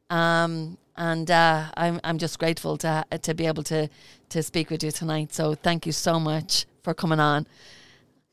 Um, 0.10 0.78
and 0.98 1.32
uh, 1.32 1.72
I'm 1.78 2.02
I'm 2.04 2.18
just 2.18 2.38
grateful 2.38 2.78
to 2.80 3.06
to 3.22 3.34
be 3.34 3.46
able 3.46 3.64
to 3.64 3.90
to 4.30 4.44
speak 4.44 4.70
with 4.70 4.84
you 4.84 4.92
tonight. 4.92 5.34
So 5.34 5.56
thank 5.56 5.86
you 5.86 5.94
so 5.94 6.20
much 6.20 6.66
for 6.84 6.94
coming 6.94 7.22
on. 7.22 7.48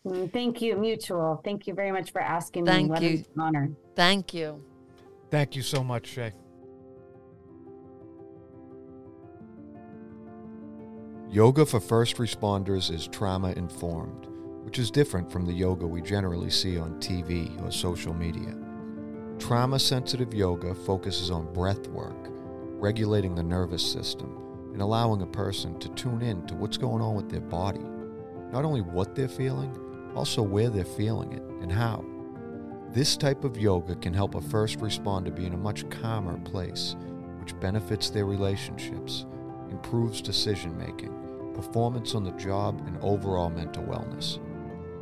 Mm, 0.04 0.32
thank 0.32 0.60
you, 0.60 0.76
mutual. 0.76 1.40
Thank 1.44 1.66
you 1.68 1.74
very 1.74 1.92
much 1.92 2.10
for 2.10 2.20
asking 2.20 2.64
me. 2.64 2.70
Thank 2.70 3.00
you. 3.00 3.24
honor. 3.38 3.70
Thank 3.94 4.34
you. 4.34 4.62
Thank 5.30 5.54
you 5.54 5.62
so 5.62 5.84
much, 5.84 6.08
Shay. 6.08 6.32
Yoga 11.36 11.66
for 11.66 11.80
first 11.80 12.16
responders 12.16 12.90
is 12.90 13.06
trauma 13.08 13.52
informed, 13.58 14.26
which 14.64 14.78
is 14.78 14.90
different 14.90 15.30
from 15.30 15.44
the 15.44 15.52
yoga 15.52 15.86
we 15.86 16.00
generally 16.00 16.48
see 16.48 16.78
on 16.78 16.98
TV 16.98 17.62
or 17.62 17.70
social 17.70 18.14
media. 18.14 18.56
Trauma 19.38 19.78
sensitive 19.78 20.32
yoga 20.32 20.74
focuses 20.74 21.30
on 21.30 21.52
breath 21.52 21.88
work, 21.88 22.30
regulating 22.80 23.34
the 23.34 23.42
nervous 23.42 23.84
system, 23.84 24.34
and 24.72 24.80
allowing 24.80 25.20
a 25.20 25.26
person 25.26 25.78
to 25.78 25.90
tune 25.90 26.22
in 26.22 26.46
to 26.46 26.54
what's 26.54 26.78
going 26.78 27.02
on 27.02 27.14
with 27.14 27.28
their 27.28 27.42
body. 27.42 27.84
Not 28.50 28.64
only 28.64 28.80
what 28.80 29.14
they're 29.14 29.28
feeling, 29.28 29.76
also 30.14 30.40
where 30.40 30.70
they're 30.70 30.86
feeling 30.86 31.34
it 31.34 31.42
and 31.60 31.70
how. 31.70 32.02
This 32.94 33.14
type 33.14 33.44
of 33.44 33.58
yoga 33.58 33.94
can 33.96 34.14
help 34.14 34.36
a 34.36 34.40
first 34.40 34.78
responder 34.78 35.36
be 35.36 35.44
in 35.44 35.52
a 35.52 35.58
much 35.58 35.86
calmer 35.90 36.38
place, 36.38 36.96
which 37.40 37.60
benefits 37.60 38.08
their 38.08 38.24
relationships, 38.24 39.26
improves 39.70 40.22
decision 40.22 40.74
making, 40.78 41.25
performance 41.56 42.14
on 42.14 42.22
the 42.22 42.30
job, 42.32 42.80
and 42.86 42.98
overall 43.00 43.50
mental 43.50 43.82
wellness. 43.82 44.38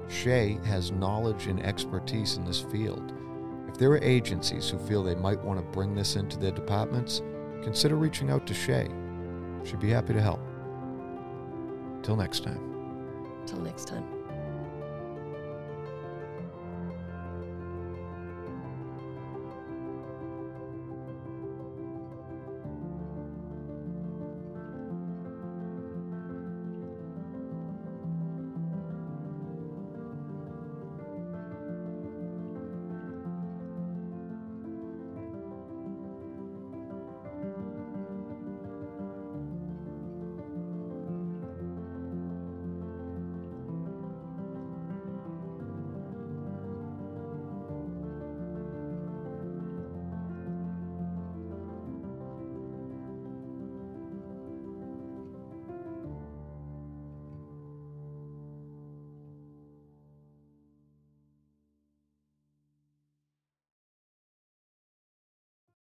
Shay 0.09 0.59
has 0.65 0.93
knowledge 0.93 1.47
and 1.47 1.63
expertise 1.63 2.37
in 2.37 2.45
this 2.45 2.61
field. 2.61 3.13
If 3.69 3.79
there 3.79 3.91
are 3.91 4.03
agencies 4.03 4.71
who 4.71 4.79
feel 4.79 5.03
they 5.03 5.17
might 5.17 5.43
want 5.43 5.59
to 5.59 5.67
bring 5.73 5.95
this 5.95 6.17
into 6.17 6.39
their 6.39 6.53
departments, 6.53 7.23
consider 7.63 7.97
reaching 7.97 8.31
out 8.31 8.47
to 8.47 8.55
Shay. 8.55 8.89
She'd 9.65 9.81
be 9.81 9.91
happy 9.91 10.13
to 10.15 10.23
help. 10.23 10.41
Till 12.03 12.17
next 12.17 12.45
time. 12.45 12.61
Till 13.47 13.61
next 13.61 13.89
time. 13.89 14.14